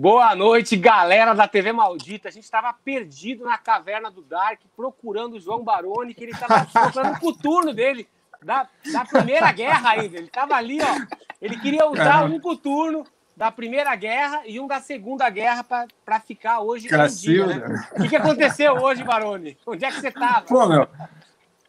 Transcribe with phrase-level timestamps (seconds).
[0.00, 2.30] Boa noite, galera da TV Maldita.
[2.30, 6.64] A gente estava perdido na caverna do Dark, procurando o João Baroni, que ele estava
[6.64, 8.08] procurando o coturno dele,
[8.42, 10.16] da, da Primeira Guerra ainda.
[10.16, 11.06] Ele estava ali, ó.
[11.38, 13.04] Ele queria usar um coturno
[13.36, 17.52] da Primeira Guerra e um da Segunda Guerra para ficar hoje Cacilda.
[17.52, 17.88] dia, né?
[17.92, 19.58] O que, que aconteceu hoje, Baroni?
[19.66, 20.46] Onde é que você estava?
[20.46, 20.88] Pô, meu,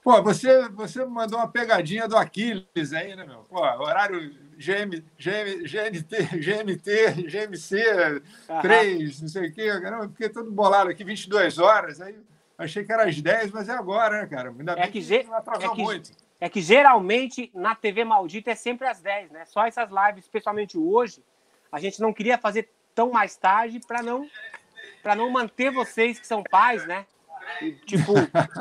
[0.04, 3.40] pô, você, você mandou uma pegadinha do Aquiles aí, né, meu?
[3.50, 4.20] Pô, horário
[4.58, 8.22] GM, GM, GNT, GMT, GMC,
[8.62, 9.68] 3, não sei o quê.
[9.82, 12.00] Caramba, fiquei todo bolado aqui, 22 horas.
[12.02, 12.16] Aí
[12.58, 14.50] achei que era às 10, mas é agora, né, cara?
[14.50, 16.12] Ainda É bem que, que, ge- não atrasou é que- muito.
[16.44, 19.46] É que geralmente na TV Maldita é sempre às 10, né?
[19.46, 21.24] Só essas lives, especialmente hoje,
[21.72, 24.28] a gente não queria fazer tão mais tarde para não
[25.04, 27.06] para não manter vocês que são pais, né?
[27.62, 28.14] E, tipo,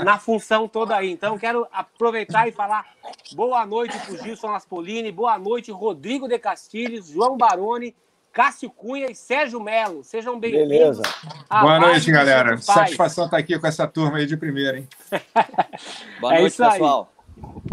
[0.05, 1.11] na função toda aí.
[1.11, 2.87] Então, quero aproveitar e falar
[3.33, 7.95] boa noite para o Gilson Aspolini, boa noite, Rodrigo de Castilhos, João Baroni,
[8.33, 10.05] Cássio Cunha e Sérgio Melo.
[10.05, 10.69] Sejam bem-vindos.
[10.69, 11.03] Beleza.
[11.51, 12.57] Boa noite, galera.
[12.59, 14.89] Satisfação estar aqui com essa turma aí de primeira, hein?
[16.21, 16.71] Boa É noite, isso aí.
[16.73, 17.13] pessoal.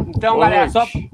[0.07, 1.11] Então, Boa galera, só, noite.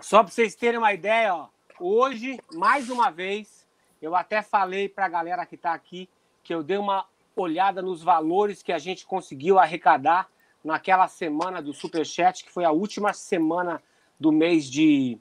[0.00, 1.46] só para vocês terem uma ideia, ó,
[1.80, 3.66] hoje, mais uma vez,
[4.02, 6.08] eu até falei para a galera que está aqui
[6.42, 7.06] que eu dei uma
[7.42, 10.28] olhada nos valores que a gente conseguiu arrecadar
[10.62, 13.82] naquela semana do Superchat, que foi a última semana
[14.18, 15.18] do mês de,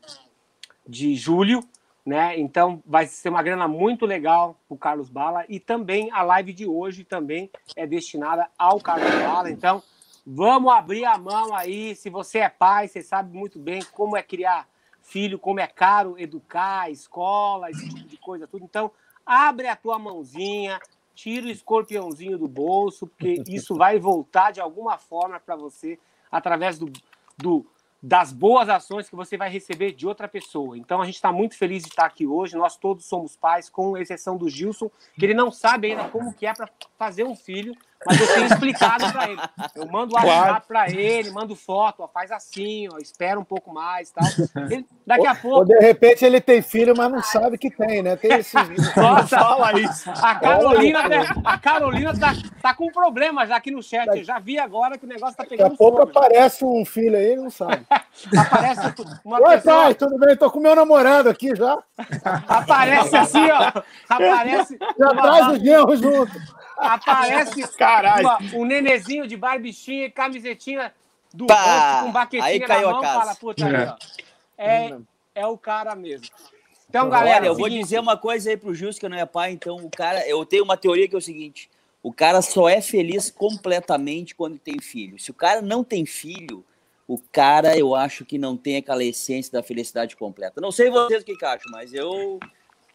[0.88, 1.62] de julho,
[2.06, 2.40] né?
[2.40, 6.54] Então vai ser uma grana muito legal para o Carlos Bala e também a live
[6.54, 9.50] de hoje também é destinada ao Carlos Bala.
[9.50, 9.82] Então
[10.26, 11.96] vamos abrir a mão aí.
[11.96, 14.68] Se você é pai, você sabe muito bem como é criar
[15.02, 18.64] filho, como é caro educar, escola, esse tipo de coisa tudo.
[18.64, 18.92] Então
[19.26, 20.80] abre a tua mãozinha,
[21.14, 26.00] tira o escorpiãozinho do bolso, porque isso vai voltar de alguma forma para você
[26.32, 26.92] através do,
[27.38, 27.66] do
[28.06, 30.78] das boas ações que você vai receber de outra pessoa.
[30.78, 32.58] Então a gente está muito feliz de estar aqui hoje.
[32.58, 36.46] Nós todos somos pais, com exceção do Gilson, que ele não sabe ainda como que
[36.46, 37.74] é para fazer um filho,
[38.06, 39.42] mas eu tenho explicado para ele.
[39.76, 43.74] Eu mando o WhatsApp para ele, mando foto, ó, faz assim, ó, espera um pouco
[43.74, 44.26] mais, tal.
[44.70, 48.02] Ele- daqui a Ou pouco de repente ele tem filho, mas não sabe que tem,
[48.02, 48.16] né?
[48.16, 48.56] Tem esse.
[48.98, 50.10] Nossa, fala isso.
[50.10, 51.26] A Carolina, né?
[51.46, 54.08] a Carolina tá, tá com problema já aqui no chat.
[54.08, 56.10] Eu já vi agora que o negócio tá Daqui a pegando pouco fogo.
[56.10, 57.86] aparece um filho aí, não sabe.
[58.38, 58.94] Aparece
[59.26, 60.36] uma Oi, pessoa, pai, tudo bem?
[60.38, 61.78] Tô com meu namorado aqui já.
[62.48, 63.82] aparece assim, ó.
[64.10, 66.63] Aparece, Já traz o genro junto.
[66.78, 68.24] Aparece Caralho.
[68.28, 70.94] uma- um nenezinho de barbichinha e camisetinha
[71.34, 71.56] do Pá!
[71.94, 73.02] rosto com baquetinha Aí na caiu a mão.
[73.02, 73.20] casa.
[73.20, 73.96] Fala, puta aí, ó.
[74.58, 74.98] É,
[75.36, 76.28] é o cara mesmo.
[76.90, 79.52] Então, galera, Olha, eu vou dizer uma coisa aí pro Jus, que não é pai,
[79.52, 81.68] então o cara, eu tenho uma teoria que é o seguinte:
[82.04, 85.18] o cara só é feliz completamente quando tem filho.
[85.18, 86.64] Se o cara não tem filho,
[87.08, 90.62] o cara, eu acho que não tem aquela essência da felicidade completa.
[90.62, 92.40] Não sei vocês o que, que acham, mas eu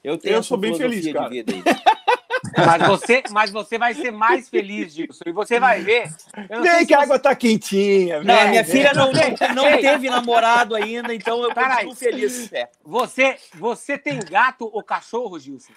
[0.05, 1.29] eu tenho Eu sou bem feliz, cara.
[1.29, 1.63] de vida aí.
[2.57, 5.25] Mas você, mas você vai ser mais feliz, Gilson.
[5.27, 6.09] E você vai ver.
[6.49, 8.23] eu não sei Vem que a você- água tá quentinha.
[8.23, 8.73] Não, vem, minha vem.
[8.73, 9.11] filha não,
[9.55, 11.87] não teve namorado ainda, então eu Peraí.
[11.87, 12.53] continuo feliz.
[12.53, 12.69] É.
[12.85, 15.73] Você, você tem gato ou cachorro, Gilson?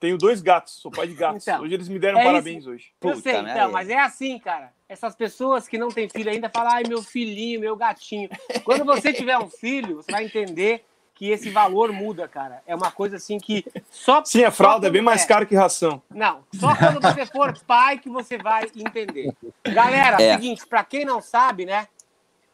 [0.00, 1.46] Tenho dois gatos, sou pai de gatos.
[1.48, 2.70] Então, hoje eles me deram é parabéns isso.
[2.70, 2.92] hoje.
[3.00, 3.50] Eu Puta sei, merda.
[3.52, 4.70] então, mas é assim, cara.
[4.86, 8.28] Essas pessoas que não têm filho ainda falam, ai, meu filhinho, meu gatinho.
[8.64, 10.84] Quando você tiver um filho, você vai entender
[11.24, 12.62] que esse valor muda, cara.
[12.66, 14.22] É uma coisa assim que só.
[14.22, 16.02] Sim, a fralda é bem mais caro que ração.
[16.10, 19.32] Não, só quando você for pai que você vai entender.
[19.62, 20.34] Galera, É.
[20.34, 21.88] seguinte, para quem não sabe, né?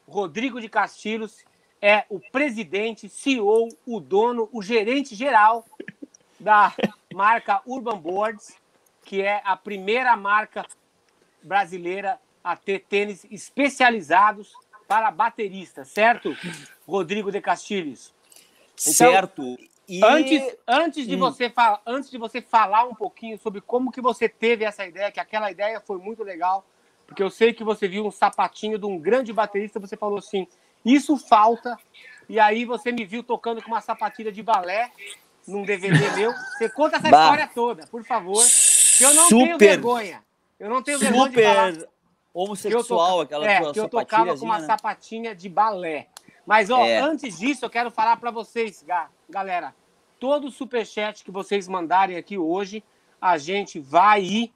[0.07, 1.45] Rodrigo de Castilhos
[1.83, 5.65] é o presidente, CEO, o dono, o gerente geral
[6.39, 6.73] da
[7.13, 8.55] marca Urban Boards,
[9.05, 10.65] que é a primeira marca
[11.43, 14.53] brasileira a ter tênis especializados
[14.87, 16.37] para bateristas, certo?
[16.87, 18.13] Rodrigo de Castilhos.
[18.83, 19.59] Então, certo.
[19.89, 21.19] E Antes, antes, de Hum.
[21.19, 25.11] você falar, antes de você falar um pouquinho sobre como que você teve essa ideia,
[25.11, 26.65] que aquela ideia foi muito legal,
[27.07, 30.47] porque eu sei que você viu um sapatinho de um grande baterista, você falou assim,
[30.85, 31.77] isso falta,
[32.29, 34.93] e aí você me viu tocando com uma sapatilha de balé
[35.47, 36.33] num DVD meu.
[36.33, 37.23] Você conta essa Bah.
[37.25, 38.45] história toda, por favor.
[38.97, 40.23] que Eu não tenho super, vergonha.
[40.61, 43.89] Eu não tenho vergonha de falar super que eu, homossexual, toca- aquela é, que eu
[43.89, 44.67] tocava com uma né?
[44.67, 46.07] sapatinha de balé.
[46.47, 46.99] Mas, ó, É.
[47.01, 49.75] antes disso, eu quero falar para vocês, ga- galera.
[50.19, 52.83] Todo superchat que vocês mandarem aqui hoje,
[53.21, 54.53] a gente vai ir,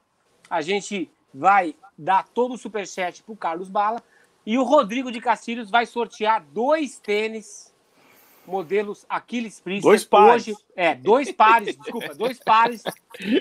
[0.50, 4.02] a gente vai dar todo o superchat pro Carlos Bala
[4.44, 7.72] e o Rodrigo de Castilhos vai sortear dois tênis
[8.46, 9.88] modelos Aquiles Priester.
[9.90, 10.48] Dois pares.
[10.48, 12.82] Hoje, é, dois pares, desculpa, dois pares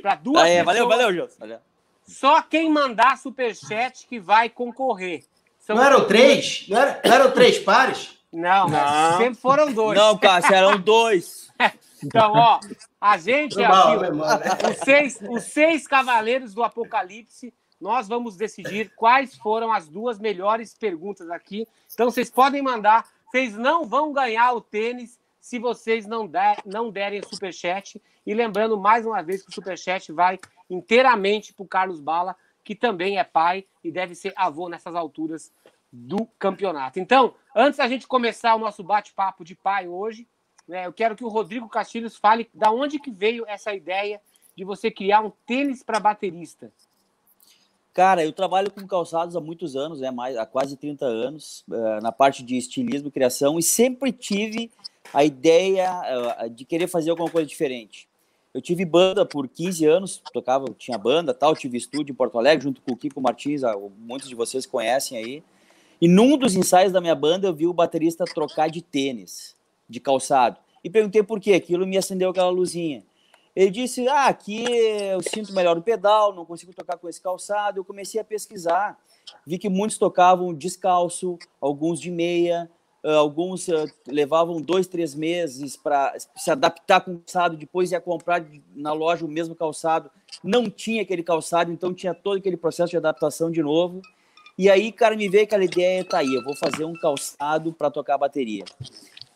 [0.01, 1.05] para duas Ah, é, valeu, pessoas.
[1.05, 1.29] valeu.
[1.39, 1.59] Valeu.
[2.05, 5.23] Só quem mandar superchat que vai concorrer.
[5.59, 6.65] São- Não eram três?
[6.69, 8.17] Não, era, não eram três pares?
[8.33, 9.17] Não, Não.
[9.17, 9.97] sempre foram dois.
[9.97, 11.43] Não, Cássio, eram dois.
[12.05, 12.59] Então, ó,
[12.99, 19.71] a gente aqui, os seis, os seis cavaleiros do Apocalipse, nós vamos decidir quais foram
[19.71, 21.65] as duas melhores perguntas aqui.
[21.93, 23.07] Então, vocês podem mandar.
[23.31, 28.01] Vocês não vão ganhar o tênis se vocês não, der, não derem superchat.
[28.25, 30.37] E lembrando mais uma vez que o superchat vai
[30.69, 35.53] inteiramente para o Carlos Bala, que também é pai e deve ser avô nessas alturas
[35.95, 36.99] do campeonato.
[36.99, 40.27] Então, antes da gente começar o nosso bate-papo de pai hoje,
[40.67, 44.19] né, eu quero que o Rodrigo Castilhos fale da onde que veio essa ideia
[44.57, 46.71] de você criar um tênis para baterista.
[47.93, 52.01] Cara, eu trabalho com calçados há muitos anos, né, mais, há quase 30 anos, uh,
[52.01, 54.71] na parte de estilismo e criação, e sempre tive
[55.13, 55.91] a ideia
[56.43, 58.09] uh, de querer fazer alguma coisa diferente.
[58.51, 62.63] Eu tive banda por 15 anos, tocava, tinha banda tal, tive estúdio em Porto Alegre
[62.63, 63.61] junto com o Kiko Martins,
[63.99, 65.43] muitos de vocês conhecem aí.
[66.03, 69.55] E num dos ensaios da minha banda eu vi o baterista trocar de tênis,
[69.87, 70.57] de calçado.
[70.83, 73.05] E perguntei por quê, aquilo me acendeu aquela luzinha.
[73.55, 77.79] Ele disse: Ah, aqui eu sinto melhor o pedal, não consigo tocar com esse calçado.
[77.79, 78.99] Eu comecei a pesquisar,
[79.47, 82.69] vi que muitos tocavam descalço, alguns de meia,
[83.01, 88.01] ah, alguns uh, levavam dois, três meses para se adaptar com o calçado, depois ia
[88.01, 88.45] comprar
[88.75, 90.11] na loja o mesmo calçado,
[90.43, 94.01] não tinha aquele calçado, então tinha todo aquele processo de adaptação de novo.
[94.57, 97.89] E aí, cara, me veio aquela ideia, tá aí, eu vou fazer um calçado para
[97.89, 98.63] tocar bateria,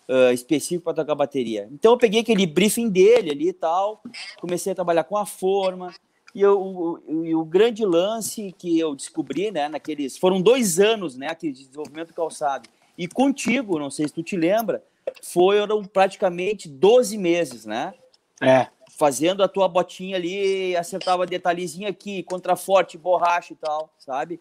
[0.08, 1.68] uh, específico para tocar bateria.
[1.72, 4.02] Então eu peguei aquele briefing dele ali e tal,
[4.40, 5.92] comecei a trabalhar com a forma,
[6.36, 10.20] e eu, o, o, o, grande lance que eu descobri, né, naqueles.
[10.20, 12.70] Foram dois anos, né, de desenvolvimento do calçado.
[12.96, 14.84] E contigo, não sei se tu te lembra,
[15.24, 17.94] foram praticamente 12 meses, né?
[18.40, 18.68] É.
[18.98, 24.40] Fazendo a tua botinha ali, acertava detalhezinho aqui, contraforte, borracha e tal, sabe?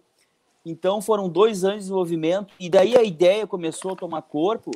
[0.68, 4.72] Então foram dois anos de desenvolvimento, e daí a ideia começou a tomar corpo,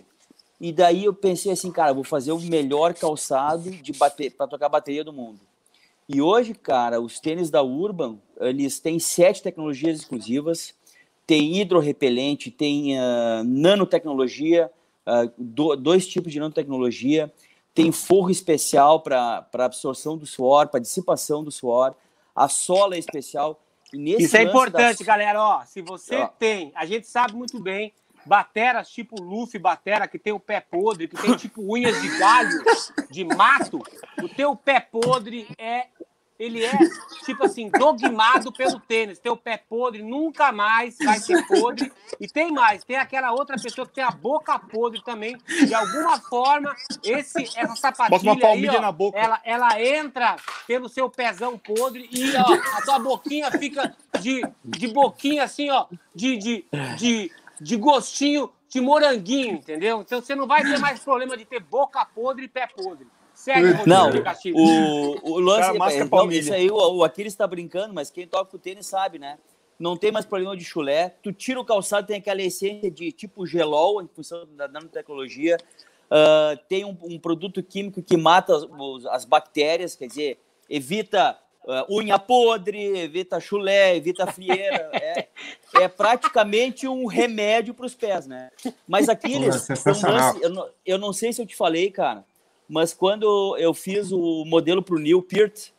[0.60, 4.68] e daí eu pensei assim, cara, vou fazer o melhor calçado de bater para tocar
[4.68, 5.40] bateria do mundo.
[6.08, 10.74] E hoje, cara, os tênis da Urban, eles têm sete tecnologias exclusivas,
[11.26, 14.70] tem hidrorrepelente, tem uh, nanotecnologia,
[15.04, 17.32] uh, do, dois tipos de nanotecnologia,
[17.74, 21.96] tem forro especial para absorção do suor, para dissipação do suor,
[22.34, 23.60] a sola é especial.
[23.92, 25.04] Isso é importante, da...
[25.04, 25.42] galera.
[25.42, 26.26] Ó, se você ó.
[26.26, 27.92] tem, a gente sabe muito bem,
[28.24, 32.62] bateras tipo Luffy Batera, que tem o pé podre, que tem tipo unhas de galho,
[33.10, 33.82] de mato,
[34.22, 35.86] o teu pé podre é
[36.40, 36.72] ele é,
[37.26, 39.18] tipo assim, dogmado pelo tênis.
[39.18, 41.92] Teu pé podre nunca mais vai ser podre.
[42.18, 45.36] E tem mais, tem aquela outra pessoa que tem a boca podre também.
[45.46, 52.08] De alguma forma, esse, essa sapatilha aí, ó, Ela, ela entra pelo seu pezão podre
[52.10, 56.64] e ó, a tua boquinha fica de, de boquinha assim, ó, de, de,
[56.96, 60.00] de, de gostinho de moranguinho, entendeu?
[60.00, 63.06] Então você não vai ter mais problema de ter boca podre e pé podre.
[63.40, 64.10] Segue, não,
[64.54, 68.54] o, o lance é, então, isso aí, o, o Aquiles está brincando, mas quem toca
[68.54, 69.38] o tênis sabe, né?
[69.78, 71.14] Não tem mais problema de chulé.
[71.22, 75.56] Tu tira o calçado, tem aquela essência de tipo gelol, em função da nanotecnologia.
[76.10, 78.66] Uh, tem um, um, produto químico que mata as,
[79.06, 80.38] as bactérias, quer dizer,
[80.68, 84.90] evita uh, unha podre, evita chulé, evita frieira.
[84.92, 85.28] é,
[85.80, 88.50] é praticamente um remédio para os pés, né?
[88.86, 92.22] Mas Aquiles, lance, eu, não, eu não sei se eu te falei, cara,
[92.70, 95.70] mas quando eu fiz o modelo para o Neil Peart,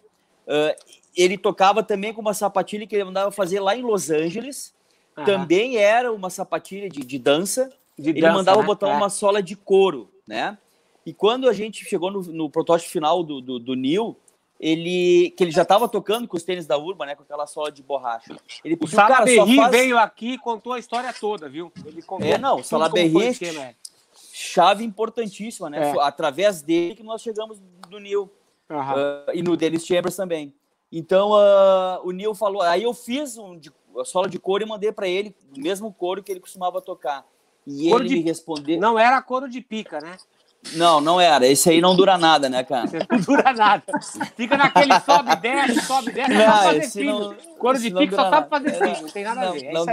[0.45, 0.75] uh,
[1.15, 4.73] ele tocava também com uma sapatilha que ele mandava fazer lá em Los Angeles.
[5.25, 7.71] Também era uma sapatilha de, de dança.
[7.97, 8.65] De ele dança, mandava né?
[8.65, 8.93] botar é.
[8.93, 10.57] uma sola de couro, né?
[11.05, 14.15] E quando a gente chegou no, no protótipo final do, do, do Neil,
[14.59, 17.71] ele que ele já estava tocando com os tênis da Urban, né, com aquela sola
[17.71, 18.35] de borracha.
[18.63, 19.71] Ele pediu, o Salaberry faz...
[19.71, 21.71] veio aqui e contou a história toda, viu?
[21.85, 23.33] Ele contou é, não, o Salaberry
[24.41, 25.91] chave importantíssima, né?
[25.91, 26.01] É.
[26.01, 28.29] Através dele que nós chegamos do Neil
[28.69, 28.77] uhum.
[28.77, 30.53] uh, e no Dennis Chambers também.
[30.91, 34.67] Então uh, o Neil falou, aí eu fiz um de, a sola de couro e
[34.67, 37.25] mandei para ele o mesmo couro que ele costumava tocar.
[37.65, 38.15] E couro ele de...
[38.15, 38.79] me respondeu.
[38.79, 40.17] Não era couro de pica, né?
[40.73, 41.47] Não, não era.
[41.47, 42.89] Esse aí não dura nada, né, cara?
[43.09, 43.83] Não dura nada.
[44.35, 47.19] Fica naquele sobe, desce, sobe, desce, não, só fazer filho.
[47.19, 49.65] Não, Couro de pico só sabe fazer filho, não tem nada a ver.
[49.65, 49.85] É não,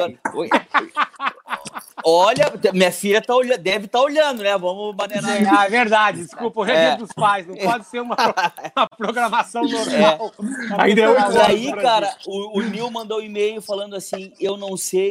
[2.10, 4.56] Olha, minha filha tá olhando, deve estar tá olhando, né?
[4.56, 5.42] Vamos maneirar.
[5.42, 8.16] É, ah, é verdade, desculpa, hoje é, é dos pais, não pode ser uma,
[8.74, 10.32] uma programação normal.
[10.78, 10.82] É.
[10.82, 15.10] Ainda é aí, cara, o, o Nil mandou um e-mail falando assim: eu não sei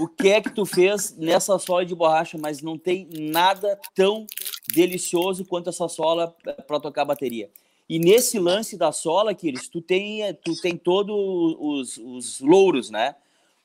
[0.00, 4.26] o que é que tu fez nessa sola de borracha, mas não tem nada tão
[4.74, 7.48] delicioso quanto essa sola eh, para tocar bateria.
[7.88, 11.14] E nesse lance da sola, Kiris, tu tem, eh, tu tem todos
[11.60, 13.14] os, os louros, né?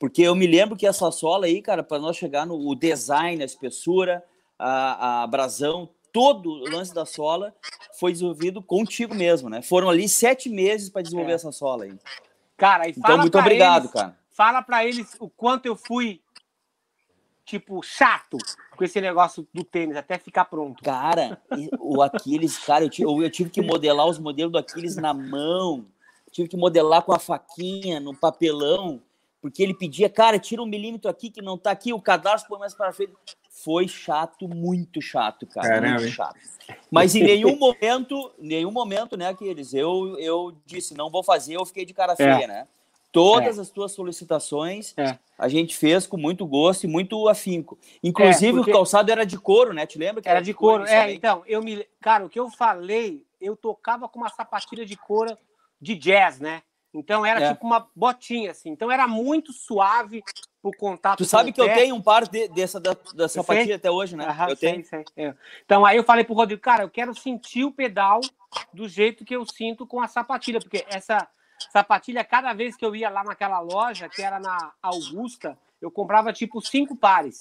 [0.00, 3.44] Porque eu me lembro que essa sola aí, cara, para nós chegar no design, a
[3.44, 4.24] espessura,
[4.58, 4.70] a,
[5.18, 7.54] a abrasão, todo o lance da sola
[7.98, 9.60] foi desenvolvido contigo mesmo, né?
[9.60, 11.34] Foram ali sete meses para desenvolver É.
[11.34, 11.94] essa sola aí.
[12.56, 14.18] Cara, e Então, muito pra obrigado, eles- cara.
[14.30, 16.22] Fala pra eles o quanto eu fui,
[17.44, 18.38] tipo, chato
[18.74, 20.82] com esse negócio do tênis, até ficar pronto.
[20.82, 21.42] Cara,
[21.78, 25.84] o Aquiles, cara, eu tive, eu tive que modelar os modelos do Aquiles na mão,
[26.30, 29.02] tive que modelar com a faquinha, no papelão,
[29.40, 32.58] porque ele pedia, cara, tira um milímetro aqui que não tá aqui, o cadarço põe
[32.58, 33.12] mais para frente.
[33.50, 36.36] Foi chato, muito chato, cara, Caramba, muito chato.
[36.90, 41.66] Mas em nenhum momento, nenhum momento, né, Aquiles, eu, eu disse, não vou fazer, eu
[41.66, 42.66] fiquei de cara feia, né?
[43.12, 45.18] Todas as tuas solicitações É.
[45.36, 47.76] a gente fez com muito gosto e muito afinco.
[48.04, 49.84] Inclusive, porque- o calçado era de couro, né?
[49.84, 50.22] Te lembra?
[50.22, 50.84] que Era de couro.
[50.84, 51.16] É, inicialmente?
[51.18, 51.84] então, eu me.
[52.00, 55.36] Cara, o que eu falei, eu tocava com uma sapatilha de couro
[55.80, 56.62] de jazz, né?
[56.92, 57.52] Então era É.
[57.52, 58.70] tipo uma botinha, assim.
[58.70, 60.22] Então era muito suave
[60.62, 61.18] o contato.
[61.18, 61.74] Tu sabe que eu pé.
[61.74, 64.26] tenho um par de- dessa da, da sapatilha até hoje, né?
[64.26, 64.84] Aham, eu sei, tenho.
[64.84, 65.34] sei, é.
[65.64, 68.20] Então aí eu falei pro Rodrigo, cara, eu quero sentir o pedal
[68.74, 71.26] do jeito que eu sinto com a sapatilha, porque essa
[71.72, 76.32] sapatilha, cada vez que eu ia lá naquela loja, que era na Augusta, eu comprava
[76.32, 77.38] tipo cinco pares.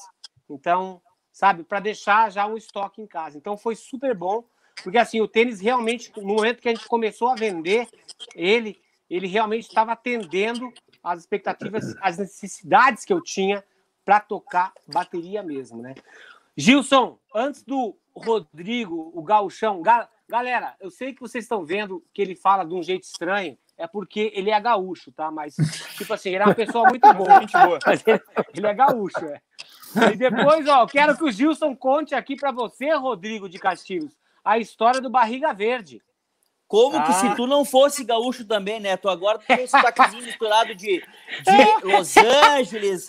[0.49, 1.01] Então,
[1.31, 3.37] sabe, para deixar já um estoque em casa.
[3.37, 4.43] Então foi super bom,
[4.83, 7.87] porque assim, o tênis realmente, no momento que a gente começou a vender
[8.35, 8.79] ele,
[9.09, 10.71] ele realmente estava atendendo
[11.03, 13.63] às expectativas, às necessidades que eu tinha
[14.05, 15.95] para tocar bateria mesmo, né?
[16.57, 22.21] Gilson, antes do Rodrigo, o gauchão, ga- galera, eu sei que vocês estão vendo que
[22.21, 25.31] ele fala de um jeito estranho, é porque ele é gaúcho, tá?
[25.31, 25.55] Mas,
[25.97, 27.39] tipo assim, ele é uma pessoa muito boa.
[27.39, 27.79] Gente boa.
[27.87, 28.21] Ele,
[28.55, 29.41] ele é gaúcho, é.
[30.11, 34.11] E depois, ó, quero que o Gilson conte aqui para você, Rodrigo de Castilhos,
[34.43, 36.01] a história do Barriga Verde.
[36.69, 37.13] Como que Ah.
[37.13, 38.95] se tu não fosse gaúcho também, né?
[38.95, 43.07] Tu agora tem esse sotaquezinho misturado de, de Los Angeles,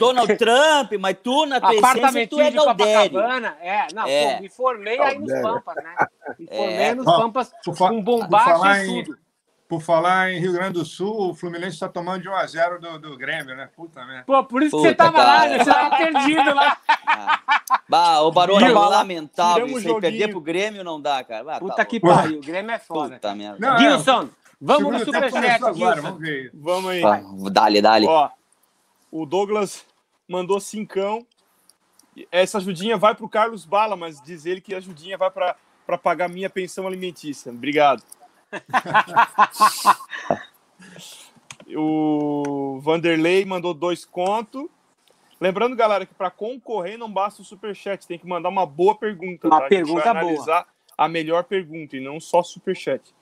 [0.00, 3.20] Donald Trump, mas tu, na tua essência, tu é de Galdério.
[3.20, 4.34] É, não, É.
[4.34, 5.62] pô, me formei aí nos Galdério.
[5.62, 5.96] Pampas, né?
[6.40, 6.94] Me formei É.
[6.96, 9.18] nos Pampas com bombacha e em- tudo.
[9.68, 13.16] Por falar em Rio Grande do Sul, o Fluminense está tomando de 1x0 do, do
[13.18, 13.68] Grêmio, né?
[13.76, 14.24] Puta merda.
[14.24, 15.48] Pô, por isso que Puta, você tava lá, cara.
[15.50, 15.58] né?
[15.58, 16.78] Você tava perdido lá.
[17.06, 17.40] Ah.
[17.86, 19.66] Bah, o Barone é lamentável.
[19.66, 20.30] Isso aí, o perder joguinho.
[20.30, 21.56] pro Grêmio não dá, cara.
[21.56, 23.16] Ah, Puta tá que pariu, o Grêmio é foda.
[23.16, 23.58] Puta merda.
[23.60, 26.02] Não, é, Gilson, vamos no superchat, agora, Gilson.
[26.02, 26.50] vamos ver.
[26.54, 27.04] Vamos aí.
[27.04, 27.20] Ah,
[27.50, 28.06] Dale, dale.
[28.06, 28.30] Ó,
[29.12, 29.84] o Douglas
[30.26, 31.26] mandou cincão.
[32.32, 36.28] Essa ajudinha vai pro Carlos Bala, mas diz ele que a ajudinha vai para pagar
[36.28, 37.52] minha pensão alimentícia.
[37.52, 38.02] Obrigado.
[41.76, 44.70] o Vanderlei mandou dois conto.
[45.40, 49.46] Lembrando, galera, que para concorrer não basta o superchat, tem que mandar uma boa pergunta.
[49.46, 49.66] Uma tá?
[49.66, 50.66] A pergunta vai boa.
[50.96, 53.14] a melhor pergunta e não só superchat.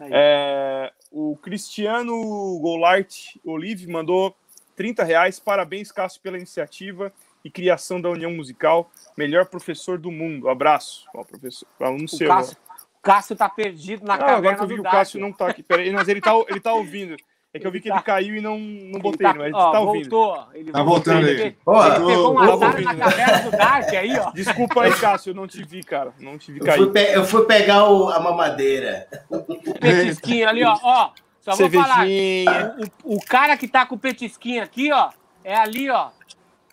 [0.00, 4.34] É, o Cristiano Goulart Olive mandou
[4.74, 5.38] 30 reais.
[5.38, 7.12] Parabéns, Cássio, pela iniciativa
[7.44, 8.90] e criação da União Musical.
[9.16, 10.48] Melhor professor do mundo.
[10.48, 11.06] Abraço.
[11.14, 12.28] Ó, professor, aluno O seu.
[12.28, 12.63] Cássio, o
[13.04, 14.14] Cássio tá perdido na.
[14.14, 15.62] Ah, agora caverna que eu vi que o Cássio não tá aqui.
[15.62, 17.16] Peraí, mas ele tá, ele tá ouvindo.
[17.52, 19.32] É que eu vi que ele Ele tá- caiu e não, não Ele botei, tá,
[19.34, 20.10] mas ele ó, tá ouvindo.
[20.10, 20.46] voltou.
[20.54, 21.46] Ele Tá voltando ele, aí.
[21.48, 24.30] Ele, Ó, ele pegou um eu- azar eu- na caverna do Dark aí, ó.
[24.32, 26.12] Desculpa aí, Cássio, eu não te vi, cara.
[26.18, 26.78] Não te vi Eu cair.
[26.78, 29.06] fui, pe- eu fui pegar o- a mamadeira.
[29.30, 30.76] O petisquinho ali, ó.
[30.82, 31.94] ó só vou falar.
[31.98, 32.74] Cervejinha.
[33.04, 35.10] O, o cara que tá com o petisquinho aqui, ó,
[35.44, 36.08] é ali, ó.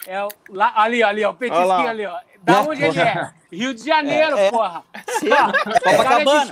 [0.08, 1.30] É o, lá, ali, ali, ó.
[1.30, 2.18] O petisquinho ali, ó.
[2.42, 3.30] Da onde ele é?
[3.52, 4.52] Rio de Janeiro, É, é.
[4.52, 4.84] porra.
[5.20, 5.90] Sim, é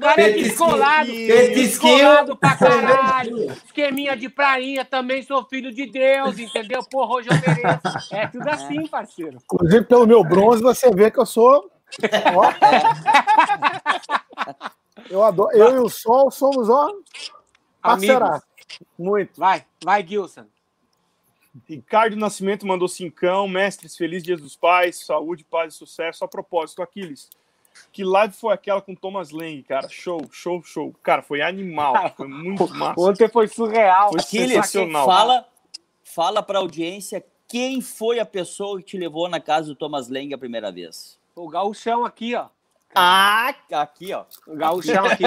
[0.00, 1.10] cara é descolado.
[1.12, 3.52] Descolado pra caralho.
[3.52, 6.82] Esqueminha de prainha, também sou filho de Deus, entendeu?
[6.90, 8.14] Porra, hoje eu mereço.
[8.14, 9.38] É tudo assim, parceiro.
[9.44, 11.70] Inclusive, pelo meu bronze, você vê que eu sou.
[12.34, 12.52] Ó.
[15.10, 16.90] Eu, adoro, eu e o Sol somos, ó,
[17.80, 18.44] parceiraço.
[18.98, 19.38] Muito.
[19.38, 20.44] Vai, vai, Gilson.
[21.68, 23.46] Ricardo Nascimento mandou cincão.
[23.46, 25.04] Mestres, feliz Dia dos Pais.
[25.04, 26.24] Saúde, paz e sucesso.
[26.24, 27.28] A propósito, Aquiles.
[27.90, 29.88] Que live foi aquela com Thomas Lang, cara?
[29.88, 30.94] Show, show, show.
[31.02, 32.12] Cara, foi animal.
[32.16, 33.00] Foi muito massa.
[33.00, 34.10] Ontem foi surreal.
[34.10, 35.06] Foi Aquiles, sensacional.
[35.06, 35.48] fala,
[36.04, 40.32] fala pra audiência quem foi a pessoa que te levou na casa do Thomas Lang
[40.34, 41.18] a primeira vez.
[41.34, 42.46] O gauchão aqui, ó.
[42.94, 44.24] Ah, aqui, ó.
[44.46, 45.24] O gauchão aqui.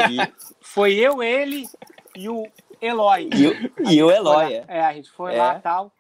[0.62, 1.68] Foi eu, ele
[2.16, 2.48] e o
[2.80, 3.30] Eloy.
[3.34, 4.66] E, o- e o Eloy, é.
[4.68, 5.38] É, a gente foi É.
[5.38, 5.92] lá e tal.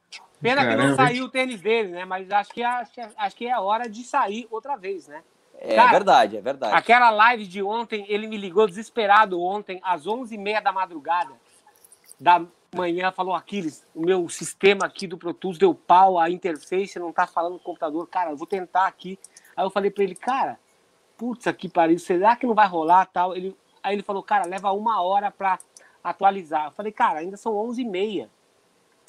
[0.45, 2.05] Pena que não Caramba, saiu o tênis dele, né?
[2.05, 5.23] Mas acho que, acho, que- acho que é a hora de sair outra vez, né?
[5.57, 6.75] É Cara, verdade, é verdade.
[6.75, 11.33] Aquela live de ontem, ele me ligou desesperado ontem, às 11h30 da madrugada
[12.19, 16.99] da manhã, falou, Aquiles, o meu sistema aqui do Pro Tools deu pau, a interface
[16.99, 18.05] não tá falando no computador.
[18.07, 19.17] Cara, eu vou tentar aqui.
[19.55, 20.59] Aí eu falei pra ele, cara,
[21.17, 23.35] putz, aqui pariu, será que não vai rolar tal?
[23.35, 25.57] Ele, aí ele falou, cara, leva uma hora pra
[26.03, 26.65] atualizar.
[26.65, 28.29] Eu falei, cara, ainda são 11h30,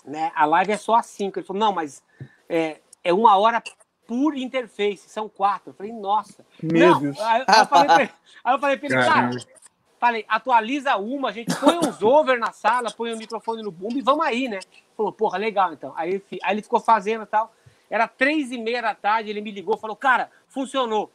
[0.07, 0.33] né?
[0.35, 1.39] A live é só às 5.
[1.39, 2.03] Ele falou, não, mas
[2.49, 3.63] é, é uma hora
[4.07, 5.71] por interface, são quatro.
[5.71, 6.47] Eu falei, nossa.
[6.63, 7.01] Meu não.
[7.01, 7.21] Deus.
[7.21, 8.13] Aí, eu falei pra ele,
[8.45, 9.31] aí eu falei pra ele, cara,
[9.99, 13.91] falei, atualiza uma, a gente põe uns over na sala, põe o microfone no boom
[13.93, 14.61] e vamos aí, né?
[14.97, 15.93] Falou, porra, legal então.
[15.97, 17.53] Aí, aí ele ficou fazendo e tal.
[17.91, 21.11] Era três e meia da tarde, ele me ligou, falou, cara, funcionou.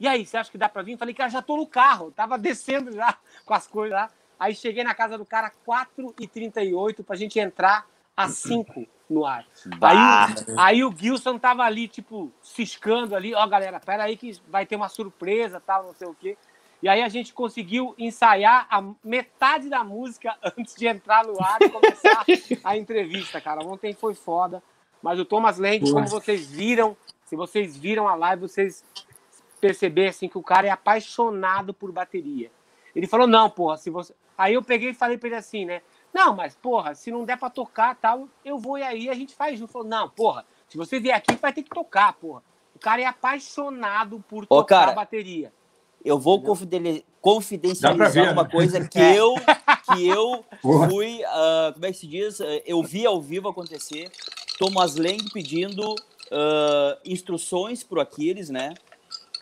[0.00, 0.92] E aí, você acha que dá pra vir?
[0.92, 4.10] Eu Falei, cara, já tô no carro, tava descendo já com as coisas lá.
[4.38, 7.84] Aí cheguei na casa do cara 4h38 pra gente entrar
[8.18, 9.46] às 5 no ar.
[9.78, 10.26] Bah.
[10.26, 14.66] Aí, aí o Gilson tava ali, tipo, ciscando ali, ó, galera, pera aí que vai
[14.66, 16.36] ter uma surpresa, tal, não sei o quê.
[16.82, 21.62] E aí a gente conseguiu ensaiar a metade da música antes de entrar no ar
[21.62, 22.24] e começar
[22.64, 23.64] a entrevista, cara.
[23.64, 24.62] Ontem foi foda.
[25.00, 25.78] Mas o Thomas Boa.
[25.92, 28.84] como vocês viram, se vocês viram a live, vocês
[29.60, 32.50] perceberam assim, que o cara é apaixonado por bateria.
[32.96, 34.12] Ele falou, não, porra, se você.
[34.36, 35.82] Aí eu peguei e falei pra ele assim, né?
[36.12, 39.34] Não, mas, porra, se não der pra tocar tal, eu vou e aí a gente
[39.34, 39.72] faz junto.
[39.72, 42.42] Falou, não, porra, se você vier aqui, vai ter que tocar, porra.
[42.74, 45.52] O cara é apaixonado por Ô, tocar cara, a bateria.
[46.04, 46.54] Eu vou pra
[47.20, 48.48] confidencializar ver, uma né?
[48.50, 49.16] coisa que É.
[49.18, 49.34] eu
[49.92, 50.88] que eu Porra.
[50.88, 52.40] fui, ah, como é que se diz?
[52.40, 54.10] Ah, Eu vi ao vivo acontecer.
[54.58, 55.94] Thomas Lang pedindo
[56.30, 58.74] ah, instruções para o Aquiles, né?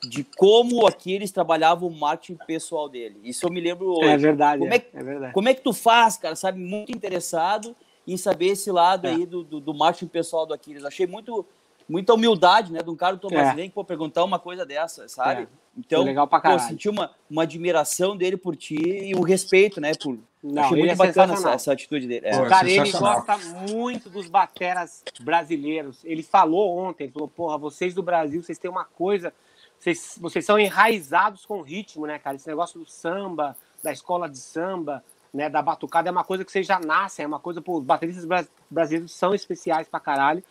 [0.08, 3.18] De como o Aquiles trabalhava o marketing pessoal dele.
[3.24, 4.08] Isso eu me lembro hoje.
[4.08, 5.32] É verdade, Como é, é que- é verdade.
[5.32, 6.34] Como é que tu faz, cara?
[6.36, 7.74] Sabe, muito interessado
[8.06, 9.10] em saber esse lado É.
[9.10, 10.84] aí do, do, do marketing pessoal do Aquiles.
[10.84, 11.44] Achei muito
[11.88, 13.52] muita humildade, né, de um cara do Thomas É.
[13.52, 15.42] Lang por perguntar uma coisa dessa, sabe?
[15.42, 15.46] É.
[15.78, 16.68] Então, Foi legal pra pô, caralho.
[16.68, 19.92] senti uma, uma admiração dele por ti e um respeito, né?
[19.94, 20.18] Por...
[20.42, 22.26] Não, Achei muito é bacana essa, essa atitude dele.
[22.26, 22.36] É.
[22.38, 23.38] Pô, Cara, ele gosta
[23.70, 25.98] muito dos bateras brasileiros.
[26.04, 29.32] Ele falou ontem, ele falou, porra, vocês do Brasil, vocês têm uma coisa,
[29.78, 32.36] vocês, vocês são enraizados com ritmo, né, cara?
[32.36, 36.50] Esse negócio do samba, da escola de samba, né, da batucada, é uma coisa que
[36.50, 40.42] vocês já nascem, é uma coisa, pô, os bateristas bra- brasileiros são especiais pra caralho.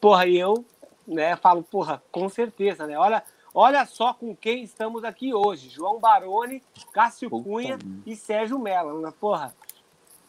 [0.00, 0.64] Porra, e eu,
[1.06, 2.98] né, falo, porra, com certeza, né?
[2.98, 5.70] Olha, olha só com quem estamos aqui hoje.
[5.70, 7.84] João Baroni, Cássio Puta Cunha merda.
[8.04, 9.12] e Sérgio Mello, né?
[9.18, 9.56] Porra,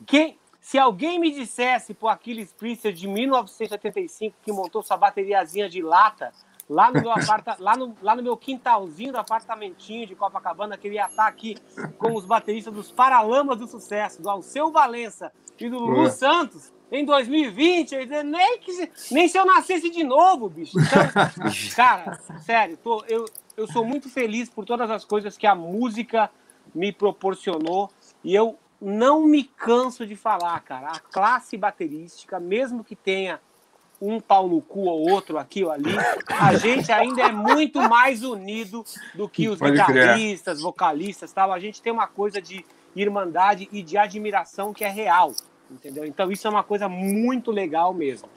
[0.05, 5.81] quem, se alguém me dissesse pro Aquiles Priester de 1985 que montou sua bateriazinha de
[5.81, 6.33] lata
[6.69, 10.87] lá no meu aparta, lá no, lá no meu quintalzinho do apartamentinho de Copacabana, que
[10.87, 11.55] ele ia estar aqui
[11.97, 16.09] com os bateristas dos Paralamas do Sucesso, do Alceu Valença e do Lulu Boa.
[16.09, 20.77] Santos, em 2020, eu ia nem, que, se- nem se eu nascesse de novo, bicho.
[20.79, 20.99] Então,
[21.75, 23.25] cara, sério, tô- eu,
[23.55, 26.29] eu sou muito feliz por todas as coisas que a música
[26.75, 27.89] me proporcionou
[28.23, 30.89] e eu não me canso de falar, cara.
[30.91, 33.41] A classe baterística, mesmo que tenha
[34.01, 35.91] um pau no cu ou outro aqui ou ali,
[36.27, 38.83] a gente ainda é muito mais unido
[39.13, 41.51] do que os Pode guitarristas, vocalistas, tal.
[41.51, 45.33] A gente tem uma coisa de irmandade e de admiração que é real,
[45.69, 46.05] entendeu?
[46.05, 48.29] Então isso é uma coisa muito legal mesmo.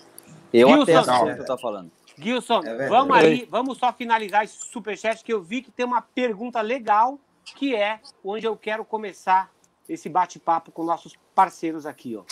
[0.53, 1.91] Eu Gilson, o que tu tá falando.
[2.19, 6.03] Gilson, É vamos aí, vamos só finalizar esse superchat que eu vi que tem uma
[6.03, 9.51] pergunta legal, que é onde eu quero começar
[9.89, 12.23] esse bate-papo com nossos parceiros aqui, ó.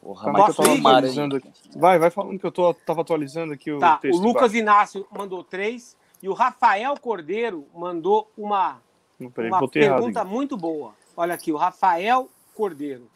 [0.00, 1.50] Porra, aí que eu tava atualizando aqui.
[1.76, 4.20] Vai, vai falando que eu tô, tava atualizando aqui o Tá, o texto.
[4.20, 8.80] Lucas Inácio mandou três e o Rafael Cordeiro mandou uma,
[9.18, 9.70] Não, peraí, uma errado.
[9.70, 10.30] pergunta aqui.
[10.30, 10.94] muito boa.
[11.16, 13.10] Olha aqui, o Rafael Cordeiro.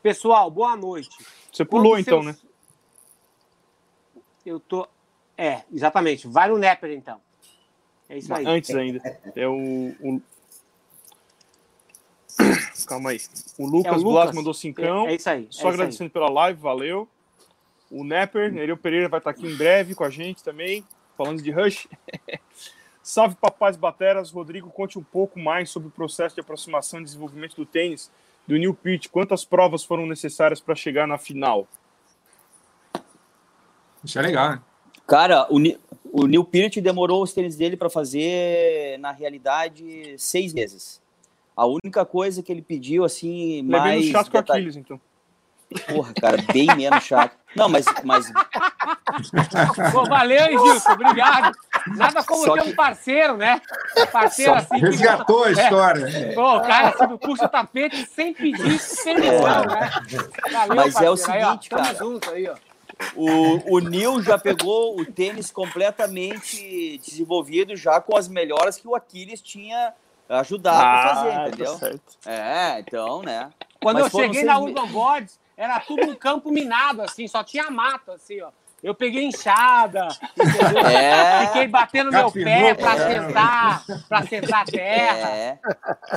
[0.00, 1.10] Pessoal, boa noite.
[1.52, 2.48] Você pulou Quando então, seus- né?
[4.44, 4.86] Eu tô.
[5.36, 6.28] É, exatamente.
[6.28, 7.20] Vai no Nepper, então.
[8.08, 8.46] É isso aí.
[8.46, 9.00] Antes ainda.
[9.34, 9.88] É o.
[10.00, 10.22] o-
[12.84, 13.20] Calma aí.
[13.58, 14.34] O Lucas, É o Blas Lucas.
[14.36, 15.06] mandou cincão.
[15.08, 15.42] É, é isso aí.
[15.42, 15.74] é Só isso aí.
[15.74, 17.08] agradecendo pela live, valeu.
[17.90, 20.84] O Nepper, Nereu Pereira vai estar aqui em breve com a gente também,
[21.16, 21.86] falando de Rush.
[23.02, 27.54] Salve papais bateras, Rodrigo, conte um pouco mais sobre o processo de aproximação e desenvolvimento
[27.54, 28.10] do tênis
[28.48, 29.06] do New Pitch.
[29.08, 31.68] Quantas provas foram necessárias para chegar na final?
[34.02, 34.62] Isso é legal, né?
[35.06, 35.58] Cara, o,
[36.12, 41.00] o Neil Peart demorou os tênis dele para fazer, na realidade, seis meses.
[41.56, 43.84] A única coisa que ele pediu, assim, Ele é mais...
[44.00, 45.00] menos chato que o Aquiles, então.
[45.88, 47.36] Porra, cara, bem menos chato.
[47.56, 48.30] Não, mas, mas
[49.92, 50.92] Pô, valeu, hein, Gilson?
[50.92, 51.56] Obrigado.
[51.96, 53.60] Nada como Só ter que- um parceiro, né?
[53.98, 54.84] Um parceiro Só- assim que.
[54.84, 55.52] Resgatou a É.
[55.52, 56.32] história.
[56.34, 59.14] Pô, o cara assim, puxa o tapete sem pedir permissão,
[59.64, 59.90] né?
[60.52, 61.32] Valeu, Mas é o parceiro.
[61.32, 61.94] Aí, ó, seguinte, tamo cara.
[61.96, 62.54] junto aí, ó.
[63.16, 68.94] o, o Neil já pegou o tênis completamente desenvolvido, já com as melhoras que o
[68.94, 69.92] Aquiles tinha
[70.28, 71.78] ajudado a fazer, tá entendeu?
[71.78, 72.18] certo.
[72.26, 73.50] É, então, né?
[73.80, 77.44] Quando Mas eu cheguei na me- Urban Boards, era tudo um campo minado, assim, só
[77.44, 78.50] tinha mato, assim, ó.
[78.82, 80.86] Eu peguei enxada, entendeu?
[80.86, 81.46] É.
[81.46, 83.14] Fiquei batendo meu pé pra é.
[83.26, 85.28] sentar, pra sentar a terra.
[85.30, 85.58] É,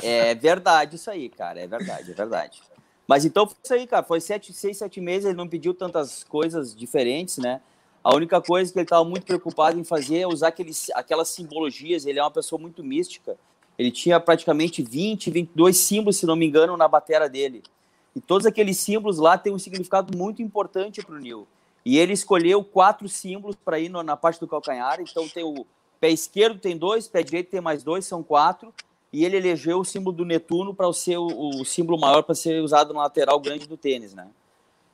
[0.04, 1.60] é verdade isso aí, cara.
[1.60, 2.62] É verdade, é verdade.
[3.08, 4.04] Mas então foi isso aí, cara.
[4.04, 7.62] Foi sete, seis, sete meses, ele não pediu tantas coisas diferentes, né?
[8.04, 11.30] A A única coisa que ele estava muito preocupado em fazer é usar aqueles, aquelas
[11.30, 12.06] simbologias.
[12.06, 13.36] Ele é uma pessoa muito mística.
[13.80, 17.63] Ele tinha praticamente 20, 22 símbolos, se não me engano, na batera dele.
[18.13, 21.48] E todos aqueles símbolos lá têm um significado muito importante para o Neil.
[21.86, 25.00] E ele escolheu quatro símbolos para ir no, na parte do calcanhar.
[25.00, 25.65] Então tem o
[25.98, 28.74] pé esquerdo tem dois, pé direito tem mais dois, são quatro.
[29.13, 31.28] E ele elegeu o símbolo do Netuno para ser o,
[31.62, 34.28] o símbolo maior para ser usado na lateral grande do tênis, né?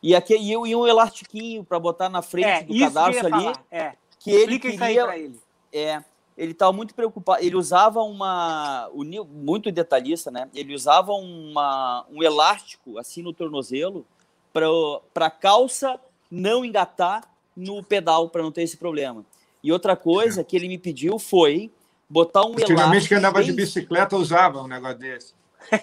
[0.01, 3.51] E aqui e, e um elastiquinho para botar na frente É, do cadarço ali.
[3.71, 3.93] É.
[4.19, 5.39] que ele Explica isso aí queria ele.
[5.73, 6.03] é,
[6.37, 7.43] ele estava muito preocupado.
[7.43, 8.89] Ele usava uma.
[8.93, 10.49] O muito detalhista, né?
[10.53, 14.05] Ele usava uma, um elástico assim no tornozelo
[14.53, 17.23] para a calça não engatar
[17.55, 19.23] no pedal, para não ter esse problema.
[19.63, 21.71] E outra coisa que ele me pediu foi
[22.09, 23.07] botar um Antigamente, elástico.
[23.09, 25.33] quem andava de bicicleta usava um negócio desse.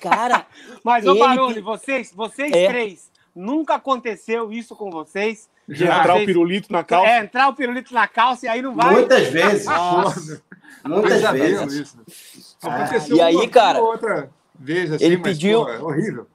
[0.01, 0.47] Cara,
[0.85, 2.69] Mas, ô Ele Baroni, que- vocês, vocês É.
[2.69, 5.49] três, nunca aconteceu isso com vocês?
[5.69, 7.11] De entrar o pirulito na calça.
[7.11, 8.93] É, entrar o pirulito na calça e aí não vai.
[8.93, 9.65] Muitas vezes.
[9.67, 10.43] Nossa,
[10.85, 11.73] Muitas vezes.
[11.73, 12.57] isso.
[12.63, 16.27] Aconteceu E aí, uma, cara, uma outra vez assim, ele mas, pediu- pô, é horrível.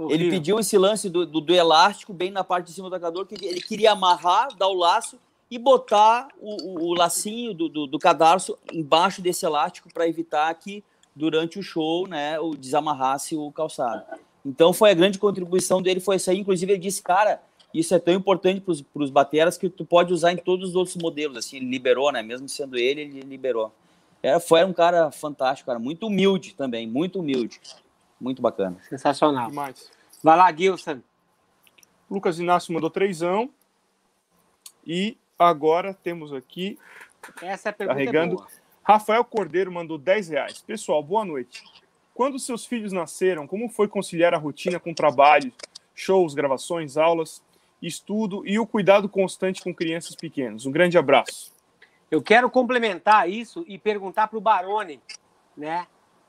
[0.00, 0.30] ele Horrível.
[0.30, 3.34] pediu esse lance do, do, do elástico bem na parte de cima do tacador, que
[3.44, 5.18] ele queria amarrar, dar o laço
[5.50, 10.52] e botar o, o, o lacinho do, do, do cadarço embaixo desse elástico para evitar
[10.54, 10.82] que
[11.14, 14.02] durante o show, né, o desamarrasse o calçado.
[14.44, 16.38] Então foi a grande contribuição dele, foi isso aí.
[16.38, 20.32] Inclusive ele disse, cara, isso é tão importante para os bateras que tu pode usar
[20.32, 21.36] em todos os outros modelos.
[21.36, 22.22] Assim, ele liberou, né?
[22.22, 23.72] Mesmo sendo ele, ele liberou.
[24.22, 27.60] Era, foi um cara fantástico, cara, muito humilde também, muito humilde,
[28.20, 28.76] muito bacana.
[28.88, 29.48] Sensacional.
[29.48, 29.90] Demais.
[30.22, 31.00] Vai lá, Gilson.
[32.10, 33.50] Lucas Inácio mandou trêsão.
[34.86, 36.78] E agora temos aqui
[37.42, 38.34] Essa é a pergunta Carregando.
[38.34, 38.48] é boa.
[38.82, 40.62] Rafael Cordeiro mandou 10 reais.
[40.62, 41.62] Pessoal, boa noite.
[42.14, 45.52] Quando seus filhos nasceram, como foi conciliar a rotina com trabalho,
[45.94, 47.42] shows, gravações, aulas,
[47.80, 50.66] estudo e o cuidado constante com crianças pequenas?
[50.66, 51.52] Um grande abraço.
[52.10, 55.00] Eu quero complementar isso e perguntar para o Baroni,
[55.56, 55.86] né?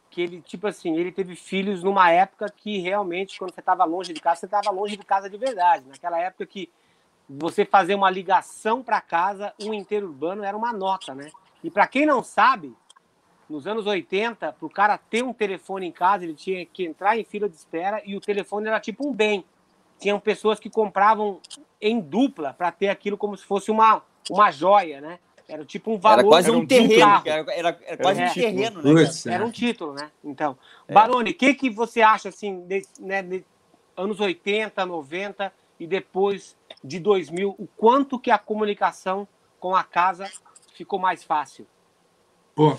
[0.10, 4.12] Que ele, tipo assim, ele teve filhos numa época que realmente, quando você estava longe
[4.12, 5.86] de casa, você estava longe de casa de verdade.
[5.88, 6.70] Naquela época que
[7.30, 11.30] você fazer uma ligação para casa, um interurbano era uma nota, né?
[11.64, 12.76] E para quem não sabe,
[13.50, 17.18] nos anos 80, para o cara ter um telefone em casa, ele tinha que entrar
[17.18, 19.46] em fila de espera e o telefone era tipo um bem.
[20.00, 21.40] Tinham pessoas que compravam
[21.82, 25.20] em dupla para ter aquilo como se fosse uma, uma joia, né?
[25.48, 26.20] Era tipo um valor.
[26.20, 26.90] Era quase um um título.
[26.90, 28.56] terreno, era, era, era quase um um título.
[28.56, 29.12] terreno, né?
[29.26, 29.46] Era é.
[29.48, 30.12] um título, né?
[30.24, 30.58] Então,
[30.88, 33.44] Baroni, o que, que você acha, assim, desse, né, de
[33.98, 39.28] anos 80, 90 e depois de 2000, o quanto que a comunicação
[39.60, 40.30] com a casa
[40.74, 41.66] ficou mais fácil?
[42.54, 42.78] Pô,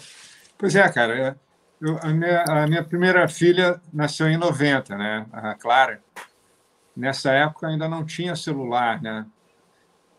[0.57, 1.19] pois é, cara.
[1.19, 1.35] é,
[1.81, 5.27] eu- a, minha, a minha primeira filha nasceu em 90, né?
[5.33, 6.03] A Clara.
[7.01, 9.25] Nessa época ainda não tinha celular, né?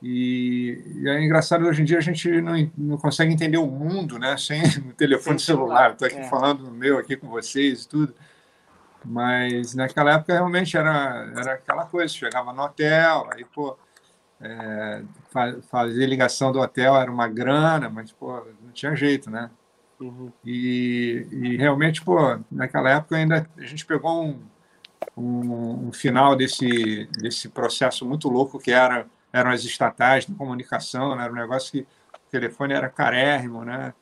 [0.02, 4.18] E, e é engraçado, hoje em dia a gente não, não consegue entender o mundo,
[4.18, 4.36] né?
[4.42, 5.92] Sem o telefone Sem celular.
[5.92, 6.24] Estou aqui é.
[6.28, 8.16] falando no meu aqui com vocês e tudo.
[9.06, 13.78] Mas naquela época realmente era, era aquela coisa, chegava no hotel, aí, pô,
[14.40, 19.52] é, fa- fazer ligação do hotel era uma grana, mas, pô, não tinha jeito, né?
[20.44, 24.40] E, e realmente, pô, naquela época ainda a gente pegou um,
[25.16, 31.16] um, um final desse, desse processo muito louco que era, eram as estatais de comunicação,
[31.16, 31.24] né?
[31.24, 33.94] Era um negócio que o telefone era carérrimo, né?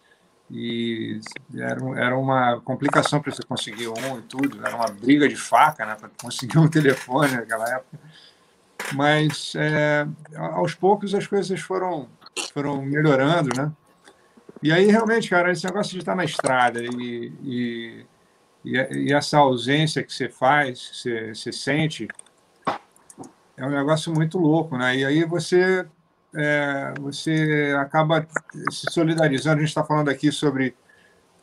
[0.52, 1.20] E
[1.56, 5.86] era, era uma complicação para você conseguir um e tudo, era uma briga de faca,
[5.86, 5.96] né?
[5.96, 8.00] Para conseguir um telefone naquela época.
[8.94, 12.08] Mas é, aos poucos as coisas foram,
[12.54, 13.72] foram melhorando, né?
[14.62, 18.06] E aí, realmente, cara, esse negócio de estar na estrada e, e,
[18.64, 22.08] e, e essa ausência que você faz, que você, você sente,
[23.58, 24.98] é um negócio muito louco, né?
[24.98, 25.86] E aí você,
[26.36, 28.26] é, você acaba
[28.72, 29.58] se solidarizando.
[29.58, 30.76] A gente está falando aqui sobre,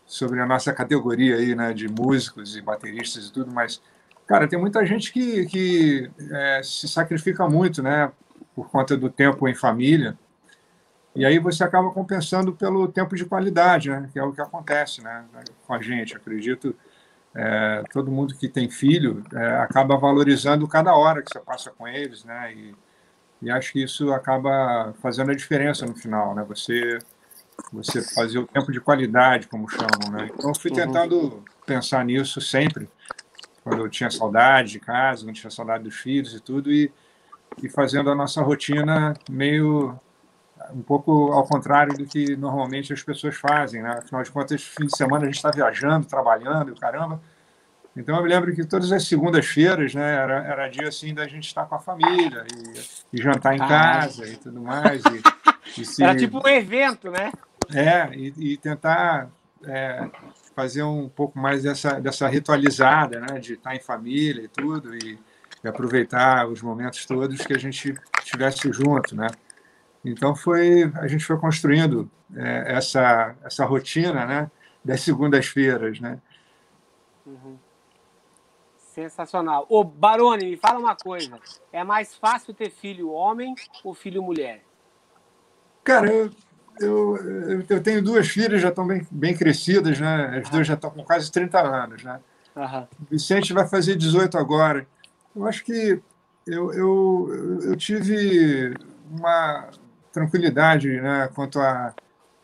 [0.07, 3.83] sobre a nossa categoria aí, né, de músicos e bateristas e tudo, mas,
[4.27, 8.11] cara, tem muita gente que, que é, se sacrifica muito, né,
[8.55, 10.17] por conta do tempo em família.
[11.15, 14.09] E aí você acaba compensando pelo tempo de qualidade, né?
[14.13, 15.25] Que é o que acontece, né?
[15.67, 16.77] Com a gente, acredito.
[17.39, 21.87] É, todo mundo que tem filho é, acaba valorizando cada hora que você passa com
[21.87, 22.55] eles, né?
[22.55, 22.75] E,
[23.43, 26.43] e acho que isso acaba fazendo a diferença no final, né?
[26.49, 26.99] Você
[27.73, 30.31] você fazer o tempo de qualidade, como chamam, né?
[30.33, 32.89] Então fui tentando pensar nisso sempre,
[33.63, 36.91] quando eu tinha saudade de casa, quando tinha saudade dos filhos e tudo, e,
[37.63, 39.99] e fazendo a nossa rotina meio
[40.73, 43.99] um pouco ao contrário do que normalmente as pessoas fazem, né?
[43.99, 47.21] Afinal de contas, fim de semana a gente está viajando, trabalhando, e caramba.
[47.97, 51.47] Então eu me lembro que todas as segundas-feiras, né, era, era dia assim da gente
[51.47, 53.67] estar com a família e, e jantar em ah.
[53.67, 55.03] casa e tudo mais.
[55.05, 57.33] E, e se, era tipo um evento, né?
[57.75, 59.29] É, e, e tentar
[59.65, 60.09] é,
[60.55, 65.19] fazer um pouco mais dessa, dessa ritualizada, né, de estar em família e tudo, e,
[65.65, 69.29] e aproveitar os momentos todos que a gente estivesse junto, né?
[70.11, 74.51] Então foi, a gente foi construindo é, essa essa rotina, né,
[74.85, 76.19] das segundas-feiras, né?
[77.27, 77.59] Uhum.
[78.77, 79.67] Sensacional.
[79.69, 81.39] Ô, Baroni, me fala uma coisa.
[81.73, 84.63] É mais fácil ter filho homem ou filho mulher?
[85.85, 86.31] Cara, eu,
[86.81, 90.41] eu, eu tenho duas filhas, já estão bem, bem crescidas, né?
[90.43, 92.21] As duas já estão com quase 30 anos, né?
[92.55, 92.87] Uhum.
[93.03, 94.87] O Vicente vai fazer 18 agora.
[95.35, 96.01] Eu acho que
[96.47, 98.75] eu, eu, eu tive
[99.11, 99.69] uma
[100.17, 101.95] tranquilidade né, quanto, a,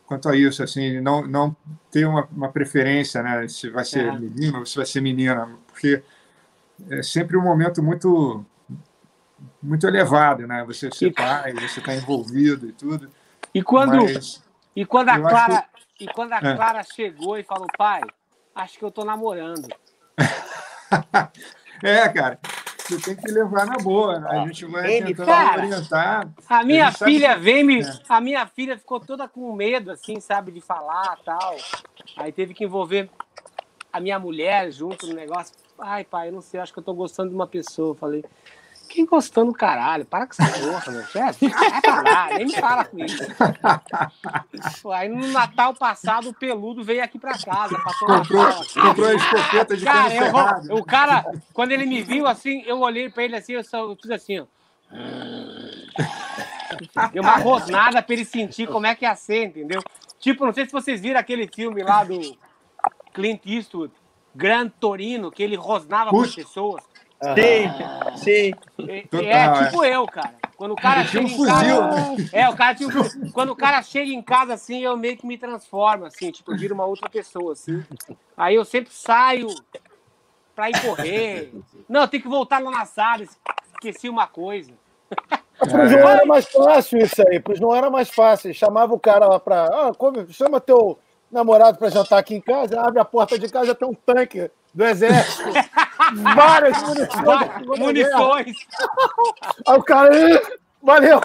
[0.05, 1.55] quanto a isso, assim, não, não
[1.89, 3.47] ter uma, uma preferência, né?
[3.47, 4.19] Se vai ser uhum.
[4.19, 6.03] menino ou se vai ser menina, porque
[6.87, 8.45] é sempre um momento muito
[9.61, 10.63] muito elevado, né?
[10.65, 13.09] Você ser pai, você está envolvido e tudo.
[13.51, 14.43] E quando, Mas,
[14.75, 16.05] e quando a Clara, que...
[16.05, 16.55] e quando a é.
[16.55, 16.83] Clara é.
[16.83, 18.01] chegou e falou, pai,
[18.53, 19.67] acho que eu estou namorando.
[21.81, 22.39] é, cara,
[22.83, 24.29] você tem que levar na boa, né?
[24.29, 26.29] A gente vai tentando cara, orientar.
[26.49, 27.41] A minha a filha sabe...
[27.41, 27.81] vem me.
[27.81, 27.99] É.
[28.09, 31.55] A minha filha ficou toda com medo, assim, sabe, de falar tal.
[32.17, 33.09] Aí teve que envolver
[33.91, 35.55] a minha mulher junto no negócio.
[35.79, 37.91] Ai, pai, eu não sei, acho que eu tô gostando de uma pessoa.
[37.91, 38.23] Eu falei,
[38.93, 40.05] quem gostando do caralho?
[40.05, 41.49] Para com essa porra, meu chefe.
[41.81, 44.91] Pra lá, nem me fala com isso.
[44.91, 47.75] Aí no Natal passado, o peludo veio aqui pra casa.
[47.99, 48.45] comprou,
[48.79, 53.09] comprou a escopeta de cara, eu O cara, quando ele me viu assim, eu olhei
[53.09, 54.45] pra ele assim, eu, só, eu fiz assim, ó.
[57.11, 59.81] Deu uma rosnada pra ele sentir como é que ia ser, entendeu?
[60.19, 62.19] Tipo, não sei se vocês viram aquele filme lá do
[63.11, 63.91] Clint Eastwood,
[64.35, 66.83] Gran Torino, que ele rosnava com as pessoas.
[67.35, 68.53] Sim, sim.
[68.87, 69.95] É, Total, é tipo é.
[69.95, 70.35] eu, cara.
[70.57, 72.11] Quando o cara chega um em fuzil, casa.
[72.11, 72.29] Né?
[72.31, 73.31] É, o cara um...
[73.31, 76.73] Quando o cara chega em casa assim, eu meio que me transformo, assim, tipo, viro
[76.73, 77.83] uma outra pessoa, assim.
[78.37, 79.47] Aí eu sempre saio
[80.55, 81.53] pra ir correr.
[81.89, 83.23] Não, tem que voltar lá na sala,
[83.73, 84.71] esqueci uma coisa.
[85.57, 88.53] Pro João era mais fácil isso aí, pro João era mais fácil.
[88.53, 89.65] Chamava o cara lá pra.
[89.65, 89.91] Ah,
[90.29, 90.97] chama teu
[91.33, 94.85] namorado pra jantar aqui em casa, abre a porta de casa, tem um tanque do
[94.85, 95.49] exército.
[96.35, 97.79] Várias munições.
[97.79, 98.55] munições.
[99.67, 100.09] Aí o cara.
[100.81, 101.21] Valeu!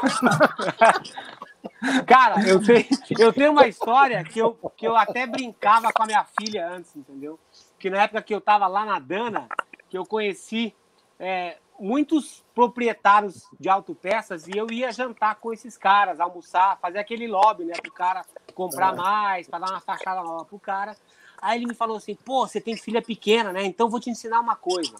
[2.06, 2.86] Cara, eu tenho,
[3.18, 6.94] eu tenho uma história que eu, que eu até brincava com a minha filha antes,
[6.94, 7.38] entendeu?
[7.78, 9.48] Que na época que eu tava lá na Dana,
[9.88, 10.74] que eu conheci
[11.18, 17.26] é, muitos proprietários de autopeças e eu ia jantar com esses caras, almoçar, fazer aquele
[17.26, 17.74] lobby, né?
[17.80, 18.24] Pro cara
[18.58, 20.96] comprar mais, para dar uma fachada nova pro cara.
[21.40, 23.62] Aí ele me falou assim: pô, você tem filha pequena, né?
[23.62, 24.96] Então vou te ensinar uma coisa.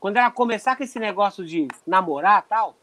[0.00, 2.74] Quando ela começar com esse negócio de namorar tal,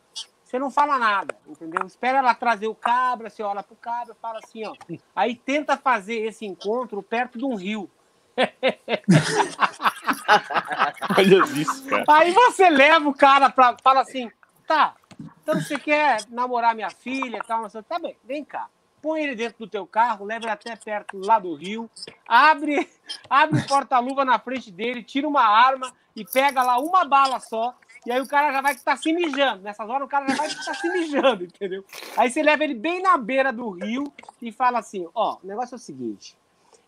[0.43, 1.85] você não fala nada, entendeu?
[1.85, 4.73] Espera ela trazer o cabra, você olha pro cabra, fala assim, ó.
[5.13, 7.89] Aí tenta fazer esse encontro perto de um rio.
[11.17, 12.05] Olha isso, cara.
[12.07, 14.31] Aí você leva o cara para fala assim,
[14.67, 14.93] tá,
[15.41, 18.69] então você quer namorar minha filha, tal, tá bem, vem cá
[19.07, 21.89] põe ele dentro do teu carro, leva até perto lá do rio,
[22.27, 22.89] abre,
[23.29, 27.73] abre o porta-luva na frente dele, tira uma arma e pega lá uma bala só.
[28.05, 29.63] E aí o cara já vai estar tá se mijando.
[29.63, 31.85] Nessas horas o cara já vai estar tá se mijando, entendeu?
[32.17, 35.75] Aí você leva ele bem na beira do rio e fala assim: ó, o negócio
[35.75, 36.37] é o seguinte.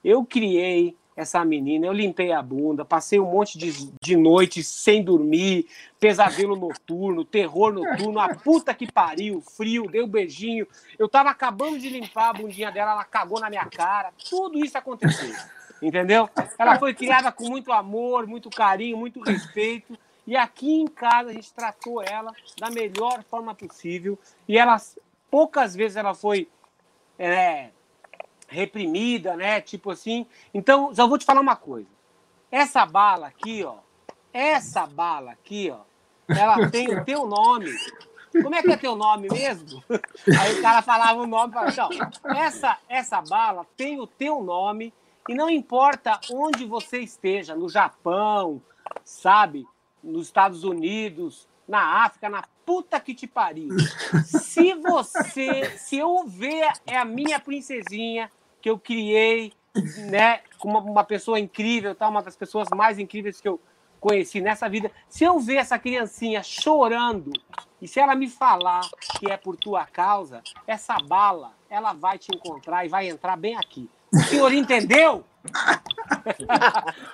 [0.04, 1.86] Eu criei essa menina.
[1.86, 5.68] Eu limpei a bunda, passei um monte de, de noites sem dormir,
[6.00, 10.66] pesadelo noturno, terror noturno, a puta que pariu, frio, deu um beijinho.
[10.98, 14.14] Eu tava acabando de limpar a bundinha dela, ela cagou na minha cara.
[14.30, 15.36] Tudo isso aconteceu.
[15.82, 16.30] Entendeu?
[16.58, 19.98] Ela foi criada com muito amor, muito carinho, muito respeito.
[20.26, 24.18] E aqui em casa a gente tratou ela da melhor forma possível.
[24.48, 24.78] E ela,
[25.30, 26.48] poucas vezes ela foi
[27.18, 27.70] é,
[28.50, 29.62] reprimida, né?
[29.62, 30.26] Tipo assim.
[30.54, 31.88] Então, já vou te falar uma coisa.
[32.52, 33.76] Essa bala aqui, ó.
[34.34, 35.82] Essa bala aqui, ó.
[36.28, 37.72] Ela tem o teu nome.
[38.32, 39.84] Como é que é teu nome mesmo?
[40.40, 41.90] Aí o cara falava o nome, falava, então,
[42.36, 44.94] essa, essa bala tem o teu nome
[45.28, 48.62] e não importa onde você esteja, no Japão,
[49.04, 49.68] sabe,
[50.04, 53.70] nos Estados Unidos, na África, na puta que te pariu.
[54.24, 58.30] Se você, se eu ver é a minha princesinha,
[58.62, 59.54] que eu criei,
[60.10, 62.08] né, com uma, uma pessoa incrível, tá?
[62.08, 63.60] uma das pessoas mais incríveis que eu
[64.00, 64.92] conheci nessa vida.
[65.08, 67.32] Se eu ver essa criancinha chorando
[67.82, 68.82] e se ela me falar
[69.18, 73.56] que é por tua causa, essa bala, ela vai te encontrar e vai entrar bem
[73.56, 75.24] aqui, O senhor entendeu?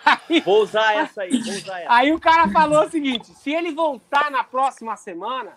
[0.05, 1.93] aí, vou usar essa aí, vou usar essa.
[1.93, 5.53] Aí o cara falou o seguinte: se ele voltar na próxima semana,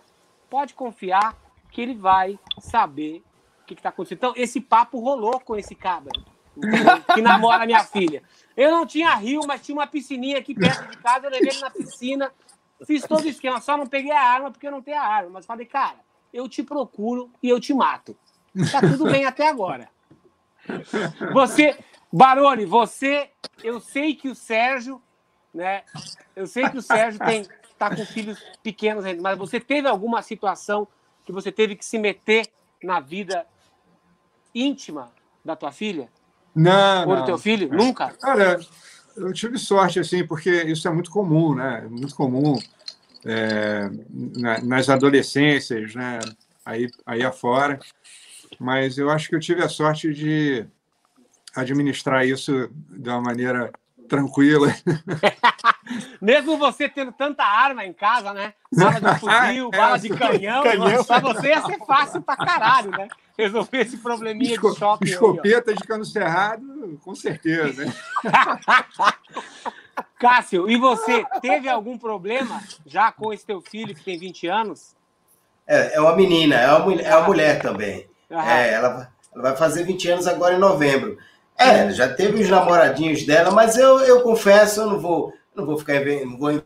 [0.49, 1.35] pode confiar
[1.71, 3.23] que ele vai saber
[3.73, 4.17] o que está acontecendo.
[4.17, 6.11] Então, esse papo rolou com esse cabra
[7.13, 8.23] que namora minha filha.
[8.55, 11.59] Eu não tinha rio, mas tinha uma piscininha aqui perto de casa, eu levei ele
[11.59, 12.31] na piscina,
[12.85, 15.29] fiz todo o esquema, só não peguei a arma porque eu não tenho a arma.
[15.31, 15.99] Mas falei, cara,
[16.33, 18.15] eu te procuro e eu te mato.
[18.71, 19.89] Tá tudo bem até agora.
[21.33, 21.77] Você,
[22.11, 23.29] Baroni, você,
[23.63, 25.01] eu sei que o Sérgio,
[25.53, 25.83] né?
[26.35, 27.45] Eu sei que o Sérgio tem
[27.77, 30.85] tá com filhos pequenos ainda, mas você teve alguma situação
[31.23, 32.45] que você teve que se meter
[32.83, 33.47] na vida
[34.53, 35.11] íntima
[35.43, 36.09] da tua filha?
[36.55, 37.69] Não, Ou do teu filho?
[37.71, 38.09] Nunca?
[38.19, 38.59] Cara,
[39.15, 41.87] eu tive sorte, assim, porque isso é muito comum, né?
[41.89, 42.57] Muito comum
[43.25, 43.89] é,
[44.37, 46.19] na- nas adolescências, né?
[46.65, 47.79] Aí, aí afora.
[48.59, 50.65] Mas eu acho que eu tive a sorte de
[51.55, 53.71] administrar isso de uma maneira
[54.07, 54.67] tranquila.
[56.21, 58.53] Mesmo você tendo tanta arma em casa, né?
[58.71, 61.03] Bala de fuzil, bala de canhão, Canhão.
[61.03, 63.07] pra você ia ser fácil pra caralho, né?
[63.37, 65.07] Resolver esse probleminha de Esco- shopping.
[65.09, 65.15] aí, ó.
[65.31, 67.85] Escopeta de cano cerrado, com certeza.
[67.85, 67.93] né?
[70.19, 74.95] Cássio, e você teve algum problema já com esse teu filho que tem 20 anos?
[75.65, 78.07] É, é uma menina, é uma, mulher- é uma mulher também.
[78.29, 81.17] É, ela, ela vai fazer 20 anos agora em novembro.
[81.57, 85.77] É, já teve os namoradinhos dela, mas eu, eu confesso, eu não vou, não vou
[85.77, 86.61] ficar não vou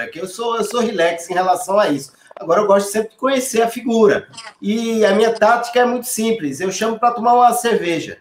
[0.00, 0.18] aqui.
[0.18, 2.12] Eu sou, eu sou relax em relação a isso.
[2.36, 4.28] Agora eu gosto sempre de conhecer a figura.
[4.62, 6.60] E a minha tática é muito simples.
[6.60, 8.18] Eu chamo para tomar uma cerveja.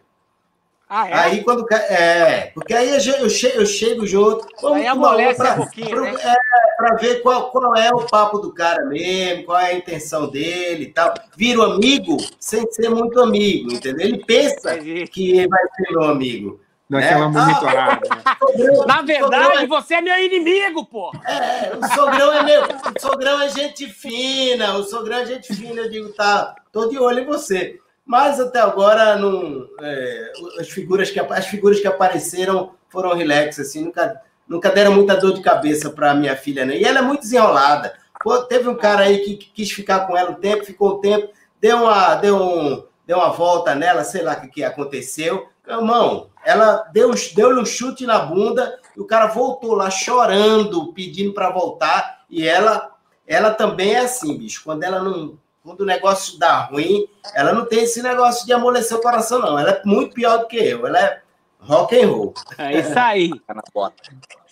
[0.92, 1.14] Ah, é?
[1.14, 5.44] Aí quando é, porque aí eu che- eu chego, eu chego junto, vamos Aí amolece
[5.44, 6.16] um pouquinho, né?
[6.20, 6.36] é,
[6.78, 10.86] pra ver qual, qual é o papo do cara mesmo, qual é a intenção dele
[10.86, 11.14] e tal.
[11.38, 14.08] Vira amigo sem ser muito amigo, entendeu?
[14.08, 16.60] Ele pensa que vai ser meu amigo.
[16.90, 17.28] Daquela É.
[17.28, 18.02] monitorada.
[18.10, 18.86] né?
[18.88, 21.12] Na verdade, você é meu inimigo, pô!
[21.26, 25.82] é, o sogrão é meu, o sogrão é gente fina, o sogrão é gente fina,
[25.82, 27.80] eu digo, tá, tô de olho em você.
[28.06, 33.84] Mas até agora não, é, as figuras que as figuras que apareceram foram relax assim,
[33.86, 36.76] nunca nunca deram muita dor de cabeça para minha filha, né?
[36.76, 37.94] E ela é muito desenrolada.
[38.24, 41.02] Pô, teve um cara aí que, que quis ficar com ela um tempo, ficou um
[41.02, 41.30] tempo,
[41.62, 45.48] deu uma deu um, deu uma volta nela, sei lá o que, que aconteceu.
[45.68, 51.34] Irmão, ela deu deu-lhe um chute na bunda e o cara voltou lá chorando, pedindo
[51.34, 52.96] para voltar, e ela
[53.28, 54.64] ela também é assim, bicho.
[54.64, 58.98] Quando ela não quando o negócio dá ruim, ela não tem esse negócio de amolecer
[58.98, 59.60] o coração, não.
[59.60, 60.88] Ela é muito pior do que eu.
[60.88, 61.22] Ela é
[61.60, 62.34] rock and roll.
[62.58, 63.40] É isso aí.
[63.42, 63.96] Tá na bota.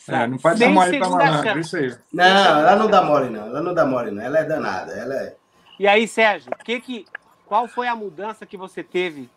[0.08, 1.98] É, não pode dar mole pra malandro, isso aí.
[2.14, 2.24] Não,
[2.60, 3.48] ela não dá mole, não.
[3.48, 4.24] Ela não dá mole, não.
[4.24, 4.94] Ela é danada.
[4.94, 5.36] Ela é.
[5.80, 7.06] E aí, Sérgio, que que,
[7.46, 9.30] qual foi a mudança que você teve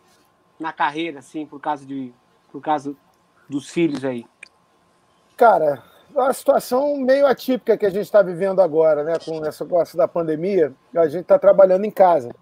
[0.59, 2.13] na carreira, assim, por causa, de,
[2.51, 2.95] por causa
[3.49, 4.25] dos filhos aí?
[5.37, 5.83] Cara,
[6.13, 9.13] uma situação meio atípica que a gente está vivendo agora, né?
[9.23, 12.33] Com essa negócio da pandemia, a gente está trabalhando em casa.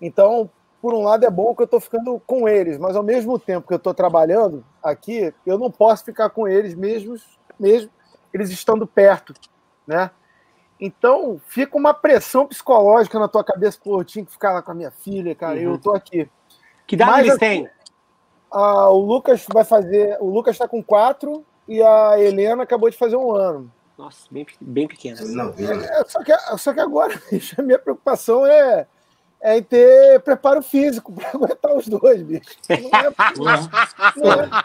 [0.00, 3.38] Então, por um lado é bom que eu estou ficando com eles, mas ao mesmo
[3.38, 7.16] tempo que eu estou trabalhando aqui, eu não posso ficar com eles mesmo,
[7.58, 7.90] mesmo
[8.32, 9.34] eles estando perto,
[9.86, 10.10] né?
[10.78, 14.70] Então, fica uma pressão psicológica na tua cabeça, pô, eu tinha que ficar lá com
[14.70, 16.28] a minha filha, cara, e eu tô aqui.
[16.86, 17.70] Que idade Mas eles assim, têm?
[18.56, 20.16] Ah, o Lucas vai fazer.
[20.18, 23.70] O Lucas está com quatro e a Helena acabou de fazer um ano.
[23.98, 24.88] Nossa, bem, bem.
[25.34, 25.86] Não né?
[25.90, 28.86] É, só, que, só que agora, bicho, a minha preocupação é,
[29.42, 32.56] é em ter preparo físico para aguentar os dois, bicho.
[32.70, 33.60] Não é-
[34.16, 34.64] não é.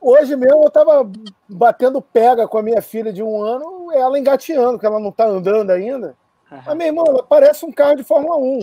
[0.00, 1.10] Hoje mesmo eu estava
[1.48, 5.26] batendo pega com a minha filha de um ano, ela engateando, porque ela não está
[5.26, 6.16] andando ainda.
[6.64, 8.62] Mas, meu irmão, ela parece um carro de Fórmula 1.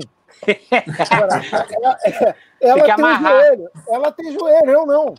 [1.12, 1.42] Agora,
[1.72, 3.32] ela, é- ela Tem tem amarrar.
[3.34, 5.16] joelho, ela tem joelho, eu não.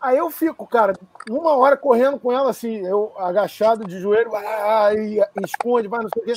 [0.00, 0.92] Aí eu fico, cara,
[1.30, 6.00] uma hora correndo com ela assim, eu agachado de joelho, ah, e, e esconde, vai,
[6.02, 6.34] não sei o quê.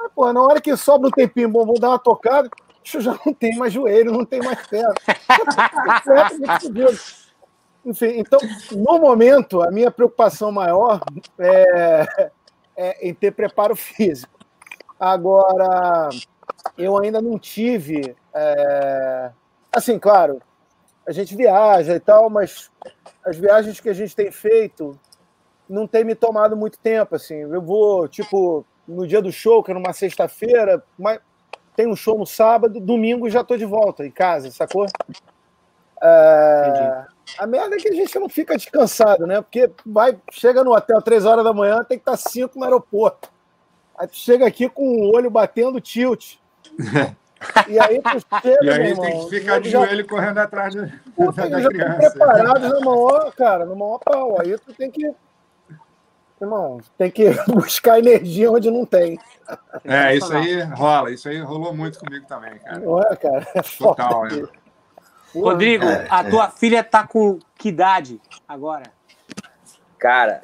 [0.00, 2.48] Aí, pô, na hora que sobra um tempinho bom, vou dar uma tocada,
[2.94, 4.94] eu já não tenho mais joelho, não tenho mais perna.
[7.84, 8.38] Enfim, então,
[8.72, 11.00] no momento, a minha preocupação maior
[11.38, 12.30] é,
[12.76, 14.38] é em ter preparo físico.
[15.00, 16.10] Agora,
[16.76, 18.16] eu ainda não tive.
[18.34, 19.30] é,
[19.72, 20.40] Assim, claro,
[21.06, 22.70] a gente viaja e tal, mas
[23.24, 24.98] as viagens que a gente tem feito
[25.68, 27.14] não tem me tomado muito tempo.
[27.14, 31.20] Assim, eu vou, tipo, no dia do show, que é numa sexta-feira, mas
[31.76, 34.86] tem um show no sábado, domingo já tô de volta em casa, sacou?
[36.02, 37.04] É,
[37.38, 39.40] a merda é que a gente não fica descansado, né?
[39.40, 43.30] Porque vai, chega no hotel três horas da manhã, tem que estar cinco no aeroporto.
[43.98, 46.36] Aí tu chega aqui com o olho batendo tilt.
[47.68, 50.38] E aí tu chega, E aí meu tem irmão, que ficar de já- joelho correndo
[50.38, 52.10] atrás do- Puta, da estão criança.
[52.10, 54.40] preparados no maior, cara, no maior pau.
[54.40, 55.12] Aí tu tem que.
[56.40, 59.18] Irmão, tem que buscar energia onde não tem.
[59.84, 61.10] É, isso aí rola.
[61.10, 62.78] Isso aí rolou muito comigo também, cara.
[62.78, 63.46] Não é, cara?
[63.54, 63.62] É.
[63.62, 64.30] Total, é.
[64.30, 65.52] Porra.
[65.52, 68.84] Rodrigo, É, a tua filha tá com que idade agora?
[69.98, 70.42] Cara,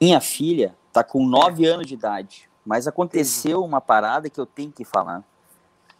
[0.00, 4.72] minha filha tá com 9 anos de idade, mas aconteceu uma parada que eu tenho
[4.72, 5.22] que falar.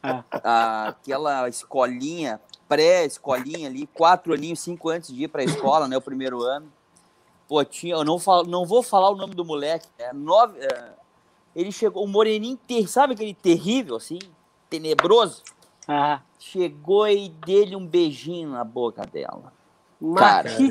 [0.02, 0.88] Ah.
[0.88, 6.42] Aquela escolinha, pré-escolinha ali, quatro aninhos, cinco antes de ir pra escola, né, o primeiro
[6.42, 6.72] ano.
[7.46, 10.92] Pô, tinha, eu não, falo, não vou falar o nome do moleque, é nove, é,
[11.54, 14.18] ele chegou, o moreninho, ter, sabe aquele terrível, assim,
[14.68, 15.42] tenebroso?
[15.86, 19.52] Ah, Chegou e dele um beijinho na boca dela.
[20.00, 20.68] mas Cara, que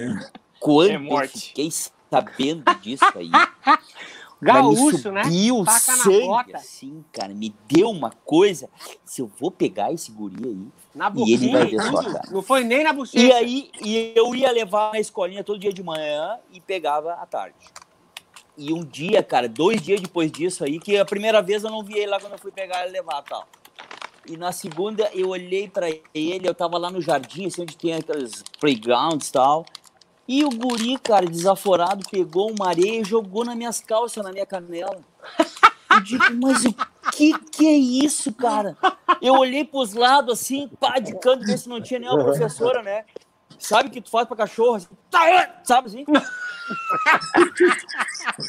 [0.60, 1.70] Quando É eu fiquei
[2.10, 3.30] sabendo disso aí,
[4.42, 5.24] gaúcho, né?
[5.24, 8.70] subiu o sangue, assim, cara, me deu uma coisa,
[9.04, 12.14] se eu vou pegar esse guri aí, Na E ele vai ver e só, tudo.
[12.14, 12.30] cara.
[12.32, 13.24] Não foi nem na bochecha.
[13.26, 17.26] e aí e eu ia levar na escolinha todo dia de manhã e pegava à
[17.26, 17.56] tarde.
[18.58, 21.82] E um dia, cara, dois dias depois disso aí, que a primeira vez eu não
[21.84, 23.48] vi ele lá quando eu fui pegar e levar tal.
[24.26, 27.94] E na segunda eu olhei pra ele, eu tava lá no jardim, assim, onde tem
[27.94, 29.66] aqueles playgrounds e tal.
[30.30, 34.46] E o guri, cara, desaforado, pegou uma areia e jogou nas minhas calças, na minha
[34.46, 35.02] canela.
[35.92, 36.76] Eu digo, mas o
[37.12, 38.78] que que é isso, cara?
[39.24, 43.06] Eu olhei pros lados assim, pá, de canto, ver se não tinha nenhuma professora, né?
[43.58, 44.76] Sabe o que tu faz pra cachorro?
[44.76, 46.06] Assim, tá, sabe assim?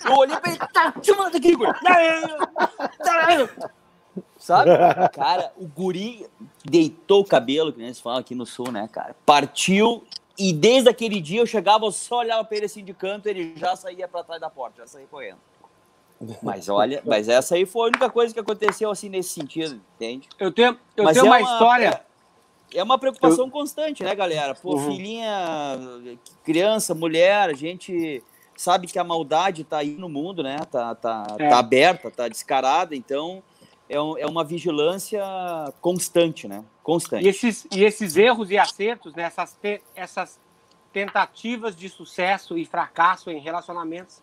[0.04, 1.72] Eu olhei pra ele, tá, te manda aqui, guri.
[4.36, 4.70] Sabe?
[5.14, 6.26] Cara, o guri
[6.62, 9.16] deitou o cabelo, que nem se fala aqui no sul, né, cara?
[9.24, 10.04] Partiu
[10.48, 13.52] e desde aquele dia eu chegava, eu só olhava pra ele assim de canto, ele
[13.56, 15.38] já saía pra trás da porta, já saía correndo.
[16.42, 20.28] Mas olha, mas essa aí foi a única coisa que aconteceu assim nesse sentido, entende?
[20.38, 22.04] Eu tenho, eu Mas tenho é uma, uma- história.
[22.72, 24.54] É uma preocupação constante, né, galera?
[24.54, 24.92] Pô, Uhum.
[24.92, 25.78] filhinha,
[26.44, 28.22] criança, mulher, a gente
[28.56, 30.56] sabe que a maldade tá aí no mundo, né?
[30.70, 31.48] Tá, tá, É.
[31.48, 33.42] tá aberta, tá descarada, então
[33.90, 35.20] é, um- é uma vigilância
[35.80, 36.64] constante, né?
[36.82, 37.24] Constante.
[37.24, 40.40] E esses, e esses erros e acertos, né, essas, te- essas
[40.92, 44.22] tentativas de sucesso e fracasso em relacionamentos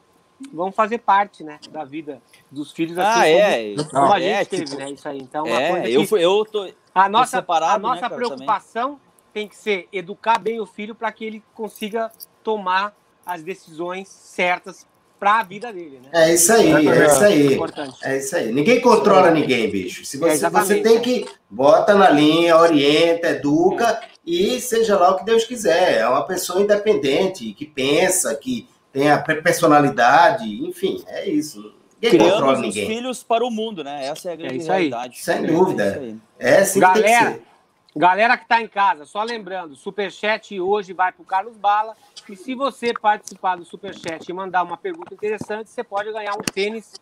[0.53, 2.97] vão fazer parte né, da vida dos filhos.
[2.97, 3.75] assim ah, como- é.
[3.89, 4.91] Como, a é, gente teve, tipo, né?
[4.91, 5.17] Isso aí.
[5.19, 6.71] Então, uma é, coisa eu, que fui- eu tô.
[6.93, 8.99] a nossa, separado, a né, nossa cara, preocupação
[9.33, 12.11] tem que ser educar bem o filho para que ele consiga
[12.43, 12.95] tomar
[13.25, 14.87] as decisões certas
[15.19, 15.99] para a vida dele.
[16.03, 16.09] Né?
[16.13, 17.53] É isso aí, é isso aí.
[17.55, 17.97] Importante.
[18.03, 18.51] É isso aí.
[18.51, 20.05] Ninguém controla ninguém, bicho.
[20.05, 20.99] Se É, você, exatamente, você tem é.
[20.99, 25.99] que bota na linha, orienta, educa e seja lá o que Deus quiser.
[25.99, 31.73] É uma pessoa independente, que pensa, que tem a pe- personalidade, enfim, é isso.
[32.01, 32.87] Ninguém controla Criamos ninguém.
[32.87, 34.05] filho para o mundo, né?
[34.05, 34.89] Essa é a grande isso aí.
[34.89, 35.17] realidade.
[35.19, 35.87] Sem É dúvida.
[35.89, 36.15] isso aí.
[36.39, 37.41] É assim que tem que Galera, ser.
[37.97, 41.95] Galera que está em casa, só lembrando, Superchat hoje vai para o Carlos Bala.
[42.29, 46.43] E se você participar do Superchat e mandar uma pergunta interessante, você pode ganhar um
[46.53, 46.93] tênis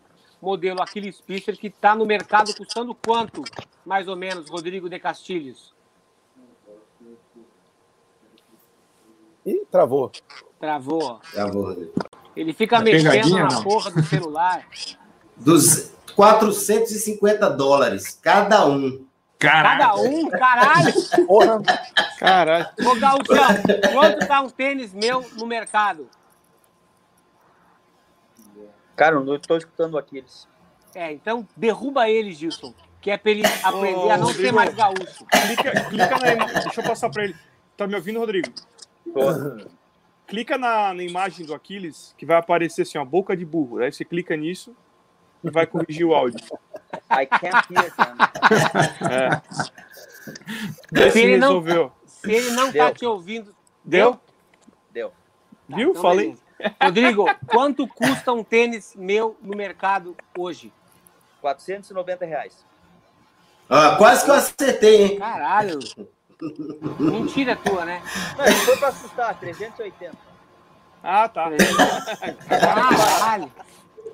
[0.41, 3.43] modelo Aquiles Pisser que está no mercado custando quanto,
[3.85, 5.75] mais ou menos, Rodrigo de Castilhos?
[9.45, 10.13] Ih, travou.
[10.57, 11.03] Travou.
[11.03, 11.19] ó.
[11.33, 11.91] Já vou.
[12.37, 13.63] Ele fica Uma mexendo na não?
[13.63, 14.65] porra do celular.
[15.35, 19.04] Dos 450 dólares cada um.
[19.45, 19.95] Cada Caraca.
[20.01, 20.93] um, caralho!
[21.27, 21.61] Porra.
[22.17, 22.67] Caralho.
[22.85, 26.09] Ô, Gauchão, quanto tá um tênis meu no mercado?
[28.95, 30.47] Cara, eu não tô escutando aqueles.
[30.93, 32.73] É, então derruba ele, Gilson.
[33.01, 34.55] Que é pra ele aprender a não ser Rodrigo.
[34.55, 35.25] mais gaúcho.
[35.25, 36.63] Clica, clica na imagem.
[36.63, 37.35] Deixa eu passar pra ele.
[37.77, 38.47] Tá me ouvindo, Rodrigo?
[40.25, 43.79] Clica na, na imagem do Aquiles, que vai aparecer assim, ó, boca de burro.
[43.79, 44.75] Aí você clica nisso
[45.45, 46.39] e vai corrigir o áudio.
[47.11, 49.43] I can't hear, cara.
[50.95, 51.09] É.
[51.11, 51.91] Se ele não- resolveu.
[52.05, 52.93] Se ele não tá Deu.
[52.93, 53.55] te ouvindo.
[53.83, 54.19] Deu?
[54.91, 55.09] Deu.
[55.69, 55.89] Tá, Viu?
[55.91, 56.25] então Falei.
[56.57, 56.75] beleza.
[56.81, 60.71] Rodrigo, quanto custa um tênis meu no mercado hoje?
[61.41, 62.65] 490 reais.
[63.69, 65.19] Ó, quase que eu acertei, hein?
[65.19, 65.79] Caralho.
[66.99, 68.01] Mentira tua, né?
[68.37, 70.15] Não, foi pra assustar, 380.
[71.03, 71.49] Ah, tá.
[72.49, 73.51] Caralho.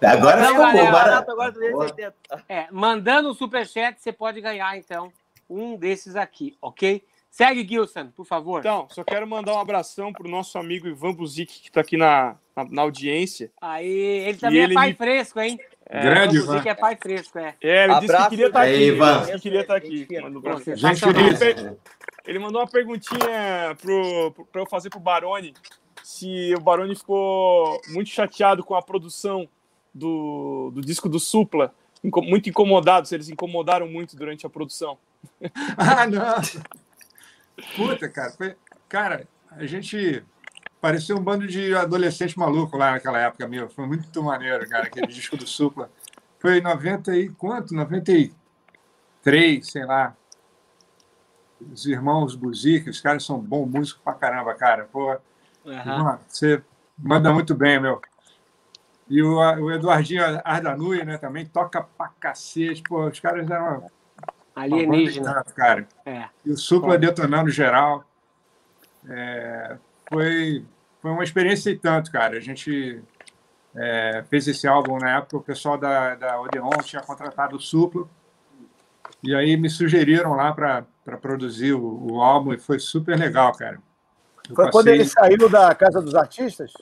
[0.04, 0.92] Agora Não, ficou bom.
[0.92, 2.16] Barato agora 380.
[2.50, 5.12] É, mandando um superchat, você pode ganhar, então,
[5.50, 7.04] um desses aqui, ok?
[7.30, 8.60] Segue, Gilson, por favor.
[8.60, 12.36] Então, só quero mandar um abração pro nosso amigo Ivan Buzik, que tá aqui na,
[12.56, 13.50] na, na audiência.
[13.62, 15.58] Aí, ele também ele é pai me- fresco, hein?
[15.90, 16.62] Grande, Vamos dizer Ivan.
[16.62, 17.56] que é pai fresco, é.
[17.62, 18.84] É, ele disse que Abraço, queria estar Aí, aqui.
[18.86, 19.12] Ivan.
[19.12, 19.98] Ele disse que queria estar aqui.
[19.98, 21.10] Gente, Mandou pra- Gente tá.
[21.50, 21.78] Ele,
[22.28, 25.54] ele mandou uma perguntinha pro, pro, pra eu fazer pro Baroni.
[26.04, 29.48] Se o Baroni ficou muito chateado com a produção
[29.94, 31.74] do, do disco do Supla,
[32.04, 34.98] muito incomodados, eles incomodaram muito durante a produção.
[35.78, 36.42] ah, não!
[37.76, 38.56] Puta, cara, foi,
[38.90, 40.24] cara, a gente
[40.80, 43.70] parecia um bando de adolescente maluco lá naquela época, meu.
[43.70, 45.92] Foi muito maneiro, cara, aquele disco do Supla.
[46.40, 47.76] Foi em 90 e quanto?
[47.76, 50.16] 93, sei lá.
[51.72, 54.90] Os irmãos Buzik, os caras são bons músicos pra caramba, cara.
[54.92, 55.12] Pô,
[55.64, 56.18] uhum.
[56.28, 56.64] você
[56.98, 58.02] manda muito bem, meu.
[59.10, 62.84] E o, o Eduardinho Ardanui, né, também toca pra cacete.
[62.84, 63.86] Pô, os caras eram.
[64.56, 65.44] Alienígena.
[65.56, 65.88] cara.
[66.06, 66.26] É.
[66.46, 68.06] E o Supla detonando geral.
[69.10, 69.78] É,
[70.10, 70.66] foi,
[71.02, 72.38] foi uma experiência e tanto, cara.
[72.38, 73.02] A gente
[73.76, 78.10] é, fez esse álbum na época, o pessoal da, da Odeon tinha contratado o Suplo.
[79.24, 80.86] E aí me sugeriram lá para
[81.22, 83.80] produzir o, o, álbum e foi super legal, cara.
[84.50, 84.72] Eu foi passei...
[84.72, 86.74] quando ele saiu da Casa dos Artistas?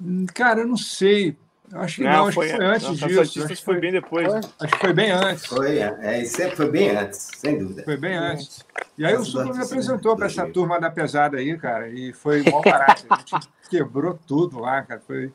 [0.00, 1.36] Hum, cara, eu não sei.
[1.72, 3.20] Acho que não, não acho foi, que foi antes não, disso.
[3.42, 4.26] Acho que foi bem depois.
[4.26, 4.40] Foi?
[4.60, 5.46] Acho que foi bem antes.
[5.46, 7.82] Foi, é, sempre foi bem antes, sem dúvida.
[7.84, 8.64] Foi bem antes.
[8.96, 12.42] E aí o Suplo me apresentou para essa turma da pesada aí, cara, e foi
[12.48, 13.04] mal barato.
[13.10, 15.02] A gente quebrou tudo lá, cara.
[15.04, 15.32] Foi,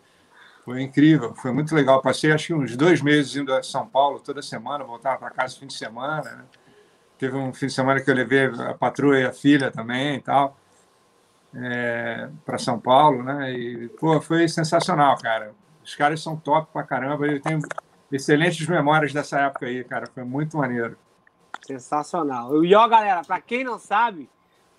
[0.64, 2.01] foi incrível, foi muito legal.
[2.01, 5.55] Passei acho que uns dois meses indo a São Paulo toda semana, voltava para casa
[5.55, 6.22] no fim de semana.
[6.22, 6.43] Né?
[7.18, 10.22] Teve um fim de semana que eu levei a patroa e a filha também e
[10.22, 10.57] tal.
[11.56, 13.52] É, para São Paulo, né?
[13.52, 15.54] E pô, foi sensacional, cara.
[15.84, 17.26] Os caras são top pra caramba.
[17.26, 17.60] Eu tenho
[18.12, 20.08] excelentes memórias dessa época aí, cara.
[20.14, 20.97] Foi muito maneiro.
[21.66, 22.64] Sensacional.
[22.64, 24.30] E ó, galera, para quem não sabe,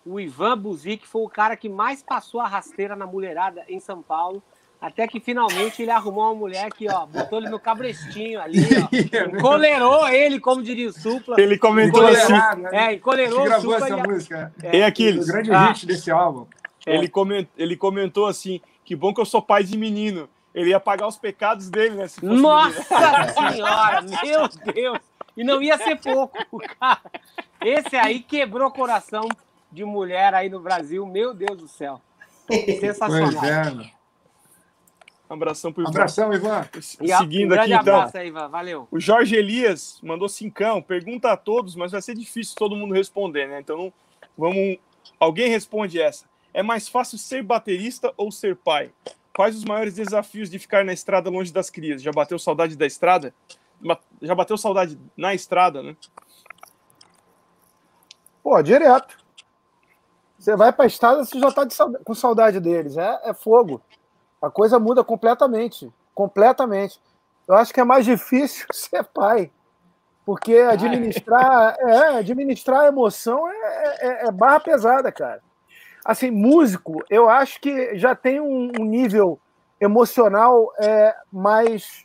[0.05, 4.03] o Ivan Buzik foi o cara que mais passou a rasteira na mulherada em São
[4.03, 4.43] Paulo.
[4.81, 8.89] Até que finalmente ele arrumou uma mulher que, ó, botou ele no cabrestinho ali, ó.
[9.37, 11.37] Encolerou ele, como diria o Supla.
[11.39, 12.33] Ele comentou assim.
[12.33, 12.71] Né?
[12.73, 13.77] É, encolerou o Supla.
[13.77, 14.55] essa e música.
[14.63, 15.29] É, Aquiles.
[15.29, 16.47] O grande ah, hit desse álbum.
[16.87, 20.29] Ele, coment, ele comentou assim: que bom que eu sou pai de menino.
[20.55, 22.07] Ele ia pagar os pecados dele, né?
[22.23, 22.83] Nossa
[23.53, 24.99] senhora, meu Deus!
[25.37, 26.37] E não ia ser pouco,
[26.81, 27.01] cara.
[27.65, 29.29] Esse aí quebrou o coração
[29.71, 32.01] de mulher aí no Brasil, meu Deus do céu.
[32.81, 33.31] Sensacional.
[33.33, 33.93] Pois é,
[35.31, 35.91] um abração pro Ivan.
[35.91, 36.69] Abração, Ivan.
[36.81, 37.97] Seguindo um aqui, então.
[37.97, 38.49] Abraço aí, Ivan.
[38.49, 38.89] Valeu.
[38.91, 40.83] O Jorge Elias mandou cincão.
[40.83, 43.61] Pergunta a todos, mas vai ser difícil todo mundo responder, né?
[43.61, 43.93] Então,
[44.37, 44.79] vamos.
[45.21, 46.25] Alguém responde essa.
[46.53, 48.93] É mais fácil ser baterista ou ser pai?
[49.35, 52.03] Quais os maiores desafios de ficar na estrada longe das crias?
[52.03, 53.35] Já bateu saudade da estrada?
[54.21, 55.97] Já bateu saudade na estrada, né?
[58.43, 59.19] Pô, direto.
[60.39, 61.67] Você vai para a estrada, você já está
[62.05, 62.97] com saudade deles.
[62.97, 63.81] É, é fogo
[64.41, 65.93] a coisa muda completamente.
[66.15, 67.01] Completamente.
[67.47, 69.51] Eu acho que é mais difícil ser pai.
[70.25, 75.43] Porque administrar, é, administrar a emoção é, é, é, barra pesada, cara.
[76.05, 79.39] Assim, músico, eu acho que já tem um, um nível
[79.81, 82.05] emocional é, mais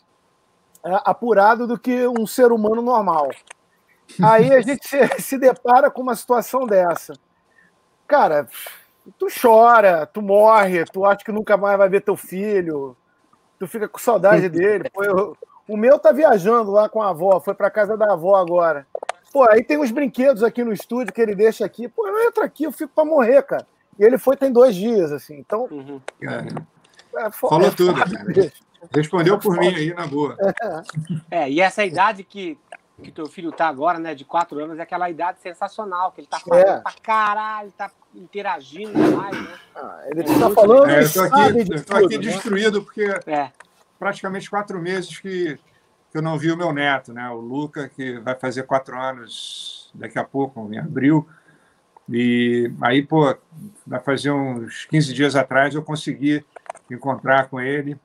[0.84, 3.30] é, apurado do que um ser humano normal.
[4.22, 7.14] Aí a gente se, se depara com uma situação dessa.
[8.08, 8.48] Cara,
[9.18, 12.96] tu chora, tu morre, tu acha que nunca mais vai ver teu filho,
[13.58, 14.90] tu fica com saudade dele.
[14.90, 15.38] Pô, eu,
[15.68, 18.86] o meu tá viajando lá com a avó, foi para casa da avó agora.
[19.34, 21.88] Pô, aí tem uns brinquedos aqui no estúdio que ele deixa aqui.
[21.88, 23.68] Pô, eu entro aqui, eu fico para morrer, cara.
[23.98, 25.38] E ele foi tem dois dias, assim.
[25.38, 25.68] Então.
[25.72, 26.02] Uhum.
[26.22, 28.12] É, Falou é tudo, cara.
[28.94, 30.38] Respondeu por mim aí, na boa.
[31.32, 32.58] É, e essa idade que
[33.02, 36.28] que teu filho tá agora, né, de quatro anos, é aquela idade sensacional, que ele
[36.28, 36.80] tá falando é.
[36.80, 39.54] pra caralho, tá interagindo mais, né?
[39.76, 40.90] Ah, ele é tá falando.
[40.90, 42.24] É, eu tô aqui, eu tô aqui né?
[42.24, 43.52] destruído, porque é.
[44.00, 45.60] praticamente quatro meses que,
[46.12, 47.30] que eu não vi o meu neto, né?
[47.30, 51.28] O Luca, que vai fazer quatro anos daqui a pouco, em abril.
[52.10, 53.36] E aí, pô,
[54.04, 56.46] fazer uns 15 dias atrás eu consegui
[56.90, 58.00] encontrar com ele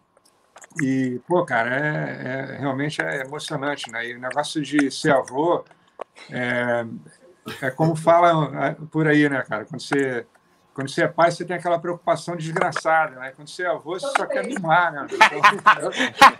[0.80, 4.07] e, pô, cara, é, é, realmente é emocionante, né?
[4.07, 5.64] E o negócio de ser avô
[6.30, 6.86] é,
[7.61, 9.64] é como fala é, por aí, né, cara?
[9.64, 10.26] Quando você,
[10.72, 13.32] quando você é pai, você tem aquela preocupação desgraçada, né?
[13.34, 15.07] Quando você é avô, você só quer mimar, né?
[15.11, 15.90] Então,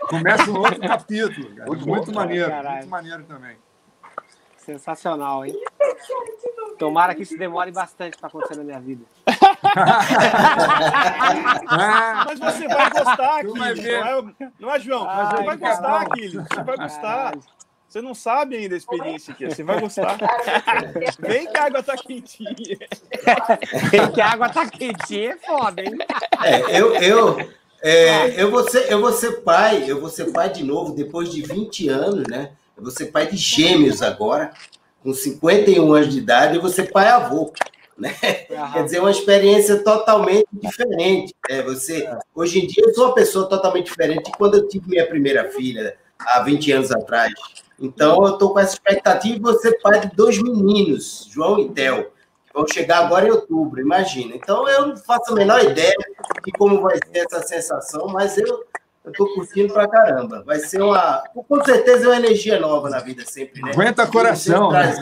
[0.07, 1.67] começa um outro capítulo, cara.
[1.67, 3.57] Muito, muito maneiro, muito maneiro também.
[4.71, 5.53] Sensacional, hein?
[6.77, 9.03] Tomara que isso demore bastante para acontecer na minha vida.
[12.25, 13.83] Mas você vai gostar, Aquiles.
[13.83, 15.05] Não, é, não é, João?
[15.05, 16.33] Mas você vai gostar, Aquiles.
[16.33, 17.33] Você vai gostar.
[17.87, 19.45] Você não sabe ainda a experiência aqui.
[19.45, 20.17] Você vai gostar.
[21.19, 22.79] Vem que a água tá quentinha.
[23.91, 25.97] Vem que a água tá quentinha é foda, hein?
[26.41, 27.51] É, eu, eu,
[27.83, 31.29] é, eu, vou ser, eu vou ser pai, eu vou ser pai de novo depois
[31.29, 32.53] de 20 anos, né?
[32.89, 34.51] Ser pai de gêmeos agora,
[35.03, 37.53] com 51 anos de idade, vou ser pai avô.
[37.97, 38.13] Né?
[38.73, 41.35] Quer dizer, uma experiência totalmente diferente.
[41.49, 41.61] Né?
[41.61, 45.05] Você, hoje em dia, eu sou uma pessoa totalmente diferente de quando eu tive minha
[45.05, 47.33] primeira filha, há 20 anos atrás.
[47.79, 52.05] Então, eu estou com essa expectativa de você pai de dois meninos, João e Theo,
[52.45, 54.35] que vão chegar agora em outubro, imagina.
[54.35, 55.95] Então, eu não faço a menor ideia
[56.43, 58.65] de como vai ser essa sensação, mas eu
[59.05, 60.43] estou curtindo pra caramba.
[60.43, 61.23] Vai ser uma.
[61.33, 63.71] Com certeza é uma energia nova na vida sempre, né?
[63.71, 64.71] Aguenta coração.
[64.71, 64.93] Né?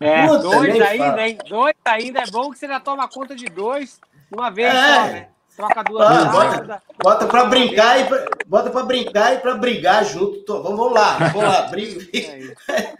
[0.00, 1.38] É, Puta, dois ainda, hein?
[1.48, 2.20] Dois ainda.
[2.20, 4.00] É bom que você já toma conta de dois
[4.30, 4.94] uma vez é.
[4.94, 5.28] só, né?
[5.56, 10.04] Troca duas ah, bota, bota para brincar e pra, bota para brincar e para brigar
[10.04, 10.42] junto.
[10.42, 12.06] Tô, vamos, vamos lá, vamos lá, briga.
[12.68, 12.94] É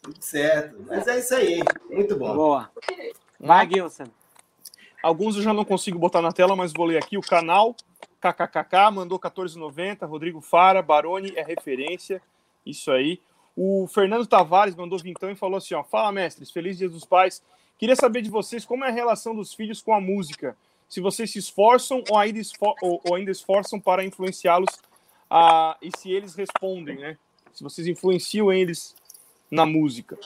[0.00, 0.76] Tudo certo.
[0.86, 1.60] Mas é isso aí.
[1.90, 2.36] Muito bom.
[2.36, 2.70] Boa.
[3.40, 4.04] Vai, Gilson.
[5.02, 7.18] Alguns eu já não consigo botar na tela, mas vou ler aqui.
[7.18, 7.74] O canal
[8.20, 10.06] KKKK mandou 14,90.
[10.06, 12.20] Rodrigo Fara, Baroni é referência.
[12.64, 13.20] Isso aí.
[13.56, 17.42] O Fernando Tavares mandou vintão e falou assim: ó, Fala, mestres, feliz dia dos pais.
[17.76, 20.56] Queria saber de vocês como é a relação dos filhos com a música
[20.88, 24.70] se vocês se esforçam ou ainda, esfor ou, ou ainda esforçam para influenciá-los
[25.28, 27.18] a, e se eles respondem, né?
[27.52, 28.96] Se vocês influenciam eles
[29.50, 30.18] na música.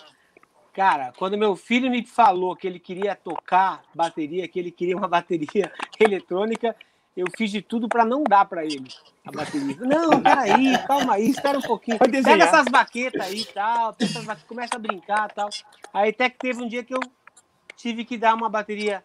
[0.72, 5.08] Cara, quando meu filho me falou que ele queria tocar bateria, que ele queria uma
[5.08, 6.76] bateria eletrônica,
[7.16, 8.88] eu fiz de tudo para não dar para ele
[9.24, 9.76] a bateria.
[9.76, 11.98] Não, peraí, calma aí, espera um pouquinho.
[11.98, 13.94] Pega essas baquetas aí e tal,
[14.48, 15.50] começa a brincar e tal.
[15.92, 17.00] Aí até que teve um dia que eu
[17.76, 19.04] tive que dar uma bateria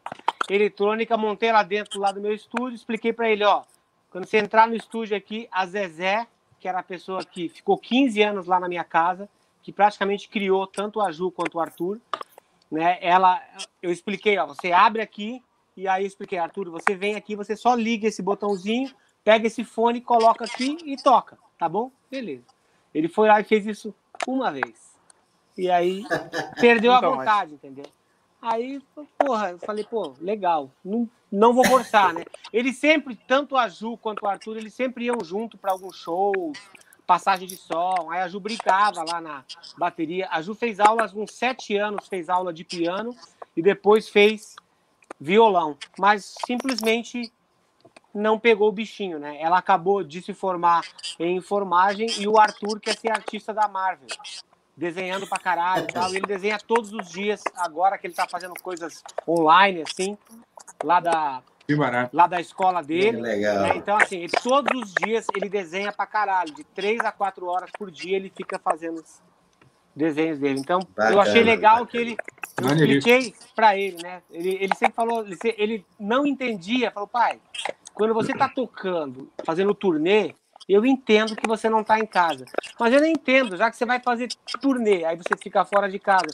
[0.49, 3.63] eletrônica, montei lá dentro lá do meu estúdio, expliquei para ele, ó,
[4.09, 6.25] quando você entrar no estúdio aqui, a Zezé,
[6.59, 9.29] que era a pessoa que ficou 15 anos lá na minha casa,
[9.61, 11.99] que praticamente criou tanto a Ju quanto o Arthur,
[12.71, 12.97] né?
[13.01, 13.41] Ela,
[13.81, 15.43] eu expliquei, ó, você abre aqui
[15.77, 18.91] e aí eu expliquei, Arthur, você vem aqui, você só liga esse botãozinho,
[19.23, 21.91] pega esse fone, coloca aqui e toca, tá bom?
[22.09, 22.45] Beleza.
[22.91, 23.93] Ele foi lá e fez isso
[24.27, 24.97] uma vez.
[25.55, 26.03] E aí
[26.59, 27.85] perdeu a vontade, entendeu?
[28.41, 28.81] Aí,
[29.19, 32.25] porra, eu falei, pô, legal, não, não vou forçar, né?
[32.51, 36.57] Eles sempre, tanto a Ju quanto o Arthur, eles sempre iam junto para alguns shows,
[37.05, 38.09] passagem de som.
[38.11, 39.43] Aí a Ju brincava lá na
[39.77, 40.27] bateria.
[40.31, 43.15] A Ju fez aulas, uns sete anos, fez aula de piano
[43.55, 44.55] e depois fez
[45.19, 45.77] violão.
[45.97, 47.31] Mas simplesmente
[48.13, 49.37] não pegou o bichinho, né?
[49.39, 50.81] Ela acabou de se formar
[51.19, 54.07] em enfermagem e o Arthur quer ser artista da Marvel
[54.77, 56.13] desenhando pra caralho e tal.
[56.13, 60.15] E ele desenha todos os dias, agora que ele tá fazendo coisas online, assim,
[60.83, 61.41] lá da,
[62.13, 63.19] lá da escola dele.
[63.19, 63.75] Né?
[63.75, 66.53] Então, assim, ele, todos os dias ele desenha pra caralho.
[66.53, 69.03] De três a quatro horas por dia ele fica fazendo
[69.97, 70.59] desenhos dele.
[70.59, 71.87] Então, bacana, eu achei legal bacana.
[71.87, 72.17] que ele.
[72.61, 74.21] Eu expliquei pra ele, né?
[74.31, 77.39] Ele, ele sempre falou, ele, ele não entendia, falou, pai,
[77.93, 80.33] quando você tá tocando, fazendo turnê,
[80.67, 82.45] eu entendo que você não está em casa.
[82.79, 84.27] Mas eu não entendo, já que você vai fazer
[84.59, 86.27] turnê, aí você fica fora de casa.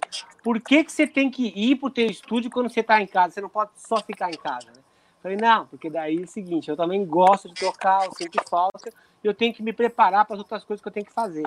[0.43, 3.07] Por que, que você tem que ir para o teu estúdio quando você está em
[3.07, 3.33] casa?
[3.33, 4.82] Você não pode só ficar em casa, né?
[5.23, 8.91] Falei, não, porque daí é o seguinte, eu também gosto de tocar, eu sinto falta,
[9.23, 11.45] eu tenho que me preparar para as outras coisas que eu tenho que fazer.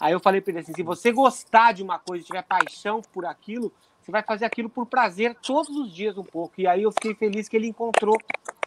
[0.00, 3.24] Aí eu falei para ele assim, se você gostar de uma coisa, tiver paixão por
[3.24, 6.60] aquilo, você vai fazer aquilo por prazer todos os dias um pouco.
[6.60, 8.18] E aí eu fiquei feliz que ele encontrou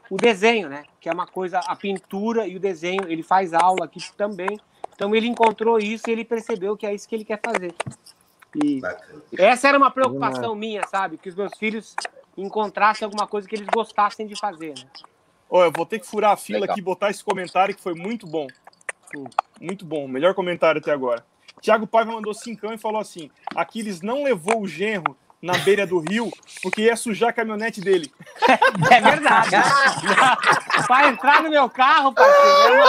[0.10, 0.86] o desenho, né?
[1.02, 4.58] Que é uma coisa, a pintura e o desenho, ele faz aula aqui também.
[4.96, 7.76] Então ele encontrou isso e ele percebeu que é isso que ele quer fazer.
[8.64, 8.82] E
[9.38, 11.18] essa era uma preocupação minha, sabe?
[11.18, 11.94] Que os meus filhos
[12.38, 14.86] encontrassem alguma coisa que eles gostassem de fazer, né?
[15.50, 16.74] Olha, eu vou ter que furar a fila Legal.
[16.74, 18.48] aqui e botar esse comentário que foi muito bom.
[19.62, 21.26] Muito bom, melhor comentário até agora.
[21.62, 26.00] Tiago Paiva mandou cincão e falou assim: Aquiles não levou o genro na beira do
[26.00, 26.32] rio,
[26.62, 28.12] porque ia sujar a caminhonete dele.
[28.92, 29.50] É verdade.
[30.88, 32.84] Para entrar no meu carro, parceiro,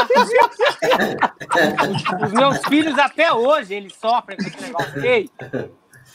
[2.26, 5.04] Os meus filhos até hoje, eles sofrem com esse negócio.
[5.04, 5.30] Ei,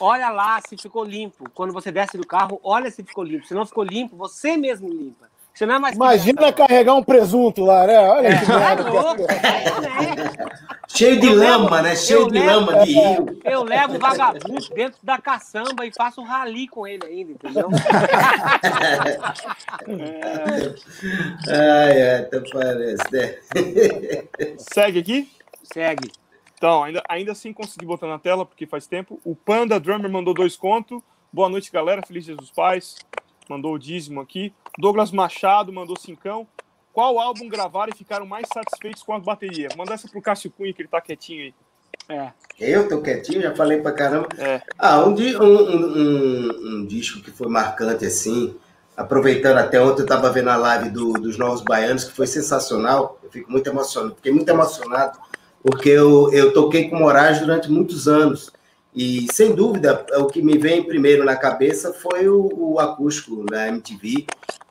[0.01, 1.49] olha lá se ficou limpo.
[1.53, 3.45] Quando você desce do carro, olha se ficou limpo.
[3.45, 5.29] Se não ficou limpo, você mesmo limpa.
[5.53, 6.53] Você não é mais Imagina criança.
[6.53, 7.99] carregar um presunto lá, né?
[7.99, 8.83] Olha é, que merda.
[9.23, 11.95] É Cheio de lama, né?
[11.95, 13.39] Cheio de levo, lama de rio.
[13.43, 17.69] Eu levo o vagabundo dentro da caçamba e faço um rali com ele ainda, entendeu?
[21.47, 23.35] Ai, ai, até parece, né?
[24.57, 25.29] Segue aqui?
[25.63, 26.11] Segue.
[26.61, 29.19] Então, ainda, ainda assim consegui botar na tela, porque faz tempo.
[29.23, 31.01] O Panda Drummer mandou dois contos.
[31.33, 32.03] Boa noite, galera.
[32.05, 32.97] Feliz Dia dos Pais
[33.49, 34.53] mandou o dízimo aqui.
[34.77, 36.47] Douglas Machado mandou cincão.
[36.93, 39.69] Qual álbum gravaram e ficaram mais satisfeitos com a bateria?
[39.75, 41.53] Manda essa pro Cássio Cunha, que ele tá quietinho aí.
[42.07, 42.31] É.
[42.59, 44.27] Eu tô quietinho, já falei pra caramba.
[44.37, 44.61] É.
[44.77, 48.55] Ah, um, um, um, um, disco que foi marcante assim,
[48.95, 53.17] aproveitando até ontem eu tava vendo a live do, dos Novos Baianos, que foi sensacional.
[53.23, 55.17] Eu fico muito emocionado, fiquei muito emocionado,
[55.63, 58.51] porque eu, eu toquei com Moraes durante muitos anos.
[58.93, 63.67] E, sem dúvida, o que me vem primeiro na cabeça foi o, o acústico da
[63.69, 64.25] MTV,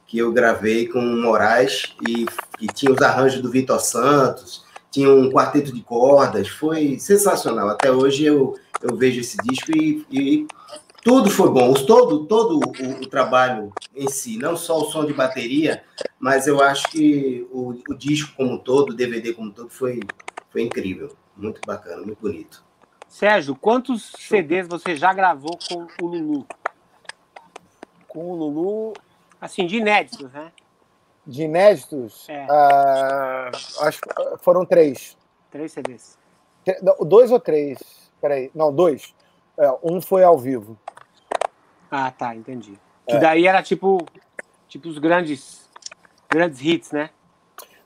[0.06, 2.26] que eu gravei com o Moraes, e,
[2.60, 7.68] e tinha os arranjos do Vitor Santos, tinha um quarteto de cordas, foi sensacional.
[7.68, 10.46] Até hoje eu, eu vejo esse disco e, e
[11.02, 11.72] tudo foi bom.
[11.72, 15.82] Todo, todo o, o, trabalho em si, não só o som de bateria,
[16.18, 19.70] mas eu acho que o, o disco como um todo, o DVD como um todo,
[19.70, 20.00] foi,
[20.50, 21.16] foi incrível.
[21.36, 22.64] Muito bacana, muito bonito.
[23.08, 26.46] Sérgio, quantos CDs você já gravou com o Lulu?
[28.06, 28.92] Com o Lulu,
[29.40, 30.52] assim, de inéditos, né?
[31.26, 32.28] De inéditos?
[32.28, 32.44] É.
[32.44, 34.08] Uh, acho que
[34.42, 35.16] foram três.
[35.50, 36.18] Três CDs.
[37.00, 37.78] Dois ou três?
[38.20, 38.50] Peraí.
[38.54, 39.14] Não, dois.
[39.58, 40.78] É, um foi ao vivo.
[41.90, 42.78] Ah, tá, entendi.
[43.06, 43.12] É.
[43.12, 44.06] Que daí era tipo,
[44.68, 45.68] tipo os grandes,
[46.28, 47.10] grandes hits, né?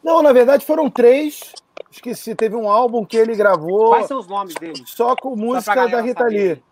[0.03, 1.55] Não, na verdade foram três.
[1.91, 3.89] Esqueci, teve um álbum que ele gravou.
[3.89, 4.83] Quais são os nomes dele?
[4.87, 6.63] Só com música da Rita Lee.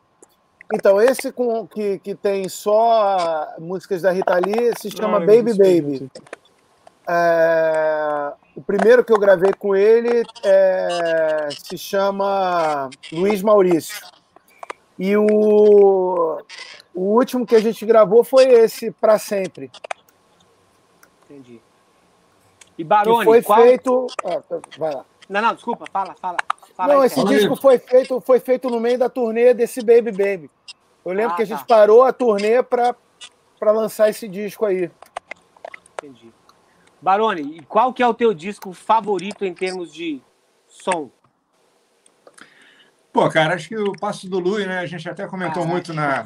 [0.74, 5.52] Então, esse com, que, que tem só músicas da Rita Lee se chama Não, Baby
[5.52, 6.10] Baby.
[7.06, 14.00] É, o primeiro que eu gravei com ele é, se chama Luiz Maurício.
[14.98, 16.38] E o,
[16.94, 19.70] o último que a gente gravou foi esse, Para Sempre.
[21.24, 21.60] Entendi.
[22.76, 23.62] E Baroni, que foi qual...
[23.62, 24.06] feito.
[24.24, 25.04] Ah, tá, vai lá.
[25.28, 26.36] Não, não, desculpa, fala, fala.
[26.76, 27.28] fala não, aí, esse cara.
[27.28, 30.50] disco foi feito, foi feito no meio da turnê desse Baby Baby.
[31.04, 31.76] Eu lembro ah, que a gente tá.
[31.76, 32.94] parou a turnê para
[33.60, 34.90] lançar esse disco aí.
[35.94, 36.32] Entendi.
[37.00, 40.20] Baroni, e qual que é o teu disco favorito em termos de
[40.68, 41.10] som?
[43.12, 44.78] Pô, cara, acho que o Passo do Lui, né?
[44.78, 45.66] A gente até comentou ah.
[45.66, 46.24] muito na,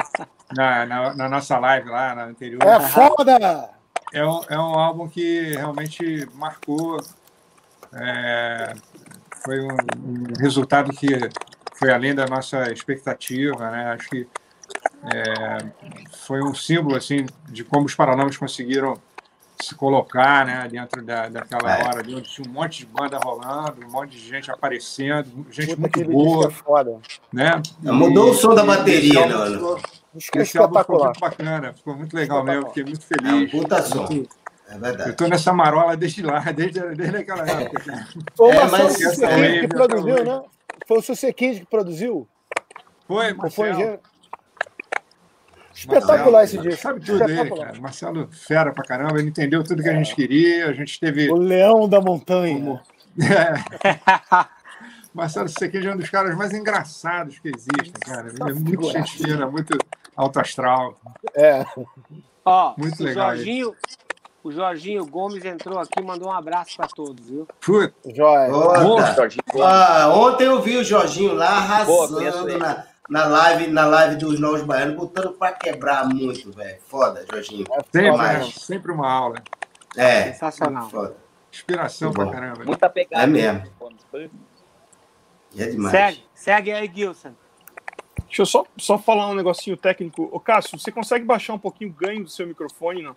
[0.52, 2.62] na, na, na, nossa live lá na anterior.
[2.62, 3.73] É foda!
[4.14, 7.02] É um, é um álbum que realmente marcou.
[7.92, 8.74] É,
[9.44, 11.08] foi um, um, resultado que
[11.74, 13.92] foi além da nossa expectativa, né?
[13.92, 14.28] Acho que
[15.12, 15.58] é,
[16.26, 18.96] foi um símbolo assim de como os Paralamas conseguiram
[19.60, 21.82] se colocar né, dentro da, daquela é.
[21.82, 25.74] hora ali, onde tinha um monte de banda rolando, um monte de gente aparecendo, gente
[25.74, 26.50] Puta muito boa.
[26.50, 27.00] Foda.
[27.32, 27.60] Né?
[27.82, 29.26] Mudou o som da bateria,
[30.14, 30.42] né, mano.
[30.42, 33.30] Esse álbum ficou muito bacana, ficou muito legal mesmo, fiquei muito feliz.
[33.30, 34.08] É um puta som.
[34.68, 35.10] É verdade.
[35.10, 38.08] Eu tô nessa marola desde lá, desde, desde aquela época.
[38.36, 38.96] Foi o é, mas...
[38.96, 40.42] que produziu, né?
[40.86, 42.28] Foi o Sussequinho que produziu?
[43.06, 44.00] Foi, Foi
[45.74, 46.82] Espetacular Marcelo, esse disco.
[46.82, 47.80] Sabe tudo ele, cara.
[47.80, 50.68] Marcelo, fera pra caramba, ele entendeu tudo que a gente queria.
[50.68, 51.28] A gente teve.
[51.30, 52.54] O leão da montanha.
[52.54, 52.80] Como...
[53.16, 53.54] É.
[55.14, 58.28] Marcelo Sequeja é um dos caras mais engraçados que existem, cara.
[58.28, 59.78] Ele é muito gente fina, muito
[60.16, 60.96] alto astral.
[61.34, 61.64] É.
[62.44, 63.34] Ó, muito legal.
[63.34, 63.74] Jorginho,
[64.42, 67.48] o Jorginho Gomes entrou aqui e mandou um abraço para todos, viu?
[67.60, 67.94] Puta.
[68.14, 68.50] Joia.
[69.62, 74.40] Ah, ontem eu vi o Jorginho lá arrasando Boa, na na live, na live dos
[74.40, 76.78] Novos Baianos, botando para quebrar muito, velho.
[76.86, 77.66] Foda, Jorginho.
[77.70, 78.50] É sempre, né?
[78.50, 79.42] sempre uma aula.
[79.96, 80.32] É.
[80.32, 80.88] Sensacional.
[80.88, 81.16] Foda.
[81.52, 82.64] Inspiração pra caramba.
[82.64, 83.22] Muita pegada.
[83.22, 83.62] É mesmo.
[85.56, 85.92] É demais.
[85.92, 87.32] Segue, segue aí, Gilson.
[88.26, 90.28] Deixa eu só, só falar um negocinho técnico.
[90.32, 93.14] Ô, Cássio, você consegue baixar um pouquinho o ganho do seu microfone, não?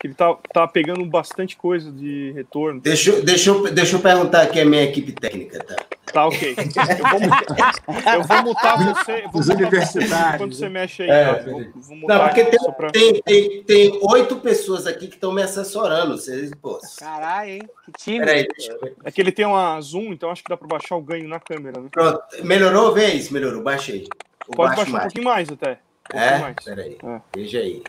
[0.00, 2.80] que ele tá, tá pegando bastante coisa de retorno.
[2.80, 5.76] Deixa, deixa, eu, deixa eu perguntar aqui a minha equipe técnica, tá?
[6.10, 6.56] Tá, ok.
[6.56, 9.22] Eu vou, mutar, eu vou mutar você.
[9.30, 10.36] Vou Os mutar universitários.
[10.38, 11.10] Quando você mexe aí.
[11.10, 12.90] É, vou, vou Não, porque tem, pra...
[12.90, 16.16] tem, tem, tem, oito pessoas aqui que estão me assessorando.
[16.16, 16.80] Vocês, pô.
[16.98, 17.62] Caralho, hein?
[17.84, 18.18] Que time.
[18.20, 18.48] Peraí,
[19.04, 21.38] é que ele tem uma zoom, então acho que dá para baixar o ganho na
[21.38, 21.78] câmera.
[21.78, 21.88] Né?
[21.92, 22.20] Pronto.
[22.42, 23.28] Melhorou, vez?
[23.30, 24.08] Melhorou, baixei.
[24.54, 25.04] Pode baixar mais.
[25.04, 25.78] um pouquinho mais até.
[26.14, 26.38] Um é?
[26.38, 26.56] Mais.
[26.64, 26.98] Peraí.
[27.02, 27.20] É.
[27.34, 27.82] Veja aí.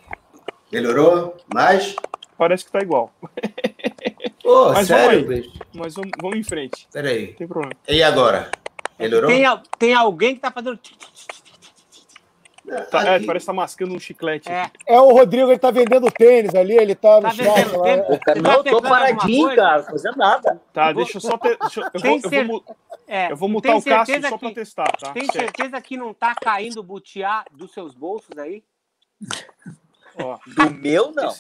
[0.71, 1.37] Melhorou?
[1.53, 1.95] Mais?
[2.37, 3.13] Parece que tá igual.
[4.41, 5.51] Pô, Mas sério, vamos aí.
[5.73, 6.87] Mas vamos, vamos em frente.
[6.91, 7.27] Peraí.
[7.27, 7.73] Não tem problema.
[7.87, 8.49] E agora?
[8.97, 9.29] Melhorou?
[9.29, 9.43] Tem,
[9.77, 10.79] tem alguém que tá fazendo.
[12.91, 14.49] Tá, é, parece que tá mascando um chiclete.
[14.49, 14.69] É.
[14.85, 17.69] é o Rodrigo, ele tá vendendo tênis ali, ele tá, tá no chat.
[18.23, 20.61] Tá não, eu tô paradinho, cara, fazendo nada.
[20.71, 21.57] Tá, deixa eu só ter.
[21.59, 22.65] Eu, eu, vou, eu, vou,
[23.07, 25.11] é, eu vou mutar o Cássio só pra testar, tá?
[25.11, 28.63] Tem certeza que não tá caindo o butiá dos seus bolsos aí?
[30.15, 31.33] Ó, do meu, não.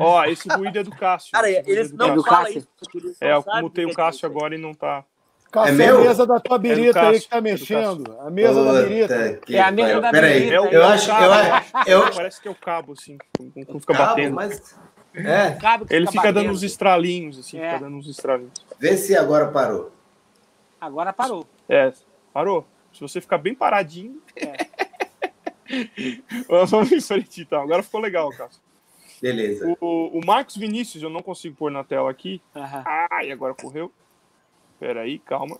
[0.00, 1.32] Ó, esse ruído é do Cássio.
[1.32, 2.68] Cara, eles não falam isso.
[3.20, 5.04] É, eu mutei o Cássio agora e não tá.
[5.50, 8.18] Cássio, é mesa da tua birita é aí que tá mexendo.
[8.20, 9.14] A mesa da birita.
[9.48, 10.54] É a mesa da birita.
[10.54, 11.10] Eu, eu acho,
[11.86, 14.34] eu, eu, Parece que é o cabo, assim, não fica cabo, batendo.
[14.34, 14.76] Mas...
[15.14, 15.58] É.
[15.90, 17.72] Ele fica, fica dando uns estralinhos, assim, é.
[17.72, 18.52] fica dando uns estralinhos.
[18.78, 19.90] Vê se agora parou.
[20.80, 21.46] Agora parou.
[21.68, 21.92] É,
[22.32, 22.66] parou.
[22.92, 24.22] Se você ficar bem paradinho.
[24.36, 24.66] É.
[26.66, 27.62] Vamos em frente, então.
[27.62, 28.60] Agora ficou legal, Cássio.
[29.20, 29.76] Beleza.
[29.80, 32.40] O, o Marcos Vinícius, eu não consigo pôr na tela aqui.
[32.54, 32.82] Uhum.
[33.10, 33.92] Ai, agora correu.
[34.78, 35.58] Pera aí, calma.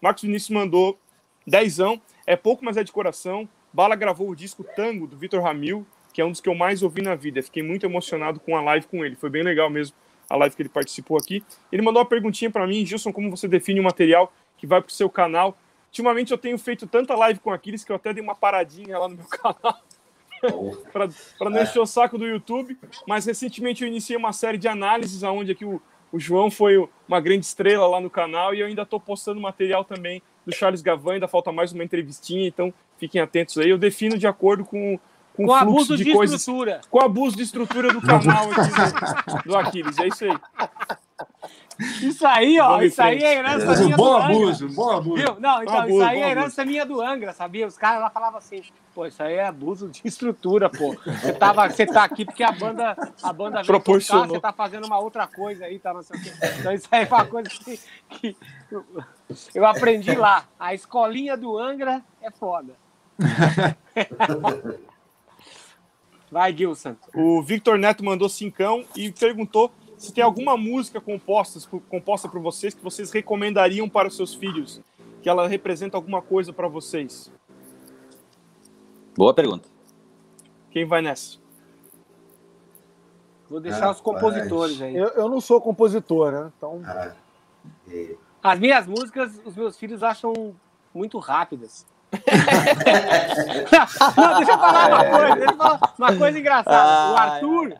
[0.00, 0.98] Marcos Vinícius mandou
[1.46, 2.00] dezão.
[2.26, 3.48] É pouco, mas é de coração.
[3.72, 6.82] Bala gravou o disco Tango, do Vitor Ramil, que é um dos que eu mais
[6.82, 7.42] ouvi na vida.
[7.42, 9.16] Fiquei muito emocionado com a live com ele.
[9.16, 9.96] Foi bem legal mesmo.
[10.30, 11.44] a live que ele participou aqui.
[11.70, 14.88] Ele mandou uma perguntinha para mim, Gilson, como você define o material que vai para
[14.88, 15.58] o seu canal?
[15.88, 19.08] Ultimamente eu tenho feito tanta live com Aquiles que eu até dei uma paradinha lá
[19.08, 19.80] no meu canal.
[20.92, 25.22] para não encher o saco do YouTube, mas recentemente eu iniciei uma série de análises
[25.22, 25.80] onde aqui o,
[26.14, 26.76] o João foi
[27.08, 30.80] uma grande estrela lá no canal e eu ainda estou postando material também do Charles
[30.80, 33.68] Gavan, ainda falta mais uma entrevistinha, então fiquem atentos aí.
[33.68, 34.96] Eu defino de acordo com,
[35.34, 36.80] com, com abuso de, de coisas, estrutura.
[36.88, 40.38] Com abuso de estrutura do canal aqui do, do Aquiles, é isso aí.
[42.00, 45.16] Isso aí, ó, isso aí é herança é, minha um bom abuso, um bom abuso.
[45.16, 45.40] Viu?
[45.40, 46.66] Não, então, abuso, isso aí é herança abuso.
[46.70, 47.66] minha do Angra, sabia?
[47.66, 48.62] Os caras lá falavam assim,
[48.94, 50.94] pô, isso aí é abuso de estrutura, pô.
[50.94, 54.26] Você, tava, você tá aqui porque a banda, a banda veio Proporcionou.
[54.26, 56.32] Tocar, você tá fazendo uma outra coisa aí, tá, não sei o quê.
[56.60, 57.80] Então isso aí é uma coisa que,
[58.18, 58.36] que
[59.54, 60.46] eu aprendi lá.
[60.58, 62.74] A escolinha do Angra é foda.
[66.30, 66.96] Vai, Gilson.
[67.14, 72.74] O Victor Neto mandou cincão e perguntou se tem alguma música composta, composta por vocês
[72.74, 74.80] que vocês recomendariam para os seus filhos,
[75.22, 77.30] que ela representa alguma coisa para vocês.
[79.16, 79.68] Boa pergunta.
[80.70, 81.38] Quem vai nessa?
[83.48, 84.96] Vou deixar ah, os compositores aí.
[84.96, 86.52] Eu, eu, não sou compositor, né?
[86.56, 86.82] Então.
[86.84, 87.12] Ah,
[87.88, 88.16] é.
[88.42, 90.54] As minhas músicas, os meus filhos acham
[90.92, 91.86] muito rápidas.
[94.16, 95.36] não, deixa eu falar uma coisa.
[95.36, 96.76] Deixa eu falar uma coisa engraçada.
[96.76, 97.78] Ah, o Arthur,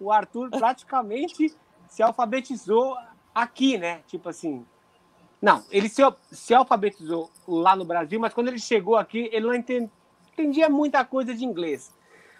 [0.00, 1.54] o Arthur praticamente
[1.88, 2.96] se alfabetizou
[3.34, 4.00] aqui, né?
[4.06, 4.64] Tipo assim.
[5.42, 9.54] Não, ele se, se alfabetizou lá no Brasil, mas quando ele chegou aqui, ele não
[10.40, 11.94] entendia muita coisa de inglês.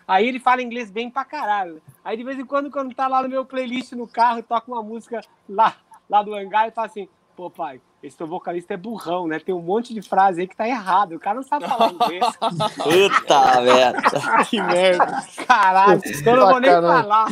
[0.07, 1.81] Aí ele fala inglês bem pra caralho.
[2.05, 4.83] Aí de vez em quando, quando tá lá no meu playlist no carro, toca uma
[4.83, 5.77] música lá,
[6.09, 9.39] lá do hangar e fala assim: pô, pai, esse teu vocalista é burrão, né?
[9.39, 11.15] Tem um monte de frase aí que tá errado.
[11.15, 12.25] O cara não sabe falar inglês.
[12.83, 14.03] Puta merda.
[14.49, 15.23] que merda.
[15.47, 17.27] Caralho, então eu não vou nem falar.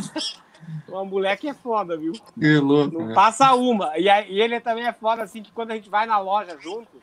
[0.87, 2.13] O moleque é foda, viu?
[2.39, 2.97] Que louco.
[2.97, 3.13] Não né?
[3.13, 3.97] passa uma.
[3.97, 6.57] E, aí, e ele também é foda, assim, que quando a gente vai na loja
[6.59, 7.01] junto,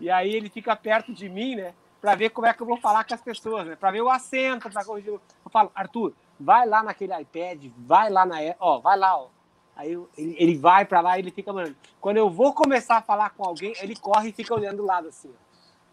[0.00, 1.74] e aí ele fica perto de mim, né?
[2.00, 3.76] Pra ver como é que eu vou falar com as pessoas, né?
[3.76, 5.10] Pra ver o acento, pra corrigir.
[5.10, 5.20] Eu
[5.50, 8.36] falo, Arthur, vai lá naquele iPad, vai lá na.
[8.60, 9.28] Ó, vai lá, ó
[9.76, 11.76] Aí ele, ele vai para lá e ele fica, mano.
[12.00, 15.08] Quando eu vou começar a falar com alguém, ele corre e fica olhando do lado
[15.08, 15.30] assim.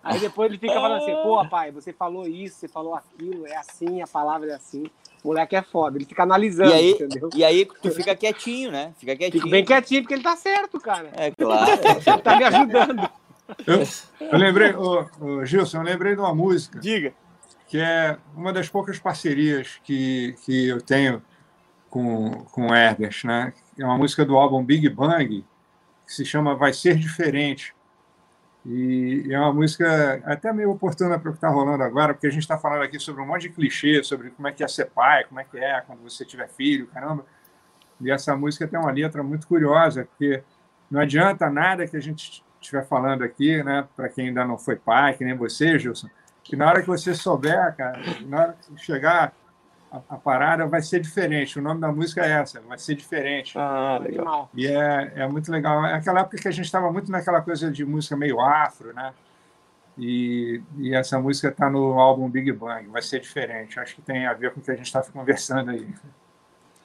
[0.01, 3.55] Aí depois ele fica falando assim, pô, pai, você falou isso, você falou aquilo, é
[3.55, 4.83] assim, a palavra é assim.
[5.23, 7.29] O moleque é foda, ele fica analisando, e aí, entendeu?
[7.33, 8.93] E aí tu fica quietinho, né?
[8.97, 9.41] Fica quietinho.
[9.43, 11.09] Fico bem quietinho, porque ele tá certo, cara.
[11.13, 11.71] É claro.
[12.21, 13.09] tá me ajudando.
[13.65, 13.83] Eu,
[14.31, 16.79] eu lembrei, ô, ô, Gilson, eu lembrei de uma música.
[16.79, 17.13] Diga.
[17.67, 21.21] Que é uma das poucas parcerias que, que eu tenho
[21.89, 23.53] com, com o Herbert, né?
[23.77, 25.45] é uma música do álbum Big Bang,
[26.05, 27.75] que se chama Vai Ser Diferente.
[28.65, 32.29] E é uma música até meio oportuna para o que está rolando agora, porque a
[32.29, 34.85] gente está falando aqui sobre um monte de clichê, sobre como é que é ser
[34.85, 37.25] pai, como é que é quando você tiver filho, caramba.
[37.99, 40.43] E essa música tem uma letra muito curiosa, porque
[40.89, 44.75] não adianta nada que a gente estiver falando aqui, né, para quem ainda não foi
[44.75, 46.09] pai, que nem você, Gilson,
[46.43, 49.33] que na hora que você souber, cara, na hora que chegar
[49.91, 51.59] a, a, parada vai ser diferente.
[51.59, 53.57] O nome da música é essa, vai ser diferente.
[53.57, 54.49] Ah, legal.
[54.53, 55.85] E é, é muito legal.
[55.85, 59.13] É aquela época que a gente estava muito naquela coisa de música meio afro, né?
[59.95, 63.79] E, e essa música está no álbum Big Bang, vai ser diferente.
[63.79, 65.87] Acho que tem a ver com o que a gente está conversando aí.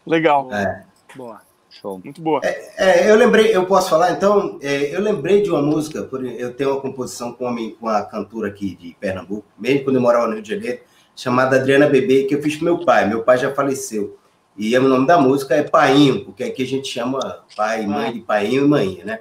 [0.06, 0.52] Legal.
[0.52, 0.84] É.
[1.16, 1.47] Boa.
[1.70, 2.00] Show.
[2.02, 2.40] Muito boa.
[2.42, 4.58] É, é, eu lembrei, eu posso falar então?
[4.62, 8.02] É, eu lembrei de uma música, por, eu tenho uma composição com uma, com uma
[8.02, 10.80] cantora aqui de Pernambuco, mesmo quando eu morava no Rio de Janeiro,
[11.14, 13.06] chamada Adriana Bebê, que eu fiz com meu pai.
[13.08, 14.18] Meu pai já faleceu.
[14.56, 18.12] E o nome da música é Painho, porque aqui a gente chama pai e mãe
[18.12, 19.20] de Painho e mãe, né?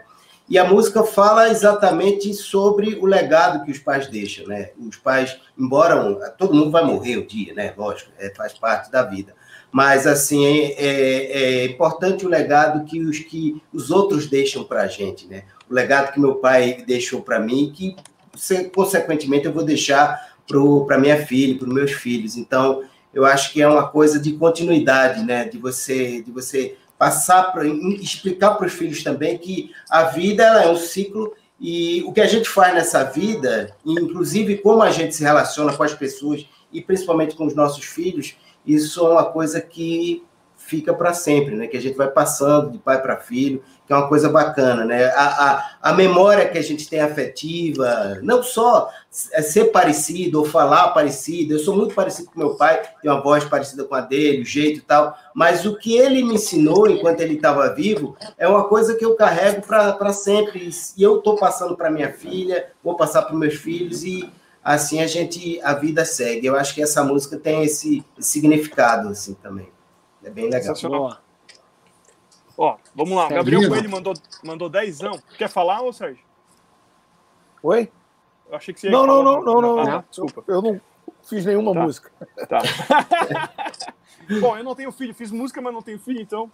[0.49, 4.71] E a música fala exatamente sobre o legado que os pais deixam, né?
[4.79, 7.73] Os pais, embora todo mundo vai morrer um dia, né?
[7.77, 9.35] Lógico, é, faz parte da vida.
[9.71, 14.83] Mas, assim, é, é, é importante o legado que os, que os outros deixam para
[14.83, 15.43] a gente, né?
[15.69, 17.95] O legado que meu pai deixou para mim, que,
[18.73, 20.35] consequentemente, eu vou deixar
[20.87, 22.37] para minha filha, para meus filhos.
[22.37, 25.45] Então, eu acho que é uma coisa de continuidade, né?
[25.45, 30.63] De você, de você passar para explicar para os filhos também que a vida ela
[30.63, 35.15] é um ciclo e o que a gente faz nessa vida, inclusive como a gente
[35.15, 38.35] se relaciona com as pessoas e principalmente com os nossos filhos,
[38.67, 40.23] isso é uma coisa que
[40.67, 41.67] fica para sempre, né?
[41.67, 45.05] Que a gente vai passando de pai para filho, que é uma coisa bacana, né?
[45.15, 48.89] A, a, a memória que a gente tem afetiva, não só
[49.31, 53.23] é ser parecido ou falar parecido, eu sou muito parecido com meu pai, tenho uma
[53.23, 56.89] voz parecida com a dele, o jeito e tal, mas o que ele me ensinou
[56.89, 61.37] enquanto ele estava vivo é uma coisa que eu carrego para sempre, e eu estou
[61.37, 64.29] passando para minha filha, vou passar para meus filhos e
[64.75, 66.45] assim a gente a vida segue.
[66.47, 69.71] Eu acho que essa música tem esse, significado assim também.
[70.23, 70.75] É bem legal.
[72.57, 73.25] Ó, vamos lá.
[73.25, 73.35] O Sérgio.
[73.37, 74.13] Gabriel Coelho mandou,
[74.43, 75.21] mandou dezão.
[75.37, 76.23] Quer falar, ô Sérgio?
[77.63, 77.91] Oi?
[78.49, 79.41] Eu achei que você ia Não, não, falar.
[79.41, 79.79] não, não, não.
[79.79, 80.03] Ah, não.
[80.09, 80.43] Desculpa.
[80.47, 80.81] Eu não
[81.23, 81.79] fiz nenhuma Tá.
[81.81, 82.11] música.
[82.47, 82.59] Tá.
[84.41, 85.13] Bom, eu não tenho filho.
[85.13, 86.51] Fiz música, mas não tenho filho, então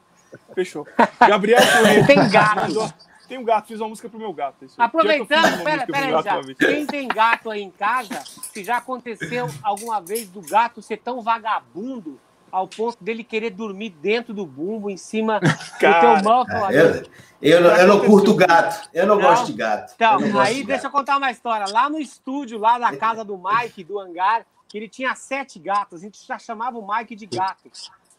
[0.53, 0.85] fechou.
[1.19, 2.05] Gabriel Coelho.
[2.05, 2.61] Tem gato.
[2.67, 2.93] mandou-
[3.27, 3.67] Tem um gato.
[3.67, 4.63] Fiz uma música pro meu gato.
[4.63, 6.41] é eu Aproveitando, pera, pera aí já.
[6.55, 11.21] Quem tem gato aí em casa, se já aconteceu alguma vez do gato ser tão
[11.21, 12.19] vagabundo
[12.51, 15.49] ao ponto dele querer dormir dentro do bumbo, em cima do
[15.79, 16.45] Cara, teu mão.
[16.69, 17.03] Eu,
[17.41, 18.89] eu, não, eu não curto gato.
[18.93, 19.23] Eu não, Não?
[19.23, 19.93] gosto de gato.
[19.95, 20.99] Então, Eu aí de deixa eu gato.
[20.99, 21.65] contar uma história.
[21.73, 25.99] Lá no estúdio, lá na casa do Mike, do hangar, que ele tinha sete gatos.
[26.01, 27.71] A gente já chamava o Mike de gato.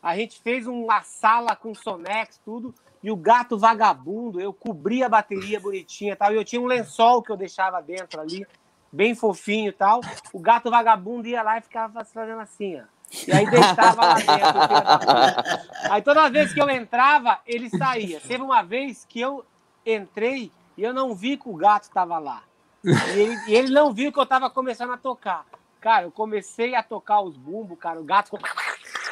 [0.03, 2.75] A gente fez uma sala com sonex, tudo,
[3.05, 7.23] e o gato vagabundo, eu cobria a bateria bonitinha tal, e eu tinha um lençol
[7.23, 8.47] que eu deixava dentro ali,
[8.91, 10.01] bem fofinho e tal.
[10.33, 12.85] O gato vagabundo ia lá e ficava fazendo assim, ó.
[13.29, 15.93] E aí deitava lá dentro.
[15.93, 18.21] Aí toda vez que eu entrava, ele saía.
[18.21, 19.45] Teve uma vez que eu
[19.85, 22.43] entrei e eu não vi que o gato estava lá.
[22.83, 25.45] E ele, e ele não viu que eu estava começando a tocar.
[25.79, 28.41] Cara, eu comecei a tocar os bumbos, cara, o gato ficou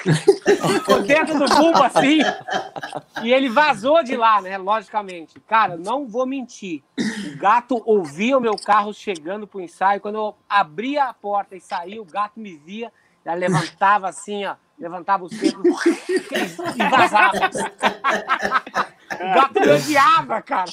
[0.75, 2.19] ficou dentro do bumbo assim.
[3.23, 4.59] E ele vazou de lá, né?
[4.59, 5.39] Logicamente.
[5.41, 6.83] Cara, não vou mentir.
[6.99, 10.01] O gato ouvia o meu carro chegando pro ensaio.
[10.01, 12.93] Quando eu abria a porta e saía, o gato me via.
[13.25, 14.57] Já levantava assim, ó.
[14.79, 17.33] Levantava os dedos e vazava.
[19.15, 20.71] O gato me odiava, cara.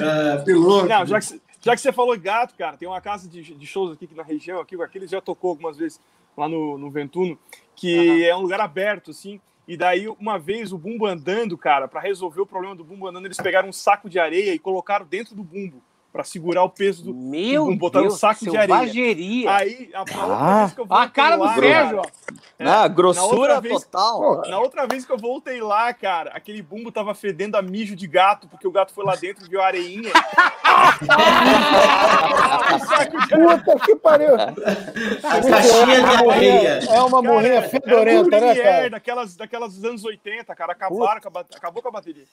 [0.00, 0.88] Ah, Piloto.
[0.88, 3.66] Não, já que, você- já que você falou gato, cara, tem uma casa de, de
[3.66, 6.00] shows aqui na região, aqui, o Aquiles já tocou algumas vezes
[6.36, 7.38] lá no, no Ventuno,
[7.74, 9.40] que é um lugar aberto, assim.
[9.66, 13.26] E daí, uma vez, o bumbo andando, cara, para resolver o problema do bumbo andando,
[13.26, 17.04] eles pegaram um saco de areia e colocaram dentro do bumbo, para segurar o peso
[17.04, 17.14] do.
[17.14, 18.80] Meu Vamos botar no Deus, saco de areia.
[19.50, 20.60] Aí, a, Ah.
[20.60, 22.02] vez que eu A voltei cara do lá, Sérgio, ó.
[22.02, 22.06] é,
[22.60, 24.42] Ah, na grossura outra vez- total.
[24.46, 28.06] Na outra vez que eu voltei lá, cara, aquele bumbo tava fedendo a mijo de
[28.06, 30.12] gato, porque o gato foi lá dentro e viu a areinha.
[33.28, 34.34] Puta que pariu.
[34.34, 34.52] a
[35.40, 36.78] caixinha de areia.
[36.90, 38.90] É uma morrinha fedorenta, né, cara?
[38.90, 40.72] daquelas, daquelas dos anos 80, cara.
[40.72, 41.20] Acabaram
[41.54, 42.24] acabou com a bateria.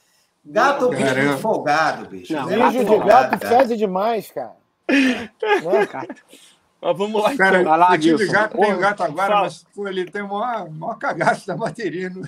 [0.45, 2.33] Gato um bicho folgado, bicho.
[2.33, 3.57] Não, É muito de folgado, gato cara.
[3.59, 4.53] fede demais, cara.
[4.89, 5.29] Né?
[6.81, 7.75] Mas vamos lá, Cara, então.
[7.75, 8.31] Lá, Gilson.
[8.31, 9.41] gato, tenho gato agora, Fala.
[9.43, 12.09] mas pô, ele tem o maior, maior cagaço da bateria.
[12.09, 12.21] Não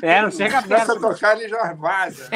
[0.00, 1.00] É, não chega começa a perto.
[1.14, 2.26] tocar, ele já vaza.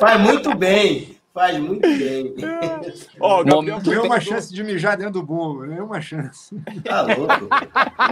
[0.00, 1.18] Faz muito bem.
[1.34, 2.32] Faz muito bem.
[3.20, 6.54] Ó, o Gabriel Momento- mandou- chance de mijar dentro do bumbo, nenhuma chance.
[6.84, 7.48] Tá louco.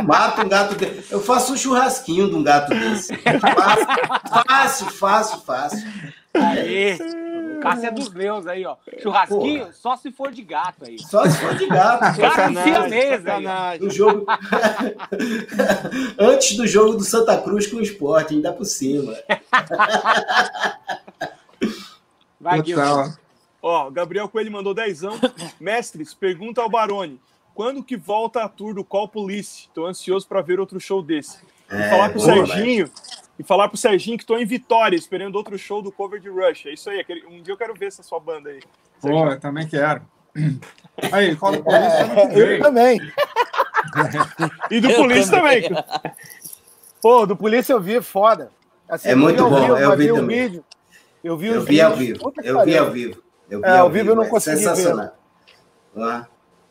[0.04, 1.12] Mata um gato desse.
[1.12, 3.14] Eu faço um churrasquinho de um gato desse.
[4.44, 5.88] Fácil, fácil, fácil.
[6.34, 6.98] Aê.
[7.58, 8.74] O Cássio é dos meus aí, ó.
[9.00, 10.98] Churrasquinho, só se for de gato aí.
[10.98, 12.18] Só se for de gato.
[12.18, 13.38] Gato siamesa.
[13.80, 14.26] No jogo.
[16.18, 19.14] Antes do jogo do Santa Cruz com o esporte, ainda por cima.
[22.42, 22.60] Vai.
[22.62, 23.12] Total.
[23.62, 25.12] Ó, o Gabriel Coelho mandou dezão.
[25.60, 27.20] Mestres, pergunta ao Barone.
[27.54, 29.68] Quando que volta a tour do Call Police?
[29.72, 31.38] Tô ansioso para ver outro show desse.
[31.70, 32.90] E É, falar pro boa, Serginho,
[33.38, 36.66] e falar pro Serginho que tô em Vitória, esperando outro show do cover de Rush.
[36.66, 38.60] É isso aí, aquele- um dia eu quero ver essa sua banda aí.
[39.00, 40.02] Pô, eu também quero.
[41.12, 42.60] Aí, fala do polícia ano que É, Eu vem.
[42.60, 43.00] também.
[44.70, 45.62] E do Eu Police também.
[47.02, 48.50] Pô, do polícia eu vi, foda.
[48.88, 50.42] Assim, É eu vi muito ao bom, vivo, eu mas vi o também.
[50.48, 50.64] vídeo.
[51.22, 52.32] Eu vi Eu vi ao vivo.
[52.42, 53.22] Eu vi ao vivo.
[53.50, 54.62] Eu vi É, ao vivo eu não é consegui ver.
[54.62, 55.16] Sensacional.
[55.96, 56.26] Ah,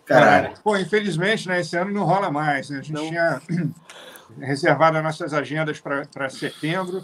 [0.06, 0.54] Caralho.
[0.64, 2.70] Pô, infelizmente, né, esse ano não rola mais.
[2.70, 2.80] Né?
[2.80, 3.08] A gente Não.
[3.08, 3.42] tinha
[4.40, 7.04] reservado as nossas agendas para setembro,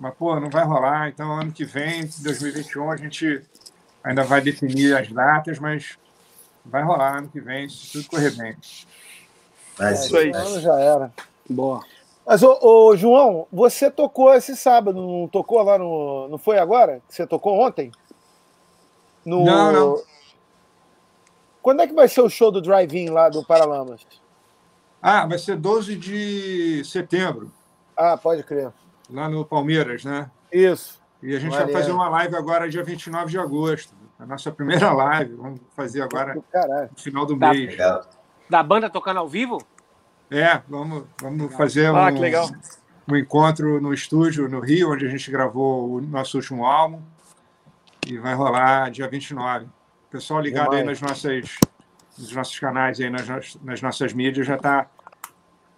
[0.00, 1.08] mas, pô, não vai rolar.
[1.08, 3.42] Então, ano que vem, 2021, a gente
[4.02, 5.96] ainda vai definir as datas, mas
[6.64, 8.56] vai rolar ano que vem, se tudo correr bem.
[9.78, 10.30] Mas, Isso aí.
[10.30, 11.12] mas- Ano já era.
[11.48, 11.84] Boa.
[12.26, 16.26] Mas, ô, ô, João, você tocou esse sábado, não tocou lá no.
[16.28, 17.02] Não foi agora?
[17.08, 17.92] Que Você tocou ontem?
[19.24, 19.44] No...
[19.44, 20.02] Não, não.
[21.62, 24.06] Quando é que vai ser o show do drive-in lá do Paralamas?
[25.00, 27.50] Ah, vai ser 12 de setembro,
[27.96, 28.70] Ah, pode crer.
[29.10, 30.30] lá no Palmeiras, né?
[30.52, 30.98] Isso.
[31.22, 33.94] E a gente vai fazer uma live agora, dia 29 de agosto.
[34.18, 35.34] A nossa primeira live.
[35.34, 36.90] Vamos fazer agora Caralho.
[36.94, 37.50] no final do Tá.
[37.50, 37.76] mês.
[38.48, 39.58] Da banda tocando ao vivo?
[40.30, 45.30] É, vamos, vamos fazer Ah, um, um encontro no estúdio no Rio, onde a gente
[45.30, 47.00] gravou o nosso último álbum.
[48.06, 49.66] E vai rolar dia 29.
[49.66, 49.70] O
[50.10, 51.00] pessoal ligado aí Demais.
[51.00, 51.58] nas nossas,
[52.18, 54.86] nos nossos canais, aí nas, nas nossas mídias, já está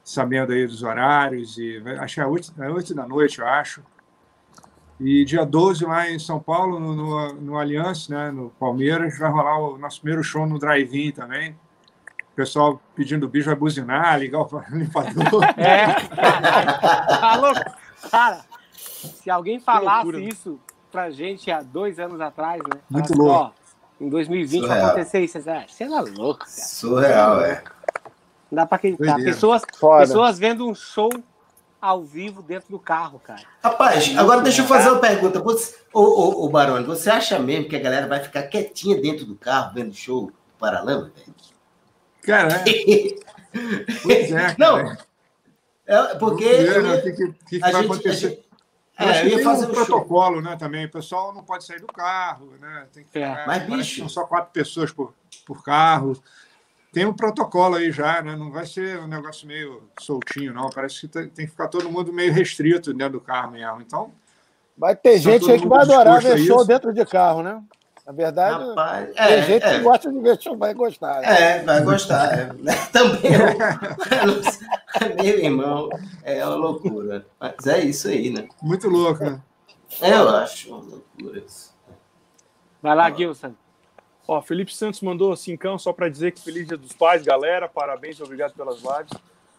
[0.03, 1.59] sabendo aí dos horários.
[1.59, 3.83] E acho que é 8, é 8 da noite, eu acho.
[4.99, 9.31] E dia 12, lá em São Paulo, no, no, no Aliança, né, no Palmeiras, vai
[9.31, 11.57] rolar o nosso primeiro show no Drive-In também.
[12.37, 15.43] O pessoal pedindo bicho vai buzinar, ligar o limpador.
[15.57, 15.87] É.
[17.25, 17.55] Alô,
[18.11, 18.45] cara.
[18.77, 20.61] Se alguém falasse isso
[20.93, 22.79] pra gente há dois anos atrás, né?
[22.91, 23.33] Muito louco.
[23.33, 23.51] ó,
[23.99, 25.41] em 2020 vai acontecer isso.
[25.41, 26.51] Você Você é louco, cara.
[26.51, 27.65] Surreal, é.
[28.51, 29.05] Não dá pra acreditar.
[29.15, 29.33] Doideira.
[29.33, 30.01] Pessoas, Foda.
[30.01, 31.09] pessoas vendo um show
[31.81, 33.45] ao vivo dentro do carro, cara.
[33.65, 35.41] Rapaz, agora deixa eu fazer uma pergunta.
[35.41, 39.25] Você, ô, ô, ô Barone, você acha mesmo que a galera vai ficar quietinha dentro
[39.25, 41.35] do carro vendo show do Paralama, velho?
[42.27, 43.17] Cara, é,
[44.03, 44.55] pois é.
[44.55, 44.57] cara.
[44.59, 44.97] Não,
[45.87, 46.45] é porque.
[46.45, 48.29] O que, que- que a vai gente- acontecer.
[48.31, 48.47] gente-
[48.99, 49.85] Eu É, eu ia tem fazer um um show.
[49.85, 50.87] protocolo, né, também.
[50.87, 52.87] O pessoal não pode sair do carro, né?
[52.95, 53.45] Tem que É.
[53.47, 55.13] Mas, bicho- São só quatro pessoas por,
[55.47, 56.15] por carro.
[56.95, 58.35] Tem um protocolo aí já, né?
[58.35, 60.71] Não vai ser um negócio meio soltinho, não.
[60.71, 63.83] Parece que tem, tem que ficar todo mundo meio restrito dentro do carro mesmo.
[63.83, 64.13] Então,
[64.79, 67.63] Vai ter Tá gente aí que vai adorar ver show dentro de carro, né?
[68.07, 69.79] Na verdade, Rapaz, tem é, gente é.
[69.79, 71.21] que gosta de ver show, vai gostar.
[71.23, 71.57] né?
[71.59, 72.39] É, vai gostar.
[72.39, 72.47] é.
[72.93, 73.33] Também.
[73.33, 75.89] eu- Meu irmão,
[76.23, 77.27] é uma loucura.
[77.41, 78.47] Mas é isso aí, né?
[78.63, 79.41] muito louco, né?
[80.01, 81.75] É, eu acho uma loucura isso.
[82.81, 83.55] Vai lá, Gilson.
[84.29, 87.69] Ó, Felipe Santos mandou cincão só para dizer que feliz dia dos pais, galera.
[87.69, 89.13] Parabéns, obrigado pelas lives.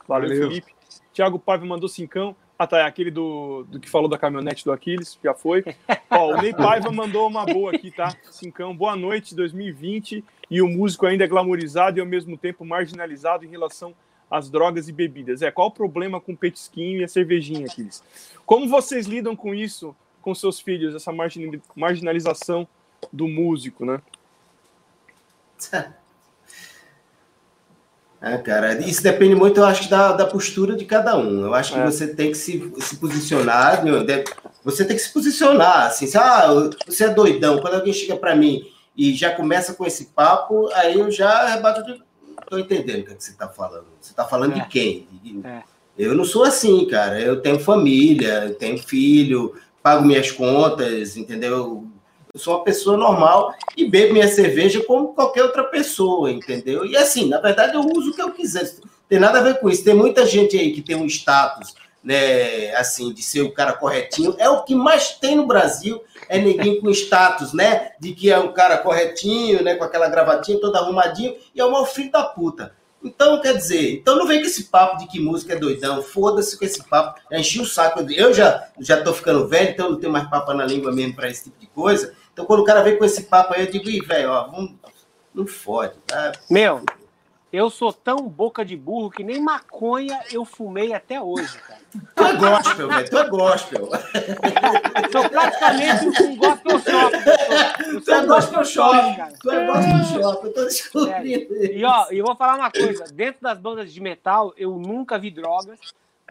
[0.08, 0.50] Valeu, Valeu.
[0.50, 0.74] Felipe.
[1.14, 2.36] Thiago Paiva mandou cincão.
[2.60, 5.64] Ah, tá, é aquele do, do que falou da caminhonete do Aquiles, já foi.
[6.10, 8.16] Ó, o Ney Paiva mandou uma boa aqui, tá?
[8.32, 10.24] Cincão, boa noite, 2020.
[10.50, 13.94] E o músico ainda é glamorizado e ao mesmo tempo marginalizado em relação
[14.30, 15.44] às drogas e bebidas.
[15.44, 18.04] É, qual o problema com o petisquinho e a cervejinha, Aquiles?
[18.44, 22.68] Como vocês lidam com isso, com seus filhos, essa margin- marginalização
[23.14, 24.02] do músico, né?
[28.20, 31.42] É, cara, isso depende muito, eu acho, da, da postura de cada um.
[31.46, 31.86] Eu acho que É.
[31.86, 33.84] você tem que se, se posicionar,
[34.64, 36.48] você tem que se posicionar, assim, ah,
[36.86, 37.60] você é doidão.
[37.60, 38.64] Quando alguém chega para mim
[38.96, 42.02] e já começa com esse papo, aí eu já rebato de.
[42.50, 43.86] Tô entendendo o que, é que você tá falando.
[44.02, 44.62] Você tá falando É.
[44.62, 45.08] de quem?
[45.22, 45.62] De- É.
[45.98, 47.20] Eu não sou assim, cara.
[47.20, 49.54] Eu tenho família, eu tenho filho,
[49.84, 51.86] pago minhas contas, entendeu?
[52.38, 56.86] Eu sou uma pessoa normal e bebo minha cerveja como qualquer outra pessoa, entendeu?
[56.86, 58.76] E assim, na verdade, eu uso o que eu quiser.
[59.10, 59.84] Tem nada a ver com isso.
[59.84, 61.74] Tem muita gente aí que tem um status,
[62.04, 64.36] né, assim, de ser o cara corretinho.
[64.38, 67.94] É o que mais tem no Brasil, é neguinho com status, né?
[68.00, 69.74] De que é um cara corretinho, né?
[69.74, 72.72] Com aquela gravatinha todo arrumadinho, e é o maior filho da puta.
[73.04, 76.58] Então, quer dizer, então não vem com esse papo de que música é doidão, foda-se
[76.58, 78.06] com esse papo, já enchi o saco.
[78.12, 81.30] Eu já, já tô ficando velho, então não tenho mais papo na língua mesmo para
[81.30, 82.14] esse tipo de coisa.
[82.38, 84.76] Então, quando o cara vem com esse papo aí, eu digo, ih, velho, ó, vamos,
[85.34, 86.34] não fode, tá?
[86.48, 86.84] Meu,
[87.52, 91.82] eu sou tão boca de burro que nem maconha eu fumei até hoje, cara.
[92.16, 93.90] Tu é gospel, velho, tu é gospel.
[95.12, 97.16] Sou praticamente um gospel shop.
[97.92, 99.34] Eu Tu é gospel shop, cara.
[99.42, 103.42] tu é gospel shop, eu tô descobrindo E ó, eu vou falar uma coisa: dentro
[103.42, 105.80] das bandas de metal, eu nunca vi drogas.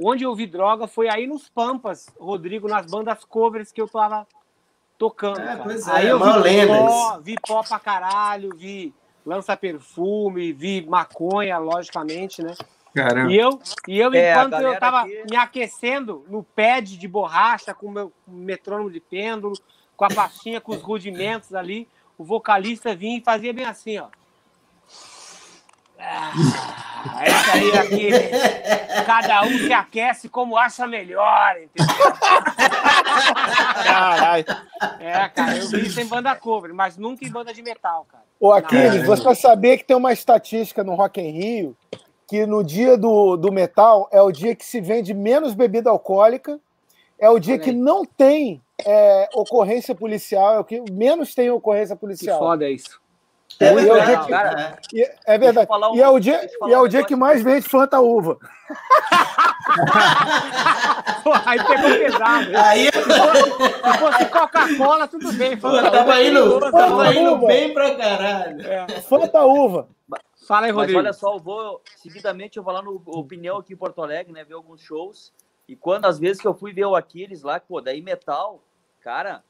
[0.01, 4.25] Onde eu vi droga foi aí nos Pampas, Rodrigo, nas bandas covers que eu tava
[4.99, 5.41] tocando.
[5.41, 8.95] É, pois é, aí eu vi lenda pó, vi pó pra caralho, vi
[9.25, 12.55] lança-perfume, vi maconha, logicamente, né?
[12.95, 13.31] Caramba.
[13.31, 17.75] E eu, e eu É, enquanto eu tava aqui- me aquecendo no pad de borracha,
[17.75, 19.55] com o meu metrônomo de pêndulo,
[19.97, 24.09] com a pastinha com os rudimentos ali, o vocalista vinha e fazia bem assim, ó.
[25.99, 26.33] Ah,
[27.23, 28.11] essa aí aqui,
[29.07, 32.13] cada um se aquece como acha melhor, entendeu?
[33.85, 34.45] Caralho.
[35.01, 38.25] É, cara, eu vi isso em banda cover, mas nunca em banda de metal, cara.
[38.39, 39.17] Ô, Aquiles, Não.
[39.17, 41.77] você sabia que tem uma estatística no Rock in Rio
[42.29, 46.59] que no dia do, do metal é o dia que se vende menos bebida alcoólica,
[47.19, 47.77] é o dia Olha que aí.
[47.77, 52.39] não tem é, ocorrência policial, é o que menos tem ocorrência Que policial.
[52.39, 53.01] foda isso.
[53.01, 53.06] É E
[53.65, 54.79] é dia verdade, que- cara.
[54.93, 55.69] E- é verdade.
[55.71, 58.39] Um- e é o dia, e é o dia que mais vende Fanta Uva.
[61.45, 62.57] Aí pegou pesado.
[62.57, 65.57] Aí Se fosse Coca-Cola, tudo bem.
[65.57, 68.59] pô, tava é indo, tava indo bem pra caralho.
[69.03, 69.89] Fanta Uva.
[70.47, 70.99] Fala aí, Mas Rodrigo.
[71.01, 74.45] olha só, eu vou seguidamente eu vou lá no Opinião aqui em Porto Alegre, né?
[74.45, 75.33] Ver alguns shows.
[75.69, 78.63] E quando às vezes que eu fui ver o Aquiles lá, pô, daí metal,
[79.01, 79.43] cara,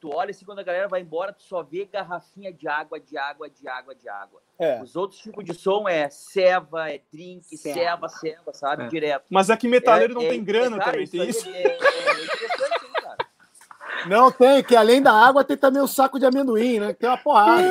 [0.00, 3.16] tu olha assim quando a galera vai embora, tu só vê garrafinha de água, de
[3.18, 4.40] água, de água, de água.
[4.58, 4.82] É.
[4.82, 8.08] Os outros tipos de som é ceva, é drink, Ceva.
[8.08, 8.84] ceva, sabe?
[8.84, 8.88] É.
[8.88, 9.24] Direto.
[9.30, 11.48] Mas aqui metaleiro não É, tem é, grana cara, também, tem aí isso.
[11.48, 13.16] É, é, é interessante, hein, cara.
[14.06, 16.92] Não tem, que além da água tem também o saco de amendoim, né?
[16.92, 17.62] Que tem uma porrada.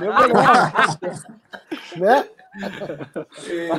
[0.00, 0.12] Meu
[1.98, 2.28] né?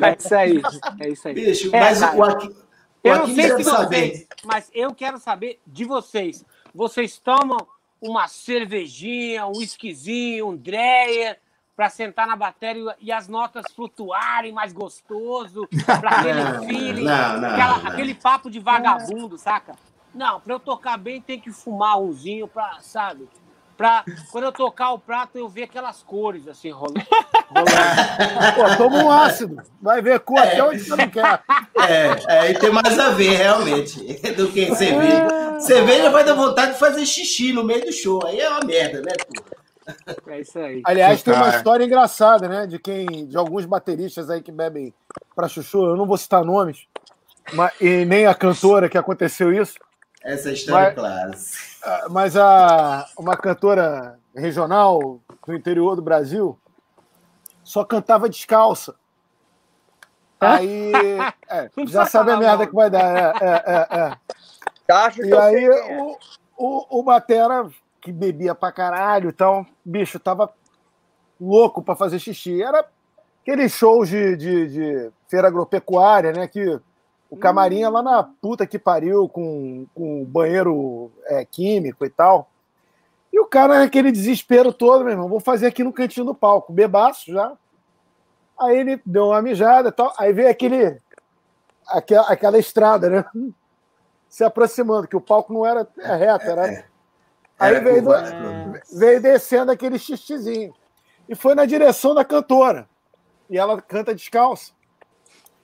[0.02, 0.62] É isso aí.
[1.00, 1.34] É isso aí.
[1.34, 2.18] Bicho, É, mas cara.
[2.18, 2.56] o Aqui,
[3.04, 3.86] Eu não sei se saber.
[4.12, 6.44] vocês, mas eu quero saber de vocês.
[6.74, 7.58] Vocês tomam
[8.02, 11.40] uma cervejinha, um whiskyzinho, um dreyer
[11.76, 17.50] para sentar na bateria e as notas flutuarem mais gostoso, para aquele feeling, não, não,
[17.50, 17.88] aquela- não.
[17.92, 19.76] aquele papo de vagabundo, saca?
[20.14, 23.28] Não, pra eu tocar bem tem que fumar umzinho pra, sabe?
[23.84, 27.02] Pra quando eu tocar o prato eu ver aquelas cores assim rolando.
[28.56, 29.62] Pô, toma um ácido.
[29.82, 31.44] Vai ver cor até onde você não quer.
[31.76, 34.02] É, aí tem mais a ver, realmente,
[34.38, 35.60] do que cerveja.
[35.60, 38.26] Cerveja vai dar vontade de fazer xixi no meio do show.
[38.26, 40.32] Aí é uma merda, né, pô?
[40.32, 40.82] É isso aí.
[40.86, 41.58] Aliás, tem uma Cara.
[41.58, 42.66] história engraçada, né?
[42.66, 44.94] De quem, de alguns bateristas aí que bebem
[45.36, 45.88] pra chuchu.
[45.88, 46.88] Eu não vou citar nomes,
[47.52, 49.74] mas, e nem a cantora que aconteceu isso.
[50.24, 51.64] Essa é a história Vai- clássica.
[51.84, 56.58] Ah, Mas a, uma cantora regional do interior do Brasil
[57.64, 58.96] só cantava descalça.
[60.40, 60.92] Aí.
[61.50, 63.36] é, já sabe a merda que vai dar.
[63.42, 64.18] É, é, é, é.
[65.28, 66.02] E aí é.
[66.02, 66.18] o,
[66.58, 67.70] o, o Batera,
[68.02, 70.52] que bebia pra caralho, então, bicho, tava
[71.40, 72.62] louco pra fazer xixi.
[72.62, 72.86] Era
[73.42, 76.48] aqueles shows de, de, de feira agropecuária, né?
[76.48, 76.80] Que
[77.34, 82.48] o camarim é lá na puta que pariu, com, com banheiro é, químico e tal.
[83.32, 86.72] E o cara, naquele desespero todo, meu irmão, vou fazer aqui no cantinho do palco,
[86.72, 87.54] bebaço já.
[88.60, 90.14] Aí ele deu uma mijada e tal.
[90.18, 91.02] Aí veio aquele.
[91.88, 93.26] Aquela, aquela estrada, né?
[94.30, 96.86] Se aproximando, que o palco não era reto, era.
[97.60, 98.80] Aí Era veio, do- curvado.
[98.94, 100.74] veio descendo aquele xixizinho.
[101.28, 102.88] E foi na direção da cantora.
[103.50, 104.72] E ela canta descalça.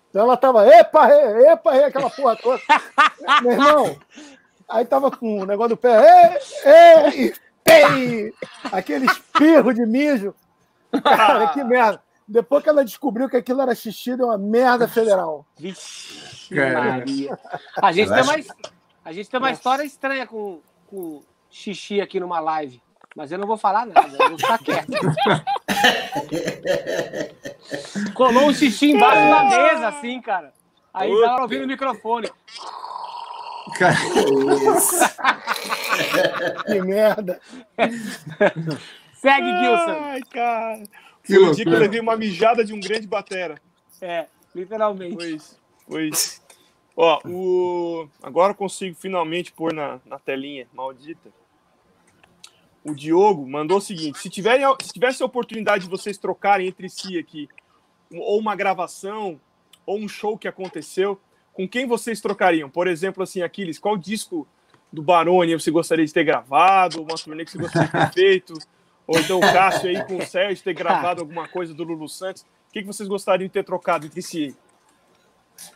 [0.09, 2.61] Então ela tava, epa, rê, epa, aquela porra toda.
[3.41, 3.97] Meu irmão,
[4.67, 7.33] aí tava com o negócio do pé, ê, e
[7.63, 8.33] pei!
[8.71, 10.33] Aquele espirro de mijo.
[11.03, 12.01] Cara, que merda.
[12.27, 15.45] Depois que ela descobriu que aquilo era xixi, deu uma merda federal.
[15.57, 16.53] Vixe.
[16.55, 17.39] Maria.
[17.81, 18.35] A gente, tem uma,
[19.05, 22.81] a gente tem uma história estranha com, com xixi aqui numa live.
[23.15, 24.91] Mas eu não vou falar nada, eu vou ficar quieto.
[28.13, 30.53] Colou um xixi embaixo da mesa, assim, cara.
[30.93, 31.25] Aí Puta.
[31.25, 32.29] tava ouvindo o microfone.
[33.77, 33.95] Cara,
[36.65, 37.39] Que merda.
[39.13, 39.97] Segue, Gilson.
[40.01, 40.83] Ai, cara.
[41.23, 43.55] Que Foi o dia que eu levei uma mijada de um grande batera.
[44.01, 45.15] É, literalmente.
[45.15, 45.59] Foi isso.
[45.87, 46.41] Foi isso.
[46.95, 48.07] Ó, o...
[48.21, 51.29] agora eu consigo finalmente pôr na, na telinha, maldita.
[52.83, 56.89] O Diogo mandou o seguinte: se, tiverem, se tivesse a oportunidade de vocês trocarem entre
[56.89, 57.49] si aqui,
[58.11, 59.39] ou uma gravação,
[59.85, 61.19] ou um show que aconteceu,
[61.53, 62.69] com quem vocês trocariam?
[62.69, 64.47] Por exemplo, assim, Aquiles, qual disco
[64.91, 67.01] do Baroni você gostaria de ter gravado?
[67.01, 68.53] Uma turnê que você gostaria de ter feito?
[69.05, 72.43] Ou então o Cássio aí com o Sérgio ter gravado alguma coisa do Lulu Santos?
[72.43, 74.55] O que, que vocês gostariam de ter trocado entre si?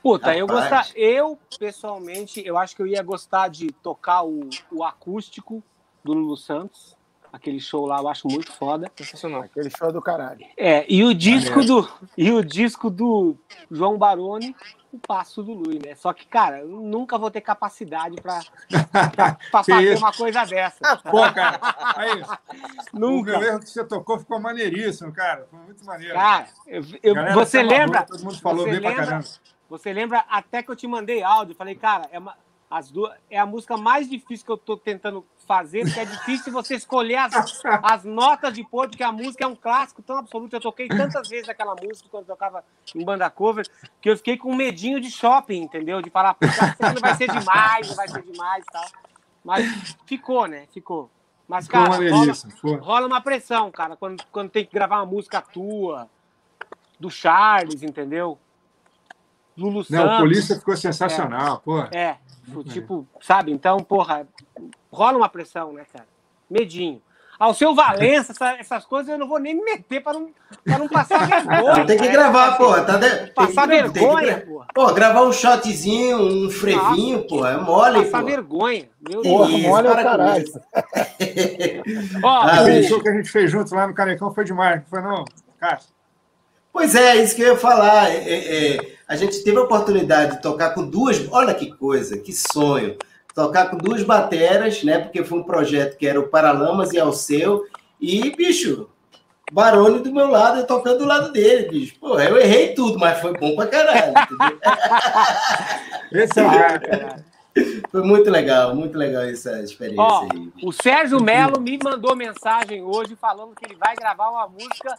[0.01, 0.69] Puta, eu Rapaz.
[0.69, 5.63] gostar, eu pessoalmente, eu acho que eu ia gostar de tocar o, o acústico
[6.03, 6.95] do Lulu Santos,
[7.31, 8.91] aquele show lá, eu acho muito foda.
[8.95, 9.41] Sensacional.
[9.41, 10.45] Aquele show do caralho.
[10.57, 13.35] É, e o disco do e o disco do
[13.71, 14.55] João Baroni,
[14.91, 15.95] o Passo do Lui, né?
[15.95, 18.41] Só que, cara, eu nunca vou ter capacidade pra,
[18.91, 20.03] pra, pra Que fazer isso?
[20.03, 20.97] uma coisa dessa.
[20.97, 21.59] pô, cara,
[21.95, 22.21] aí,
[22.93, 23.31] o Nunca.
[23.39, 25.47] meu erro que você tocou ficou maneiríssimo, cara.
[25.49, 26.13] Foi muito maneiro.
[26.13, 28.03] Cara, eu- eu- Galera você amarrou, lembra?
[28.03, 29.27] Todo mundo falou você bem pra lembra- caramba.
[29.69, 31.55] Você lembra até que eu te mandei áudio?
[31.55, 32.37] Falei, cara, é, uma,
[32.73, 36.51] as duas, é a música mais difícil que eu tô tentando fazer, porque é difícil
[36.51, 40.55] você escolher as, as notas de pôr, porque a música é um clássico tão absoluto.
[40.55, 42.63] Eu toquei tantas vezes aquela música quando eu tocava
[42.95, 43.69] em banda cover,
[44.01, 46.01] que eu fiquei com medinho de shopping, entendeu?
[46.01, 48.85] De falar, não vai ser demais, não vai ser demais e tal.
[49.43, 50.65] Mas ficou, né?
[50.73, 51.11] Ficou.
[51.47, 56.09] Mas, cara, rola, rola uma pressão, cara, quando, quando tem que gravar uma música tua,
[56.99, 58.39] do Charles, entendeu?
[59.57, 60.17] Lulu Não, o Santos.
[60.19, 61.79] Polícia ficou sensacional, pô.
[61.91, 62.17] É,
[62.71, 63.51] tipo, sabe?
[63.51, 64.27] Então, porra,
[64.91, 66.07] rola uma pressão, né, cara?
[66.49, 67.01] Medinho.
[67.39, 70.29] Ao seu Valença, essa- essas coisas eu não vou nem me meter pra não,
[70.63, 71.77] pra não passar vergonha.
[71.77, 72.11] Não, tem que né?
[72.11, 72.83] gravar, porra.
[72.83, 73.09] Tá de...
[73.09, 74.67] tem que Passar tem que vergonha, gra- porra.
[74.73, 78.25] Pô, gravar um shotzinho, um frevinho, porra, é mole, Passar pô.
[78.27, 78.89] vergonha.
[79.09, 79.59] Meu Porra, Deus.
[79.59, 80.45] Isso, mole é o para caralho.
[82.23, 84.87] Ó, Ah, o- show que a gente fez junto lá no Canecão foi demais, não
[84.87, 85.25] foi não?
[85.59, 85.79] Cara,
[86.71, 88.09] Pois é, isso que eu ia falar.
[88.09, 91.27] É, é, é, a gente teve a oportunidade de tocar com duas.
[91.31, 92.97] Olha que coisa, que sonho.
[93.33, 94.99] Tocar com duas bateras, né?
[94.99, 97.63] Porque foi um projeto que era o Paralamas e Alceu.
[97.99, 98.89] E, bicho,
[99.51, 101.95] Barone do meu lado, eu tocando do lado dele, bicho.
[101.99, 104.11] Pô, eu errei tudo, mas foi bom pra caralho.
[104.11, 104.59] entendeu?
[106.23, 107.25] esse é o cara.
[107.91, 110.51] Foi muito legal, muito legal essa experiência Ó, aí.
[110.63, 114.97] o Sérgio Melo me mandou mensagem hoje falando que ele vai gravar uma música,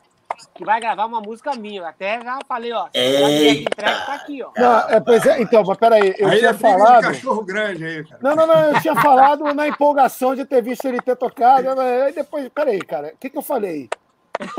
[0.54, 1.80] que vai gravar uma música minha.
[1.80, 3.70] Eu até já falei, ó, Eita.
[3.82, 4.50] tá aqui, ó.
[4.56, 7.02] Não, é, pois é, então, mas peraí, eu Aí é tinha de falado.
[7.02, 8.18] cachorro grande aí, cara.
[8.22, 11.68] Não, não, não, eu tinha falado na empolgação de ter visto ele ter tocado.
[11.80, 13.88] Aí depois, peraí, cara, o que, que eu falei?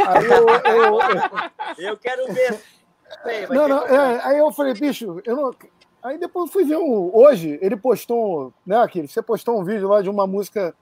[0.08, 0.48] Aí eu.
[0.48, 2.60] eu- eu- Eu quero ver.
[3.24, 5.52] Sei, não, não, é, aí eu falei, bicho, eu não.
[6.04, 7.10] Aí depois eu fui ver um.
[7.14, 10.74] Hoje, ele postou, né, aquele, você postou um vídeo lá de uma música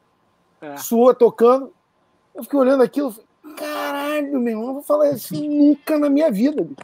[0.61, 0.77] É.
[0.77, 1.73] sua tocando.
[2.35, 6.31] Eu fiquei olhando aquilo, falei, caralho, meu irmão, eu vou falar isso nunca na minha
[6.31, 6.63] vida.
[6.63, 6.75] bicho."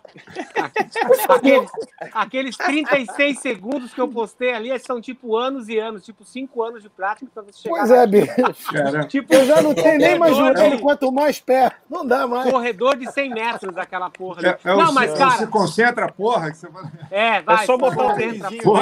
[1.30, 1.72] Aqueles,
[2.14, 6.84] aqueles 36 segundos que eu postei ali são tipo anos e anos, tipo 5 anos
[6.84, 9.08] de prática para você chegar Pois é, bicho.
[9.08, 11.72] Tipo, Eu já não tenho nem mais joelho, quanto mais pé.
[11.90, 12.50] Não dá mais.
[12.52, 14.40] corredor de 100 metros aquela porra.
[14.40, 14.48] ali.
[14.48, 16.52] é, é o, não, mas é o cara, se concentra, porra.
[16.52, 16.92] Que você fala.
[17.12, 17.64] é, vai.
[17.64, 18.40] é só botar o dentro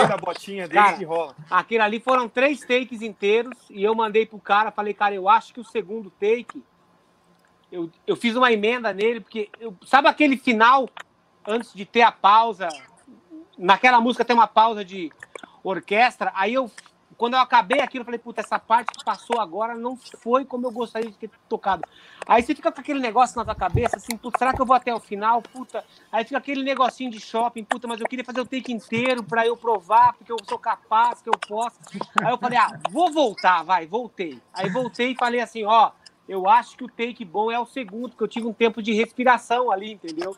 [0.07, 1.35] da botinha dele Cara, que rola.
[1.49, 5.53] Aquele ali foram três takes inteiros e eu mandei pro cara, falei, cara, eu acho
[5.53, 6.63] que o segundo take,
[7.71, 10.89] eu, eu fiz uma emenda nele, porque eu- sabe aquele final,
[11.45, 12.69] antes de ter a pausa,
[13.57, 15.11] naquela música tem uma pausa de
[15.63, 16.71] orquestra, aí eu,
[17.17, 20.67] quando eu acabei aquilo, eu falei, puta, essa parte que passou agora não foi como
[20.67, 21.83] eu gostaria de ter tocado.
[22.27, 24.75] Aí você fica com aquele negócio na tua cabeça, assim, puta, será que eu vou
[24.75, 25.41] até o final?
[25.41, 29.23] Puta, aí fica aquele negocinho de shopping, puta, mas eu queria fazer o take inteiro
[29.23, 31.79] pra eu provar, porque eu sou capaz, que eu posso.
[32.15, 34.39] Aí eu falei, ah, vou voltar, vai, voltei.
[34.53, 35.91] Aí voltei e falei assim, ó,
[36.27, 38.93] eu acho que o take bom é o segundo, porque eu tive um tempo de
[38.93, 40.35] respiração ali, entendeu?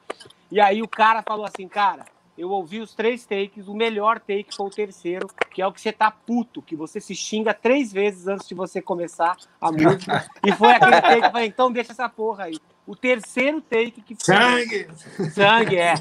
[0.52, 2.06] E aí o cara falou assim, cara,
[2.38, 5.82] eu ouvi os três takes, o melhor take foi o terceiro, que é o que
[5.82, 10.30] você tá puto, que você se xinga três vezes antes de você começar a música.
[10.46, 12.58] E foi aquele take que eu falei, então deixa essa porra aí.
[12.88, 14.36] O terceiro take que foi.
[14.36, 14.88] Sangue!
[15.34, 15.94] Sangue, é.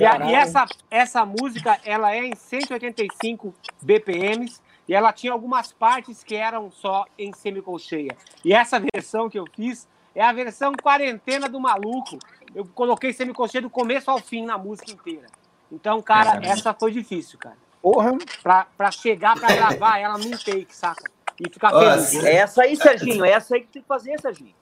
[0.00, 4.60] E, a- e essa, essa música, ela é em 185 BPMs
[4.92, 8.14] e ela tinha algumas partes que eram só em semicolcheia.
[8.44, 12.18] E essa versão que eu fiz é a versão quarentena do maluco.
[12.54, 15.28] Eu coloquei semicolcheia do começo ao fim na música inteira.
[15.72, 16.46] Então, cara, Caramba.
[16.46, 17.56] essa foi difícil, cara.
[17.80, 18.18] Porra.
[18.42, 21.10] Pra, pra chegar pra gravar ela num take, saca?
[21.40, 22.24] E ficar Ó, feliz.
[22.24, 23.24] É essa aí, Serginho.
[23.24, 24.54] É essa aí que tem que fazer, Serginho.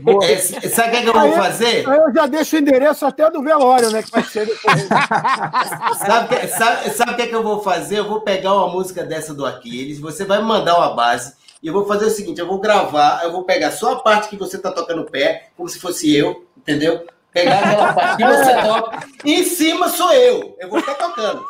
[0.00, 0.24] Boa.
[0.24, 1.88] É, sabe o que, é que eu vou fazer?
[1.88, 4.02] Aí eu já deixo o endereço até do velório, né?
[4.02, 4.86] Que vai ser depois.
[5.98, 7.98] Sabe o que, sabe, sabe o que, é que eu vou fazer?
[7.98, 11.66] Eu vou pegar uma música dessa do Aquiles, você vai me mandar uma base, e
[11.66, 14.36] eu vou fazer o seguinte: eu vou gravar, eu vou pegar só a parte que
[14.36, 17.04] você tá tocando o pé, como se fosse eu, entendeu?
[17.42, 20.56] Pegar aquela parte que você toca, e em cima sou eu.
[20.60, 21.44] Eu vou ficar tocando.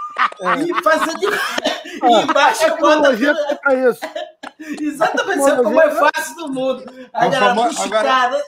[0.66, 1.26] E fazer de.
[1.26, 3.02] E embaixo eu boto.
[3.02, 4.00] Tecnologia pra isso.
[4.80, 6.84] Exatamente, isso é o mais fácil do mundo.
[7.12, 8.42] A É galera agora- cara.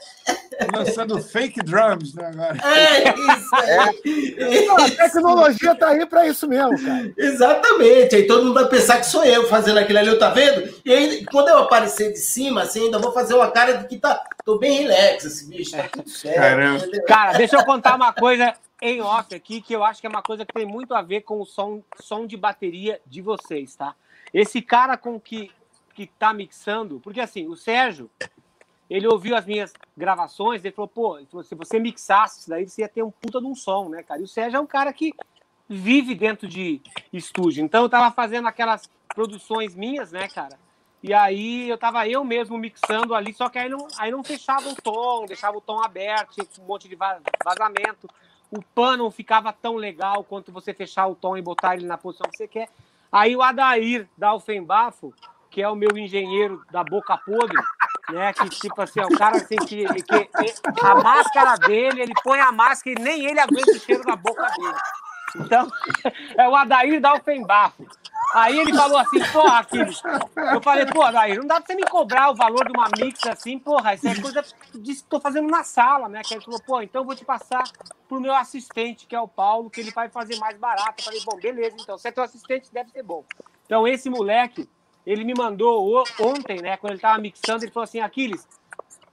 [0.75, 2.57] Lançando fake drums, né, agora.
[2.63, 4.65] É isso aí.
[4.65, 7.13] Não, a tecnologia tá aí pra isso mesmo, cara.
[7.17, 8.15] Exatamente.
[8.15, 10.73] Aí todo mundo vai pensar que sou eu fazendo aquilo ali, tá vendo?
[10.85, 13.97] E aí, quando eu aparecer de cima, assim, ainda vou fazer uma cara de que
[13.97, 14.23] tá.
[14.45, 16.35] Tô bem relax, esse bicho, tá tudo certo.
[16.35, 16.77] Caramba.
[16.77, 17.05] entendeu?
[17.05, 20.23] Cara, deixa eu contar uma coisa em off aqui, que eu acho que é uma
[20.23, 23.93] coisa que tem muito a ver com o som, som de bateria de vocês, tá?
[24.33, 25.51] Esse cara com que,
[25.93, 28.09] que tá mixando, porque assim, o Sérgio,
[28.91, 32.89] ele ouviu as minhas gravações, ele falou, pô, se você mixasse isso daí, você ia
[32.89, 34.19] ter um puta de um som, né, cara?
[34.19, 35.13] E o Sérgio é um cara que
[35.69, 36.81] vive dentro de
[37.13, 37.63] estúdio.
[37.63, 40.59] Então eu tava fazendo aquelas produções minhas, né, cara?
[41.01, 44.67] E aí eu tava eu mesmo mixando ali, só que aí não, aí não fechava
[44.67, 48.09] o tom, deixava o tom aberto, tinha um monte de va- vazamento.
[48.51, 51.97] O pan não ficava tão legal quanto você fechar o tom e botar ele na
[51.97, 52.67] posição que você quer.
[53.09, 55.13] Aí o Adair da Alfembafo,
[55.49, 57.57] que é o meu engenheiro da boca podre,
[58.09, 58.33] né?
[58.33, 60.29] Que tipo assim, é o cara assim que, que
[60.81, 64.45] a máscara dele, ele põe a máscara e nem ele aguenta o cheiro da boca
[64.57, 64.75] dele.
[65.35, 65.67] Então,
[66.37, 67.85] é o Adair da Alfembafo.
[68.33, 70.01] Aí ele falou assim, porra, Aquiles.
[70.53, 73.25] Eu falei, pô, Adair, não dá pra você me cobrar o valor de uma mix
[73.25, 76.21] assim, porra, isso é coisa que tô fazendo na sala, né?
[76.23, 77.63] Que ele falou, pô, então eu vou te passar
[78.07, 80.95] pro meu assistente, que é o Paulo, que ele vai fazer mais barato.
[80.99, 83.25] Eu falei, bom, beleza, então, se é teu assistente, deve ser bom.
[83.65, 84.69] Então, esse moleque,
[85.05, 88.47] ele me mandou ontem, né, quando ele tava mixando, ele falou assim, Aquiles,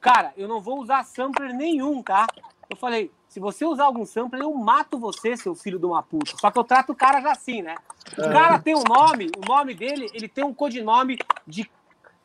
[0.00, 2.26] cara, eu não vou usar sampler nenhum, tá?
[2.68, 6.32] Eu falei, se você usar algum sampler, eu mato você, seu filho de uma puta.
[6.38, 7.74] Só que eu trato o cara já assim, né?
[8.16, 11.70] O cara tem um nome, o nome dele, ele tem um codinome de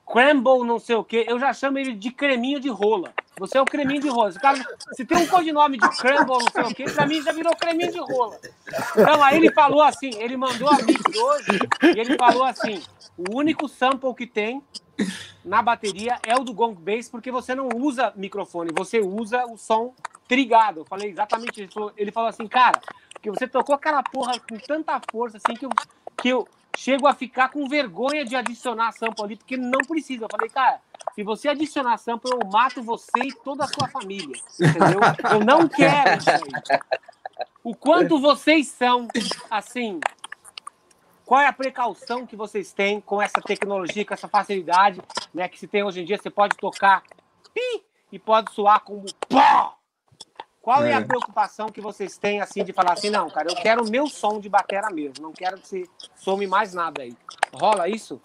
[0.05, 1.25] Crumble, não sei o quê.
[1.27, 3.13] Eu já chamo ele de creminho de rola.
[3.39, 4.31] Você é o creminho de rola.
[4.33, 4.63] Cara,
[4.93, 7.91] se tem um codinome de Crumble, não sei o quê, pra mim já virou creminho
[7.91, 8.37] de rola.
[8.95, 11.59] Então aí ele falou assim, ele mandou a mix hoje,
[11.95, 12.81] e ele falou assim,
[13.17, 14.61] o único sample que tem
[15.43, 19.57] na bateria é o do Gong Bass, porque você não usa microfone, você usa o
[19.57, 19.93] som
[20.27, 20.81] trigado.
[20.81, 21.91] Eu falei exatamente isso.
[21.97, 22.79] Ele falou, assim, cara,
[23.13, 25.69] porque você tocou aquela porra com tanta força assim que eu,
[26.17, 30.25] que eu chego a ficar com vergonha de adicionar sample ali, porque não precisa.
[30.25, 30.81] Eu falei, cara,
[31.13, 34.35] se você adicionar sample, eu mato você e toda a sua família.
[34.59, 34.99] Entendeu?
[35.31, 36.79] Eu não quero isso aí.
[37.63, 39.07] O quanto vocês são,
[39.49, 39.99] assim,
[41.25, 45.01] qual é a precaução que vocês têm com essa tecnologia, com essa facilidade
[45.33, 46.17] né, que se tem hoje em dia?
[46.17, 47.03] Você pode tocar
[47.53, 49.77] pi e pode soar como pó.
[50.63, 50.91] Qual é.
[50.91, 50.93] é.
[50.93, 54.07] a preocupação que vocês têm, assim, de falar assim, não, cara, eu quero o meu
[54.07, 55.83] som de batera mesmo, não quero que você
[56.15, 57.13] some mais nada aí.
[57.53, 58.21] Rola isso?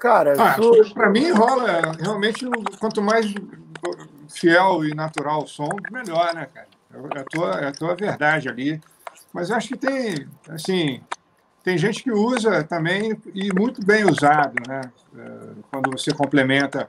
[0.00, 0.56] Cara, ah,
[0.94, 2.46] para mim rola realmente
[2.78, 3.26] quanto mais
[4.28, 6.68] fiel e natural o som, melhor, né, cara?
[6.94, 8.80] É a tua, é a tua verdade ali.
[9.32, 11.02] Mas acho que tem, assim,
[11.64, 14.82] tem gente que usa também e muito bem usado, né?
[15.16, 15.38] É,
[15.68, 16.88] quando você complementa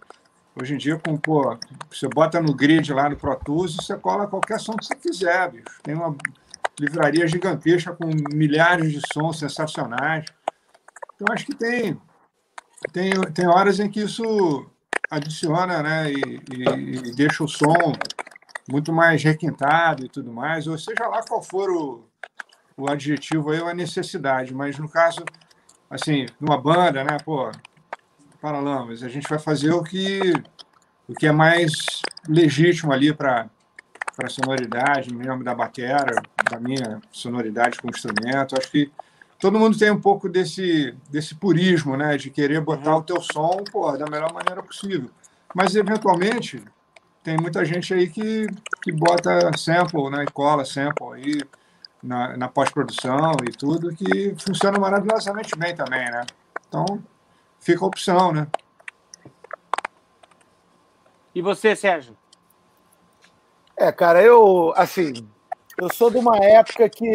[0.61, 1.57] Hoje em dia, com, pô,
[1.89, 4.95] você bota no grid lá no Pro Tools e você cola qualquer som que você
[4.95, 5.81] quiser, bicho.
[5.81, 6.15] Tem uma
[6.77, 10.25] livraria gigantesca com milhares de sons sensacionais.
[11.15, 11.99] Então, acho que tem,
[12.91, 14.69] tem, tem horas em que isso
[15.09, 17.93] adiciona né, e, e, e deixa o som
[18.69, 22.05] muito mais requintado e tudo mais, ou seja lá qual for o,
[22.77, 25.23] o adjetivo aí ou a necessidade, mas no caso,
[25.89, 27.49] assim, numa banda, né, pô,
[28.41, 29.03] Paralamas.
[29.03, 30.33] A gente vai fazer o que,
[31.07, 33.49] o que é mais legítimo ali para
[34.23, 35.97] a sonoridade, mesmo da bateria,
[36.49, 38.57] da minha sonoridade com o instrumento.
[38.57, 38.91] Acho que
[39.39, 42.15] todo mundo tem um pouco desse, desse purismo, né?
[42.17, 45.09] De querer botar o teu som pô, da melhor maneira possível.
[45.53, 46.63] Mas, eventualmente,
[47.23, 48.47] tem muita gente aí que,
[48.81, 50.23] que bota sample, né?
[50.23, 51.41] E cola sample aí
[52.01, 56.25] na, na pós-produção e tudo, que funciona maravilhosamente bem também, né?
[56.67, 57.03] Então,
[57.59, 58.47] fica a opção, né?
[61.33, 62.17] E você, Sérgio?
[63.77, 65.13] É, cara, eu, assim,
[65.79, 67.05] eu sou de uma época que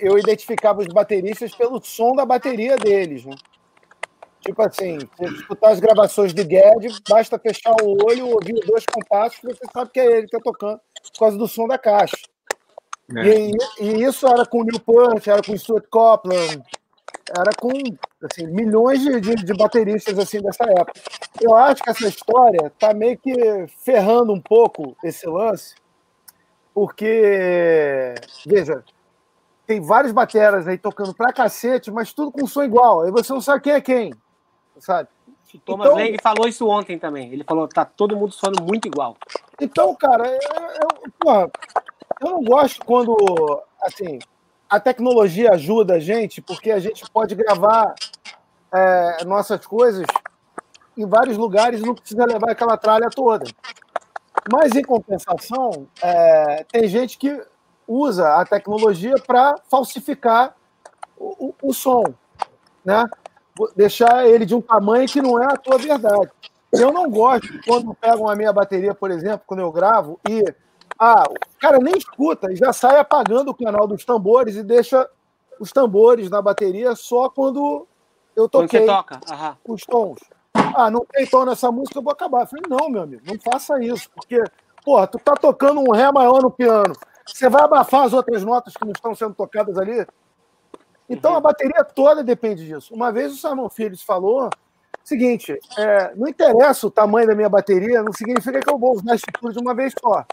[0.00, 3.34] eu identificava os bateristas pelo som da bateria deles, né?
[4.40, 9.40] Tipo assim, se escutar as gravações de Guedes, basta fechar o olho, ouvir dois compassos,
[9.40, 10.80] que você sabe que é ele que está tocando
[11.12, 12.16] por causa do som da caixa.
[13.14, 13.26] É.
[13.28, 16.62] E, e, isso era com o Newport, era com o Stuart Copeland,
[17.30, 17.70] era com
[18.22, 20.92] assim, milhões de, de, de, bateristas assim dessa época.
[21.40, 23.34] Eu acho que essa história está meio que
[23.84, 25.74] ferrando um pouco esse lance,
[26.72, 28.14] porque,
[28.46, 28.84] veja,
[29.66, 33.02] tem vários bateras aí tocando pra cacete, mas tudo com som igual.
[33.02, 34.14] Aí você não sabe quem é quem,
[34.78, 35.08] sabe?
[35.54, 37.32] O Thomas então, Lang falou isso ontem também.
[37.32, 39.16] Ele falou tá todo mundo soando muito igual.
[39.60, 41.50] Então, cara, eu, eu, porra,
[42.20, 43.16] eu não gosto quando,
[43.80, 44.18] assim,
[44.68, 47.94] a tecnologia ajuda a gente porque a gente pode gravar
[48.72, 50.06] é, nossas coisas
[50.96, 53.44] em vários lugares e não precisa levar aquela tralha toda.
[54.50, 57.42] Mas, em compensação, é, tem gente que
[57.86, 60.54] usa a tecnologia para falsificar
[61.16, 62.04] o, o, o, som,
[62.84, 63.04] né?
[63.74, 66.30] deixar ele de um tamanho que não é a tua verdade.
[66.72, 70.42] Eu não gosto quando pegam a minha bateria, por exemplo, quando eu gravo, e
[70.98, 75.08] ah, o cara nem escuta e já sai apagando o canal dos tambores e deixa
[75.60, 77.86] os tambores na bateria só quando
[78.34, 79.20] eu toquei quando toca.
[79.30, 79.56] Aham.
[79.66, 80.18] os tons.
[80.74, 82.42] Ah, não tem tom nessa música, eu vou acabar.
[82.42, 84.42] Eu falei, não, meu amigo, não faça isso, porque,
[84.84, 86.94] porra, tu tá tocando um Ré maior no piano,
[87.26, 90.06] você vai abafar as outras notas que não estão sendo tocadas ali?
[91.08, 91.36] Então uhum.
[91.36, 92.94] a bateria toda depende disso.
[92.94, 94.50] Uma vez o Simon Phillips falou
[95.06, 99.14] seguinte: é, não interessa o tamanho da minha bateria, não significa que eu vou usar
[99.14, 100.24] isso tudo de uma vez só.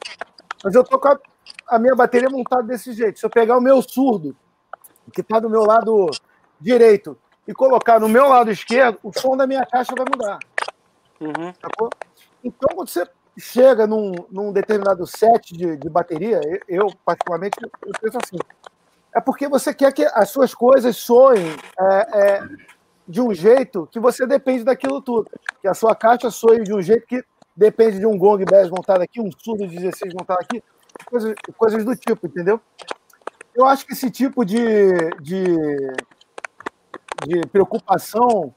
[0.64, 1.20] Mas eu tô com a,
[1.68, 3.20] a minha bateria montada desse jeito.
[3.20, 4.36] Se eu pegar o meu surdo,
[5.12, 6.10] que está do meu lado
[6.60, 7.18] direito,
[7.48, 10.40] e colocar no meu lado esquerdo, o som da minha caixa vai mudar.
[11.20, 11.54] Uhum.
[12.44, 13.06] Então, quando você
[13.38, 18.38] chega num, num determinado set de, de bateria, eu, particularmente, eu penso assim,
[19.16, 22.48] é porque você quer que as suas coisas soem é, é,
[23.08, 25.30] de um jeito que você depende daquilo tudo.
[25.62, 27.24] Que a sua caixa soe de um jeito que
[27.56, 30.64] depende de um gong bass montado aqui, um surdo 16 montado aqui,
[31.06, 32.60] coisas, coisas do tipo, entendeu?
[33.56, 35.46] Eu acho que esse tipo de, de,
[37.28, 38.54] de preocupação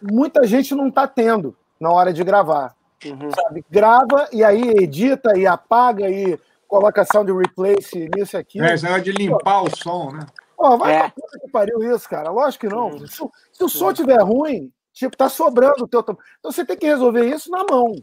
[0.00, 2.74] muita gente não está tendo na hora de gravar.
[3.04, 3.30] Uhum.
[3.34, 3.64] Sabe?
[3.70, 6.38] Grava e aí edita e apaga e
[6.68, 8.60] coloca sound replace nisso aqui.
[8.60, 9.66] É, isso é de limpar Pô.
[9.66, 10.26] o som, né?
[10.56, 10.98] Pô, vai é.
[11.00, 12.30] pra puta que pariu isso, cara.
[12.30, 12.90] Lógico que não.
[12.90, 13.06] Uhum.
[13.06, 13.16] Se,
[13.52, 17.24] se, o som estiver ruim, Tipo, tá sobrando o teu Então você tem que resolver
[17.24, 17.94] isso na mão.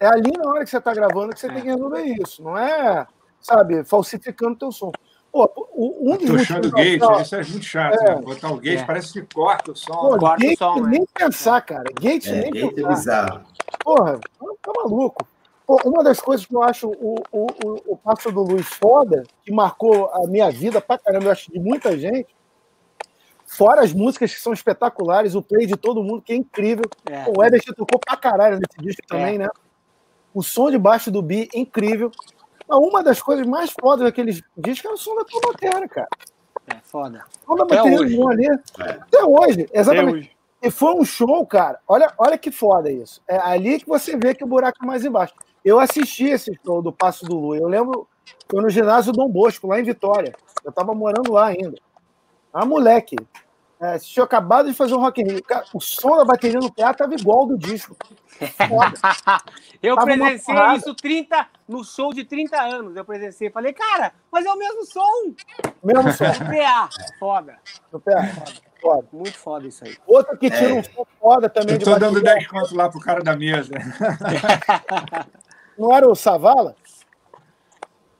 [0.00, 2.42] É ali na hora que você tá gravando que você tem que resolver isso.
[2.42, 3.06] Não é,
[3.40, 4.90] sabe, falsificando o teu som.
[5.32, 7.20] Pô, um dos Puxando o gate, tá...
[7.20, 8.00] isso é muito chato.
[8.00, 8.14] É.
[8.14, 8.22] Né?
[8.22, 8.84] Botar o gate é.
[8.84, 9.92] parece que corta o som.
[9.92, 11.06] Pô, corta gate, o som, nem né?
[11.12, 11.90] pensar, cara.
[12.00, 12.90] Gate é, nem gate pensar.
[12.90, 13.40] É bizarro.
[13.82, 14.20] Porra,
[14.62, 15.26] tá maluco.
[15.66, 19.24] Pô, uma das coisas que eu acho o, o, o, o passo do Luiz foda,
[19.42, 22.33] que marcou a minha vida pra caramba, eu acho de muita gente,
[23.56, 26.84] Fora as músicas que são espetaculares, o play de todo mundo, que é incrível.
[27.08, 27.24] É.
[27.28, 29.06] O Ebert tocou pra caralho nesse disco é.
[29.06, 29.48] também, né?
[30.34, 32.10] O som de baixo do Bi, incrível.
[32.68, 36.08] Mas uma das coisas mais fodas daqueles discos é o som da tua cara.
[36.66, 37.24] É foda.
[37.46, 38.22] O som da bateria hoje.
[38.28, 38.46] ali.
[38.46, 38.90] É.
[38.90, 40.08] Até hoje, exatamente.
[40.08, 40.30] Até hoje.
[40.60, 41.78] E foi um show, cara.
[41.86, 43.22] Olha, olha que foda isso.
[43.28, 45.34] É ali que você vê que o buraco é mais embaixo.
[45.64, 47.54] Eu assisti esse show do Passo do Lu.
[47.54, 48.08] Eu lembro,
[48.50, 50.34] foi no ginásio Dom Bosco, lá em Vitória.
[50.64, 51.76] Eu tava morando lá ainda.
[52.52, 53.16] Ah, moleque.
[53.80, 55.42] É, tinha acabado de fazer um Rock in Rio.
[55.42, 57.96] Cara, o som da bateria no teatro tava igual do disco.
[59.82, 62.96] Eu Tava presenciei isso 30, no show de 30 anos.
[62.96, 63.50] Eu presenciei.
[63.50, 65.34] Falei, cara, mas é o mesmo som.
[65.82, 66.88] Mesmo som O PA.
[67.18, 67.58] Foda.
[67.92, 68.62] no teatro.
[68.80, 69.08] Foda.
[69.12, 69.96] Muito foda isso aí.
[70.06, 72.34] Outro que tira um som foda também Eu de tô dando bateria.
[72.36, 73.74] 10 conto lá pro cara da mesa.
[75.76, 76.76] Não era o Savala?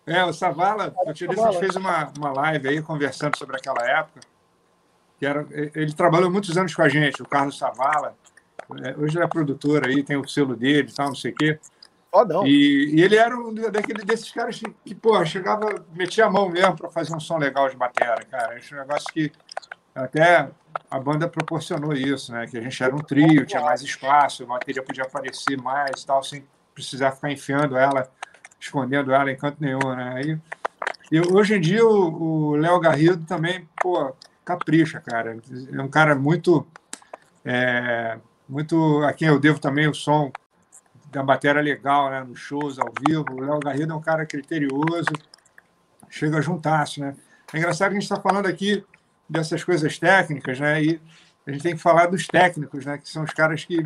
[0.06, 1.58] É, o Savala, o Tio Savala.
[1.58, 4.20] fez uma, uma live aí conversando sobre aquela época.
[5.18, 8.14] Que era, ele trabalhou muitos anos com a gente, o Carlos Savala.
[8.82, 11.34] É, Hoje ele é produtor aí, tem o selo dele e tal, não sei o
[11.34, 11.58] quê.
[12.46, 16.48] E, e ele era um daquele, desses caras que, que, pô, chegava, metia a mão
[16.48, 18.56] mesmo para fazer um som legal de bateria, cara.
[18.56, 19.32] Esse negócio que
[19.92, 20.48] até
[20.88, 22.46] a banda proporcionou isso, né?
[22.46, 26.22] Que a gente era um trio, tinha mais espaço, a bateria podia aparecer mais tal,
[26.22, 28.08] sem precisar ficar enfiando ela,
[28.60, 30.12] escondendo ela em canto nenhum, né?
[30.16, 30.38] Aí,
[31.10, 34.14] e hoje em dia o o Léo Garrido também, pô,
[34.44, 35.36] capricha, cara.
[35.72, 36.66] É um cara muito,
[37.44, 38.18] é,
[38.48, 40.30] muito a quem eu devo também o som
[41.10, 42.22] da bateria legal, né?
[42.24, 43.24] Nos shows ao vivo.
[43.30, 45.06] O Léo Garrido é um cara criterioso,
[46.10, 47.14] chega juntasso, né?
[47.52, 48.84] É engraçado que a gente está falando aqui
[49.28, 50.82] dessas coisas técnicas, né?
[50.82, 51.00] E
[51.46, 52.98] a gente tem que falar dos técnicos, né?
[52.98, 53.84] Que são os caras que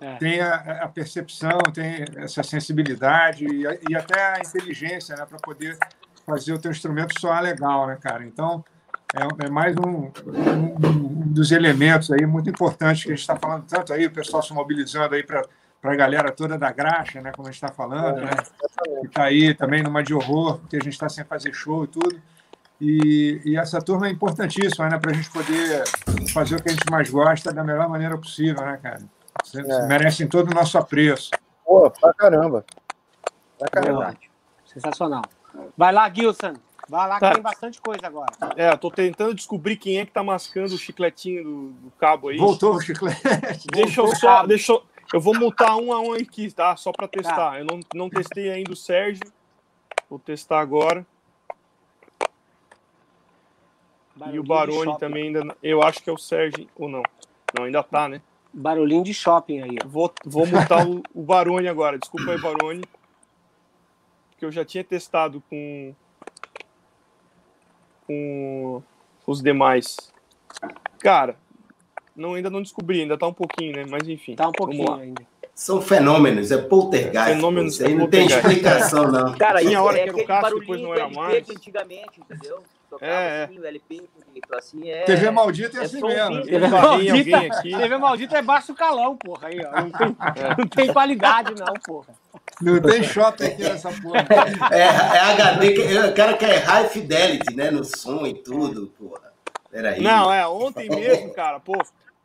[0.00, 0.16] É.
[0.16, 0.54] têm a,
[0.84, 5.24] a percepção, têm essa sensibilidade e, a- e até a inteligência, né?
[5.24, 5.78] Para poder
[6.26, 8.24] fazer o teu instrumento soar legal, né, cara?
[8.24, 8.64] Então
[9.14, 13.64] é, é mais um, um- dos elementos aí muito importantes que a gente está falando
[13.66, 15.42] tanto aí, o pessoal se mobilizando aí para
[15.80, 17.32] para a galera toda da graxa, né?
[17.34, 18.30] Como a gente está falando, né?
[19.00, 21.88] Que está aí também numa de horror, porque a gente está sem fazer show e
[21.88, 22.22] tudo.
[22.80, 24.96] E, e essa turma é importantíssima, né?
[24.96, 25.82] Para a gente poder
[26.32, 29.00] fazer o que a gente mais gosta da melhor maneira possível, né, cara?
[29.42, 29.86] Vocês É.
[29.88, 31.30] merecem todo o nosso apreço.
[31.64, 32.64] Pô, pra caramba.
[33.58, 34.14] Pra caramba.
[34.64, 35.22] Sensacional.
[35.76, 36.52] Vai lá, Gilson.
[36.88, 37.32] Vai lá, que Tá.
[37.34, 38.32] tem bastante coisa agora.
[38.56, 42.28] É, eu tô tentando descobrir quem é que tá mascando o chicletinho do, do cabo
[42.28, 42.36] aí.
[42.38, 43.20] Voltou o chiclete.
[43.72, 44.46] Deixa eu Voltou o só.
[44.46, 44.82] Deixa eu,
[45.14, 46.74] eu vou multar um a um aqui, tá?
[46.76, 47.18] Só pra Tá.
[47.18, 47.58] testar.
[47.58, 49.22] Eu não, não testei ainda o Sérgio.
[50.10, 51.06] Vou testar agora.
[54.16, 54.98] e Barulhinho o de Baroni shopping.
[54.98, 55.56] também ainda.
[55.62, 57.02] Eu acho que é o Sérgio ou não.
[57.56, 58.20] Não, ainda tá, né?
[58.52, 59.88] Barulhinho de shopping aí, ó.
[59.88, 61.98] Vou, vou multar o, o Baroni agora.
[61.98, 62.82] Desculpa aí, Baroni.
[64.30, 65.94] Porque eu já tinha testado com.
[68.06, 68.82] Com
[69.26, 69.96] os demais.
[70.98, 71.36] Cara,
[72.14, 73.84] não, ainda não descobri, ainda tá um pouquinho, né?
[73.88, 74.34] Mas enfim.
[74.34, 75.22] Tá um pouquinho ainda.
[75.54, 77.34] São fenômenos, é poltergeist.
[77.34, 79.34] Fenômenos, é não tem explicação, não.
[79.38, 81.50] Cara, Tinha isso hora é que era o Cássio, depois não era LP mais.
[81.50, 82.62] antigamente, entendeu?
[82.88, 83.44] Tocava É, é.
[83.44, 84.02] assim, o LP,
[84.52, 85.02] assim, é...
[85.04, 86.76] TV maldita é é assim mesmo.
[86.76, 87.70] alguém aqui.
[87.70, 89.48] TV maldita é baixo calão, porra.
[89.48, 89.80] Aí, ó.
[89.82, 90.16] Não, tem,
[90.58, 92.14] não tem qualidade, não, porra.
[92.62, 94.26] Não tem shopping aqui nessa porra.
[94.70, 97.70] É, é HD, que- o cara quer high fidelity, né?
[97.70, 99.32] No som e tudo, porra.
[99.70, 100.00] Peraí.
[100.02, 101.74] Não, é, ontem mesmo, cara, pô,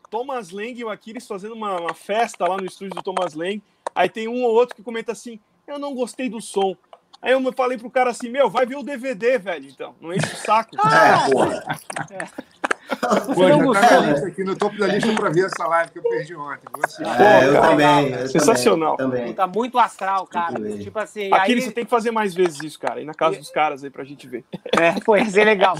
[0.09, 3.61] Thomas Lang e o Aquiles fazendo uma, uma festa lá no estúdio do Thomas Lang.
[3.95, 6.75] Aí tem um ou outro que comenta assim: eu não gostei do som.
[7.21, 9.95] Aí eu falei pro cara assim: meu, vai ver o DVD, velho, então.
[9.99, 10.75] Não enche o saco.
[10.75, 11.63] É, porra.
[13.33, 15.99] Pô, já tá na lista aqui no topo da lista para ver essa live que
[15.99, 16.65] eu perdi ontem.
[16.83, 17.03] Assistir.
[17.03, 18.11] É, eu cara, também.
[18.13, 18.95] eu Sensacional.
[18.97, 19.33] Também.
[19.33, 20.53] Tá muito astral, cara.
[20.77, 23.01] Tipo assim, Aquiles, aí, você tem que fazer mais vezes isso, cara.
[23.01, 24.45] Ir na casa dos caras aí pra gente ver.
[24.79, 25.75] É, foi ser legal.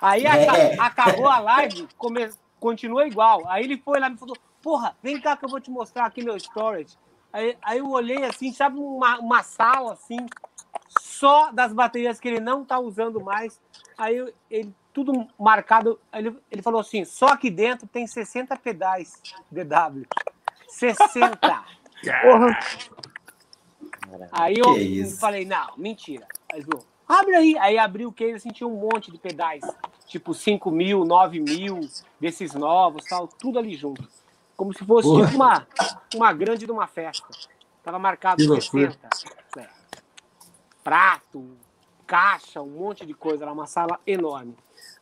[0.00, 0.76] Aí aca- É.
[0.78, 3.42] acabou a live, come- continua igual.
[3.48, 6.06] Aí ele foi lá e me falou: Porra, vem cá que eu vou te mostrar
[6.06, 6.96] aqui meu storage.
[7.32, 10.16] Aí, aí eu olhei assim, sabe, uma, uma sala assim,
[11.00, 13.60] só das baterias que ele não tá usando mais.
[13.98, 16.00] Aí ele, tudo marcado.
[16.10, 19.20] Ele, ele falou assim: só aqui dentro tem 60 pedais
[19.50, 20.06] DW.
[20.68, 21.36] 60.
[22.22, 22.58] Porra.
[24.32, 25.20] Aí Que eu isso?
[25.20, 26.26] falei, não, mentira.
[26.50, 27.58] Aí ele falou, abre aí.
[27.58, 29.62] Aí abriu o case, assim, tinha um monte de pedais.
[30.06, 31.80] Tipo 5 mil, 9 mil,
[32.18, 34.08] desses novos, tal, tudo ali junto.
[34.56, 35.26] Como se fosse Porra.
[35.26, 35.66] tipo uma,
[36.14, 37.26] uma grande de uma festa.
[37.82, 38.92] Tava marcado Que loucura.
[38.92, 39.60] 60.
[39.60, 39.68] É.
[40.82, 41.54] Prato,
[42.06, 44.56] caixa, um monte de coisa lá, uma sala enorme.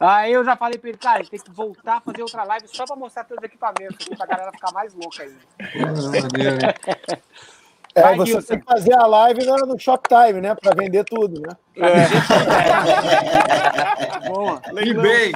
[0.07, 2.85] Aí eu já falei pra ele, cara, tem que voltar a fazer outra live só
[2.85, 5.39] pra mostrar teus equipamentos, pra galera ficar mais louca ainda.
[7.95, 10.55] É, Vai, você tem que fazer a live no, no Shoptime, né?
[10.57, 11.51] Pra vender tudo, né?
[14.27, 14.61] Boa.
[14.69, 15.03] E Leilão.
[15.05, 15.33] bem,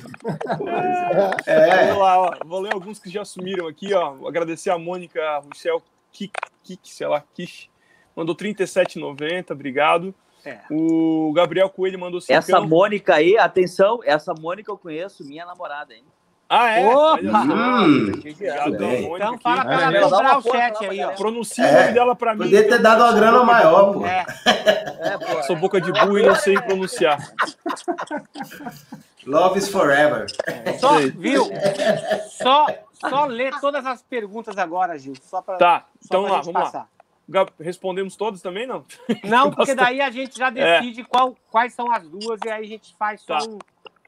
[1.47, 2.35] É, Vamos lá, ó.
[2.45, 4.27] Vou ler alguns que já sumiram aqui, ó.
[4.27, 5.81] Agradecer a Mônica Rochel
[6.11, 6.33] Kik,
[6.65, 7.71] Kik, sei lá, Kish.
[8.17, 10.13] Mandou 37,90, obrigado.
[10.45, 10.59] É.
[10.71, 12.33] O Gabriel Coelho mandou 5.
[12.33, 16.05] Essa Mônica aí, atenção, essa Mônica eu conheço, minha namorada, hein?
[16.51, 16.87] Ah, é?
[16.87, 17.19] Opa!
[17.21, 21.11] Hum, Então fala pra ela dobrar o chat lá aí, ó.
[21.13, 21.81] Pronuncia o É.
[21.83, 22.39] nome dela pra mim.
[22.45, 24.07] Podia ter dado uma grana maior, pô.
[24.07, 24.25] É,
[25.01, 25.43] É, pô.
[25.43, 27.19] Sou boca de burro e não sei pronunciar.
[29.27, 30.27] Love is forever.
[30.81, 31.45] só, viu?
[32.31, 35.13] Só, só lê todas as perguntas agora, Gil.
[35.21, 36.65] Só pra, Tá, só então pra lá, gente vamos lá.
[36.67, 36.79] passar.
[36.79, 36.98] Gab-
[37.61, 38.85] Respondemos todos também, não?
[39.25, 42.69] Não, porque daí a gente já decide qual, quais são as duas e aí a
[42.69, 43.45] gente faz só Tá.
[43.49, 43.59] um.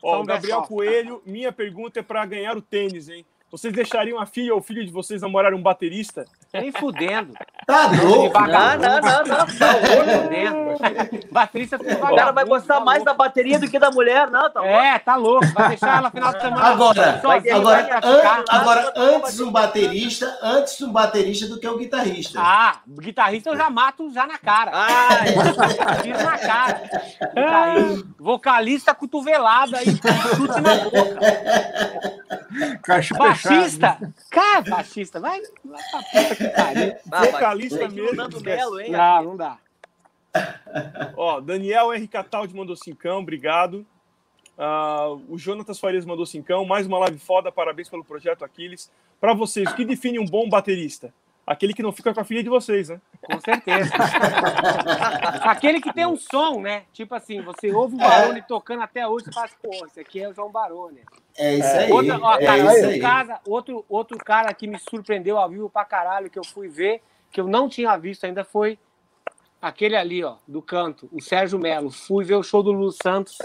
[0.02, 0.62] Ó, o Gabriel.
[0.62, 3.26] Coelho, minha pergunta é pra ganhar o tênis, hein?
[3.51, 6.24] Vocês deixariam a filha ou o filho de vocês namorarem um baterista?
[6.55, 7.35] Nem fudendo.
[7.66, 8.39] Tá louco?
[8.40, 10.31] Não, não, não, não.
[10.31, 10.47] Nem
[11.10, 11.32] fudendo.
[11.32, 13.24] Baterista O cara vai gostar tá mais da louco.
[13.24, 14.74] bateria do que da mulher, não, tá louco?
[14.77, 15.47] É, tá louco.
[15.48, 16.64] Vai deixar ela final de semana.
[16.64, 22.39] Agora, sozinha, agora, an- agora, antes um baterista, antes um baterista do que um guitarrista.
[22.40, 24.70] Ah, guitarrista eu já mato já na cara.
[24.74, 25.35] Ai,
[26.02, 26.81] Tiro na cara.
[27.35, 28.06] Guitarrista.
[28.18, 31.20] Vocalista cotovelada e chute na boca.
[32.82, 33.14] Caixa
[33.44, 34.14] Baixista?
[34.30, 36.96] Cara, baixista, vai, vai pra puta que pariu.
[37.10, 38.40] ah, Vocalista mesmo, Nando.
[38.40, 38.90] Melo, hein?
[38.90, 39.58] Não, não dá.
[41.16, 42.06] Ó, Daniel R.
[42.06, 43.84] Cataldi mandou cincão, obrigado.
[44.56, 46.64] Ah, o Jonatas Farias mandou cincão.
[46.64, 48.90] Mais uma live foda, parabéns pelo projeto Aquiles.
[49.20, 51.12] Pra vocês, o que define um bom baterista?
[51.51, 53.01] Aquele que não fica com a filha de vocês, né?
[53.20, 53.90] Com certeza.
[55.43, 56.85] Aquele que tem um som, né?
[56.93, 60.22] Tipo assim, você ouve o Barone tocando até hoje e fala assim, pô, esse aqui
[60.22, 61.01] é o João Barone.
[61.36, 61.90] É isso aí.
[61.90, 63.01] Outra, ó, é cara, isso outro, aí.
[63.01, 67.02] cara, outro, outro cara que me surpreendeu ao vivo pra caralho, que eu fui ver,
[67.32, 68.78] que eu não tinha visto ainda, foi
[69.60, 71.90] aquele ali, ó, do canto, o Sérgio Melo.
[71.90, 73.36] Fui ver o show do Lu Santos.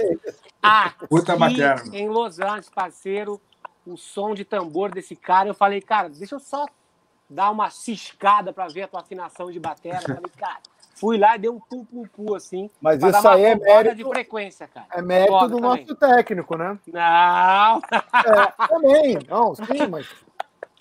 [1.09, 3.41] Puta Aqui em Los Angeles, parceiro,
[3.83, 5.49] o som de tambor desse cara.
[5.49, 6.67] Eu falei, cara, deixa eu só
[7.29, 9.97] dar uma ciscada pra ver a tua afinação de batera.
[9.99, 10.57] Eu falei, cara,
[10.95, 12.69] fui lá e dei um pum pum pum assim.
[12.81, 14.85] Mas pra dar isso uma aí é mérito, de frequência, cara.
[14.91, 15.81] é mérito Foda do também.
[15.81, 16.79] nosso técnico, né?
[16.87, 19.17] Não, É, também.
[19.27, 20.07] Não, sim, mas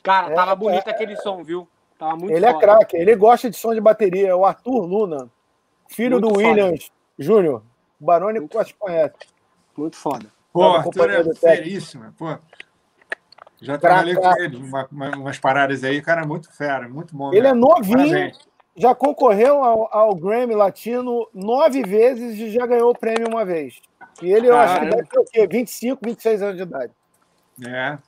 [0.03, 0.91] cara, É, tava bonito é.
[0.91, 1.69] aquele som, viu?
[1.99, 2.67] Tava muito ele é foda.
[2.67, 2.97] craque.
[2.97, 4.29] Ele gosta de som de bateria.
[4.29, 5.31] É o Arthur Luna,
[5.89, 6.47] filho Muito do foda.
[6.49, 7.63] Williams Júnior.
[8.01, 9.15] O Baroni Muito quase conhece.
[9.77, 10.27] Muito foda.
[10.53, 12.37] Pô, Arthur é feríssimo, pô.
[13.63, 17.33] Já trabalhei com ele, uma- uma- umas paradas aí, cara, é muito fera, muito bom.
[17.33, 17.69] Ele é mesmo.
[17.69, 18.39] novinho, Parabéns.
[18.77, 23.81] já concorreu ao, ao Grammy Latino nove vezes e já ganhou o prêmio uma vez.
[24.23, 25.47] E ele, eu acho que deve ter o quê?
[25.47, 26.93] 25, 26 anos de idade.
[27.67, 27.99] É,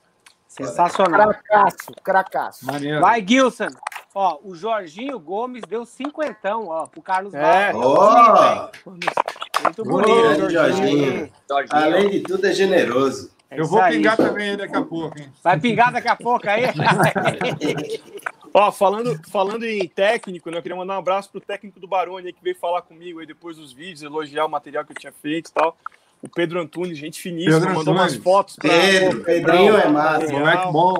[0.47, 1.29] Sensacional.
[1.33, 2.65] Cracaço, cracaço.
[2.65, 3.01] maneiro.
[3.01, 3.67] Vai, Gilson.
[4.15, 7.71] Ó, o Jorginho Gomes deu cinquentão, ó, pro Carlos É.
[7.71, 8.71] Barros.
[8.85, 10.49] Muito Ô, bonito, Jorginho.
[10.49, 11.31] Jorginho.
[11.71, 13.31] além de tudo, é generoso.
[13.49, 13.95] É Eu vou aí.
[13.97, 15.31] pingar também daqui a pouco, hein?
[15.43, 16.63] Vai pingar daqui a pouco aí?
[18.53, 20.57] Ó, falando, falando em técnico, né?
[20.57, 23.57] Eu queria mandar um abraço pro técnico do Barone que veio falar comigo aí depois
[23.57, 25.77] dos vídeos, elogiar o material que eu tinha feito e tal.
[26.21, 28.13] O Pedro Antunes, gente finíssima, Pedro mandou Antunes.
[28.13, 28.69] umas fotos pra.
[28.69, 30.31] Pedro, pô, Pedrinho pra- é massa.
[30.33, 30.95] Moleque bom.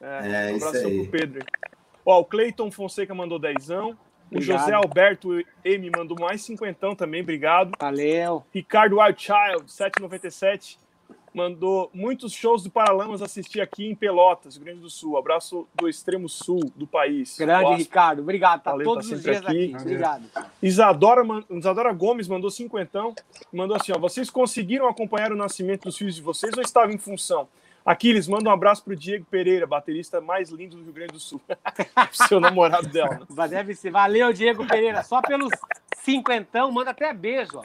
[0.00, 0.98] É, É, um isso abração aí.
[1.06, 1.44] pro Pedro.
[2.04, 3.90] Ó, o Cleiton Fonseca mandou dezão.
[4.30, 4.58] O Obrigado.
[4.60, 5.30] José Alberto
[5.64, 7.72] M mandou mais cinquentão também, obrigado.
[7.80, 8.44] Valeu.
[8.54, 10.78] Ricardo Wildchild, 797,
[11.32, 15.16] mandou muitos shows do Paralamas assistir aqui em Pelotas, Rio Grande do Sul.
[15.16, 17.36] Abraço do extremo sul do país.
[17.38, 17.78] Grande Gosto.
[17.78, 18.22] Ricardo.
[18.22, 18.62] Obrigado.
[18.62, 19.74] Tá Valeu, todos tá os dias aqui.
[19.74, 19.76] aqui.
[19.82, 20.24] Obrigado.
[20.62, 23.14] Isadora, Isadora Gomes mandou cinquentão,
[23.52, 26.98] mandou assim, ó, vocês conseguiram acompanhar o nascimento dos filhos de vocês ou estavam em
[26.98, 27.48] função?
[27.84, 31.40] Aquiles, manda um abraço pro Diego Pereira, baterista mais lindo do Rio Grande do Sul.
[32.28, 33.20] Seu namorado dela.
[33.28, 33.48] né?
[33.48, 33.90] Deve ser.
[33.90, 35.02] Valeu, Diego Pereira.
[35.02, 35.50] Só pelos
[35.96, 37.62] cinquentão, manda até beijo.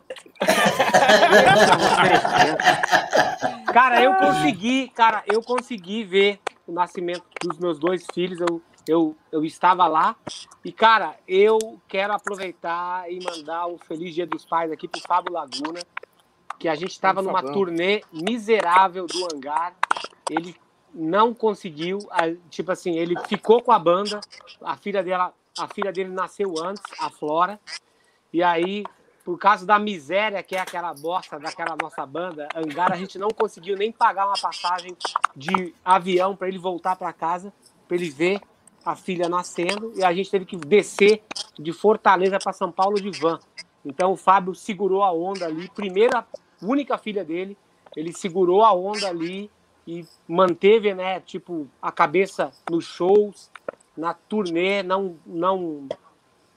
[3.74, 8.40] cara, eu consegui, cara, eu consegui ver o nascimento dos meus dois filhos.
[8.40, 10.16] Eu, eu, eu estava lá.
[10.64, 15.34] E, cara, eu quero aproveitar e mandar um feliz Dia dos Pais aqui pro Fábio
[15.34, 15.82] Laguna.
[16.58, 19.76] Que a gente estava numa turnê miserável do hangar.
[20.30, 20.56] Ele
[20.94, 22.00] não conseguiu,
[22.50, 24.22] tipo assim, ele ficou com a banda,
[24.62, 27.60] a filha dela, a filha dele nasceu antes, a Flora,
[28.32, 28.84] e aí,
[29.24, 33.28] por causa da miséria que é aquela bosta daquela nossa banda, Hangar, a gente não
[33.30, 34.96] conseguiu nem pagar uma passagem
[35.36, 37.54] de avião para ele voltar para casa,
[37.88, 38.40] para ele ver
[38.86, 41.24] a filha nascendo, e a gente teve que descer
[41.58, 43.40] de Fortaleza para São Paulo de van.
[43.84, 46.26] Então o Fábio segurou a onda ali, primeira,
[46.62, 47.58] única filha dele,
[47.96, 49.52] ele segurou a onda ali
[49.88, 53.52] e manteve, né, tipo, a cabeça nos shows,
[53.96, 55.88] na turnê, não, não,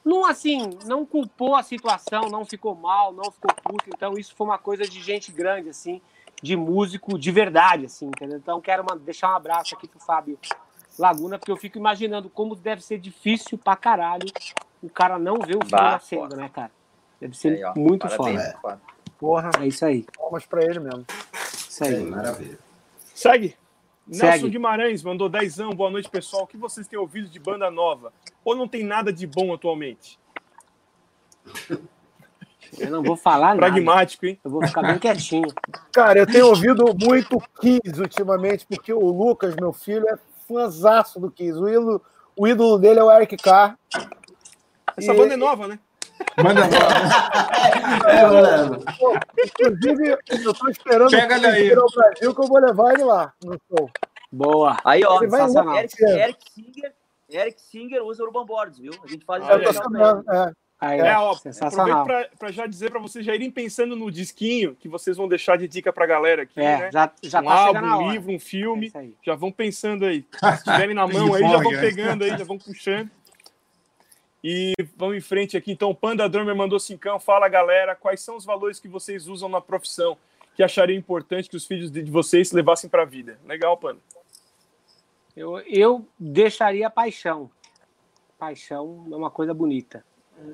[0.05, 3.84] não assim, não culpou a situação, não ficou mal, não ficou puto.
[3.94, 6.00] Então isso foi uma coisa de gente grande, assim,
[6.42, 8.38] de músico de verdade, assim, entendeu?
[8.38, 10.38] Então quero deixar um abraço aqui pro Fábio
[10.98, 14.26] Laguna, porque eu fico imaginando como deve ser difícil pra caralho
[14.82, 16.70] o cara não ver o filho Bah, nascendo, né, cara?
[17.20, 18.59] Deve ser Aí, ó, muito parabéns, foda.
[18.62, 18.80] foda.
[19.18, 21.05] Porra, É isso aí, palmas pra ele mesmo.
[21.55, 22.02] isso É, aí.
[22.05, 22.59] maravilha.
[23.19, 23.57] Segue.
[24.07, 24.51] Nelson Segue.
[24.51, 25.70] Guimarães mandou dezão.
[25.70, 26.45] Boa noite, pessoal.
[26.45, 28.12] O que vocês têm ouvido de banda nova?
[28.45, 30.20] Ou não tem nada de bom atualmente?
[32.78, 33.73] Eu não vou falar nada.
[33.73, 34.39] Pragmático, hein?
[34.45, 35.49] Eu vou ficar bem quietinho.
[35.93, 40.16] Cara, eu tenho ouvido muito Kiss ultimamente, porque o Lucas, meu filho, é
[40.47, 41.59] fãzaço do Kiss.
[41.59, 42.01] O ídolo,
[42.36, 43.77] o ídolo dele é o Eric Carr.
[44.97, 45.81] Essa E- banda é nova, né?
[46.43, 48.11] Manda lá.
[48.11, 48.85] É, mano.
[49.45, 51.69] Inclusive, eu tô esperando Pega o daí.
[51.69, 53.90] vir ao Brasil, que eu vou levar ele lá no show.
[54.31, 54.77] Boa.
[54.85, 55.77] Aí, ó, Ele vai sensacional.
[55.78, 56.93] Eric, Eric Singer,
[57.31, 58.93] Eric Singer usa Urban Boards, viu?
[59.03, 59.57] A gente faz aí.
[59.62, 59.73] ele.
[59.73, 60.53] sabendo, é.
[60.81, 62.03] Aí, É, ó, sensacional.
[62.03, 65.59] aproveito para já dizer para vocês já irem pensando no disquinho que vocês vão deixar
[65.59, 66.90] de dica pra galera aqui, É, né?
[66.93, 68.86] já, já um tá chegando a álbum, um livro, um É filme.
[68.86, 69.12] isso aí.
[69.27, 70.24] Já vão pensando aí.
[70.59, 71.81] Se tiverem na mão aí, já vão folga.
[71.81, 73.11] pegando aí, já vão puxando.
[74.43, 75.73] E vamos em frente aqui.
[75.73, 77.19] Então, o Panda Drummer mandou cincão.
[77.19, 80.16] Fala, galera, quais são os valores que vocês usam na profissão
[80.55, 83.39] que achariam importante que os filhos de vocês levassem para a vida?
[83.47, 83.98] Legal, Panda.
[85.36, 87.51] Eu, eu deixaria paixão.
[88.39, 90.05] Paixão é uma coisa bonita.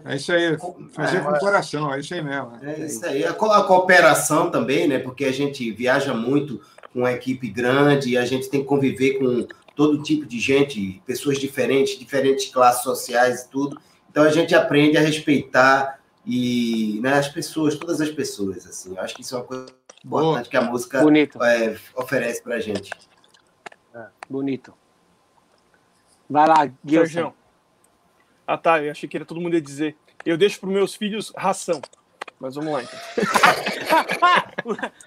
[0.05, 0.56] É isso aí.
[0.93, 2.52] Fazer com o coração, é isso aí mesmo.
[2.62, 3.24] É isso aí.
[3.24, 4.98] A, co- a cooperação também, né?
[4.98, 6.59] Porque a gente viaja muito
[6.90, 11.02] com uma equipe grande e a gente tem que conviver com todo tipo de gente,
[11.06, 13.80] pessoas diferentes, diferentes classes sociais e tudo.
[14.10, 18.66] Então a gente aprende a respeitar e né, as pessoas, todas as pessoas.
[18.66, 19.66] Assim, eu acho que isso é uma coisa
[20.05, 22.90] importante que a música Bonito, é, oferece para a gente.
[24.28, 24.72] bonito.
[26.28, 26.70] Vai lá.
[26.88, 27.34] Sérgio.
[28.46, 28.82] Ah, tá.
[28.82, 29.96] Eu achei que era todo mundo ia dizer.
[30.24, 31.80] Eu deixo para meus filhos ração.
[32.40, 32.98] Mas vamos lá, então.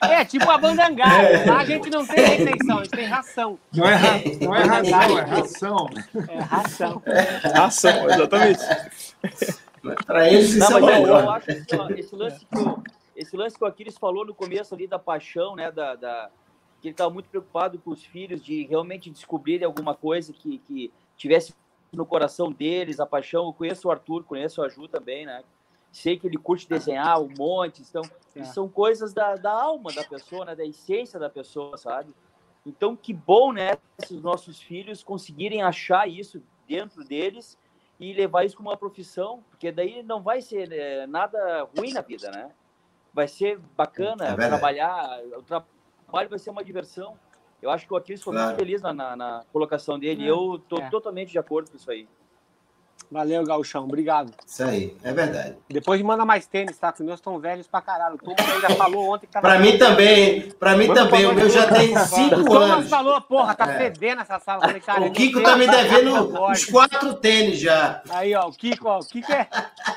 [0.09, 1.45] é, tipo a bandangada.
[1.45, 3.59] Lá a gente não tem refeição, a gente tem ração.
[3.73, 5.89] Não é, ra- não é razão, é ração.
[6.29, 7.03] É ração.
[7.53, 8.63] Ração, exatamente.
[10.05, 11.47] Para eles isso Não, é mas eu, acho
[11.79, 12.83] ó, esse lance que o,
[13.15, 15.71] esse lance que o Aquiles falou no começo ali da paixão, né?
[15.71, 16.29] Da, da-
[16.81, 20.91] que ele estava muito preocupado com os filhos de realmente descobrirem alguma coisa que, que
[21.17, 21.53] tivesse
[21.91, 23.45] no coração deles, a paixão.
[23.47, 25.41] Eu conheço o Arthur, conheço a Ju também, né?
[25.97, 28.03] Sei que ele curte desenhar um monte, então
[28.35, 28.43] É.
[28.43, 30.55] são coisas da, da alma da pessoa, né?
[30.55, 32.13] Da essência da pessoa, sabe?
[32.63, 33.71] Então, que bom, né?
[34.05, 37.57] Se os nossos filhos conseguirem achar isso dentro deles
[37.99, 42.01] e levar isso como uma profissão, porque daí não vai ser é, nada ruim na
[42.01, 42.51] vida, né?
[43.11, 45.65] Vai ser bacana É trabalhar, o tra-
[46.03, 47.17] trabalho vai ser uma diversão.
[47.59, 48.49] Eu acho que o Aquiles foi Claro.
[48.49, 50.25] muito feliz na, na, na colocação dele, É.
[50.25, 50.89] e eu tô É.
[50.91, 52.07] totalmente de acordo com isso aí.
[53.09, 53.85] Valeu, Gauchão.
[53.85, 54.33] Obrigado.
[54.45, 55.55] Isso aí, é verdade.
[55.69, 56.91] Depois manda mais tênis, tá?
[56.91, 58.15] Que os meus estão velhos pra caralho.
[58.15, 59.47] O Thomas ainda falou ontem que tava.
[59.47, 61.21] Para mim também, para mim Manda também.
[61.23, 62.89] pra O meu já tem O cinco Thomas anos.
[62.89, 63.77] falou, porra, tá É.
[63.77, 64.59] fedendo essa sala.
[64.61, 68.01] Falei, cara, O Kiko tá me devendo os quatro tênis já.
[68.09, 69.47] Aí, ó, o Kiko, ó, o Kiko é,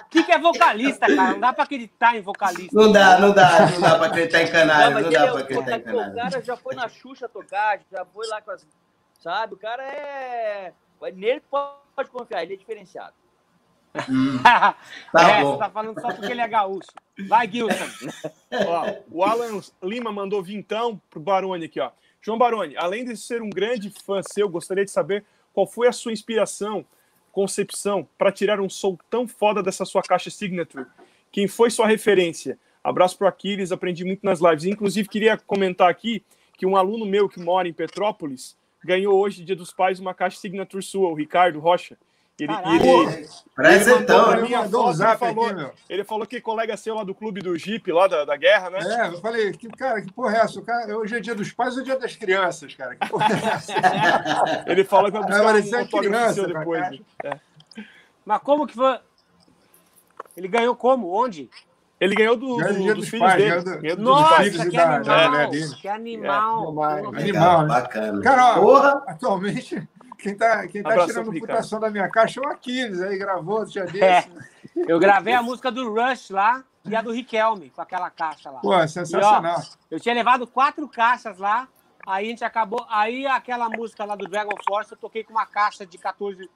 [0.07, 1.33] o Kiko é vocalista, cara.
[1.33, 2.71] Não dá pra acreditar em vocalista.
[2.73, 5.27] Não dá, não dá, não dá para acreditar em Não, canário, não ele dá é
[5.27, 6.15] para o- acreditar em pô, o canário.
[6.17, 8.65] cara já foi na Xuxa tocar, já foi lá com as.
[9.19, 9.55] Sabe?
[9.55, 10.73] O cara é.
[11.15, 11.73] Nele pode
[12.09, 13.15] confiar, ele é diferenciado.
[14.09, 14.77] Hum, Tá
[15.21, 15.53] é, bom.
[15.53, 16.91] Você tá falando só porque ele é gaúcho.
[17.29, 17.85] Vai, Gilson.
[18.53, 21.91] Ó, o Alan Lima mandou vintão pro Baroni aqui, ó.
[22.23, 25.93] João Baroni, além de ser um grande fã seu, gostaria de saber qual foi a
[25.93, 26.85] sua inspiração,
[27.33, 30.87] concepção para tirar um som tão foda dessa sua caixa Signature.
[31.33, 32.59] Quem foi sua referência?
[32.85, 34.65] Abraço pro Aquiles, aprendi muito nas lives.
[34.65, 36.25] Inclusive, queria comentar aqui
[36.57, 40.39] que um aluno meu que mora em Petrópolis ganhou hoje, Dia dos Pais, uma caixa
[40.39, 41.97] Signature sua, o Ricardo Rocha.
[42.39, 42.75] Ele, Caralho.
[42.75, 43.29] ele,
[43.59, 44.43] ele mandou então, pra né?
[44.49, 47.05] mim a Mandou um foto, ele falou, aqui, ele falou que é colega seu lá
[47.05, 48.79] do clube do Jeep, lá da, da guerra, né?
[48.81, 50.59] É, eu falei, que, cara, que porra é essa?
[50.59, 52.97] O cara, hoje é dia dos pais ou dia das crianças, cara?
[52.97, 53.73] Que porra é essa?
[54.67, 56.81] Ele fala que vai É, buscar parecia um autógrafo criança seu depois.
[56.81, 57.03] caixa.
[57.25, 57.41] É.
[58.25, 58.99] Mas como que foi?
[60.35, 61.13] Ele ganhou como?
[61.13, 61.51] Onde?
[62.01, 63.51] Ele ganhou do, Ganhou do- do dos dos filhos pais, dele.
[63.51, 65.31] ganhou do- Ganhou dos Nossa, filhos e que da- da animal.
[65.31, 65.75] mulher dele.
[65.77, 66.59] Que animal.
[66.69, 67.03] animal.
[67.03, 67.69] Pô, Animal, né?
[67.69, 68.23] bacana.
[68.23, 71.51] Cara, ó, Porra, atualmente, quem tá, quem tá Abração tirando Ricardo.
[71.53, 73.87] putação da minha caixa é o Aquiles, aí gravou dia É.
[73.87, 74.31] desse.
[74.89, 78.61] Eu gravei a música do Rush lá e a do Riquelme, com aquela caixa lá.
[78.61, 79.61] Pô, sensacional.
[79.91, 81.69] Eu tinha levado quatro caixas lá,
[82.07, 82.87] aí a gente acabou.
[82.89, 86.49] Aí aquela música lá do Dragon Force, eu toquei com uma caixa de 14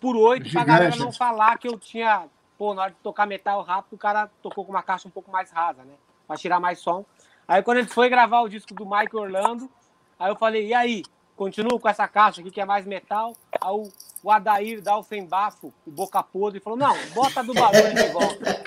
[0.00, 0.66] por 8 pra Gigante.
[0.68, 2.24] galera não falar que eu tinha.
[2.58, 5.30] Pô, na hora de tocar metal rápido, o cara tocou com uma caixa um pouco
[5.30, 5.94] mais rasa, né?
[6.26, 7.04] Pra tirar mais som.
[7.46, 9.70] Aí quando ele foi gravar o disco do Mike Orlando,
[10.18, 11.02] aí eu falei, e aí?
[11.36, 13.32] Continuo com essa caixa aqui que é mais metal.
[13.60, 13.88] Aí o,
[14.24, 18.64] o Adair da Alfenbafo, o boca podre, falou: não, bota do barulho de volta.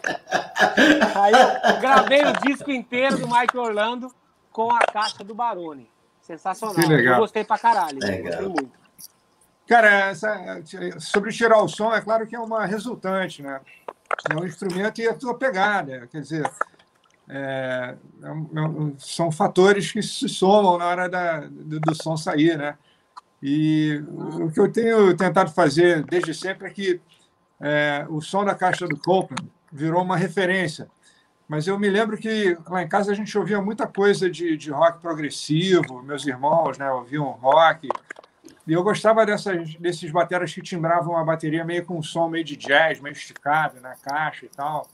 [1.13, 4.09] Aí eu gravei o disco inteiro do Mike Orlando
[4.53, 5.91] com a caixa do Barone.
[6.22, 6.89] Sensacional.
[6.89, 7.99] Eu gostei pra caralho.
[7.99, 8.23] Legal.
[8.23, 8.81] Gostei muito.
[9.72, 10.61] Cara, essa,
[10.99, 13.61] sobre tirar o som, é claro que é uma resultante, né?
[14.30, 16.10] É um instrumento e a tua pegada.
[16.11, 16.52] Quer dizer,
[17.30, 22.57] é, é, é são fatores que se somam na hora da, do, do, som sair,
[22.57, 22.77] né?
[23.41, 24.03] E
[24.41, 26.99] o que eu tenho tentado fazer desde sempre é que
[27.61, 30.89] é, o som da caixa do Copeland virou uma referência.
[31.48, 34.69] Mas eu me lembro que lá em casa a gente ouvia muita coisa de, de
[34.69, 37.88] rock progressivo, meus irmãos né, ouviam rock,
[38.72, 42.45] e eu gostava dessas, desses bateras que timbravam a bateria meio com um som meio
[42.45, 44.88] de jazz, meio esticado na caixa e tal.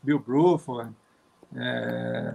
[0.00, 0.94] Bill Bruford.
[1.56, 2.32] É,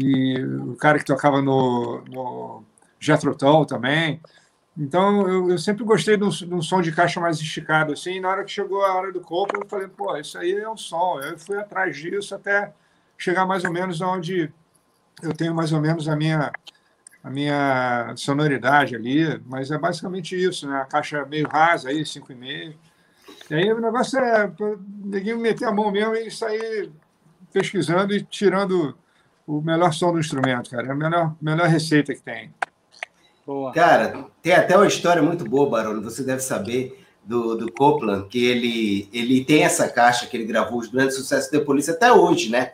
[0.00, 2.64] e o cara que tocava no, no
[2.98, 4.22] Jethro Tull também.
[4.74, 8.18] Então, eu, eu sempre gostei de um, de um, som de caixa mais esticado, assim.
[8.18, 10.78] Na hora que chegou a hora do corpo, eu falei, pô, isso aí é um
[10.78, 11.20] som.
[11.20, 12.72] Eu fui atrás disso até
[13.18, 14.50] chegar mais ou menos onde
[15.22, 16.50] eu tenho mais ou menos a minha
[17.22, 20.80] a minha sonoridade ali, mas é basicamente isso, né?
[20.80, 22.74] A caixa meio rasa aí, 5,5.
[23.50, 24.50] E aí o negócio é
[25.04, 26.90] ninguém meter a mão mesmo e sair
[27.52, 28.96] pesquisando e tirando
[29.46, 30.88] o melhor som do instrumento, cara.
[30.88, 32.52] É a melhor, melhor receita que tem.
[33.46, 33.72] Boa.
[33.72, 38.44] Cara, tem até uma história muito boa, Barolo, você deve saber, do, do Copland, que
[38.44, 42.50] ele, ele tem essa caixa que ele gravou os grandes sucessos da polícia até hoje,
[42.50, 42.72] né?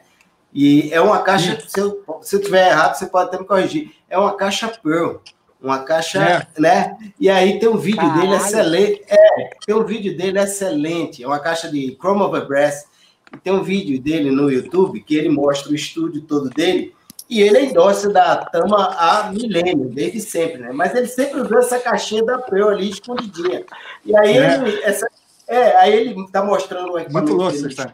[0.52, 3.92] E é uma caixa, se eu, se eu tiver errado, você pode até me corrigir.
[4.08, 5.16] É uma caixa Pearl,
[5.60, 6.60] uma caixa, é.
[6.60, 6.96] né?
[7.18, 8.20] E aí tem um vídeo Caralho.
[8.20, 9.02] dele excelente.
[9.08, 11.22] É, tem um vídeo dele excelente.
[11.22, 12.86] É uma caixa de Chrome Over Brass.
[13.32, 16.94] E tem um vídeo dele no YouTube que ele mostra o estúdio todo dele.
[17.28, 20.70] E ele é endossa da Tama há milênio, desde sempre, né?
[20.72, 23.66] Mas ele sempre usou essa caixinha da Pearl ali escondidinha.
[24.06, 24.54] E aí é.
[24.54, 24.82] ele.
[24.82, 25.06] Essa,
[25.46, 27.36] é, aí ele tá mostrando equipamento.
[27.36, 27.92] Muito louco, está.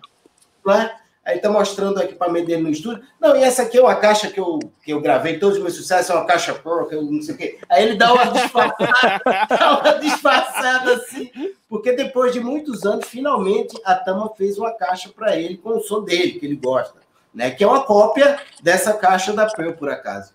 [0.65, 0.91] Né?
[1.25, 3.03] Aí tá mostrando o equipamento dele no estúdio.
[3.19, 5.75] Não, e essa aqui é uma caixa que eu, que eu gravei, todos os meus
[5.75, 7.59] sucessos, é uma caixa Pro, que eu não sei o quê.
[7.71, 11.31] Aí ele dá uma disfarçada, dá uma disfarçada assim,
[11.67, 15.81] porque depois de muitos anos, finalmente a Tama fez uma caixa para ele com o
[15.81, 17.01] som dele, que ele gosta,
[17.33, 17.51] né?
[17.51, 20.35] Que é uma cópia dessa caixa da Pearl, por acaso.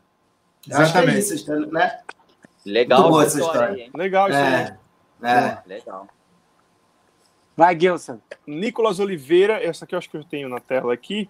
[0.67, 1.19] Exatamente.
[1.19, 1.99] Acho que é isso, né?
[2.65, 3.83] Legal Muito boa essa história.
[3.83, 3.91] história.
[3.93, 4.79] Legal isso é,
[5.21, 5.29] aí.
[5.31, 5.57] É.
[5.67, 6.07] Legal.
[7.59, 8.21] Vai, Gilson.
[8.47, 11.29] Nicolas Oliveira, essa aqui eu acho que eu tenho na tela aqui,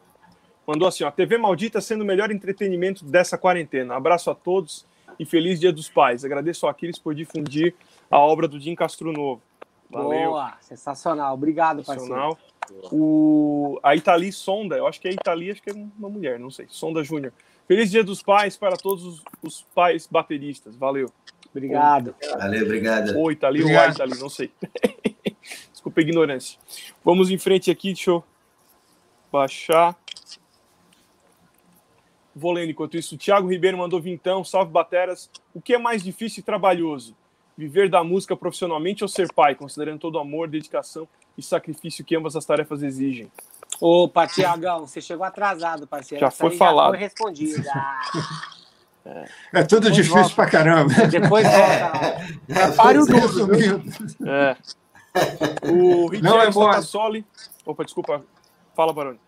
[0.67, 3.95] mandou assim, ó, TV Maldita sendo o melhor entretenimento dessa quarentena.
[3.95, 4.85] Abraço a todos
[5.17, 6.23] e feliz Dia dos Pais.
[6.23, 7.73] Agradeço ao Aquiles por difundir
[8.11, 9.41] a obra do Jim Castro Novo.
[9.89, 10.29] Valeu.
[10.29, 11.33] Boa, sensacional.
[11.33, 12.37] Obrigado, sensacional.
[12.59, 12.95] parceiro.
[12.95, 16.51] O, a Itali Sonda, eu acho que é Itali, acho que é uma mulher, não
[16.51, 16.67] sei.
[16.69, 17.33] Sonda Júnior.
[17.67, 20.75] Feliz Dia dos Pais para todos os, os pais bateristas.
[20.75, 21.11] Valeu.
[21.49, 22.13] Obrigado.
[22.37, 23.17] Valeu, obrigado.
[23.17, 24.51] Ou Itali ou a Itali, não sei.
[25.79, 26.59] Desculpa a ignorância.
[27.05, 28.23] Vamos em frente aqui, deixa eu
[29.31, 29.95] baixar.
[32.35, 33.15] Vou lendo enquanto isso.
[33.15, 35.29] O Thiago Ribeiro mandou vintão, salve bateras.
[35.53, 37.15] O que é mais difícil e trabalhoso?
[37.57, 41.07] Viver da música profissionalmente ou ser pai, considerando todo o amor, dedicação
[41.37, 43.31] e sacrifício que ambas as tarefas exigem?
[43.79, 46.19] Opa, Tiagão, você chegou atrasado, parceiro.
[46.19, 46.87] Já foi falado.
[46.87, 47.63] Já foi respondido.
[49.05, 49.25] É,
[49.61, 50.35] é tudo depois difícil volta.
[50.35, 50.93] pra caramba.
[51.07, 52.19] Depois volta.
[52.49, 53.83] É, o duro.
[54.27, 54.57] É.
[55.71, 57.25] O Richard é Statassoli.
[57.65, 58.23] Opa, desculpa.
[58.75, 59.19] Fala, Baroni.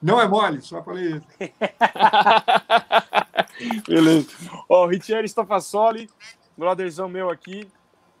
[0.00, 1.26] Não é mole, só falei isso.
[3.86, 4.30] Beleza.
[4.68, 6.08] Ó, o Richard Stafassoli,
[6.56, 7.68] brotherzão meu aqui,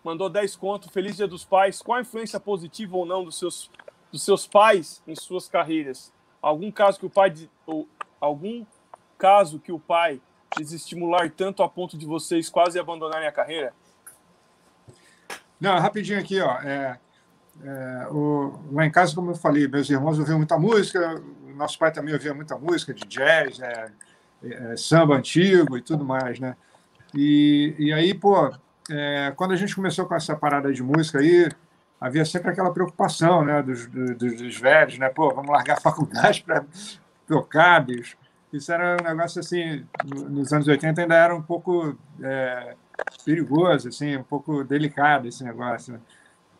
[0.04, 0.90] mandou 10 conto.
[0.90, 1.80] Feliz Dia dos Pais.
[1.80, 3.70] Qual a influência positiva ou não dos seus,
[4.12, 6.12] dos seus pais em suas carreiras?
[6.42, 7.32] Algum caso que o pai
[7.66, 7.88] ou
[8.20, 8.66] algum
[9.16, 10.20] caso que o pai
[10.56, 13.72] desestimular tanto a ponto de vocês quase abandonarem a carreira?
[15.60, 16.58] Não, rapidinho aqui, ó.
[16.62, 16.98] É,
[17.62, 21.22] é, o, lá em casa, como eu falei, meus irmãos ouviam muita música,
[21.54, 23.92] nosso pai também ouvia muita música de jazz, é,
[24.42, 26.56] é, samba antigo e tudo mais, né?
[27.14, 28.50] E, e aí, pô,
[28.90, 31.48] é, quando a gente começou com essa parada de música aí,
[32.00, 35.10] havia sempre aquela preocupação, né, dos, dos, dos velhos, né?
[35.10, 36.64] Pô, vamos largar a faculdade para
[37.26, 38.16] tocar, bicho.
[38.52, 42.74] Isso era um negócio assim, nos anos 80 ainda era um pouco é,
[43.24, 45.94] perigoso, assim, um pouco delicado esse negócio.
[45.94, 46.00] Né?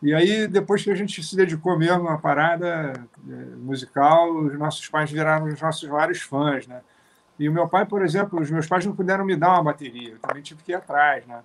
[0.01, 2.93] E aí, depois que a gente se dedicou mesmo à parada
[3.29, 6.81] é, musical, os nossos pais viraram os nossos vários fãs, né?
[7.37, 10.11] E o meu pai, por exemplo, os meus pais não puderam me dar uma bateria,
[10.11, 11.41] eu também tive que ir atrás, né?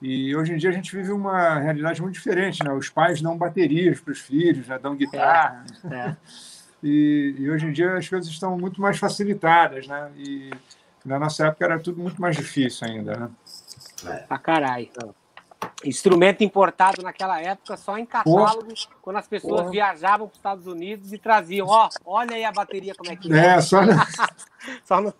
[0.00, 2.72] E hoje em dia a gente vive uma realidade muito diferente, né?
[2.72, 4.78] Os pais dão baterias para os filhos, né?
[4.78, 5.64] dão guitarra.
[5.90, 6.16] É, é.
[6.86, 10.12] E, e, hoje em dia as coisas estão muito mais facilitadas, né?
[10.18, 10.50] E
[11.02, 13.30] na nossa época era tudo muito mais difícil ainda, né?
[14.06, 14.16] É.
[14.26, 14.88] Pra caralho.
[15.84, 18.68] Instrumento importado naquela época só em catálogo,
[19.00, 19.70] quando as pessoas Porra.
[19.70, 23.32] viajavam para os Estados Unidos e traziam, ó, olha aí a bateria como é que
[23.32, 23.46] é.
[23.56, 23.92] É, só, no...
[24.84, 25.14] só no...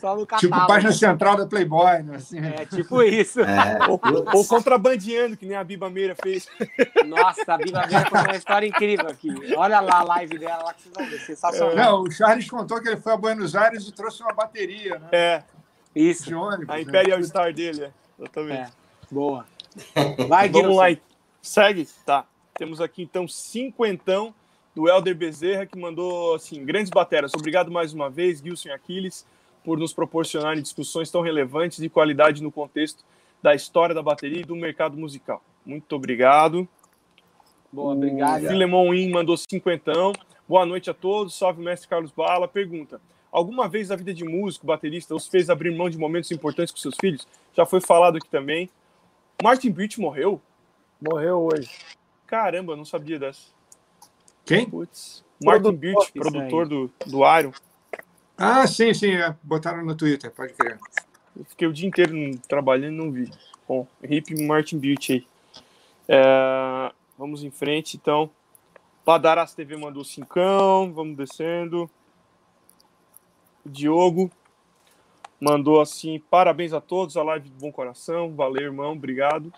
[0.00, 0.66] Só no Tipo catálogo.
[0.66, 2.16] página central da Playboy, né?
[2.16, 3.40] Assim, É, tipo isso.
[3.40, 4.00] É, Ou,
[4.32, 6.46] ou contrabandeando, que nem a Biba Meira fez.
[7.04, 9.28] Nossa, a Bíblia Meira contou uma história incrível aqui.
[9.54, 11.20] Olha lá a live dela lá que vocês vão ver.
[11.20, 11.74] Sensacional.
[11.76, 15.08] Não, o Charles contou que ele foi a Buenos Aires e trouxe uma bateria, né?
[15.12, 15.42] É,
[15.94, 16.24] Isso.
[16.24, 16.70] De ônibus.
[16.70, 16.80] a né?
[16.80, 17.90] Imperial Star dele, é.
[18.18, 18.60] Exatamente.
[18.60, 18.70] É.
[19.10, 19.46] Boa.
[20.28, 20.80] Vai, Vamos Gilson.
[20.80, 20.96] lá.
[21.42, 21.88] Segue?
[22.06, 22.26] Tá.
[22.56, 24.34] Temos aqui então cinquentão
[24.74, 27.32] do Helder Bezerra, que mandou assim, grandes bateras.
[27.34, 29.26] Obrigado mais uma vez, Gilson e Aquiles,
[29.64, 33.04] por nos proporcionarem discussões tão relevantes e qualidade no contexto
[33.42, 35.42] da história da bateria e do mercado musical.
[35.64, 36.68] Muito obrigado.
[37.72, 38.44] Boa, obrigado.
[38.44, 40.12] O Filemon In mandou cinquentão.
[40.48, 41.36] Boa noite a todos.
[41.36, 42.46] Salve, mestre Carlos Bala.
[42.46, 43.00] Pergunta:
[43.34, 46.78] Alguma vez na vida de músico, baterista, os fez abrir mão de momentos importantes com
[46.78, 47.26] seus filhos?
[47.52, 48.70] Já foi falado aqui também.
[49.42, 50.40] Martin Birch morreu?
[51.00, 51.68] Morreu hoje.
[52.28, 53.48] Caramba, eu não sabia dessa.
[54.44, 54.70] Quem?
[54.70, 55.24] Putz.
[55.42, 57.50] Martin isso produtor do, do Iron.
[58.38, 59.10] Ah, sim, sim.
[59.14, 59.34] é.
[59.42, 60.78] Botaram no Twitter, pode crer.
[61.36, 63.28] Eu fiquei o dia inteiro no- trabalhando e não vi.
[63.66, 65.26] Bom, hip Martin Birch aí.
[66.06, 68.30] É, vamos em frente, então.
[69.04, 70.92] Padaras TV mandou cincão.
[70.92, 71.90] Vamos descendo.
[73.64, 74.30] O Diogo
[75.40, 78.34] mandou assim: parabéns a todos, a live de bom coração.
[78.34, 79.52] Valeu, irmão, obrigado.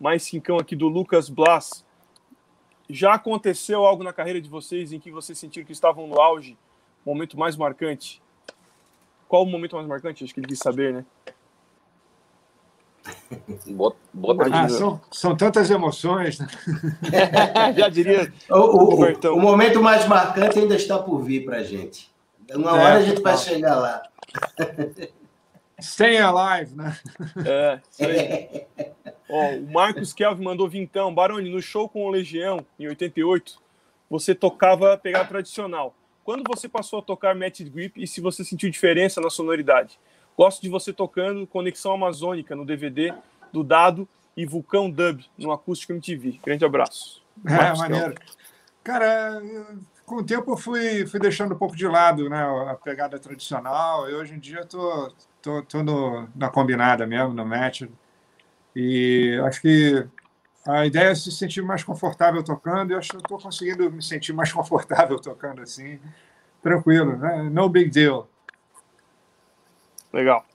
[0.00, 1.84] Mais cincão aqui do Lucas Blas.
[2.88, 6.56] Já aconteceu algo na carreira de vocês em que vocês sentiram que estavam no auge?
[7.04, 8.22] Momento mais marcante?
[9.28, 10.24] Qual o momento mais marcante?
[10.24, 11.06] Acho que ele quis saber, né?
[13.66, 14.68] Bota, bota Ah, Imagina.
[14.78, 16.46] são, são tantas emoções, né?
[17.76, 18.32] Já diria.
[18.50, 19.34] O, o- Robertão.
[19.36, 22.10] o momento mais marcante ainda está por vir para gente.
[22.54, 24.02] Uma É, hora a gente vai chegar lá.
[25.80, 26.96] Staying Alive, né?
[27.44, 28.66] É, aí.
[29.28, 31.12] Ó, o Marcos Kelvin mandou vintão.
[31.14, 33.58] Baroni, no show com o Legião, em 88,
[34.08, 35.94] você tocava pegar tradicional.
[36.22, 39.98] Quando você passou a tocar Matted Grip e se você sentiu diferença na sonoridade?
[40.36, 43.14] Gosto de você tocando Conexão Amazônica no DVD
[43.52, 46.40] do Dado e Vulcão Dub no Acústico MTV.
[46.44, 47.22] Grande abraço.
[47.46, 48.14] É, Marcos maneiro.
[48.82, 52.74] Cara, eu- com o tempo eu fui, fui deixando um pouco de lado né, a
[52.74, 54.08] pegada tradicional.
[54.10, 57.82] E hoje em dia eu tô, tô, tô no, na combinada mesmo, no match.
[58.76, 60.06] E acho que
[60.66, 62.90] a ideia é se sentir mais confortável tocando.
[62.90, 65.98] E eu acho que eu estou conseguindo me sentir mais confortável tocando assim.
[66.62, 67.48] Tranquilo, né?
[67.50, 68.28] No big deal.
[70.14, 70.46] Legal.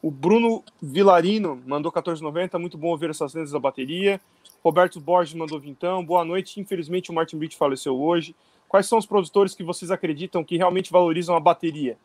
[0.00, 2.58] O Bruno Vilarino mandou 14,90.
[2.58, 4.18] Muito bom ouvir essas lendas da bateria.
[4.64, 6.02] Roberto Borges mandou vintão.
[6.02, 6.58] Boa noite.
[6.58, 8.34] Infelizmente o Martin Beach faleceu hoje.
[8.66, 11.98] Quais são os produtores que vocês acreditam que realmente valorizam a bateria?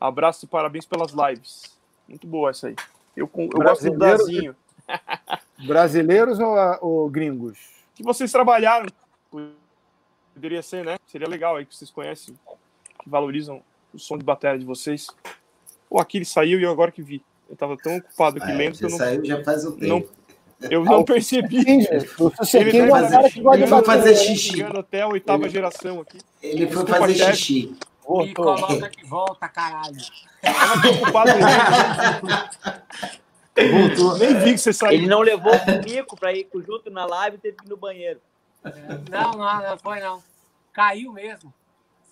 [0.00, 1.78] Abraço e parabéns pelas lives.
[2.08, 2.76] Muito boa essa aí.
[3.14, 4.56] Eu, eu gosto do Dazinho.
[5.66, 7.58] Brasileiros ou, ou gringos?
[7.94, 8.86] Que vocês trabalharam.
[10.32, 10.96] Poderia ser, né?
[11.06, 12.34] Seria legal aí que vocês conhecem,
[13.02, 13.62] que valorizam
[13.92, 15.08] o som de bateria de vocês.
[15.90, 17.22] O Aquiles saiu e eu agora que vi.
[17.48, 20.00] Eu tava tão ocupado aqui Ah, lendo que eu não, saiu já faz um não-
[20.00, 20.10] tempo.
[20.70, 21.58] eu não percebi.
[21.58, 23.84] Ele é cara que gosta ele bater.
[23.86, 24.56] fazer xixi.
[24.56, 26.18] Chegando até a oitava geração aqui.
[26.42, 27.36] Ele foi Desculpa, fazer chefe.
[27.36, 27.76] xixi.
[28.08, 29.96] Me coloca de volta, caralho.
[30.42, 31.30] Eu tô ocupado
[33.56, 34.18] Voltou.
[34.18, 34.92] nem vi que você saiu.
[34.92, 37.76] Ele não levou o mico para ir junto na live e teve que ir no
[37.76, 38.20] banheiro.
[39.10, 40.22] Não, não, não foi não.
[40.72, 41.52] Caiu mesmo.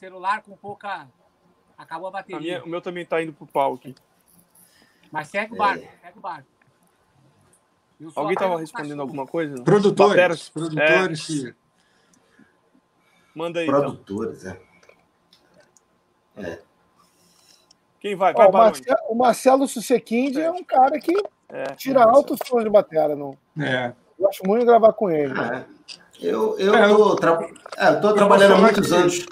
[0.01, 1.07] Celular com pouca.
[1.77, 2.41] Acabou a A bateria.
[2.41, 3.95] minha- o meu também tá indo pro pau aqui.
[5.11, 6.47] Mas segue o barco, segue o barco.
[8.01, 9.63] Eu Alguém tava respondendo alguma coisa?
[9.63, 10.11] Produtores.
[10.17, 10.49] Bateras.
[10.51, 11.55] Produtores que.
[13.35, 13.81] Manda aí, então.
[13.81, 14.59] Produtores, é.
[18.01, 18.33] Quem vai?
[18.37, 18.67] Ó, Vai.
[18.67, 21.13] Marcelo, o Marcelo Susequinde é um cara que
[21.49, 21.65] É.
[21.75, 23.17] tira altos sons de bateria.
[23.17, 23.37] Não.
[23.59, 23.95] É.
[24.19, 25.33] Gosto muito de gravar com ele.
[25.39, 25.65] Ah,
[26.19, 27.39] Eu, eu É, tô, tra...
[27.77, 29.27] é, eu tô trabalhando há muitos que-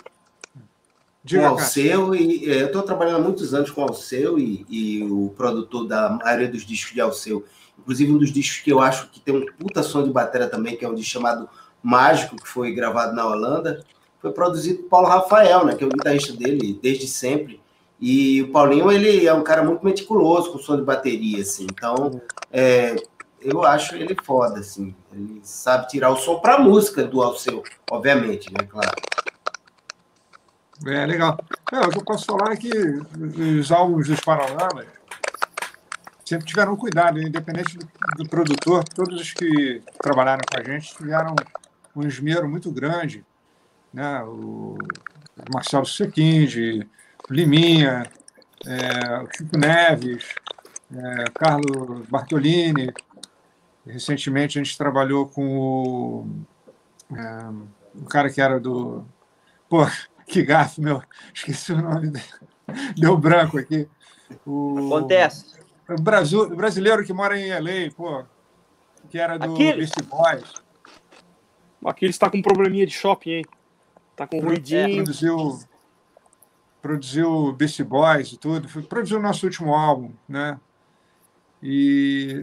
[1.25, 1.47] anos com Diga, o.
[1.47, 5.33] Alceu e é, eu tô trabalhando há muitos anos com o Alceu e, e o
[5.37, 7.45] produtor da maioria dos discos de Alceu.
[7.79, 10.77] Inclusive um dos discos que eu acho que tem um puta som de bateria também,
[10.77, 11.49] que é um disco chamado
[11.83, 13.85] Mágico, que foi gravado na Holanda,
[14.21, 17.61] foi produzido por Paulo Rafael, né, que é o guitarrista dele desde sempre.
[18.01, 21.67] E o Paulinho, ele é um cara muito meticuloso com som de bateria, assim.
[21.71, 22.21] Então,
[22.51, 22.97] é,
[23.41, 24.95] eu acho ele foda, assim.
[25.13, 28.95] Ele sabe tirar o som pra música do Alceu, obviamente, né, claro.
[30.87, 31.39] É legal.
[31.73, 32.71] É, o que eu posso falar é que
[33.61, 34.87] os álbuns dos Paralamas
[36.25, 37.87] sempre tiveram cuidado, independente do,
[38.17, 41.35] do produtor, todos os que trabalharam com a gente tiveram
[41.95, 43.25] um esmero muito grande.
[43.93, 44.23] Né?
[44.25, 44.77] O
[45.53, 46.89] Marcelo Sequinde,
[47.31, 48.11] Liminha,
[48.67, 50.25] é, o Chico Neves,
[50.93, 52.93] é, Carlos Bartolini.
[53.87, 56.27] Recentemente a gente trabalhou com o,
[57.15, 57.49] é,
[57.95, 59.05] o cara que era do.
[59.69, 59.87] Pô,
[60.27, 61.03] que gafe, meu.
[61.33, 62.25] Esqueci o nome dele.
[62.97, 63.89] Deu branco aqui.
[64.47, 64.87] O...
[64.87, 65.59] Acontece.
[65.89, 68.25] O, Brasil, o brasileiro que mora em LA, pô,
[69.11, 69.91] que era do Aquiles.
[69.91, 70.65] Beast Boys,
[71.85, 73.45] Aqui ele está com um probleminha de shopping, hein?
[74.17, 75.05] Tá com ruidinho.
[75.05, 75.59] produziu,
[76.81, 80.59] produziu Beast Boys e tudo, foi- produziu o nosso último álbum, né?
[81.63, 82.43] E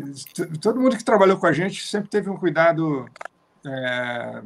[0.60, 3.08] todo mundo que trabalhou com a gente sempre teve um cuidado
[3.66, 4.44] é,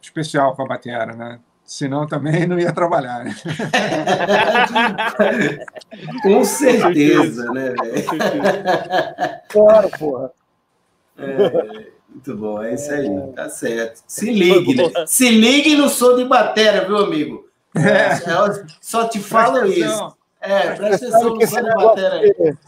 [0.00, 1.40] especial com a batera, né?
[1.66, 3.34] Senão também não ia trabalhar, né?
[6.22, 8.04] Com certeza, né, velho?
[9.48, 10.30] Claro, porra.
[11.18, 14.00] É, muito bom, é isso aí, tá certo.
[14.06, 14.84] Se ligue, né?
[15.08, 17.48] Se ligue no som de bateria, viu, amigo?
[17.74, 19.88] É, eu só te falo Presta isso.
[19.88, 20.14] atenção.
[20.40, 22.22] É, presta atenção no som esse de bateria aí.
[22.28, 22.58] negócio,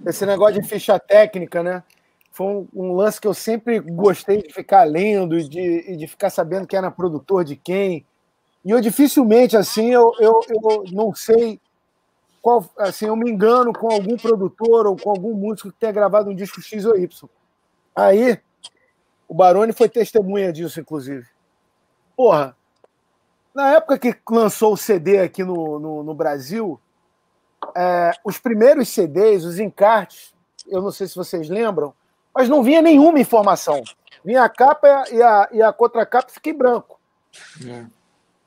[0.00, 1.84] de, esse negócio de ficha técnica, né?
[2.32, 6.08] Foi um, um lance que eu sempre gostei de ficar lendo e de, e de
[6.08, 8.04] ficar sabendo quem era produtor de quem.
[8.64, 11.60] E eu dificilmente, assim, eu, eu, eu não sei
[12.42, 12.68] qual.
[12.78, 16.34] Assim, eu me engano com algum produtor ou com algum músico que tenha gravado um
[16.34, 17.28] disco X ou Y.
[17.94, 18.38] Aí,
[19.28, 21.26] o Baroni foi testemunha disso, inclusive.
[22.16, 22.56] Porra,
[23.54, 26.80] na época que lançou o CD aqui no, no, no Brasil,
[27.76, 30.34] é, os primeiros CDs, os encartes,
[30.66, 31.92] eu não sei se vocês lembram,
[32.34, 33.82] mas não vinha nenhuma informação.
[34.24, 37.00] Vinha a capa e a, e a contracapa fica branco.
[37.66, 37.97] É.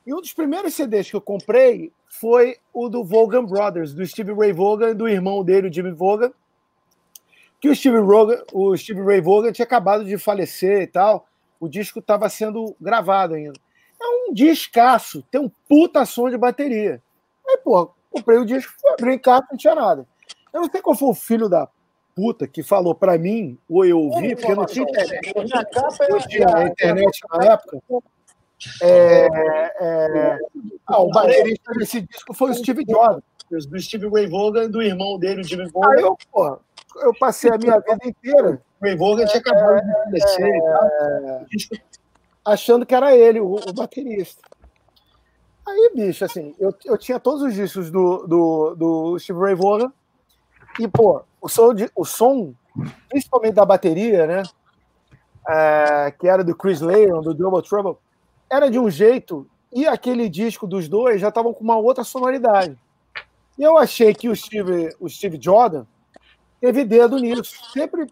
[0.05, 4.33] E um dos primeiros CDs que eu comprei foi o do Vaughan Brothers, do Steve
[4.33, 6.31] Ray Vaughan, do irmão dele, o Jimmy Vaughan,
[7.59, 11.27] que o Steve, Vaughan, o Steve Ray Vaughan tinha acabado de falecer e tal.
[11.59, 13.59] O disco estava sendo gravado ainda.
[14.01, 16.99] É um discaço, tem um puta som de bateria.
[17.47, 20.07] Aí, pô, comprei o disco, fui abrir em casa, não tinha nada.
[20.51, 21.69] Eu não sei qual foi o filho da
[22.15, 25.31] puta que falou pra mim, ou eu ouvi, porque não tinha internet.
[26.09, 27.79] Eu tinha internet na época.
[28.81, 29.27] É,
[29.79, 30.37] é,
[30.87, 35.17] ah, o baterista desse disco foi o Steve Jordan, do Steve Ray Vaughan, do irmão
[35.17, 35.99] dele, o Jimmy Vaughan.
[35.99, 36.17] Eu,
[37.01, 38.61] eu passei a minha vida inteira.
[38.79, 39.81] O Ray Vaughan tinha acabado
[40.11, 41.75] de e tal, disco,
[42.45, 44.41] achando que era ele, o, o baterista.
[45.67, 49.91] Aí, bicho, assim, eu, eu tinha todos os discos do, do, do Steve Ray Vaughan
[50.79, 52.53] e, pô, o som, de, o som
[53.09, 54.43] principalmente da bateria, né,
[55.47, 57.97] é, que era do Chris Lyon, do Double Trouble,
[58.51, 62.77] era de um jeito e aquele disco dos dois já estavam com uma outra sonoridade.
[63.57, 65.85] E eu achei que o Steve, o Steve Jordan
[66.59, 67.55] teve dedo nisso.
[67.71, 68.07] Sempre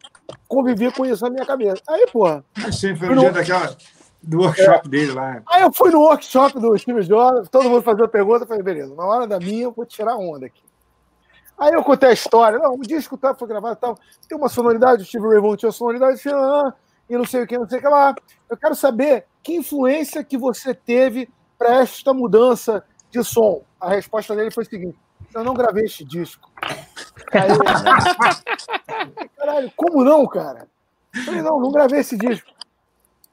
[0.48, 1.82] convivi com isso na minha cabeça.
[1.88, 3.76] Aí, porra, Sim, foi no dia daquela,
[4.24, 5.42] do workshop dele lá.
[5.48, 8.96] Aí eu fui no workshop do Steve Jobs, todo mundo fazia pergunta, eu falei, beleza,
[8.96, 10.64] na hora da minha eu vou tirar onda aqui.
[11.58, 13.98] Aí eu contei a história, não, o disco tá, foi gravado e tal,
[14.30, 16.74] tem uma sonoridade, o Steve Ray Vaughan tinha uma sonoridade, ah,
[17.10, 18.16] e não sei o que, não sei o que lá.
[18.50, 23.64] Eu quero saber que influência que você teve para esta mudança de som.
[23.80, 24.98] A resposta dele foi a seguinte,
[25.34, 26.50] eu não gravei este disco.
[27.32, 27.50] Aí
[29.38, 30.68] caralho, como não, cara?
[31.16, 32.50] Eu falei, não, não gravei esse disco.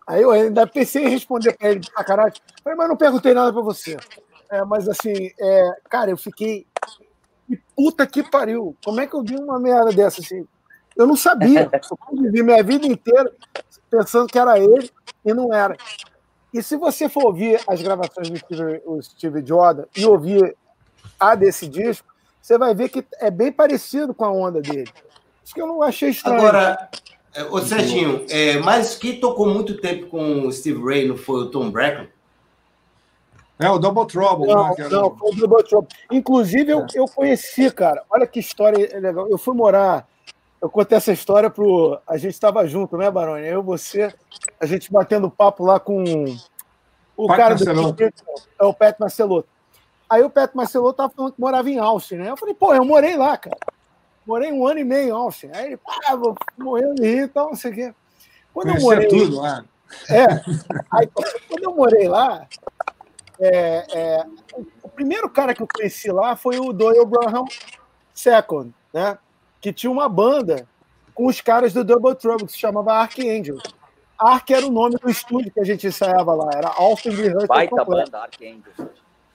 [0.07, 2.41] Aí eu ainda pensei em responder para ele de sacanagem.
[2.63, 3.97] Falei, mas não perguntei nada para você.
[4.51, 6.67] É, mas assim, é, cara, eu fiquei.
[7.49, 8.77] Que puta que pariu.
[8.85, 10.47] Como é que eu vi uma merda dessa assim?
[10.97, 11.69] Eu não sabia.
[11.73, 13.33] Eu convivi minha vida inteira
[13.91, 14.91] pensando que era ele
[15.25, 15.77] e não era.
[16.53, 20.57] E se você for ouvir as gravações do Steve, o Steve Jordan e ouvir
[21.21, 22.09] a desse disco,
[22.41, 24.91] você vai ver que é bem parecido com a onda dele.
[25.45, 26.39] Isso que eu não achei estranho.
[26.39, 26.89] Agora,
[27.35, 31.43] é, ô Serginho, é, mas quem tocou muito tempo com o Steve Ray não foi
[31.43, 32.09] o Tom Bracken?
[33.59, 34.47] É, o Double Trouble.
[34.47, 35.89] Não, né, não, foi o Double Trouble.
[36.11, 38.03] Inclusive, eu, eu conheci, cara.
[38.11, 39.29] Olha que história legal.
[39.29, 40.07] Eu fui morar.
[40.61, 41.99] Eu contei essa história pro.
[42.07, 43.47] A gente estava junto, né, Baroni?
[43.47, 44.13] Eu, você,
[44.59, 46.03] a gente batendo papo lá com
[47.17, 47.93] o Pat cara Marcelotto.
[47.93, 48.13] do
[48.59, 49.49] é o Pet Marcelotto.
[50.09, 52.31] Aí o Pet Marcelotto tava falando que morava em Austin, né?
[52.31, 53.57] Eu falei, pô, eu morei lá, cara.
[54.27, 55.51] Morei um ano e meio em Austin.
[55.53, 57.95] Aí ele, pá, vou morrendo de rir e tal, não sei o quê.
[58.53, 59.09] Quando eu morei.
[59.09, 59.65] tudo lá.
[60.09, 60.25] É.
[60.91, 61.07] Aí,
[61.49, 62.47] quando eu morei lá,
[63.39, 67.45] é, é, o- o primeiro cara que eu conheci lá foi o Doyle Braham
[68.17, 69.19] II, né?
[69.67, 70.65] Que tinha uma banda
[71.13, 73.59] com os caras do Double Trouble, que se chamava Archangel.
[74.17, 77.85] Ark era o nome do estúdio que a gente ensaiava lá, era Austin Rehearsal Baita
[77.85, 78.91] banda, Archangel.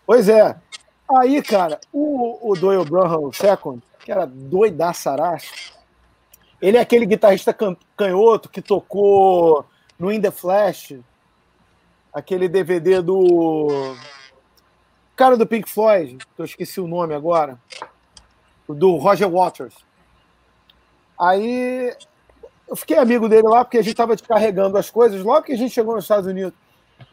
[0.05, 0.55] Pois é.
[1.17, 5.73] Aí, cara, o, o Doyle Braham II, que era doidaçaraço,
[6.61, 9.65] ele é aquele guitarrista can- canhoto que tocou
[9.99, 10.95] no In The Flash,
[12.13, 13.97] aquele DVD do
[15.13, 17.59] cara do Pink Floyd, que eu esqueci o nome agora,
[18.69, 19.90] do Roger Waters.
[21.21, 21.93] Aí
[22.67, 25.57] eu fiquei amigo dele lá porque a gente estava descarregando as coisas logo que a
[25.57, 26.53] gente chegou nos Estados Unidos.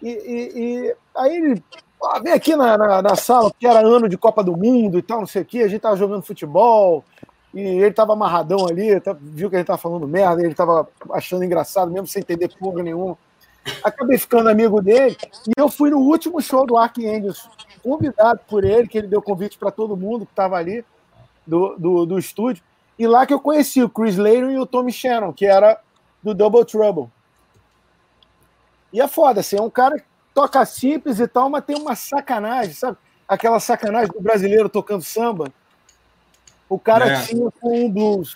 [0.03, 0.53] E, e-
[0.87, 1.63] e aí ele
[2.03, 5.03] ah, vem aqui na, na, na, sala, que era ano de Copa do Mundo e
[5.03, 7.05] tal, não sei o quê, a gente tava jogando futebol,
[7.53, 10.89] e ele tava amarradão ali, tá, viu que a gente tava falando merda, ele tava
[11.11, 13.19] achando engraçado, mesmo sem entender porra nenhuma.
[13.83, 15.17] Acabei ficando amigo dele,
[15.47, 17.49] e eu fui no último show do Archangels,
[17.83, 20.85] convidado por ele, que ele deu convite para todo mundo que tava ali,
[21.47, 22.63] do, do, do estúdio,
[22.99, 25.81] e lá que eu conheci o Chris Layton e o Tommy Shannon, que era
[26.23, 27.09] do Double Trouble.
[28.93, 30.05] E é foda, assim, é um cara que
[30.35, 32.97] toca simples e tal, mas tem uma sacanagem, sabe?
[33.29, 35.53] Aquela sacanagem do brasileiro tocando samba.
[36.69, 37.23] O cara é.
[37.23, 38.35] tinha com um blues.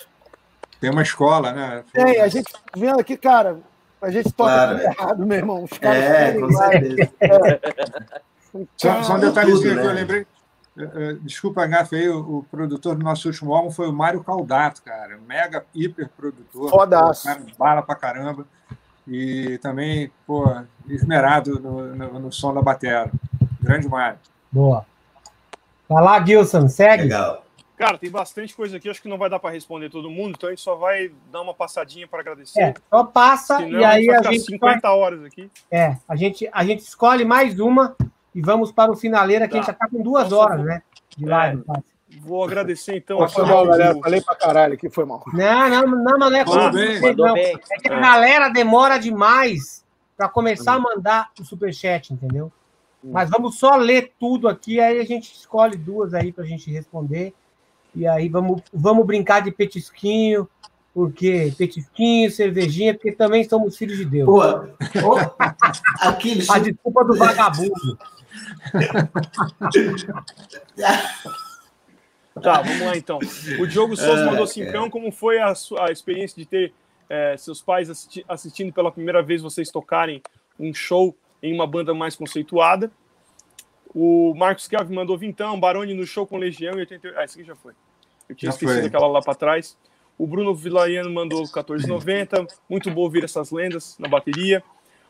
[0.80, 1.84] Tem uma escola, né?
[1.92, 3.58] Tem, a gente vendo aqui, cara,
[4.00, 4.78] a gente toca claro.
[4.80, 5.64] errado, meu irmão.
[5.64, 7.12] Os caras é, com certeza.
[7.20, 7.60] É.
[8.76, 9.92] Só, só um detalhezinho que eu né?
[9.92, 10.26] lembrei.
[10.76, 14.24] É, é, desculpa, Gafe, aí, o, o, produtor do nosso último álbum foi o Mário
[14.24, 15.18] Caldato, cara.
[15.26, 16.70] Mega hiper produtor.
[16.70, 17.28] Fodaço.
[17.58, 18.46] Bala pra caramba
[19.06, 20.44] e também, pô,
[20.88, 23.10] esmerado no, no, no som da bateria.
[23.60, 24.18] Grande Mário.
[24.50, 24.86] Boa.
[25.88, 27.04] Vai lá, Gilson, segue.
[27.04, 27.44] Legal.
[27.76, 30.48] Cara, tem bastante coisa aqui, acho que não vai dar para responder todo mundo, então
[30.48, 32.60] a gente só vai dar uma passadinha para agradecer.
[32.60, 34.96] É, só passa Senão, e aí a, a gente 50 vai...
[34.96, 35.50] horas aqui.
[35.68, 37.96] É, a gente a gente escolhe mais uma
[38.34, 39.58] e vamos para o finaleira que tá.
[39.58, 40.66] a gente já tá com duas Nossa, horas, vou...
[40.66, 40.82] né?
[41.16, 41.62] De live.
[41.76, 41.92] É.
[42.20, 43.26] Vou agradecer, então.
[43.28, 43.98] foi mal, galera.
[43.98, 45.24] Falei pra caralho que foi mal.
[45.32, 47.36] Não, não, não, não é como bem, não.
[47.36, 49.82] É que a galera demora demais
[50.16, 52.52] para começar a mandar o superchat, entendeu?
[53.02, 57.34] Mas vamos só ler tudo aqui, aí a gente escolhe duas aí pra gente responder.
[57.94, 60.48] E aí vamos, vamos brincar de petisquinho,
[60.94, 64.26] porque petisquinho, cervejinha, porque também somos filhos de Deus.
[64.26, 64.40] Pô,
[66.00, 67.98] aqui, a desculpa do vagabundo.
[72.40, 73.18] Tá, vamos lá então.
[73.60, 74.88] O Diogo Souza é, mandou cincão.
[74.88, 76.72] Como foi a, sua, a experiência de ter
[77.08, 80.22] é, seus pais assisti assistindo pela primeira vez vocês tocarem
[80.58, 82.90] um show em uma banda mais conceituada?
[83.94, 87.18] O Marcos Kelvin mandou vintão, Baroni no show com Legião e 88.
[87.18, 87.74] Ah, esse aqui já foi.
[88.28, 88.88] Eu tinha já esquecido foi.
[88.88, 89.76] aquela lá para trás.
[90.16, 92.46] O Bruno Vilariano mandou 1490.
[92.68, 94.62] Muito bom ouvir essas lendas na bateria.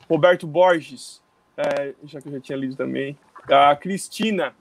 [0.08, 1.21] Roberto Borges,
[1.56, 3.16] é, já que eu já tinha lido também.
[3.50, 4.54] A Cristina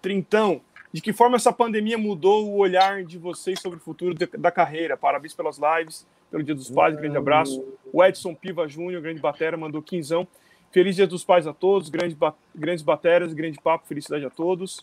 [0.00, 0.60] Trintão,
[0.92, 4.96] de que forma essa pandemia mudou o olhar de vocês sobre o futuro da carreira?
[4.96, 7.64] Parabéns pelas lives, pelo Dia dos Pais, grande abraço.
[7.92, 10.26] O Edson Piva Júnior, grande batera, mandou quinzão.
[10.70, 12.16] Feliz Dia dos Pais a todos, grandes,
[12.54, 14.78] grandes bateras, grande papo, felicidade a todos.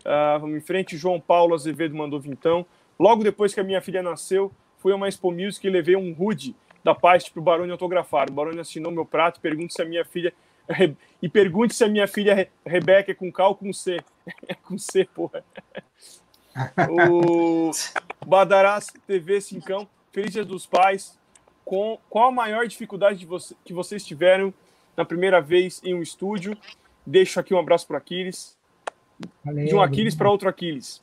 [0.00, 2.66] Uh, vamos em frente, João Paulo Azevedo mandou vintão.
[2.98, 6.14] Logo depois que a minha filha nasceu, fui a uma Expo Music e levei um
[6.18, 8.28] hoodie da paz para o Barone autografar.
[8.28, 10.32] O Barone assinou meu prato, pergunta se a minha filha
[11.22, 13.98] e pergunte se a minha filha Rebeca é com K ou com C.
[14.46, 15.42] É com C, porra.
[16.90, 17.70] O
[18.26, 21.16] Badarás TV Cincão, Feliz Dia dos Pais.
[21.64, 24.52] Com, qual a maior dificuldade você, que vocês tiveram
[24.96, 26.56] na primeira vez em um estúdio?
[27.06, 28.56] Deixo aqui um abraço para Aquiles.
[29.44, 31.00] Valeu, de um Aquiles para outro Aquiles.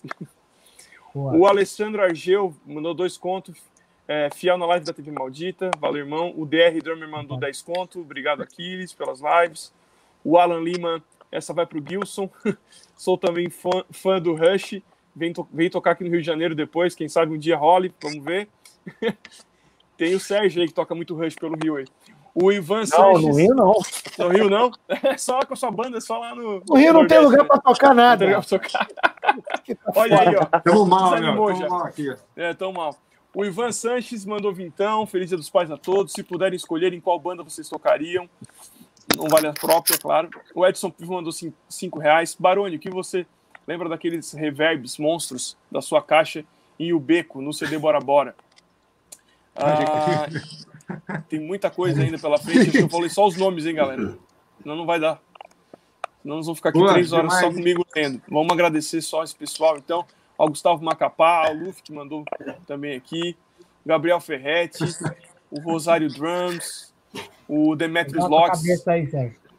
[1.13, 1.35] Boa.
[1.35, 3.57] O Alessandro Argeu mandou dois contos.
[4.07, 6.33] É, fiel na live da TV Maldita, valeu, irmão.
[6.37, 9.73] O DR Drummer mandou 10 conto, obrigado, Aquiles, pelas lives.
[10.23, 12.29] O Alan Lima, essa vai pro Gilson.
[12.95, 14.81] Sou também fã, fã do Rush,
[15.15, 17.93] vem, to vem tocar aqui no Rio de Janeiro depois, quem sabe um dia role,
[18.01, 18.47] vamos ver.
[19.97, 21.85] Tem o Sérgio aí que toca muito Rush pelo Rio aí.
[22.35, 23.23] O Ivan não, Sanches.
[23.23, 23.73] No Rio não.
[24.19, 24.71] No Rio não?
[24.89, 26.61] É só com a sua banda, é só lá no.
[26.67, 28.25] No Rio no não tem lugar para tocar nada.
[28.27, 28.87] Não tem lugar pra tocar.
[29.95, 30.59] Olha aí, ó.
[30.59, 31.33] Tamo mal, meu.
[31.33, 32.13] Tamo mal aqui.
[32.35, 32.93] É, tão mal.
[33.35, 36.13] O Ivan Sanches mandou vintão, feliz dia dos pais a todos.
[36.13, 38.29] Se puderem escolher em qual banda vocês tocariam,
[39.17, 40.29] não vale a própria, claro.
[40.55, 41.33] O Edson Pivo mandou
[41.67, 42.33] cinco reais.
[42.39, 43.27] Baroni, o que você
[43.67, 46.45] lembra daqueles reverbs monstros da sua caixa
[46.79, 48.35] em o beco no CD Bora Bora?
[51.07, 52.77] Ah, tem muita coisa ainda pela frente.
[52.77, 54.15] Eu falei só os nomes, hein, galera?
[54.61, 55.19] Senão não vai dar.
[56.21, 57.45] Senão nós vamos ficar aqui Boa, três horas demais.
[57.45, 58.21] só comigo lendo.
[58.29, 60.05] Vamos agradecer só esse pessoal, então
[60.37, 62.23] ao Gustavo Macapá, ao Luffy, que mandou
[62.67, 63.35] também aqui,
[63.85, 64.83] Gabriel Ferretti,
[65.51, 66.93] o Rosário Drums,
[67.47, 68.61] o Demetrius Locks.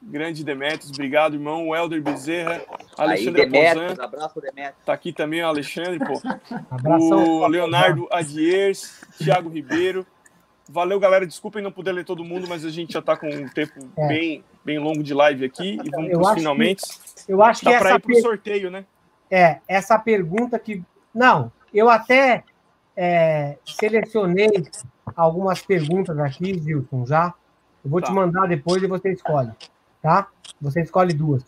[0.08, 1.68] Grande Demetrius, obrigado, irmão.
[1.68, 2.62] O Helder Bezerra,
[2.96, 4.84] Alexandre Aí, Demetrius, abraço, Demetrius.
[4.84, 6.20] Tá aqui também o Alexandre, pô.
[6.70, 10.06] Abração, o Leonardo Adiers, Thiago Ribeiro.
[10.68, 11.26] Valeu, galera.
[11.26, 14.08] Desculpem não poder ler todo mundo, mas a gente já tá com um tempo é.
[14.08, 16.82] bem, bem longo de live aqui e vamos para os finalmente.
[17.24, 18.84] Que, eu acho Dá que para ir para o sorteio, né?
[19.30, 20.82] É, essa pergunta que.
[21.14, 22.44] Não, eu até
[22.96, 24.50] é, selecionei
[25.14, 27.34] algumas perguntas aqui, Wilson, já.
[27.84, 28.08] Eu vou tá.
[28.08, 29.52] te mandar depois e você escolhe,
[30.02, 30.28] tá?
[30.60, 31.44] Você escolhe duas.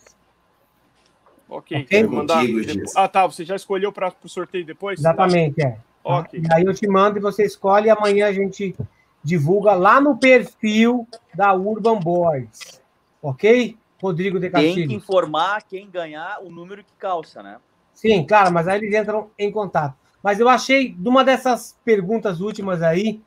[1.49, 2.03] Ok, okay?
[2.03, 2.95] Mandar depois...
[2.95, 3.25] Ah, tá.
[3.25, 4.99] Você já escolheu para o sorteio depois?
[4.99, 5.79] Exatamente, é.
[6.03, 6.39] Ok.
[6.39, 8.75] E aí eu te mando e você escolhe e amanhã a gente
[9.23, 12.81] divulga lá no perfil da Urban Boys.
[13.21, 13.77] Ok?
[14.01, 14.91] Rodrigo de Tem que Castilho.
[14.93, 17.57] informar quem ganhar o número que calça, né?
[17.99, 19.93] Sim, claro, mas aí eles entram em contato.
[20.23, 23.21] Mas eu achei, de uma dessas perguntas últimas aí,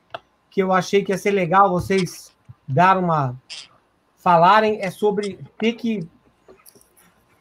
[0.49, 2.31] que eu achei que ia ser legal vocês
[2.67, 3.35] dar uma.
[4.17, 6.07] falarem, é sobre o que, que,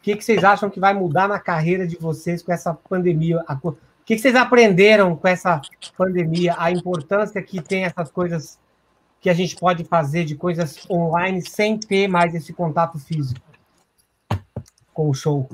[0.02, 3.42] que, que vocês acham que vai mudar na carreira de vocês com essa pandemia.
[3.48, 5.58] A O que, que vocês aprenderam com essa
[5.96, 8.60] pandemia, a importância que tem essas coisas
[9.22, 13.40] que a gente pode fazer de coisas online sem ter mais esse contato físico
[14.92, 15.48] com o show.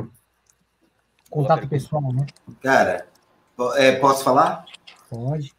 [1.31, 2.27] Contato pessoal, né?
[2.63, 3.07] Cara,
[3.77, 4.65] é, posso falar?
[5.11, 5.53] Pode.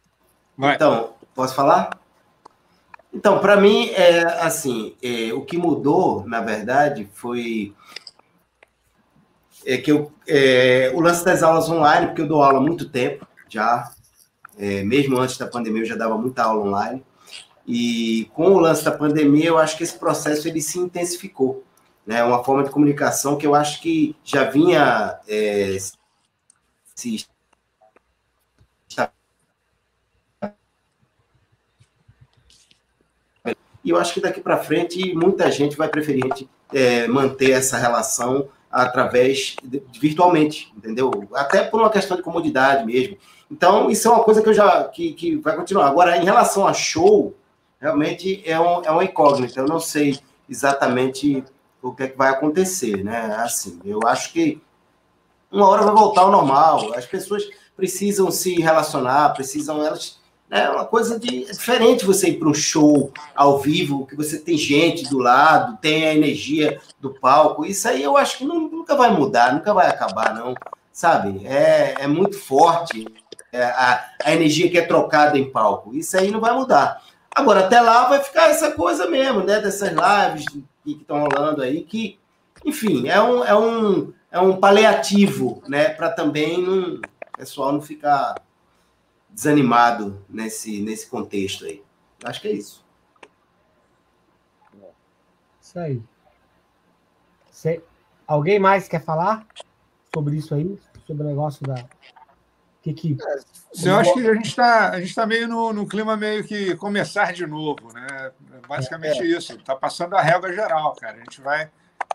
[0.56, 0.74] Vai.
[0.74, 1.98] Então, posso falar?
[3.12, 7.74] Então, para mim, é assim, é, o que mudou, na verdade, foi
[9.66, 12.88] é que eu, é, o lance das aulas online, porque eu dou aula há muito
[12.88, 13.90] tempo já,
[14.58, 17.04] é, mesmo antes da pandemia eu já dava muita aula online,
[17.66, 21.64] e com o lance da pandemia eu acho que esse processo ele se intensificou,
[22.10, 22.24] né?
[22.24, 25.76] Uma forma de comunicação que eu acho que já vinha é,
[26.92, 27.24] se
[33.82, 36.24] E eu acho que daqui para frente muita gente vai preferir
[36.74, 41.10] é, manter essa relação através de, virtualmente, entendeu?
[41.32, 43.16] Até por uma questão de comodidade mesmo.
[43.48, 45.86] Então, isso é uma coisa que eu já que, que vai continuar.
[45.86, 47.34] Agora, em relação a show,
[47.80, 49.60] realmente é, um, é uma incógnita.
[49.60, 50.18] Eu não sei
[50.48, 51.42] exatamente
[51.82, 53.36] o que, é que vai acontecer, né?
[53.38, 54.60] Assim, eu acho que
[55.50, 56.92] uma hora vai voltar ao normal.
[56.94, 60.20] As pessoas precisam se relacionar, precisam elas
[60.50, 64.36] é uma coisa de é diferente você ir para um show ao vivo, que você
[64.36, 67.64] tem gente do lado, tem a energia do palco.
[67.64, 70.54] Isso aí eu acho que não, nunca vai mudar, nunca vai acabar, não.
[70.92, 71.46] Sabe?
[71.46, 73.06] É, é muito forte
[73.52, 75.94] é, a, a energia que é trocada em palco.
[75.94, 77.00] Isso aí não vai mudar.
[77.32, 79.60] Agora, até lá vai ficar essa coisa mesmo, né?
[79.60, 80.46] Dessas lives
[80.84, 82.18] que estão rolando aí, que,
[82.64, 85.90] enfim, é um, é um, é um paliativo, né?
[85.90, 87.00] Para também não, o
[87.36, 88.34] pessoal não ficar
[89.28, 91.82] desanimado nesse, nesse contexto aí.
[92.24, 92.84] Acho que é isso.
[95.60, 96.02] Isso aí.
[97.50, 97.82] Cê-
[98.26, 99.46] Alguém mais quer falar
[100.14, 100.78] sobre isso aí?
[101.06, 101.84] Sobre o negócio da.
[102.82, 103.16] Que que...
[103.84, 106.74] Eu acho que a gente está a gente tá meio no, no clima meio que
[106.76, 108.06] começar de novo, né?
[108.26, 109.54] É basicamente isso.
[109.54, 111.16] Está passando a régua geral, cara.
[111.16, 111.70] A gente vai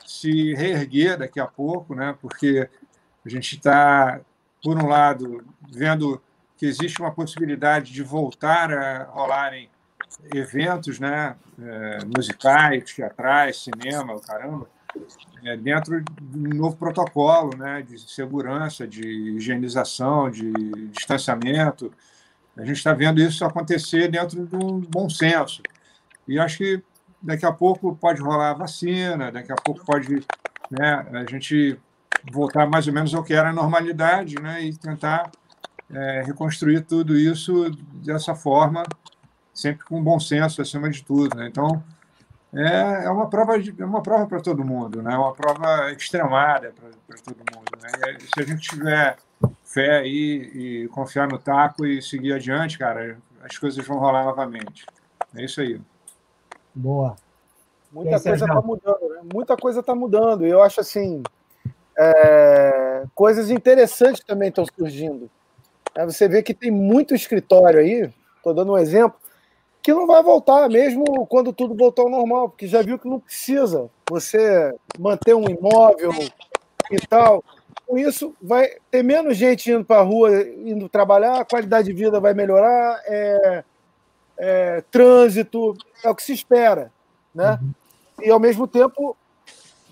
[0.06, 2.16] se reerguer daqui a pouco, né?
[2.22, 2.70] Porque
[3.26, 4.20] a gente está,
[4.64, 6.22] por um lado, vendo
[6.58, 9.70] que existe uma possibilidade de voltar a rolarem
[10.34, 11.36] eventos, né?
[11.62, 14.68] É, musicais, teatrais, cinema, o caramba,
[15.44, 19.08] é, dentro de um novo protocolo né, de segurança, de
[19.38, 20.52] higienização, de
[20.90, 21.94] distanciamento.
[22.58, 25.62] A gente está vendo isso acontecer dentro de um bom senso.
[26.28, 26.84] E acho que
[27.22, 30.26] daqui a pouco pode rolar a vacina, daqui a pouco pode
[30.70, 31.80] né, a gente
[32.32, 35.32] voltar mais ou menos ao que era a normalidade né, e tentar
[35.92, 37.70] é, reconstruir tudo isso
[38.04, 38.84] dessa forma,
[39.54, 41.36] sempre com bom senso acima de tudo.
[41.38, 41.48] Né?
[41.48, 41.84] Então,
[42.54, 45.16] é, é uma prova de, é uma prova para todo mundo, né?
[45.18, 46.74] Uma prova extremada
[47.06, 47.66] para todo mundo.
[47.82, 48.18] Né?
[48.18, 49.18] E se a gente tiver
[49.64, 54.86] fé aí e confiar no taco e seguir adiante, cara, as coisas vão rolar novamente.
[55.36, 55.82] É isso aí.
[56.76, 57.16] Boa.
[57.92, 59.22] Muita aí, coisa está mudando, né?
[59.34, 60.46] Muita coisa está mudando.
[60.46, 61.24] E eu acho assim,
[61.98, 65.30] é, coisas interessantes também estão surgindo.
[65.96, 69.18] É, você vê que tem muito escritório aí, estou dando um exemplo,
[69.82, 73.20] que não vai voltar, mesmo quando tudo voltar ao normal, porque já viu que não
[73.20, 76.12] precisa você manter um imóvel
[76.92, 77.44] e tal.
[77.88, 81.94] Com isso, vai ter menos gente indo para a rua, indo trabalhar, a qualidade de
[81.94, 83.64] vida vai melhorar, é,
[84.38, 86.92] é, trânsito, é o que se espera.
[87.34, 87.60] Né?
[88.22, 89.16] E, ao mesmo tempo,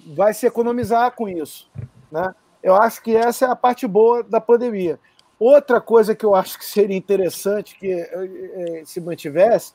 [0.06, 1.70] vai se economizar com isso.
[2.12, 2.34] Né?
[2.62, 5.00] Eu acho que essa é a parte boa da pandemia.
[5.40, 9.74] Outra coisa que eu acho que seria interessante que eh, se mantivesse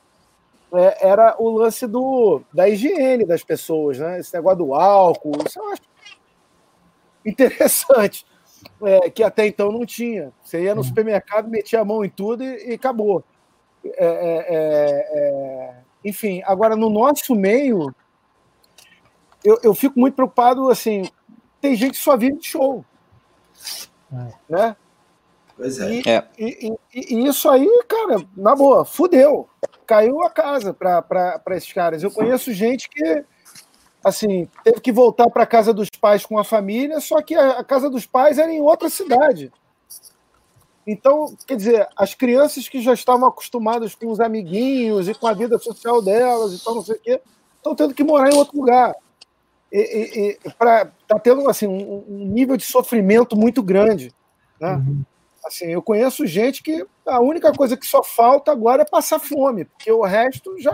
[0.73, 4.19] é, era o lance do, da higiene das pessoas, né?
[4.19, 5.81] Esse negócio do álcool, isso eu acho
[7.25, 8.25] interessante,
[8.83, 10.31] é, que até então não tinha.
[10.43, 13.23] Você ia no supermercado, metia a mão em tudo e, e acabou.
[13.83, 17.93] É, é, é, enfim, agora no nosso meio,
[19.43, 21.09] eu, eu fico muito preocupado, assim,
[21.61, 22.83] tem gente que só vive de show,
[24.49, 24.75] né?
[25.55, 25.91] Pois é.
[25.91, 26.27] E, É.
[26.37, 29.49] e- e- e isso aí, cara, na boa, fudeu.
[29.85, 32.01] Caiu a casa para esses caras.
[32.03, 33.25] Eu conheço gente que,
[34.03, 37.63] assim, teve que voltar para casa dos pais com a família, só que a, a
[37.63, 39.51] casa dos pais era em outra cidade.
[40.91, 45.33] Então, quer dizer, as crianças que já estavam acostumadas com os amiguinhos e com a
[45.33, 47.21] vida social delas e tal, não sei o quê,
[47.57, 48.95] estão tendo que morar em outro lugar.
[49.71, 54.11] e, e, pra, tá tendo assim, um, um, nível de sofrimento muito grande.
[54.59, 54.73] Né?
[54.73, 55.03] Uhum.
[55.45, 59.65] Assim, eu conheço gente que a única coisa que só falta agora é passar fome,
[59.65, 60.73] porque o resto já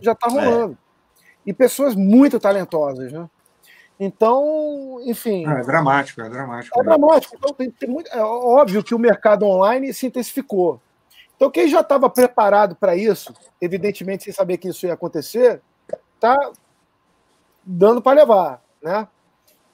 [0.00, 0.74] já está rolando.
[0.74, 1.28] É.
[1.46, 3.28] E pessoas muito talentosas, né?
[3.98, 5.46] Então, enfim.
[5.46, 6.80] É, é dramático, é dramático.
[6.80, 7.36] É dramático.
[7.36, 10.80] Então, tem, tem muito, é óbvio que o mercado online se intensificou.
[11.36, 15.60] Então, quem já estava preparado para isso, evidentemente sem saber que isso ia acontecer,
[16.14, 16.36] está
[17.64, 18.62] dando para levar.
[18.82, 19.06] Né?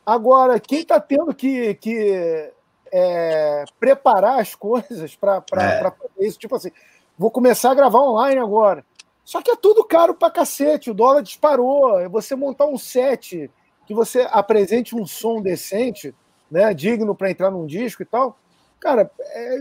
[0.05, 2.53] Agora, quem está tendo que, que
[2.93, 5.83] é, preparar as coisas para é.
[5.83, 6.71] fazer isso, tipo assim,
[7.19, 8.85] vou começar a gravar online agora.
[9.25, 11.99] Só que é tudo caro para cacete, o dólar disparou.
[11.99, 13.51] É você montar um set
[13.87, 16.15] que você apresente um som decente,
[16.51, 18.39] né, digno para entrar num disco e tal,
[18.81, 19.59] cara, é,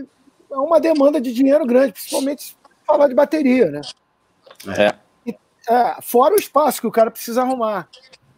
[0.52, 2.56] é uma demanda de dinheiro grande, principalmente
[2.86, 3.80] falar de bateria, né?
[4.68, 4.94] É.
[5.26, 5.36] E,
[5.68, 7.88] é, fora o espaço que o cara precisa arrumar.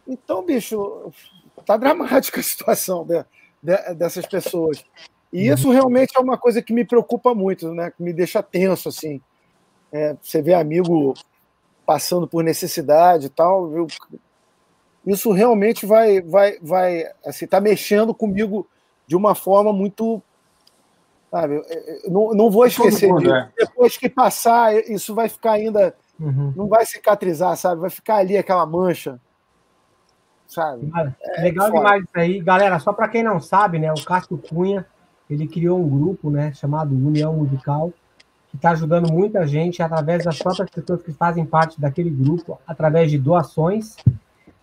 [0.07, 1.11] Então, bicho,
[1.65, 3.23] tá dramática a situação de,
[3.61, 4.83] de, dessas pessoas.
[5.31, 7.91] E isso realmente é uma coisa que me preocupa muito, né?
[7.91, 9.21] Que me deixa tenso, assim.
[9.91, 11.13] É, você vê amigo
[11.85, 13.87] passando por necessidade e tal, eu,
[15.07, 18.67] isso realmente vai, vai, vai, assim, tá mexendo comigo
[19.07, 20.21] de uma forma muito,
[21.31, 21.61] sabe?
[22.07, 23.49] Não, não vou esquecer é.
[23.57, 26.53] Depois que passar, isso vai ficar ainda, uhum.
[26.55, 27.79] não vai cicatrizar, sabe?
[27.79, 29.17] Vai ficar ali aquela mancha,
[30.45, 30.91] sabe?
[31.21, 32.77] É, legal demais isso aí, galera.
[32.79, 33.91] Só para quem não sabe, né?
[33.93, 34.85] O Cássio Cunha,
[35.29, 36.53] ele criou um grupo, né?
[36.53, 37.93] Chamado União Musical
[38.49, 43.11] que está ajudando muita gente através das próprias pessoas que fazem parte daquele grupo, através
[43.11, 43.97] de doações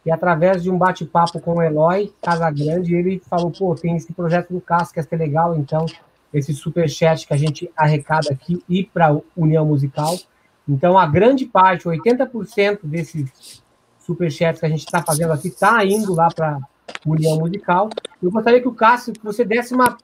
[0.05, 4.53] e através de um bate-papo com o Eloy Casagrande, ele falou, pô, tem esse projeto
[4.53, 5.87] do Cássio que é legal, então
[6.33, 10.17] esse superchat que a gente arrecada aqui e para União Musical.
[10.69, 13.63] Então, a grande parte, 80% desses
[14.01, 16.59] superchats que a gente está fazendo aqui, está indo lá para
[17.07, 17.89] União Musical.
[18.23, 19.97] Eu gostaria que o Cássio, que você desse uma,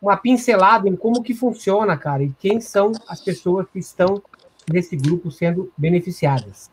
[0.00, 4.22] uma pincelada em como que funciona, cara, e quem são as pessoas que estão
[4.70, 6.70] nesse grupo sendo beneficiadas.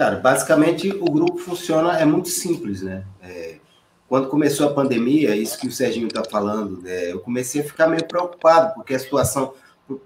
[0.00, 3.04] Cara, basicamente o grupo funciona, é muito simples, né?
[3.22, 3.56] É,
[4.08, 7.86] quando começou a pandemia, isso que o Serginho está falando, né, eu comecei a ficar
[7.86, 9.52] meio preocupado, porque a situação,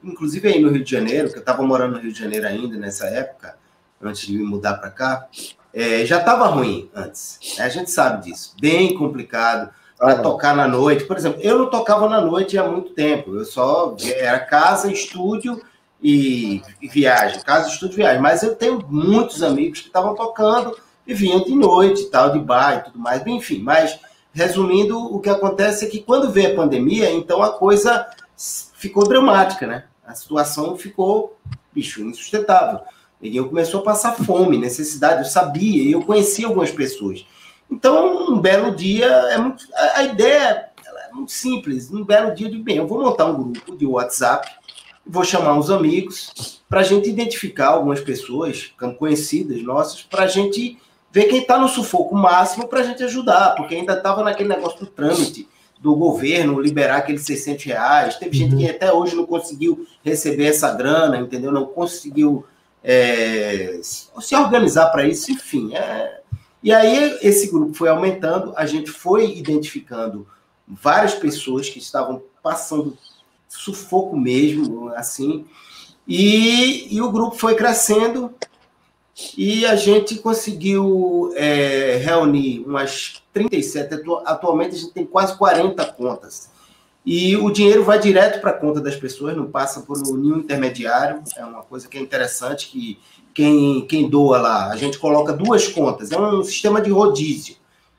[0.03, 2.77] inclusive aí no Rio de Janeiro, que eu estava morando no Rio de Janeiro ainda
[2.77, 3.57] nessa época,
[4.03, 5.29] antes de me mudar para cá,
[5.73, 7.39] é, já estava ruim antes.
[7.57, 7.65] Né?
[7.65, 11.05] A gente sabe disso, bem complicado para tocar na noite.
[11.05, 15.63] Por exemplo, eu não tocava na noite há muito tempo, eu só era casa, estúdio
[16.05, 18.21] e, e viagem, casa, estúdio, viagem.
[18.21, 20.77] Mas eu tenho muitos amigos que estavam tocando
[21.07, 23.27] e vinham de noite tal, de bar e tudo mais.
[23.27, 23.99] Enfim, mas
[24.31, 28.07] resumindo, o que acontece é que quando veio a pandemia, então a coisa
[28.75, 29.85] ficou dramática, né?
[30.07, 31.39] A situação ficou,
[31.73, 32.81] bicho, insustentável.
[33.23, 37.25] E eu começou a passar fome, necessidade, eu sabia, e eu conhecia algumas pessoas.
[37.71, 41.91] Então, um belo dia, é muito, a, a ideia é muito simples.
[41.91, 44.64] Um belo dia de bem, eu vou montar um grupo de WhatsApp
[45.07, 50.79] vou chamar uns amigos para a gente identificar algumas pessoas conhecidas nossas, para a gente
[51.13, 54.81] ver quem está no sufoco máximo para a gente ajudar, porque ainda estava naquele negócio
[54.81, 55.49] do trâmite
[55.79, 58.17] do governo liberar aqueles 600 reais.
[58.17, 61.53] Teve gente que até hoje não conseguiu receber essa grana, entendeu?
[61.53, 62.45] Não conseguiu
[62.83, 65.75] é, se organizar para isso, enfim.
[65.75, 66.21] É...
[66.63, 70.27] E aí esse grupo foi aumentando, a gente foi identificando
[70.67, 72.97] várias pessoas que estavam passando
[73.57, 75.45] sufoco mesmo, assim.
[76.07, 78.35] E, e o grupo foi crescendo
[79.37, 84.03] e a gente conseguiu é, reunir umas 37.
[84.25, 86.51] Atualmente a gente tem quase 40 contas.
[87.07, 91.23] E o dinheiro vai direto para a conta das pessoas, não passa por nenhum intermediário.
[91.37, 92.99] É uma coisa que é interessante que
[93.33, 96.13] quem, quem doa lá, a gente coloca duas contas.
[96.13, 97.57] É um sistema de rodízio.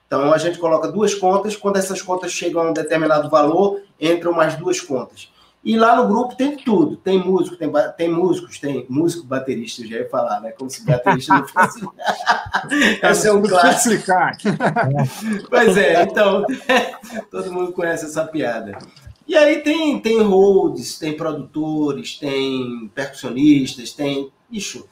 [0.08, 4.32] Então a gente coloca duas contas, quando essas contas chegam a um determinado valor, entram
[4.32, 5.30] mais duas contas.
[5.66, 6.96] E lá no grupo tem tudo.
[6.96, 10.52] Tem músico, tem, tem músicos, tem músico baterista, já ia falar, né?
[10.52, 11.82] Como se baterista não fosse.
[13.02, 13.96] Esse é um clássico.
[13.96, 14.38] explicar.
[15.50, 16.46] pois é, então,
[17.32, 18.78] todo mundo conhece essa piada.
[19.28, 24.32] E aí tem, tem holds, tem produtores, tem percussionistas, tem.
[24.48, 24.88] Bicho.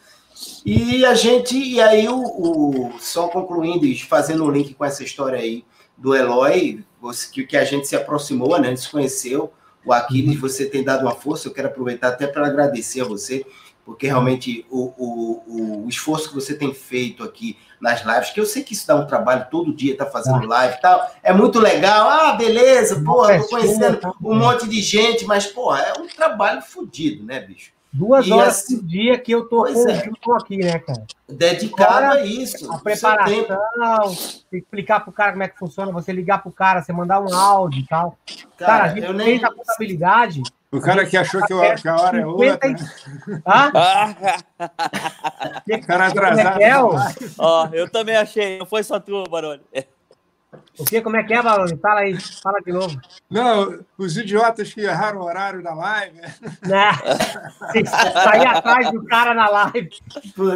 [0.66, 5.04] E a gente, e aí o, o só concluindo e fazendo um link com essa
[5.04, 5.64] história aí
[5.96, 6.84] do Eloy,
[7.32, 8.70] que, que a gente se aproximou, né?
[8.70, 9.54] A gente se conheceu
[9.86, 11.48] o Aquiles, você tem dado uma força.
[11.48, 13.46] Eu quero aproveitar até para agradecer a você,
[13.86, 18.46] porque realmente o, o, o, esforço que você tem feito aqui nas lives, que eu
[18.46, 21.60] sei que isso dá um trabalho todo dia, tá fazendo live e tal, é muito
[21.60, 22.08] legal.
[22.08, 27.26] Ah, beleza, porra, tô conhecendo um monte de gente, mas, porra, é um trabalho fodido,
[27.26, 27.72] né, bicho?
[27.94, 30.38] Duas E horas assim- por dia que eu tô Pois com o é.
[30.42, 31.04] Aqui, né, cara?
[31.30, 32.72] Dedicado a isso.
[32.74, 34.16] A preparação,
[34.52, 37.82] explicar pro cara como é que funciona, você ligar pro cara, você mandar um áudio
[37.82, 38.18] e tal.
[38.58, 39.26] Cara, a Cara, gente eu nem.
[39.28, 40.42] fez a contabilidade.
[40.72, 42.76] O cara que achou que, o- que a hora é outra, né?
[43.46, 43.72] Hã?
[43.76, 44.16] Ah,
[45.70, 46.60] O cara atrasado.
[47.38, 49.62] ó, eu também achei, não foi só tu, Baroni.
[50.80, 51.02] O que?
[51.02, 51.78] Como é que é, Baroni?
[51.78, 53.00] Fala aí, fala de novo.
[53.30, 56.20] Não, os idiotas que erraram o horário da live.
[56.20, 56.92] né?
[57.72, 59.90] Tem que sair atrás do cara na live.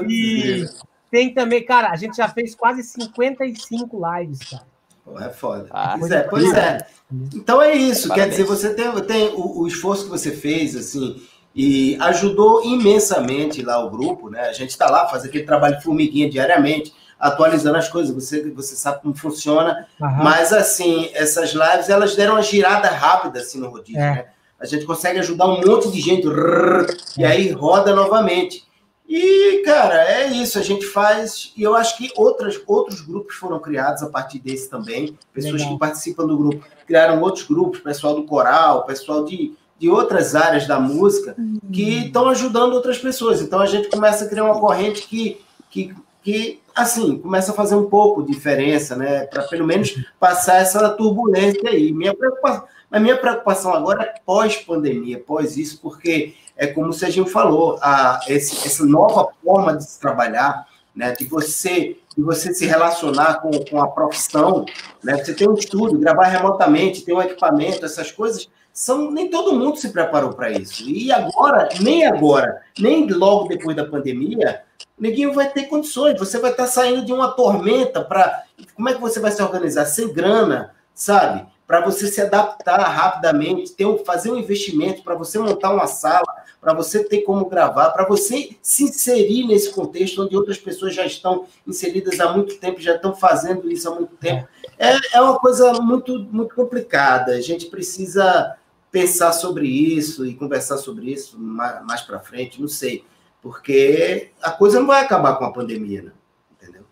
[0.10, 0.66] E
[1.12, 4.64] tem também, cara, a gente já fez quase 55 lives, cara.
[5.06, 5.68] Pô, é foda.
[5.72, 6.88] Ah, pois é, pois é.
[7.34, 8.10] Então é isso.
[8.10, 8.26] Parabéns.
[8.26, 11.22] Quer dizer, você tem, tem o, o esforço que você fez, assim,
[11.56, 14.42] e ajudou imensamente lá o grupo, né?
[14.42, 18.14] A gente está lá, faz aquele trabalho de formiguinha diariamente, atualizando as coisas.
[18.14, 19.88] Você, você sabe como funciona.
[20.02, 20.24] Aham.
[20.24, 24.12] Mas, assim, essas lives, elas deram uma girada rápida, assim, no rodízio, É.
[24.16, 24.26] né?
[24.60, 28.66] A gente consegue ajudar um monte de gente, rrr, e aí roda novamente.
[29.08, 33.60] E, cara, é isso, a gente faz, e eu acho que outras, outros grupos foram
[33.60, 35.74] criados a partir desse também, pessoas Legal.
[35.74, 40.68] que participam do grupo, criaram outros grupos, pessoal do coral, pessoal de, de outras áreas
[40.68, 41.36] da música,
[41.72, 43.42] que estão ajudando outras pessoas.
[43.42, 45.40] Então a gente começa a criar uma corrente que,
[45.70, 49.26] que, que assim, começa a fazer um pouco de diferença, né?
[49.26, 51.92] Para pelo menos passar essa turbulência aí.
[51.92, 57.26] Minha preocupação, a minha preocupação agora é pós-pandemia, pós isso, porque é como o Serginho
[57.26, 61.12] falou, a, esse, essa nova forma de se trabalhar, né?
[61.14, 64.66] De você, de você se relacionar com, com a profissão,
[65.04, 65.18] né?
[65.18, 68.48] Você tem um estúdio, gravar remotamente, ter um equipamento, essas coisas
[68.78, 70.88] são nem todo mundo se preparou para isso.
[70.88, 74.62] E agora, nem agora, nem logo depois da pandemia,
[74.96, 76.20] ninguém vai ter condições.
[76.20, 78.44] Você vai estar saindo de uma tormenta para
[78.76, 81.48] como é que você vai se organizar sem grana, sabe?
[81.66, 86.28] Para você se adaptar rapidamente, ter um, fazer um investimento para você montar uma sala,
[86.62, 91.04] para você ter como gravar, para você se inserir nesse contexto onde outras pessoas já
[91.04, 94.48] estão inseridas há muito tempo, já estão fazendo isso há muito tempo.
[94.78, 97.32] É, é uma coisa muito, muito complicada.
[97.32, 98.56] A gente precisa
[98.92, 103.06] pensar sobre isso e conversar sobre isso mais, mais para frente, não sei.
[103.42, 106.12] Porque a coisa não vai acabar com a pandemia, né?
[106.52, 106.84] entendeu?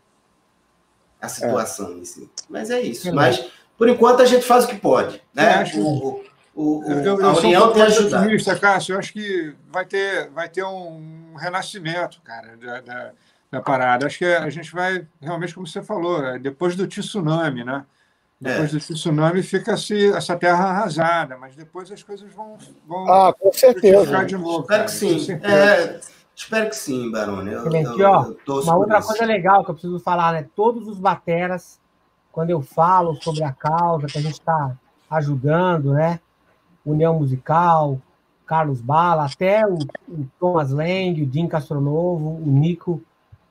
[1.21, 2.29] A situação em si.
[2.49, 3.13] Mas é isso.
[3.13, 3.45] Mas,
[3.77, 5.21] por enquanto, a gente faz o que pode.
[5.33, 5.55] Né?
[5.55, 6.23] Eu acho- O,
[6.53, 8.59] o, o, Eu, eu, a eu União tem ajudado.
[8.61, 8.93] Cássio.
[8.95, 13.11] Eu acho que vai ter, vai ter um renascimento, cara, da, da,
[13.51, 14.05] da parada.
[14.05, 17.85] Acho que a gente vai, realmente, como você falou, é, depois do tsunami, né?
[18.39, 18.77] Depois É.
[18.77, 24.25] do tsunami fica-se essa terra arrasada, mas depois as coisas vão, vão Ah, com certeza.
[24.25, 24.61] de novo.
[24.61, 25.31] Espero cara, que sim.
[25.41, 25.99] É,
[26.35, 27.53] espero que sim, Barone.
[27.53, 29.07] Eu, eu- ó, eu Uma outra isso.
[29.07, 30.45] coisa legal que eu preciso falar, né?
[30.55, 31.79] Todos os bateras,
[32.31, 34.75] quando eu falo sobre a causa que a gente está
[35.09, 36.19] ajudando, né?
[36.85, 37.99] União Musical,
[38.45, 39.75] Carlos Bala, até o,
[40.09, 43.01] o Thomas Lang, o Jim Castronovo, o Nico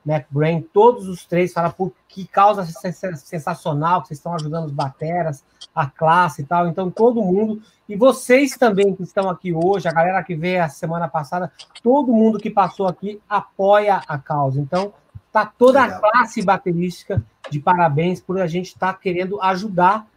[0.05, 4.71] McBrain, todos os três falam, por que causa sen- sensacional que vocês estão ajudando os
[4.71, 6.67] bateras, a classe e tal.
[6.67, 10.69] Então, todo mundo, e vocês também que estão aqui hoje, a galera que veio a
[10.69, 11.51] semana passada,
[11.81, 14.59] todo mundo que passou aqui apoia a causa.
[14.61, 14.93] Então,
[15.31, 20.07] tá toda a classe baterística de parabéns por a gente estar querendo ajudar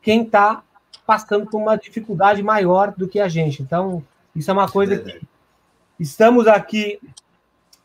[0.00, 0.62] quem está
[1.06, 3.62] passando por uma dificuldade maior do que a gente.
[3.62, 4.04] Então,
[4.36, 5.20] isso é uma coisa que
[5.98, 7.00] estamos aqui,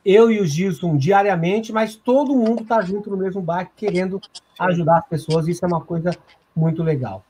[0.08, 4.22] eu e o Gilson, diariamente, mas todo mundo está junto no mesmo barco querendo
[4.58, 5.50] ajudar as pessoas.
[5.50, 6.12] Isso é uma coisa
[6.56, 7.26] muito legal.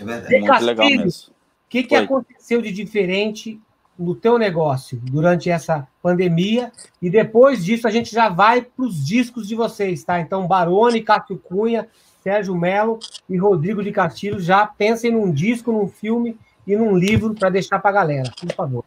[0.00, 0.38] É verdade.
[0.38, 1.32] Muito legal Castilho, mesmo.
[1.32, 1.34] O
[1.68, 2.04] que, que Oi.
[2.04, 3.60] aconteceu de diferente
[3.98, 6.72] no teu negócio durante essa pandemia?
[7.02, 10.18] E depois disso a gente já vai para os discos de vocês, tá?
[10.18, 11.86] Então, Barone, Cássio Cunha,
[12.22, 12.98] Sérgio Melo
[13.28, 17.78] e Rodrigo de Castilho já pensem num disco, num filme e num livro para deixar
[17.78, 18.84] para a galera, por favor.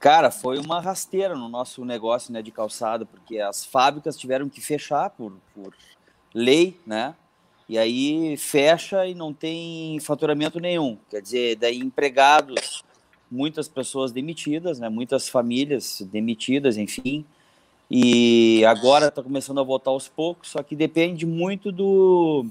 [0.00, 4.58] Cara, foi uma rasteira no nosso negócio né, de calçado, porque as fábricas tiveram que
[4.58, 5.74] fechar por, por
[6.34, 7.14] lei, né?
[7.68, 10.96] E aí fecha e não tem faturamento nenhum.
[11.10, 12.82] Quer dizer, daí empregados,
[13.30, 14.88] muitas pessoas demitidas, né?
[14.88, 17.22] Muitas famílias demitidas, enfim.
[17.90, 22.46] E agora está começando a voltar aos poucos, só que depende muito do,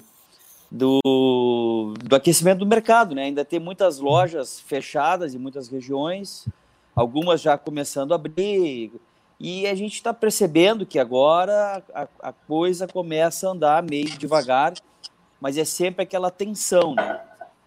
[0.69, 3.23] do, do aquecimento do mercado, né?
[3.23, 6.45] Ainda tem muitas lojas fechadas em muitas regiões,
[6.99, 8.91] algumas já começando a abrir,
[9.39, 14.73] e a gente está percebendo que agora a, a coisa começa a andar meio devagar,
[15.39, 17.21] mas é sempre aquela tensão, né?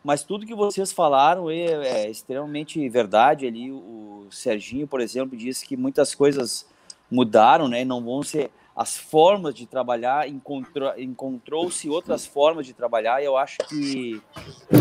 [0.04, 3.46] Mas tudo que vocês falaram é, é extremamente verdade.
[3.46, 6.66] Ali o Serginho, por exemplo, disse que muitas coisas
[7.10, 7.86] mudaram, né?
[7.86, 13.38] Não vão ser as formas de trabalhar, encontrou, encontrou-se outras formas de trabalhar, e eu
[13.38, 14.20] acho que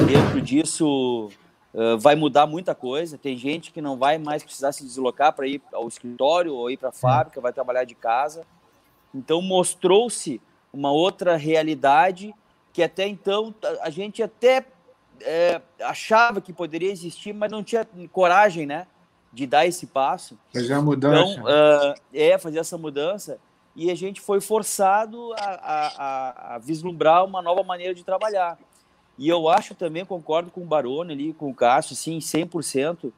[0.08, 1.30] dentro disso
[1.74, 3.18] uh, vai mudar muita coisa.
[3.18, 6.78] Tem gente que não vai mais precisar se deslocar para ir ao escritório ou ir
[6.78, 8.46] para a fábrica, vai trabalhar de casa.
[9.14, 10.42] Então mostrou-se
[10.72, 12.34] uma outra realidade
[12.72, 14.66] que até então a gente até
[15.22, 18.88] é, achava que poderia existir, mas não tinha coragem, né,
[19.32, 20.38] de dar esse passo.
[20.54, 21.34] Fazer a mudança.
[21.34, 23.40] Então, uh, é fazer essa mudança
[23.76, 28.58] e a gente foi forçado a, a, a, vislumbrar uma nova maneira de trabalhar.
[29.22, 33.06] E eu acho também, concordo com o Barone ali, com o Cássio, sim, 100%.
[33.06, 33.14] Uh,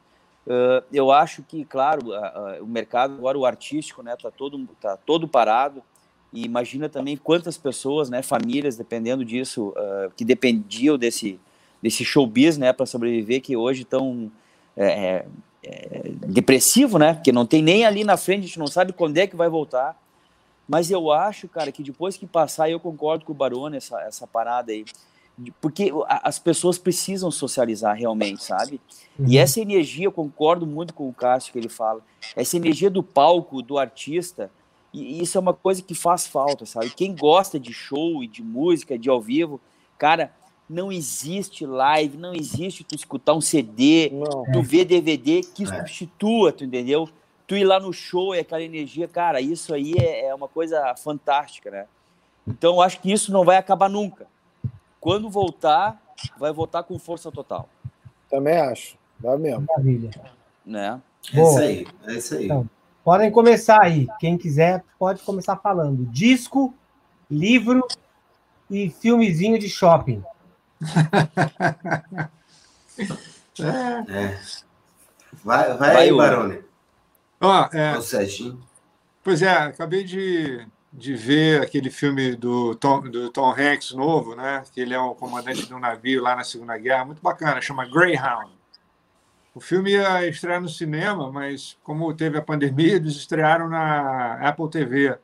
[0.92, 2.10] eu acho que, claro,
[2.60, 5.82] o mercado agora, o artístico, né, tá todo, tá todo parado.
[6.30, 11.40] E imagina também quantas pessoas, né, famílias, dependendo disso, uh, que dependiam desse,
[11.82, 14.30] desse showbiz, né, para sobreviver, que hoje estão
[14.76, 15.26] é, é,
[15.62, 19.16] é, depressivo, né, porque não tem nem ali na frente, a gente não sabe quando
[19.16, 19.98] é que vai voltar.
[20.68, 24.26] Mas eu acho, cara, que depois que passar, eu concordo com o Barone, essa, essa
[24.26, 24.84] parada aí,
[25.60, 28.80] porque as pessoas precisam socializar realmente, sabe?
[29.18, 29.26] Uhum.
[29.28, 32.00] E essa energia, eu concordo muito com o Cássio que ele fala,
[32.36, 34.50] essa energia do palco, do artista,
[34.92, 36.90] e isso é uma coisa que faz falta, sabe?
[36.90, 39.60] Quem gosta de show e de música, de ao vivo,
[39.98, 40.32] cara,
[40.70, 44.44] não existe live, não existe tu escutar um CD, não.
[44.52, 45.66] tu ver DVD que é.
[45.66, 47.08] substitua, tu entendeu?
[47.46, 50.94] Tu ir lá no show e aquela energia, cara, isso aí é, é uma coisa
[50.96, 51.86] fantástica, né?
[52.46, 54.26] Então, eu acho que isso não vai acabar nunca.
[55.04, 56.00] Quando voltar,
[56.38, 57.68] vai voltar com força total.
[58.30, 58.96] Também acho.
[59.20, 59.66] Vai mesmo.
[59.68, 60.10] Maravilha.
[60.64, 60.98] Né?
[61.30, 61.86] É isso aí.
[62.06, 62.46] É isso aí.
[62.46, 62.70] Então,
[63.04, 64.08] podem começar aí.
[64.18, 66.06] Quem quiser, pode começar falando.
[66.06, 66.72] Disco,
[67.30, 67.86] livro
[68.70, 70.24] e filmezinho de shopping.
[73.60, 74.40] é.
[75.44, 76.64] Vai, vai, vai aí, Barone.
[77.42, 78.02] Ó, é, o
[79.22, 80.66] Pois é, acabei de
[80.96, 84.62] de ver aquele filme do Tom, do Tom Hanks novo, né?
[84.72, 87.84] Que ele é o comandante de um navio lá na Segunda Guerra, muito bacana, chama
[87.84, 88.52] Greyhound.
[89.52, 94.70] O filme ia estrear no cinema, mas como teve a pandemia, eles estrearam na Apple
[94.70, 95.18] TV.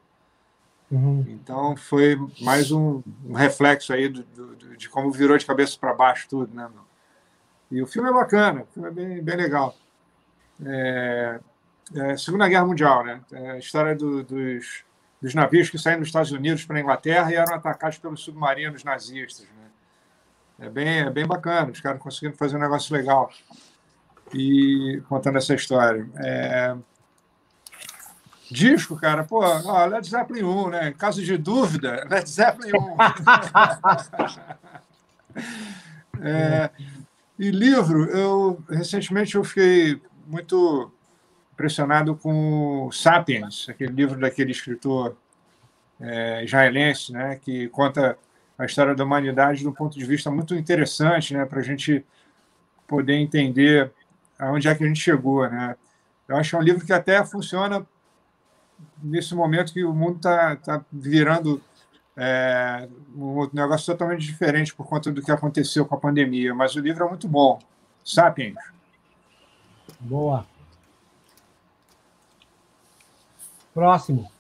[0.91, 1.25] Uhum.
[1.29, 5.95] Então foi mais um, um reflexo aí do, do, de como virou de cabeça para
[5.95, 6.69] baixo tudo, né?
[7.71, 9.77] E o filme é bacana, o filme é bem, bem legal.
[10.67, 11.41] É,
[11.95, 13.21] é, Segunda Guerra Mundial, né?
[13.33, 14.85] É a história do, dos
[15.21, 18.85] dos navios que saíram dos Estados Unidos para a Inglaterra e eram atacados pelos submarinos
[18.85, 19.47] nazistas.
[19.47, 20.67] Né?
[20.67, 23.31] É, bem, é bem bacana, os caras conseguiram fazer um negócio legal
[24.33, 26.09] e contando essa história.
[26.17, 26.77] É...
[28.51, 30.89] Disco, cara, pô, ó, Led Zeppelin 1, né?
[30.89, 32.97] Em caso de dúvida, Led Zeppelin 1.
[36.27, 36.71] é...
[37.39, 40.93] E livro, eu recentemente eu fiquei muito
[41.61, 45.15] impressionado com Sapiens, aquele livro daquele escritor
[46.01, 48.17] é, israelense, né, que conta
[48.57, 52.03] a história da humanidade de um ponto de vista muito interessante, né, para a gente
[52.89, 53.93] poder entender
[54.39, 55.77] aonde é que a gente chegou, né.
[56.27, 57.87] Eu acho que é um livro que até funciona
[59.03, 61.61] nesse momento que o mundo está tá virando
[62.17, 66.81] é, um negócio totalmente diferente por conta do que aconteceu com a pandemia, mas o
[66.81, 67.59] livro é muito bom.
[68.03, 68.57] Sapiens.
[70.01, 70.47] Boa.
[73.75, 74.31] Próximo.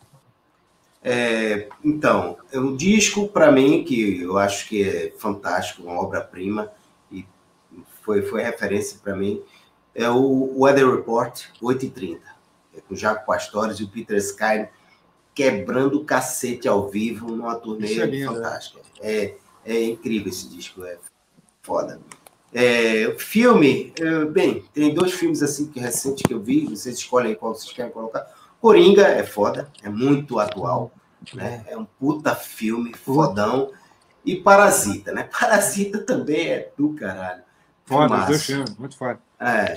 [1.02, 6.70] É, então, é um disco para mim que eu acho que é fantástico, uma obra-prima
[7.10, 7.24] e
[8.02, 9.42] foi, foi referência para mim,
[9.94, 12.20] é o Weather Report 830,
[12.76, 14.68] é com o Jaco Pastores e o Peter Sky
[15.34, 18.26] quebrando o cacete ao vivo numa turnê é né?
[18.26, 18.80] fantástica.
[19.00, 20.98] É, é incrível esse disco, é
[21.62, 22.00] foda.
[22.52, 27.34] É, filme, é, bem, tem dois filmes assim que recente que eu vi, vocês escolhem
[27.34, 28.26] qual vocês querem colocar.
[28.60, 30.92] Coringa é foda, é muito atual,
[31.34, 31.64] né?
[31.66, 33.70] É um puta filme, fodão.
[34.24, 35.28] E Parasita, né?
[35.32, 37.42] Parasita também é do caralho.
[37.86, 39.18] Foda, os dois filmes, muito foda.
[39.40, 39.76] É.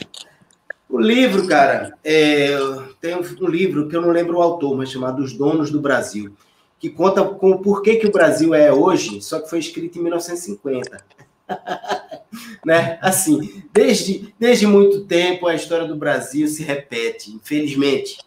[0.89, 2.55] O livro, cara, é,
[3.01, 6.35] tem um, livro que eu não lembro o autor, mas chamado Os Donos do Brasil,
[6.77, 10.03] que conta com o porquê que o Brasil é hoje, só que foi escrito em
[10.03, 11.03] 1950.
[12.63, 12.99] né?
[13.01, 18.19] Assim, desde, desde muito tempo a história do Brasil se repete, infelizmente.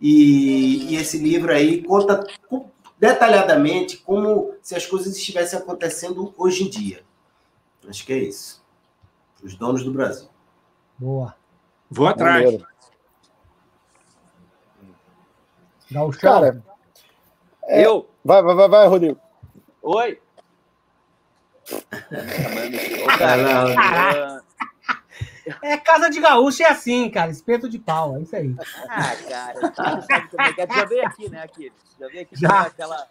[0.00, 2.26] E, e esse livro aí conta
[2.98, 7.02] detalhadamente como se as coisas estivessem acontecendo hoje em dia.
[7.88, 8.64] Acho que é isso.
[9.42, 10.28] Os donos do Brasil.
[10.98, 11.34] Boa.
[11.90, 12.58] Vou atrás.
[15.90, 16.62] Dá o Cara,
[17.64, 17.86] é...
[17.86, 18.08] eu.
[18.24, 19.20] Vai, vai, vai, vai, Rodrigo.
[19.82, 20.20] Oi.
[21.70, 24.35] Ô, cara,
[25.62, 27.30] é casa de gaúcho é assim, cara.
[27.30, 28.54] Espeto de pau, é isso aí.
[28.88, 30.74] Ah, cara.
[30.74, 31.72] Já veio aqui, né, aqui?
[31.98, 32.60] Já veio aqui Já.
[32.62, 33.08] aquela,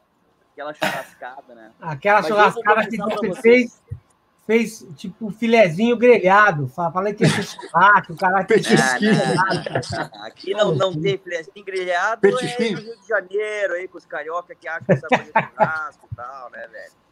[0.52, 1.72] aquela churrascada, né?
[1.82, 3.82] Aquela Mas churrascada que você fez.
[4.46, 6.68] fez tipo filezinho grelhado.
[6.68, 8.54] Fa- Falei que ia ser churrasco, o cara que.
[8.54, 14.06] Ah, Aqui não, não tem filezinho grelhado, é no Rio de Janeiro, aí, com os
[14.06, 17.05] carioca que acham que sabe fazer churrasco e tal, né, velho?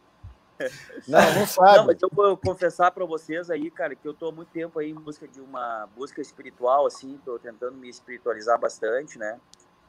[1.08, 1.86] Não, não Não, sabe.
[1.86, 4.90] mas eu vou confessar pra vocês aí, cara, que eu tô há muito tempo aí
[4.90, 9.38] em busca de uma busca espiritual, assim, tô tentando me espiritualizar bastante, né?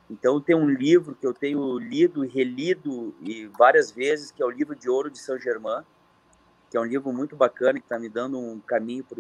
[0.10, 4.46] Então tem um livro que eu tenho lido e relido e várias vezes, que é
[4.46, 5.84] o livro de Ouro de São Germain,
[6.70, 9.20] que é um livro muito bacana, que tá me dando um caminho para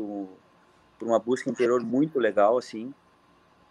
[1.07, 2.93] uma busca interior muito legal, assim.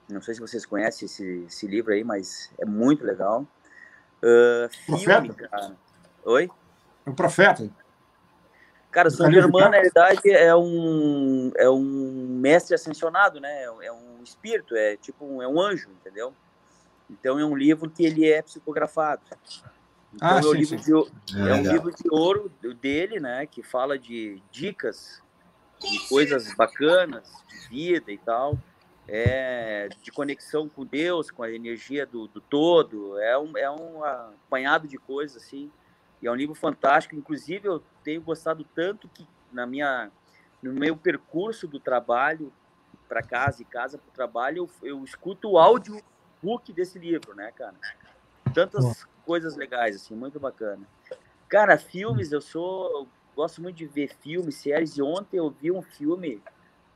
[0.08, 3.46] Não sei se vocês conhecem esse, esse livro aí, mas é muito legal.
[4.22, 5.48] Ah, filme, Profeta?
[5.48, 5.76] cara.
[6.24, 6.50] Oi?
[7.06, 7.70] O profeta.
[8.90, 9.72] Cara, São Germain, Ricardo?
[9.72, 13.64] na verdade, é um, é um mestre ascensionado, né?
[13.64, 16.32] É um espírito, é tipo um, é um anjo, entendeu?
[17.10, 19.20] Então é um livro que ele é psicografado.
[20.14, 21.10] Então Ah, é, um sim, livro sim.
[21.26, 23.46] de, É, é um livro de ouro dele, né?
[23.46, 25.20] Que fala de dicas,
[25.80, 28.56] de coisas bacanas, de vida e tal.
[29.06, 33.18] É, de conexão com Deus, com a energia do, do todo.
[33.18, 35.70] É um, é um apanhado de coisas, assim.
[36.24, 37.14] E é um livro fantástico.
[37.14, 40.10] Inclusive, eu tenho gostado tanto que na minha,
[40.62, 42.50] no meu percurso do trabalho
[43.06, 46.02] para casa e casa para o trabalho, eu, eu escuto o áudio
[46.42, 47.74] book desse livro, né, cara?
[48.54, 50.86] Tantas coisas legais, assim, muito bacana.
[51.46, 52.90] Cara, filmes, eu sou.
[52.90, 56.40] Eu gosto muito de ver filmes, séries, e ontem eu vi um filme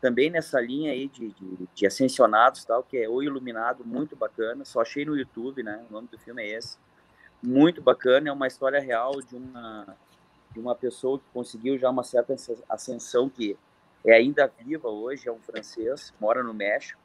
[0.00, 4.64] também nessa linha aí de, de, de ascensionados tal, que é O Iluminado, muito bacana.
[4.64, 5.84] Só achei no YouTube, né?
[5.90, 6.78] O nome do filme é esse.
[7.42, 9.96] Muito bacana, é uma história real de uma,
[10.52, 12.34] de uma pessoa que conseguiu já uma certa
[12.68, 13.56] ascensão, que
[14.04, 17.00] é ainda viva hoje, é um francês, mora no México.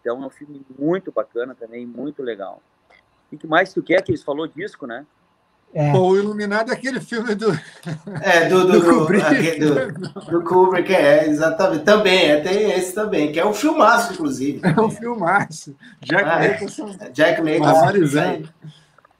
[0.00, 2.62] Então é um filme muito bacana também, muito legal.
[3.32, 4.02] O que mais tu quer?
[4.02, 5.06] Que eles falou disco, né?
[5.72, 5.92] É.
[5.92, 7.46] Pô, o Iluminado é aquele filme do.
[8.22, 9.58] É, do, do, Do do, Kubrick.
[9.60, 11.84] do, do Kubrick, é, exatamente.
[11.84, 14.60] Também, é, tem esse também, que é um filmaço, inclusive.
[14.64, 15.76] É um filmaço.
[16.00, 16.52] Jack Ah, é.
[16.54, 16.96] Nicholson.
[17.12, 17.72] Jack Nicholson.
[17.72, 18.48] Barbarizando.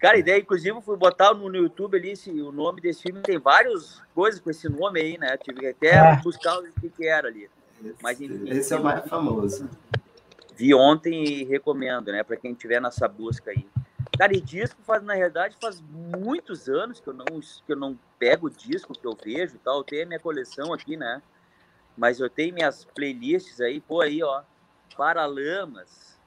[0.00, 3.02] Cara, a ideia, inclusive, eu fui botar no, no YouTube ali esse, o nome desse
[3.02, 3.20] filme.
[3.20, 5.36] Tem várias coisas com esse nome aí, né?
[5.36, 6.16] Tive que até É.
[6.16, 7.50] buscar o que, que era ali.
[8.02, 9.68] Mas, enfim, Esse é o mais famoso.
[10.54, 12.22] Vi ontem e recomendo, né?
[12.22, 13.66] Pra quem tiver nessa busca aí.
[14.18, 17.98] Cara, e disco faz, na realidade, faz muitos anos que eu não, que eu não
[18.18, 19.78] pego o disco que eu vejo e tal.
[19.78, 21.20] Eu tenho a minha coleção aqui, né?
[21.94, 24.42] Mas eu tenho minhas playlists aí, pô, aí, ó.
[24.96, 26.18] Paralamas.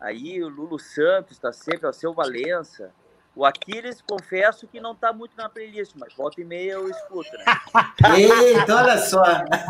[0.00, 2.92] Aí o Lulu Santos tá sempre, ó, Seu Valença.
[3.34, 7.30] O Aquiles, confesso que não tá muito na playlist, mas volta e meia eu escuto,
[7.38, 7.44] né?
[8.18, 9.22] Eita, olha só.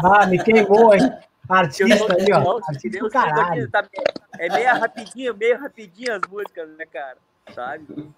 [0.03, 1.03] Ah, me queimou, hein?
[1.49, 2.57] Artista aí, ó.
[2.67, 3.71] Artista do sinto aqui, caralho.
[3.71, 3.85] tá-
[4.39, 7.19] é meio rapidinho, meio rapidinho as músicas, né, cara?
[7.55, 8.11] Sabe?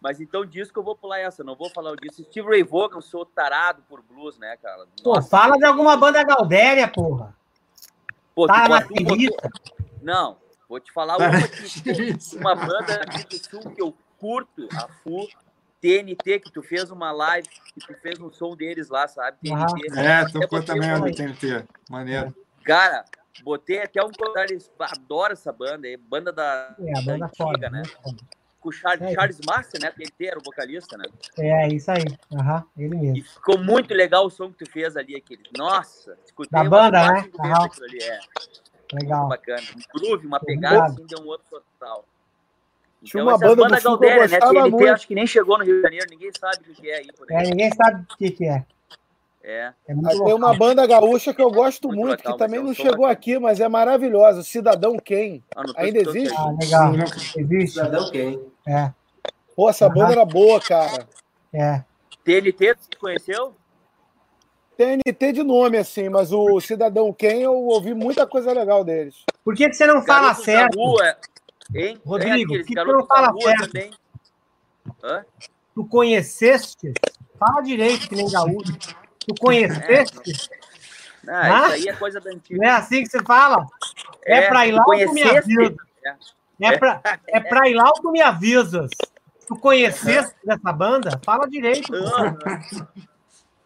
[0.00, 2.22] Mas então disso que eu vou pular essa, não vou falar disso.
[2.22, 4.86] Steve Ray Vaughan, eu sou tarado por blues, né, cara?
[5.02, 7.34] Pô, Nossa, fala de alguma banda Galdéria, porra.
[8.34, 9.50] pô, Tá na botou-.
[10.02, 10.36] Não,
[10.68, 12.14] vou te falar uma aqui.
[12.36, 15.26] uma banda aqui do sul que eu curto, a FU,
[15.80, 19.36] TNT, que tu fez uma live, que tu fez um som deles lá, sabe?
[19.42, 19.98] TNT.
[19.98, 21.64] É, Até tocou também no TNT.
[21.90, 22.34] Maneiro.
[22.64, 23.04] Cara,
[23.44, 27.44] botei até um comentário, adoram essa banda aí, banda da, É, a da banda antiga,
[27.44, 27.82] foda, né?
[27.82, 28.12] né?
[28.60, 29.14] Com o Charles, É.
[29.14, 29.90] Charles Master, né?
[29.92, 31.04] TNT era o vocalista, né?
[31.38, 32.02] É, isso aí.
[32.34, 33.24] Aham, ele E mesmo.
[33.24, 35.42] ficou muito legal o som que tu fez ali, aquele.
[35.56, 37.18] Nossa, escutei Da banda, né?
[37.20, 38.18] aquilo ali, é.
[38.92, 39.26] Legal.
[39.26, 39.62] Muito bacana.
[39.76, 40.92] Um groove, uma pegada Obrigado.
[40.94, 42.04] assim, deu um outro total.
[43.04, 44.38] Tinha Então, uma essas banda do eu Galdéria, né?
[44.40, 44.88] TNT muito.
[44.88, 47.30] acho que nem chegou no Rio de Janeiro, ninguém sabe o que é aí por
[47.30, 47.50] É, aí.
[47.50, 48.64] ninguém sabe o que, que é.
[49.44, 49.72] É.
[49.86, 52.66] É Aí tem uma banda gaúcha que eu gosto Muito muito, que também mas é
[52.68, 53.12] não chegou bacana.
[53.12, 54.42] aqui, mas é maravilhosa.
[54.42, 55.44] Cidadão Quem.
[55.54, 56.34] Ah, Ainda existe?
[56.36, 56.92] Ah, legal.
[56.92, 57.68] Não, Existe.
[57.74, 58.42] Cidadão quem?
[58.66, 58.90] É,
[59.54, 61.06] Pô, essa banda era boa, cara.
[61.52, 61.84] é.
[62.24, 63.54] TNT, tu conheceu?
[64.76, 69.14] TNT de nome, assim, mas o Cidadão Quem eu ouvi muita coisa legal deles.
[69.44, 70.76] Por que, que você não fala Garotos da certo?
[70.76, 71.16] Rua,
[71.74, 72.00] hein?
[72.04, 73.66] Rodrigo, por que Garotos não fala certo?
[73.66, 73.90] também.
[75.02, 75.24] Hã?
[75.74, 76.92] Tu conheceste?
[77.38, 78.72] Fala direito, que nem gaúcho.
[79.26, 80.50] Tu conheceste?
[81.26, 81.62] Ah, Hã?
[81.64, 82.58] isso aí é coisa da antiga.
[82.60, 83.66] Não é assim que você fala?
[84.24, 85.52] É, pra ir lá tu ou tu me conheceste?
[85.54, 85.76] avisa?
[86.04, 86.16] É.
[86.58, 88.90] É pra, é pra ir lá ou tu me avisas?
[89.46, 91.20] Tu conheceste dessa banda?
[91.24, 91.92] Fala direito.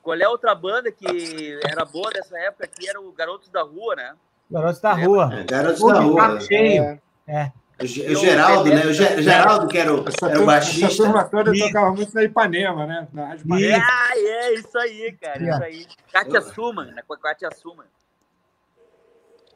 [0.02, 3.62] Qual é a outra banda que era boa dessa época que era o Garotos da
[3.62, 4.16] Rua, né?
[4.50, 5.30] Garotos da rua.
[5.32, 6.40] É, Garotos da Rua.
[6.40, 7.00] cheio.
[7.26, 7.52] É.
[7.80, 7.84] É.
[7.84, 8.86] O Ge- o Geraldo, né?
[8.86, 11.02] O Ge- Geraldo, que era o, Essa, era o turma, essa baixista.
[11.02, 13.08] turma toda tocava muito na Ipanema, né?
[13.12, 13.44] Na Rádio.
[13.74, 15.48] Ah, é isso aí, cara, É.
[15.50, 15.86] isso aí.
[16.12, 17.02] Kátia Suman, né?
[17.06, 17.84] Com a Kátia Suman.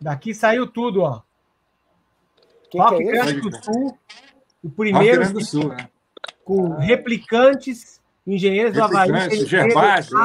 [0.00, 1.22] Daqui saiu tudo, ó.
[2.74, 3.12] Rock que é?
[3.12, 3.98] Grande do Sul,
[4.64, 5.88] o primeiro do Sul, né?
[6.44, 9.10] com replicantes, engenheiros do Havaí.
[9.10, 10.16] Replicantes, TNT, Gervásio.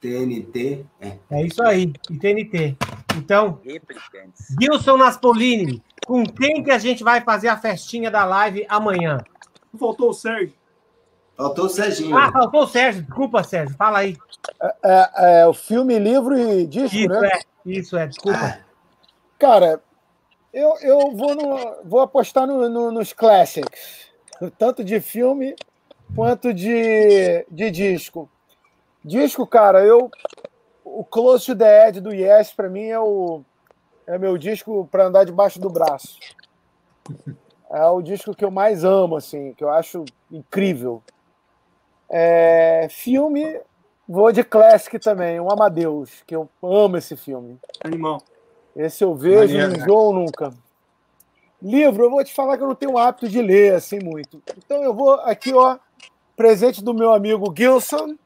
[0.00, 0.84] TNT.
[1.00, 1.16] É.
[1.30, 2.76] É isso aí, e TNT.
[3.16, 3.60] Então.
[4.60, 9.18] Gilson Naspolini, com quem que a gente vai fazer a festinha da live amanhã?
[9.78, 10.54] Faltou o Sérgio.
[11.36, 12.16] Faltou o Serginho.
[12.18, 13.02] Ah, faltou o Sérgio.
[13.02, 13.74] Desculpa, Sérgio.
[13.76, 14.16] Fala aí.
[14.82, 17.28] É, é, o filme, livro e disco, Isso né?
[17.28, 18.58] é, isso é, desculpa.
[19.38, 19.80] Cara,
[20.52, 24.10] eu, eu vou, no- vou apostar no- no- nos classics,
[24.58, 25.54] tanto de filme
[26.14, 28.28] quanto de, de disco.
[29.02, 30.10] Disco, cara, eu
[30.84, 33.42] o Close to the Edge do Yes para mim é o
[34.06, 36.18] é meu disco para andar debaixo do braço.
[37.72, 41.00] É o disco que eu mais amo, assim, que eu acho incrível.
[42.08, 43.60] É, filme,
[44.08, 47.60] vou de classic também, o Amadeus, que eu amo esse filme.
[47.84, 48.20] Animal.
[48.74, 49.76] Esse eu vejo, não né?
[49.76, 50.52] enjoo nunca.
[51.62, 54.42] Livro, eu vou te falar que eu não tenho o hábito de ler assim muito.
[54.58, 55.78] Então eu vou aqui, ó,
[56.34, 58.16] presente do meu amigo Gilson.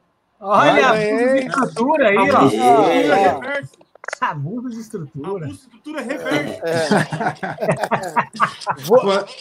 [0.47, 3.41] Olha, abuso de estrutura aí, Abuso de ó.
[4.21, 4.29] Ah.
[4.29, 5.45] Abuso de estrutura.
[5.45, 6.61] Abuso de estrutura reverso.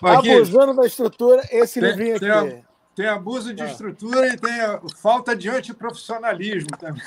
[0.03, 2.65] Aqui, abusando da estrutura, esse Tem- livrinho aqui.
[2.97, 4.53] tem abuso de estrutura e tem
[4.97, 7.03] falta de antiprofissionalismo também.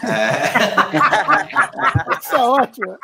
[2.22, 2.98] Isso é ótimo.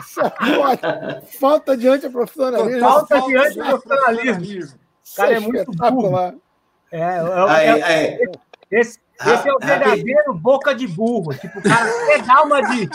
[0.00, 1.22] Isso é ótimo.
[1.40, 2.80] Falta de antiprofissionalismo.
[2.80, 4.44] Falta de antiprofissionalismo.
[4.44, 6.34] Isso cara é muito espetacular.
[6.92, 8.18] É, é, é- aí.
[8.70, 8.98] esse,
[9.32, 11.34] esse é o verdadeiro boca de burro.
[11.34, 12.88] Tipo, o cara quer dar uma de.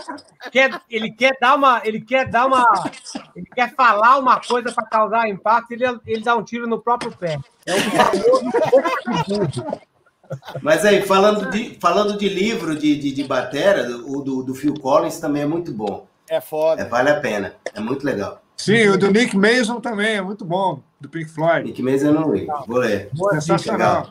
[0.51, 1.81] Quer, ele quer dar uma.
[1.83, 2.83] Ele quer dar uma.
[3.35, 7.11] Ele quer falar uma coisa para causar impacto, ele, ele dá um tiro no próprio
[7.11, 7.37] pé.
[7.65, 9.79] É o famoso boca de burro.
[10.61, 14.75] Mas aí, falando de, falando de livro de, de, de batera, o do, do Phil
[14.75, 16.05] Collins também é muito bom.
[16.29, 16.85] É É, foda.
[16.87, 17.55] vale a pena.
[17.73, 18.41] É muito legal.
[18.55, 21.65] Sim, o do Nick Mason também é muito bom, do Pink Floyd.
[21.65, 22.45] Nick Mason eu não li.
[22.67, 23.09] Vou ler.
[23.31, 24.09] Sensacional.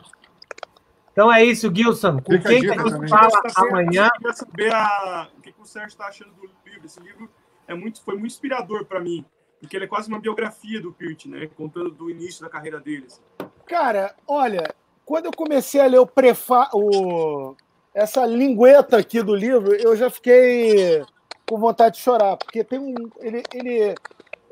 [1.11, 2.17] Então é isso, Gilson.
[2.21, 4.05] Com quem que a gente fala amanhã?
[4.05, 6.85] Eu queria saber a- o que, que o Sérgio está achando do livro.
[6.85, 7.29] Esse livro
[7.67, 9.25] é muito, foi muito inspirador para mim,
[9.59, 11.47] porque ele é quase uma biografia do Pirt, né?
[11.57, 13.05] Contando do início da carreira dele.
[13.07, 13.21] assim.
[13.65, 14.73] Cara, olha,
[15.05, 16.69] quando eu comecei a ler o prefa...
[16.73, 17.55] o...
[17.93, 21.03] essa lingueta aqui do livro, eu já fiquei
[21.49, 22.93] com vontade de chorar, porque tem um.
[23.19, 23.95] Ele, ele,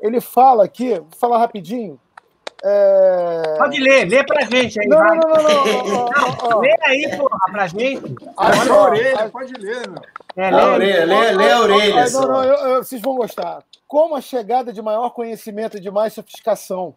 [0.00, 1.98] ele fala aqui, vou falar rapidinho.
[2.64, 3.54] É...
[3.56, 4.86] Pode ler, lê pra gente aí.
[4.88, 5.16] Não, vai.
[5.16, 6.60] não, não, não.
[6.60, 8.14] Lê aí, porra, pra gente.
[8.36, 10.02] Abre a Ó, orelha, pode ler, meu.
[10.36, 12.10] É, Lê a lê, orelha, lê, lê a orelha.
[12.10, 13.62] Não, não, eu- eu- vocês vão gostar.
[13.86, 16.94] Como a chegada de maior conhecimento e de mais sofisticação,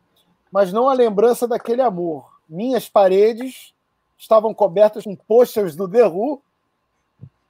[0.52, 2.30] mas não a lembrança daquele amor.
[2.50, 3.74] Minhas paredes
[4.18, 6.42] estavam cobertas com posters do The Who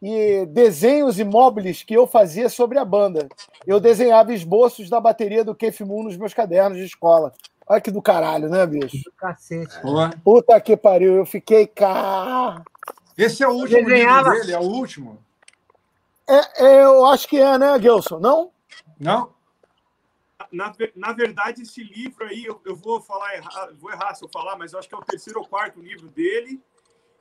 [0.01, 3.27] e desenhos imóveis que eu fazia sobre a banda.
[3.65, 7.33] Eu desenhava esboços da bateria do Keith Moon nos meus cadernos de escola.
[7.71, 9.09] Olha que do caralho, né, bicho?
[9.15, 9.79] Cacete.
[9.81, 9.93] Pô,
[10.25, 12.61] Puta que pariu, eu fiquei cá.
[13.17, 15.23] Esse é o último Desenhava- livro dele, é o último.
[16.27, 18.19] É, é, eu acho que é, né, Gilson?
[18.19, 18.51] Não?
[18.99, 19.31] Não?
[20.51, 24.27] Na, na verdade, esse livro aí, eu, eu vou falar errar, vou errar se eu
[24.27, 26.59] falar, mas eu acho que é o terceiro ou quarto livro dele.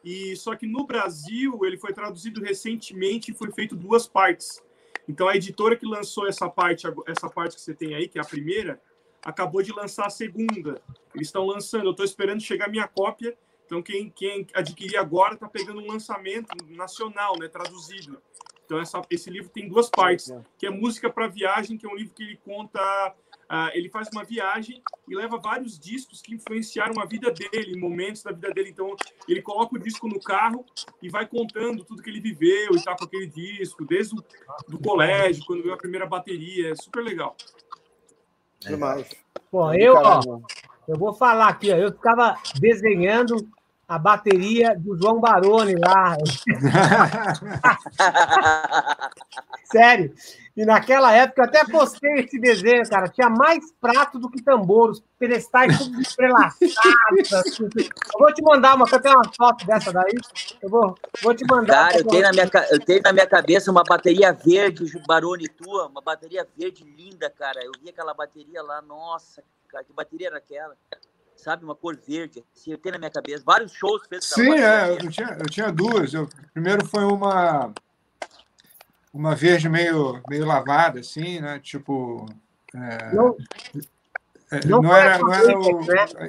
[0.03, 4.61] E só que no Brasil ele foi traduzido recentemente e foi feito duas partes.
[5.09, 8.23] Então a editora que lançou essa parte, essa parte que você tem aí, que é
[8.23, 8.81] a primeira,
[9.25, 10.81] acabou de lançar a segunda.
[11.15, 13.37] Eles estão lançando, eu estou esperando chegar a minha cópia.
[13.67, 18.21] Então quem, quem adquirir agora está pegando um lançamento nacional, né, traduzido.
[18.65, 21.97] Então essa, esse livro tem duas partes, que é Música para Viagem, que é um
[21.97, 23.15] livro que ele conta
[23.53, 28.23] ah, ele faz uma viagem e leva vários discos que influenciaram a vida dele, momentos
[28.23, 28.71] da vida dele.
[28.71, 28.95] Então,
[29.27, 30.65] ele coloca o disco no carro
[31.03, 34.25] e vai contando tudo que ele viveu e tá com aquele disco, desde o
[34.69, 36.71] do colégio, quando veio a primeira bateria.
[36.71, 37.37] É super legal.
[38.61, 39.09] Demais.
[39.51, 40.21] Pô, eu, ó,
[40.87, 41.77] eu vou falar aqui, ó.
[41.77, 43.49] Eu ficava desenhando
[43.89, 46.17] a bateria do João Baroni lá.
[49.71, 50.15] Sério.
[50.57, 53.09] E naquela época eu até postei esse desenho, cara.
[53.09, 57.33] Tinha mais prato do que tambor, os pedestais todos entrelaçados.
[57.33, 57.63] assim.
[57.65, 60.13] Eu vou te mandar uma, eu tenho uma foto dessa daí.
[60.61, 61.93] Eu vou, vou te mandar.
[61.93, 65.87] Cara, eu tenho, na minha, eu tenho na minha cabeça uma bateria verde, Barone tua,
[65.87, 67.65] uma bateria verde linda, cara.
[67.65, 70.77] Eu vi aquela bateria lá, nossa, cara, que bateria era aquela?
[71.37, 72.45] Sabe, uma cor verde.
[72.55, 73.43] Assim, eu tenho na minha cabeça.
[73.47, 76.13] Vários shows fez Sim, é, eu tinha, eu tinha duas.
[76.13, 77.73] Eu, primeiro foi uma
[79.13, 81.59] uma verde meio, meio lavada, assim, né?
[81.63, 82.27] Tipo.
[82.75, 83.37] é, Não,
[84.53, 86.29] é, não não, era, não era, o, né?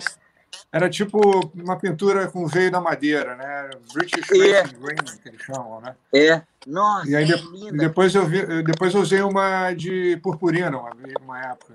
[0.72, 1.19] era tipo
[1.56, 3.69] uma pintura com veio da madeira, né?
[3.93, 4.64] British É.
[4.64, 5.95] Green, que eles chamam, né?
[6.14, 6.42] É.
[6.68, 7.77] Nossa, E aí que de- linda.
[7.77, 11.74] depois eu, vi, depois eu usei uma de purpurina uma, vez- uma época.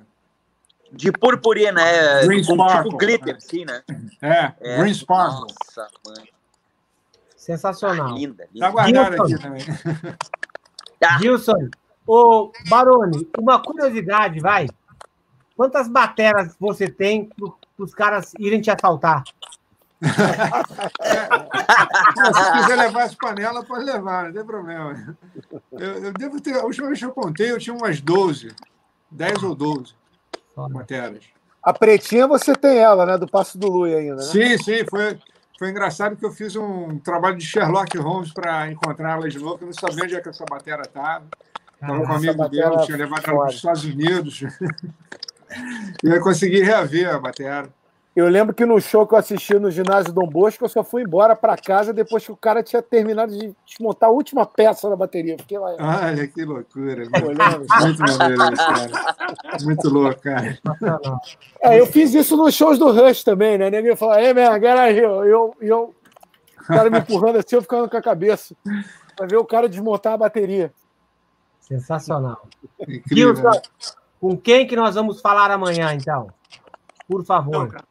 [0.92, 2.24] De purpurina, é.
[2.26, 2.84] Green como Sparkle.
[2.90, 3.82] tipo glitter, assim, né?
[4.22, 4.78] É, É.
[4.78, 5.40] Green Sparkle.
[5.40, 6.28] Nossa, mãe.
[7.36, 8.14] sensacional.
[8.14, 8.70] Linda, Tá linda.
[8.70, 9.34] guardado Gilson.
[9.34, 9.62] aqui também.
[11.02, 11.18] Ah.
[11.18, 11.68] Gilson,
[12.06, 14.66] ô Barone, uma curiosidade, vai.
[15.56, 19.24] Quantas bateras você tem para os caras irem te assaltar?
[20.02, 20.10] Se
[22.52, 25.16] quiser levar as panelas, pode levar, não tem problema.
[25.72, 28.54] Eu, eu devo ter, a última vez que eu contei, eu tinha umas 12,
[29.10, 29.94] 10 ou 12
[30.70, 31.24] matérias.
[31.62, 33.18] A pretinha você tem ela, né?
[33.18, 34.22] Do Passo do Lui ainda, né?
[34.22, 35.18] Sim, sim, foi,
[35.58, 39.66] foi engraçado que eu fiz um trabalho de Sherlock Holmes para encontrá-la de novo, eu
[39.66, 41.24] não sabia onde é que essa matéria estava.
[41.74, 44.42] Estava com um amigo matéria meu, tinha levado ela para os Estados Unidos.
[46.04, 47.70] e eu consegui reaver a matéria.
[48.16, 51.02] Eu lembro que no show que eu assisti no ginásio Dom Bosco, eu só fui
[51.02, 54.96] embora para casa depois que o cara tinha terminado de desmontar a última peça da
[54.96, 55.36] bateria.
[55.38, 55.76] Fiquei lá.
[55.78, 57.02] Olha, que loucura.
[57.02, 57.66] Lembro.
[57.82, 59.64] Muito maneiro isso, cara.
[59.64, 60.58] Muito louco, cara.
[61.60, 63.68] É, eu fiz isso nos shows do Rush também, né?
[63.68, 65.28] Ninguém falou, é, man, get out here.
[65.28, 65.94] Eu, eu,
[66.58, 68.56] o cara me empurrando assim, eu ficando com a cabeça.
[69.14, 70.72] Pra ver o cara desmontar a bateria.
[71.60, 72.48] Sensacional.
[72.80, 73.36] Incrível.
[73.36, 73.60] Gilson,
[74.18, 76.28] com quem que nós vamos falar amanhã, então?
[77.06, 77.52] Por favor.
[77.52, 77.84] Não, cara.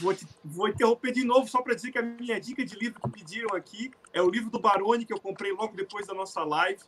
[0.00, 3.00] Vou, te- vou interromper de novo só para dizer que a minha dica de livro
[3.00, 6.42] que pediram aqui é o livro do Baroni que eu comprei logo depois da nossa
[6.42, 6.80] live,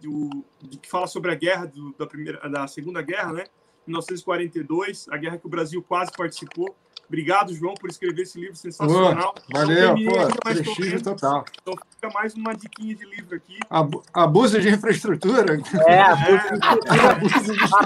[0.00, 3.44] do, de- que fala sobre a guerra do- da primeira, da Segunda Guerra, né?
[3.86, 6.74] 1942, a guerra que o Brasil quase participou.
[7.06, 9.34] Obrigado, João, por escrever esse livro sensacional.
[9.34, 11.44] Pô, valeu, pô, prestígio total.
[11.60, 13.58] Então fica mais uma diquinha de livro aqui.
[13.68, 15.60] Abu- Abuso de infraestrutura.
[15.86, 17.10] É, abuso de estrutura,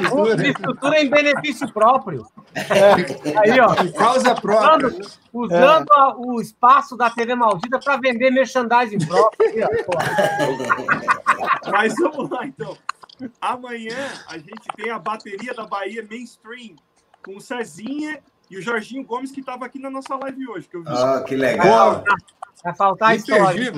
[0.07, 2.27] abuso de estrutura em benefício próprio.
[3.43, 3.75] Aí, ó.
[3.83, 4.86] Em causa própria.
[4.86, 9.51] Usando, usando a- o espaço da TV Maldita para vender merchandising próprio.
[9.51, 9.99] Aí, ó, pô.
[11.73, 12.77] Mas vamos lá, então.
[13.41, 13.97] Amanhã
[14.29, 16.77] a gente tem a bateria da Bahia Mainstream
[17.25, 20.69] com o Cezinha e o Jorginho Gomes, que estava aqui na nossa live hoje.
[20.69, 20.89] Que eu vi.
[20.91, 22.03] Ah, que legal.
[22.65, 23.73] Vai faltar história.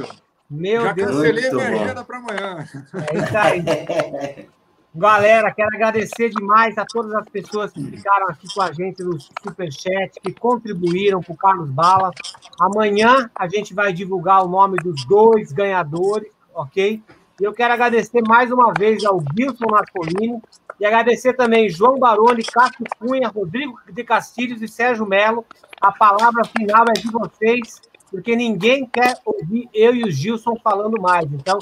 [0.48, 1.10] Meu Já Deus.
[1.10, 1.84] cancelei Muito minha bom.
[1.84, 2.68] agenda para amanhã.
[2.94, 4.48] É isso aí.
[4.92, 9.20] Galera, quero agradecer demais a todas as pessoas que ficaram aqui com a gente no
[9.20, 12.10] Superchat, que contribuíram com o Carlos Bala.
[12.58, 17.00] Amanhã a gente vai divulgar o nome dos dois ganhadores, ok?
[17.40, 20.38] E eu quero agradecer mais uma vez ao Wilson Marcolini
[20.78, 25.46] e agradecer também João Baroni, Cássio Cunha, Rodrigo de Castilhos e Sérgio Melo.
[25.80, 31.00] A palavra final é de vocês, porque ninguém quer ouvir eu e o Gilson falando
[31.00, 31.24] mais.
[31.32, 31.58] Então,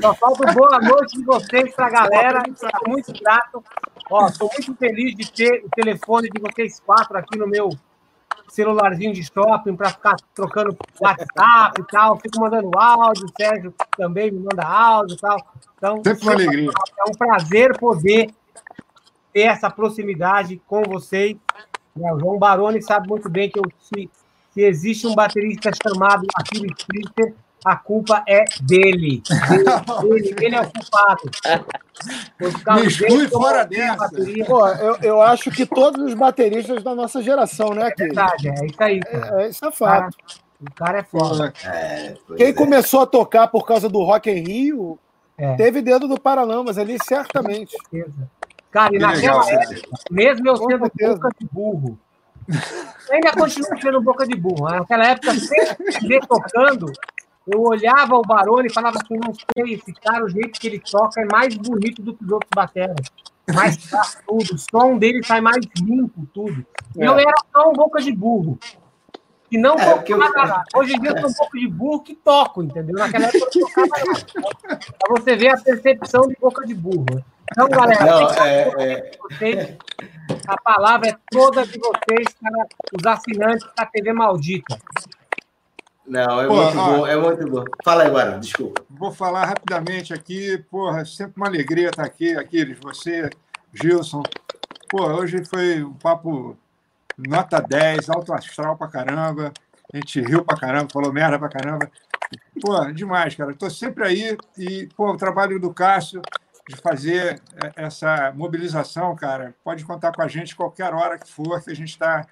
[0.00, 2.42] só falta boa noite de vocês para a galera.
[2.48, 3.62] Estou muito grato.
[4.10, 7.68] Ó, estou muito feliz de ter o telefone de vocês quatro aqui no meu
[8.52, 12.18] celularzinho de shopping para ficar trocando WhatsApp e tal.
[12.18, 15.38] Fico mandando áudio, o Sérgio também me manda áudio e tal.
[15.76, 16.70] Então, Sempre uma alegria.
[16.70, 18.30] é um prazer poder
[19.32, 21.36] ter essa proximidade com vocês.
[21.96, 22.12] né?
[22.12, 24.10] O João Baroni sabe muito bem que eu, se,
[24.52, 27.34] se existe um baterista chamado Aquiles Priester,
[27.64, 29.22] a culpa é dele.
[30.02, 31.30] Dele, ele é o culpado.
[32.80, 34.08] Me exclui fora dessa.
[34.46, 38.04] Pô, eu, eu acho que todos os bateristas da nossa geração, né, É Key?
[38.04, 39.00] verdade, é isso aí.
[39.00, 39.42] cara.
[39.42, 40.16] É, isso é fato.
[40.60, 41.52] O cara é foda.
[41.64, 42.52] É, Quem é.
[42.52, 44.98] começou a tocar por causa do Rock em Rio
[45.36, 45.54] É.
[45.56, 47.72] teve dedo do Paralamas ali, certamente.
[47.90, 48.30] certeza.
[48.70, 51.14] Cara, e Que naquela época, mesmo eu sendo certeza.
[51.14, 51.98] boca de burro,
[53.10, 54.68] ainda continuo sendo boca de burro.
[54.70, 56.86] Naquela época, sempre me tocando,
[57.46, 60.78] eu olhava o Barone e falava assim, não sei, esse cara, o jeito que ele
[60.78, 62.96] toca é mais bonito do que os outros bateras.
[63.52, 64.54] Mais claro, tudo.
[64.54, 66.64] O som dele sai mais limpo, tudo.
[66.96, 67.22] E Eu É.
[67.22, 68.58] era só um boca de burro.
[69.50, 70.20] Que não É, porque eu-.
[70.76, 72.94] Hoje em dia eu sou um pouco de burro que toco, entendeu?
[72.94, 74.78] Naquela época eu tocava nada.
[74.98, 77.04] Pra você ver a percepção de boca de burro.
[77.12, 77.22] né?
[77.50, 79.76] Então, galera, Não, é, é, vocês.
[80.48, 82.66] A palavra é toda de vocês para
[82.98, 84.78] os assinantes da TV Maldita.
[86.06, 86.96] Não, é Pô, muito ó.
[86.96, 87.64] bom, é muito bom.
[87.84, 88.82] Fala aí, agora, desculpa.
[88.90, 90.58] Vou falar rapidamente aqui.
[90.70, 93.30] Porra, sempre uma alegria estar aqui, Aquiles, você,
[93.72, 94.22] Gilson.
[94.88, 96.56] Pô, hoje foi um papo
[97.16, 99.52] nota 10, alto astral pra caramba.
[99.92, 101.90] A gente riu pra caramba, falou merda pra caramba.
[102.60, 103.52] Pô, demais, cara.
[103.52, 106.20] Estou sempre aí e, pô, o trabalho do Cássio
[106.68, 111.62] de fazer eh, essa mobilização, cara, pode contar com a gente qualquer hora que for,
[111.62, 112.24] que a gente está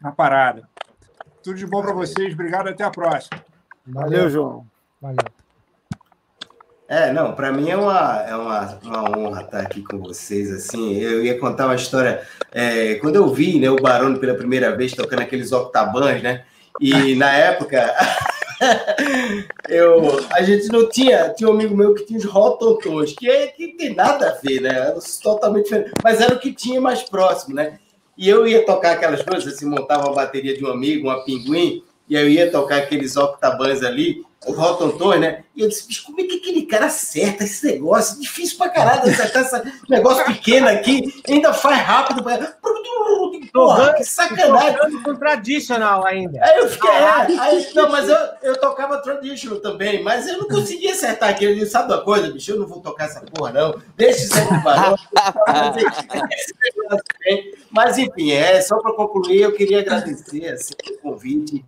[0.00, 0.68] na parada.
[1.46, 2.34] Tudo de bom para vocês.
[2.34, 2.70] Obrigado.
[2.70, 3.40] Até a próxima.
[3.86, 4.66] Valeu, João.
[5.00, 5.24] Valeu.
[6.88, 10.50] É, não, para mim é uma, é uma, uma honra estar aqui com vocês.
[10.50, 12.26] Assim, eu ia contar uma história.
[12.50, 16.44] é, quando eu vi né, o Barone pela primeira vez tocando aqueles octabans, né?
[16.80, 17.94] E na época
[19.70, 21.28] eu, a gente não tinha.
[21.28, 24.62] Tinha um amigo meu que tinha os rototons, que, é, que tem nada a ver,
[24.62, 24.92] né?
[25.22, 25.92] Totalmente diferente.
[26.02, 27.78] Mas era o que tinha mais próximo, né?
[28.16, 31.82] E eu ia tocar aquelas coisas, assim, montava uma bateria de um amigo, uma pinguim,
[32.08, 34.24] e eu ia tocar aqueles octabans ali.
[34.46, 35.42] O Roton Toy, né?
[35.54, 38.20] E eu disse, como é que aquele cara acerta esse negócio?
[38.20, 42.22] Difícil pra caralho acertar esse negócio pequeno aqui, ainda faz rápido.
[42.22, 42.38] Pra...
[43.52, 45.02] Porra, que sacanagem.
[45.02, 46.38] com traditional ainda.
[46.44, 50.46] Aí eu fiquei, é, aí, não, mas eu, eu tocava traditional também, mas eu não
[50.46, 51.66] conseguia acertar aquele.
[51.66, 52.52] Sabe uma coisa, bicho?
[52.52, 53.80] Eu não vou tocar essa porra, não.
[53.96, 54.96] Deixa isso aí pro barão.
[57.70, 61.64] mas enfim, é só para concluir, eu queria agradecer assim, o convite.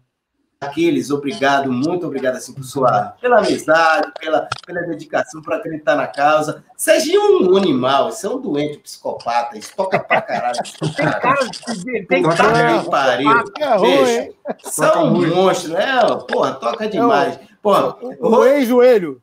[0.69, 6.09] Aqueles, obrigado, muito obrigado assim, por sua, pela amizade, pela, pela dedicação, por acreditar na
[6.09, 6.65] causa.
[6.77, 10.59] Serginho é um animal, isso é um doente, psicopata, isso toca pra caralho.
[10.97, 12.07] Tem cara de.
[12.07, 13.31] Tem cara que pariu.
[13.31, 14.35] É Bicho?
[14.65, 16.01] São um monstro, né?
[16.29, 17.39] Porra, toca demais.
[17.63, 19.23] Porra, O ex-joelho.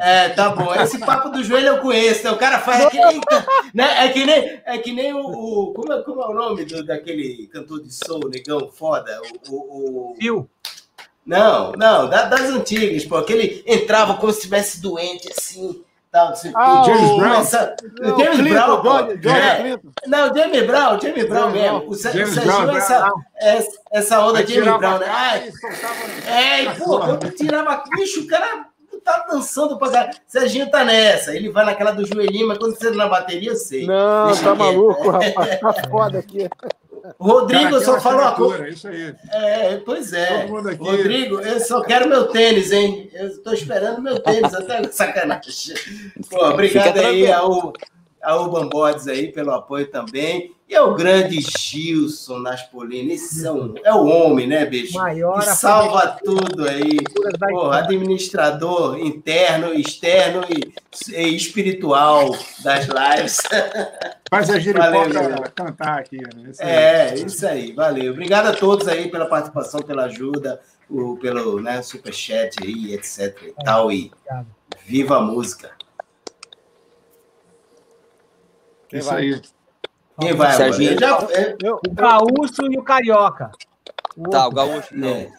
[0.00, 0.74] é, tá bom.
[0.74, 2.24] Esse papo do joelho eu conheço.
[2.24, 2.32] né?
[2.32, 3.20] O cara faz aquele.
[3.72, 4.06] Né?
[4.06, 5.20] É que nem, é que nem o.
[5.20, 9.20] o- como, é, como é o nome do, daquele cantor de soul, negão, foda?
[9.48, 9.54] O.
[9.54, 10.50] o, o- Fio.
[11.26, 13.16] Não, não, da- das antigas, pô.
[13.16, 15.82] Aquele entrava como se estivesse doente, assim.
[16.12, 16.60] Tal, não sei o quê.
[16.62, 17.40] Ah, James o- Brown.
[17.40, 18.82] Essa- o Não, James Clinton, Brown.
[18.82, 18.88] pô.
[18.98, 19.78] George- George É.
[20.06, 21.78] Não, o James Brown, James Brown mesmo.
[21.78, 23.08] O, o James Serginho, Brown, essa,
[23.40, 25.06] essa, essa onda Aí James Brown, né?
[25.08, 25.50] Ai,
[26.26, 28.66] é, e, pô, eu tirava bicho, o cara
[29.04, 30.12] tá dançando pra caralho.
[30.28, 33.84] Serginho tá nessa, ele vai naquela do joelhinho, mas quando você na bateria, eu sei.
[33.86, 34.58] Não, Deixa tá quieto.
[34.58, 35.60] maluco, rapaz.
[35.60, 36.48] Tá foda aqui.
[37.20, 38.68] Rodrigo, Cara, eu só falo uma coisa.
[38.68, 39.14] Isso aí.
[39.30, 40.42] É, pois é.
[40.42, 40.82] Todo mundo aqui.
[40.82, 43.10] Rodrigo, eu só quero meu tênis, hein?
[43.12, 45.74] Eu tô esperando meu tênis, até sacanagem.
[46.30, 47.74] Pô, obrigado aí ao,
[48.24, 50.54] ao Urban Boards aí pelo apoio também.
[50.66, 53.12] E ao grande Gilson Naspolini.
[53.12, 54.96] Esse são, é o homem, né, bicho?
[54.96, 56.96] Maior que salva tudo aí.
[57.50, 60.74] Pô, administrador interno, externo e,
[61.14, 63.38] e espiritual das lives.
[64.30, 66.16] Faz a Valeu, giripoca cantar aqui.
[66.16, 66.50] Né?
[66.50, 66.62] Isso.
[66.62, 68.12] É, isso aí, valeu.
[68.12, 73.64] Obrigado a todos aí pela participação, pela ajuda, o, pelo né, superchat aí, etc e
[73.64, 73.92] tal.
[73.92, 74.46] E Obrigado.
[74.86, 75.73] viva a música.
[78.94, 79.22] Quem Isso vai?
[79.22, 79.42] aí.
[80.20, 80.52] Quem vai?
[80.52, 80.92] Serginho.
[80.92, 81.18] Eu já-
[81.60, 83.50] Eu, O gaúcho e o carioca.
[84.16, 84.52] O Tá, o.
[84.52, 85.08] Gaúcho não.
[85.08, 85.32] É.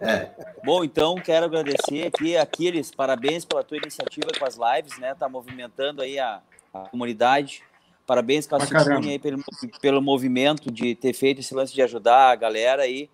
[0.00, 0.30] é.
[0.64, 5.12] Bom, então quero agradecer aqui, Aquiles, parabéns pela tua iniciativa com as lives, né?
[5.16, 6.40] Tá movimentando aí a,
[6.72, 7.64] a comunidade.
[8.06, 8.46] Parabéns.
[8.46, 9.42] Cunha, aí pelo,
[9.80, 13.10] pelo movimento de ter feito esse lance de ajudar a galera aí.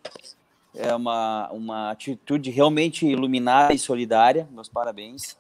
[0.76, 4.46] É uma, uma atitude realmente iluminada e solidária.
[4.50, 5.38] Meus parabéns.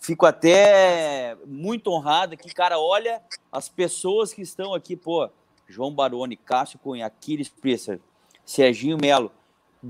[0.00, 3.20] Fico até muito honrado que, cara, olha
[3.50, 5.28] as pessoas que estão aqui, pô.
[5.68, 7.98] João Baroni, Cássio Cunha, Aquiles Priester,
[8.44, 9.32] Serginho Melo,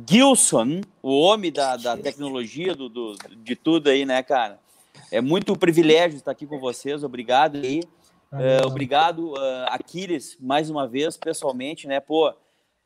[0.09, 4.59] Gilson, o homem da, da tecnologia, do, do- de tudo aí, né, cara?
[5.11, 7.83] É muito um privilégio estar aqui com vocês, obrigado aí.
[8.33, 12.01] É, obrigado, uh, Aquiles, mais uma vez, pessoalmente, né?
[12.01, 12.33] Pô,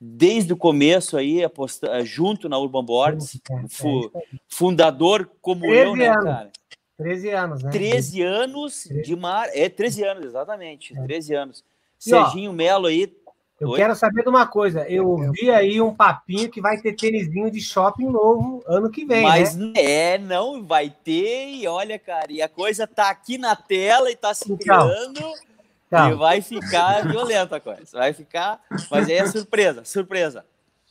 [0.01, 3.33] desde o começo aí, aposta, junto na Urban Boards,
[3.69, 4.11] fu-
[4.49, 6.53] fundador como eu, 13 né, cara?
[6.99, 7.71] 13 anos, né?
[7.71, 9.49] 13 anos de mar.
[9.53, 10.95] É, 13 anos, exatamente.
[10.95, 11.65] 13 anos.
[12.05, 13.13] E, ó, Serginho Melo aí.
[13.61, 13.77] Eu Oi?
[13.77, 14.89] quero saber de uma coisa.
[14.89, 19.23] Eu vi aí um papinho que vai ter tênisinho de shopping novo ano que vem,
[19.23, 19.73] mas né?
[19.75, 24.17] é, não vai ter, e olha, cara, e a coisa tá aqui na tela e
[24.17, 25.49] tá se Então, criando, e
[25.91, 27.85] Tá, vai ficar violenta a coisa.
[27.93, 28.61] Vai ficar,
[28.91, 30.45] mas aí é surpresa, surpresa.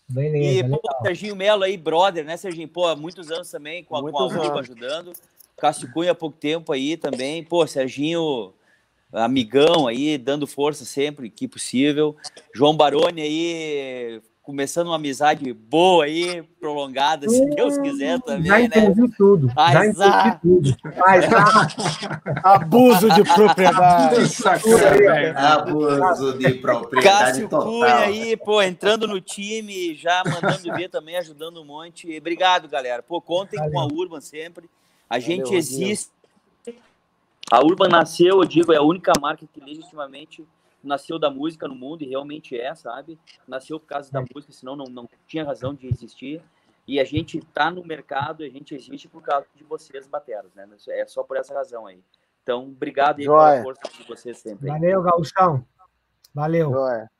[0.09, 0.63] E, beleza.
[0.63, 1.01] pô, legal.
[1.03, 2.67] Serginho Melo aí, brother, né, Serginho?
[2.67, 4.59] Pô, há muitos anos também, com a, com a Muitos Urba anos.
[4.59, 5.13] ajudando.
[5.57, 7.43] Cássio Cunha há pouco tempo aí também.
[7.43, 8.53] Pô, Serginho,
[9.11, 12.15] amigão aí, dando força sempre que possível.
[12.53, 18.63] João Baroni aí, começando uma amizade boa aí, prolongada, se Deus quiser Já também, né?
[18.65, 19.51] entendi tudo.
[19.55, 20.77] Já entendi tudo.
[20.95, 21.67] Mas, ah,
[22.53, 24.25] abuso de propriedade.
[25.35, 27.67] Abuso de propriedade Cássio total.
[27.67, 32.15] Cunha aí, pô, entrando no time, já mandando ver também, ajudando um monte.
[32.15, 33.01] Obrigado, galera.
[33.01, 34.69] Pô, contem com a Urban sempre.
[35.09, 36.11] A gente Valeu, existe.
[37.49, 40.45] A Urban nasceu, eu digo, é a única marca que legitimamente
[40.83, 43.17] nasceu da música no mundo e realmente é, sabe?
[43.47, 46.41] Nasceu por causa da música, senão não, não tinha razão de existir.
[46.85, 50.67] E a gente tá no mercado, a gente existe por causa de vocês, bateros, né?
[50.89, 52.01] É só por essa razão aí.
[52.43, 53.51] Então, obrigado aí Joia.
[53.51, 54.67] pela força de vocês sempre.
[54.67, 55.65] valeu, Gauchão.
[56.33, 56.71] Valeu.
[56.71, 57.11] Joia.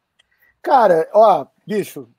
[0.61, 2.09] Cara, ó, bicho,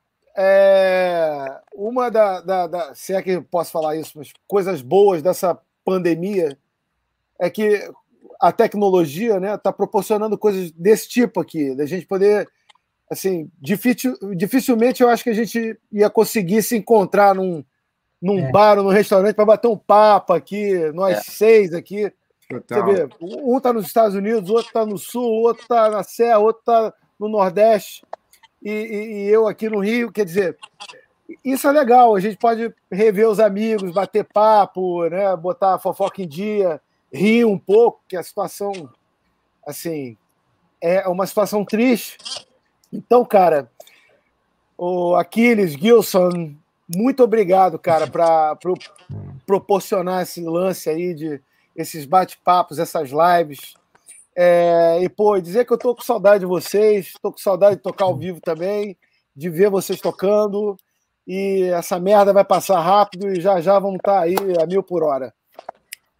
[0.41, 5.21] é, uma da, da, da- Se é que eu posso falar isso, mas coisas boas
[5.21, 6.57] dessa pandemia
[7.41, 7.91] é que
[8.41, 12.49] a tecnologia né, está proporcionando coisas desse tipo aqui, da gente poder.
[13.11, 17.65] Assim, difícil, dificilmente eu acho que a gente ia conseguir se encontrar num,
[18.21, 18.53] num É.
[18.53, 21.23] bar ou num restaurante para bater um papo aqui, nós É.
[21.23, 22.13] seis aqui.
[22.51, 25.91] Você vê, um está nos Estados Unidos, o outro está no Sul, o outro está
[25.91, 28.05] na Serra, o outro está no Nordeste,
[28.63, 30.11] e, e- e eu aqui no Rio.
[30.13, 30.57] Quer dizer,
[31.45, 35.35] isso é legal, a gente pode rever os amigos, bater papo, né?
[35.37, 36.81] botar a fofoca em dia,
[37.13, 38.73] rir um pouco, que a situação,
[39.67, 40.17] assim,
[40.81, 42.17] é uma situação triste.
[42.93, 43.71] Então, cara,
[44.77, 46.55] o Aquiles, Gilson,
[46.89, 48.75] muito obrigado, cara, para pro,
[49.47, 51.41] proporcionar esse lance aí de
[51.77, 53.75] esses bate-papos, essas lives.
[54.41, 57.83] É, e, pô, dizer que eu tô com saudade de vocês, tô com saudade de
[57.83, 58.97] tocar ao vivo também,
[59.35, 60.77] de ver vocês tocando.
[61.27, 64.81] E essa merda vai passar rápido e já já vamos estar tá aí a mil
[64.81, 65.35] por hora.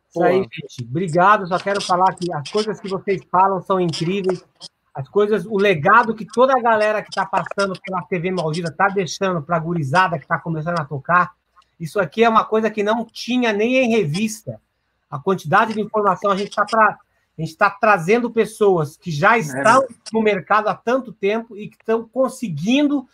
[0.09, 0.83] Isso aí, gente.
[0.91, 1.47] Obrigado.
[1.47, 4.45] Só quero falar que as coisas que vocês falam são incríveis.
[4.93, 8.89] As coisas, o legado que toda a galera que está passando pela TV Maldita está
[8.89, 11.37] deixando para a gurizada que está começando a tocar.
[11.79, 14.61] Isso aqui é uma coisa que não tinha nem em revista.
[15.09, 16.99] A quantidade de informação a gente está tra...
[17.39, 21.69] a gente está trazendo pessoas que já é estão no mercado há tanto tempo e
[21.69, 23.07] que estão conseguindo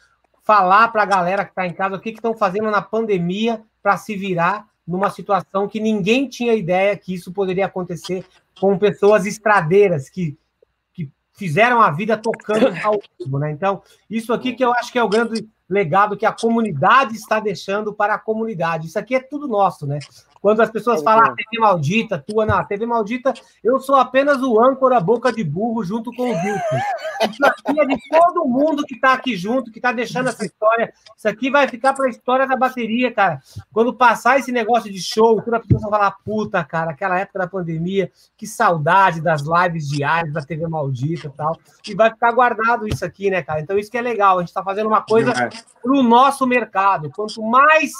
[0.43, 3.99] falar para a galera que está em casa o que estão fazendo na pandemia para
[3.99, 8.25] se virar numa situação que ninguém tinha ideia que isso poderia acontecer
[8.59, 10.39] com pessoas estradeiras que,
[10.93, 13.51] que fizeram a vida tocando ao vivo, né?
[13.51, 17.41] Então, isso aqui que eu acho que é o grande legado que a comunidade está
[17.41, 18.86] deixando para a comunidade.
[18.86, 19.99] Isso aqui é tudo nosso, né?
[20.44, 23.32] Quando as pessoas falam ah, TV maldita, tua, não, TV maldita,
[23.62, 26.76] eu sou apenas o âncora boca de burro junto com o Wilson.
[27.31, 30.92] Isso aqui é de todo mundo que está aqui junto, que está deixando essa história.
[31.16, 33.40] Isso aqui vai ficar para a história da bateria, cara.
[33.73, 37.39] Quando passar esse negócio de show, toda a pessoa vai falar, puta, cara, aquela época
[37.39, 41.58] da pandemia, que saudade das lives diárias da TV maldita e tal.
[41.89, 43.62] E vai ficar guardado isso aqui, né, cara?
[43.62, 44.36] Então isso que é legal.
[44.36, 47.10] A gente está fazendo uma coisa para o nosso mercado.
[47.10, 47.92] Quanto mais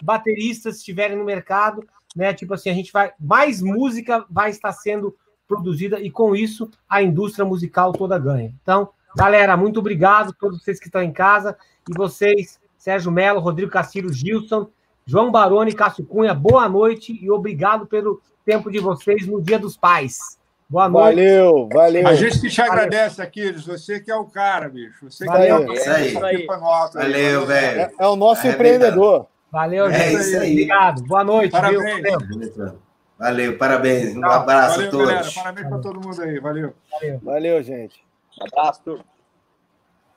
[0.00, 1.82] bateristas estiverem no mercado,
[2.14, 2.32] né?
[2.32, 7.02] Tipo assim, a gente vai mais música vai estar sendo produzida e com isso a
[7.02, 8.54] indústria musical toda ganha.
[8.62, 11.56] Então, galera, muito obrigado todos vocês que estão em casa
[11.88, 14.68] e vocês, Sérgio Melo, Rodrigo Castilho, Gilson,
[15.04, 19.76] João Baroni, Cássio Cunha, boa noite e obrigado pelo tempo de vocês no Dia dos
[19.76, 20.38] Pais.
[20.72, 21.16] Boa noite.
[21.16, 22.08] Valeu, valeu.
[22.08, 23.66] A gente que te agradece, Aquiles.
[23.66, 25.10] Você que é o cara, bicho.
[25.10, 25.66] Você valeu.
[25.66, 26.90] que é o cara.
[26.94, 27.80] Valeu, velho.
[27.80, 29.26] É, é, o nosso é empreendedor.
[29.52, 30.20] Valeu, é gente.
[30.22, 30.52] Isso aí.
[30.52, 31.02] Obrigado.
[31.02, 31.52] Boa noite.
[31.52, 32.02] Parabéns.
[32.02, 32.80] Valeu.
[33.18, 34.16] Valeu, parabéns.
[34.16, 35.06] Um abraço Valeu, a todos.
[35.08, 35.34] Galera.
[35.34, 36.40] Parabéns para todo mundo aí.
[36.40, 36.74] Valeu.
[36.90, 38.02] Valeu, Valeu gente.
[38.40, 39.04] Um abraço.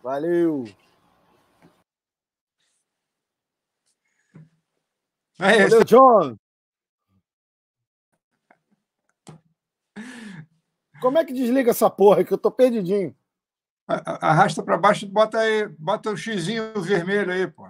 [0.01, 0.64] Valeu.
[5.38, 6.38] É Valeu, John.
[11.01, 13.14] Como é que desliga essa porra que eu tô perdidinho?
[13.85, 17.67] Arrasta para baixo e bota aí, bota o xizinho vermelho aí, pô.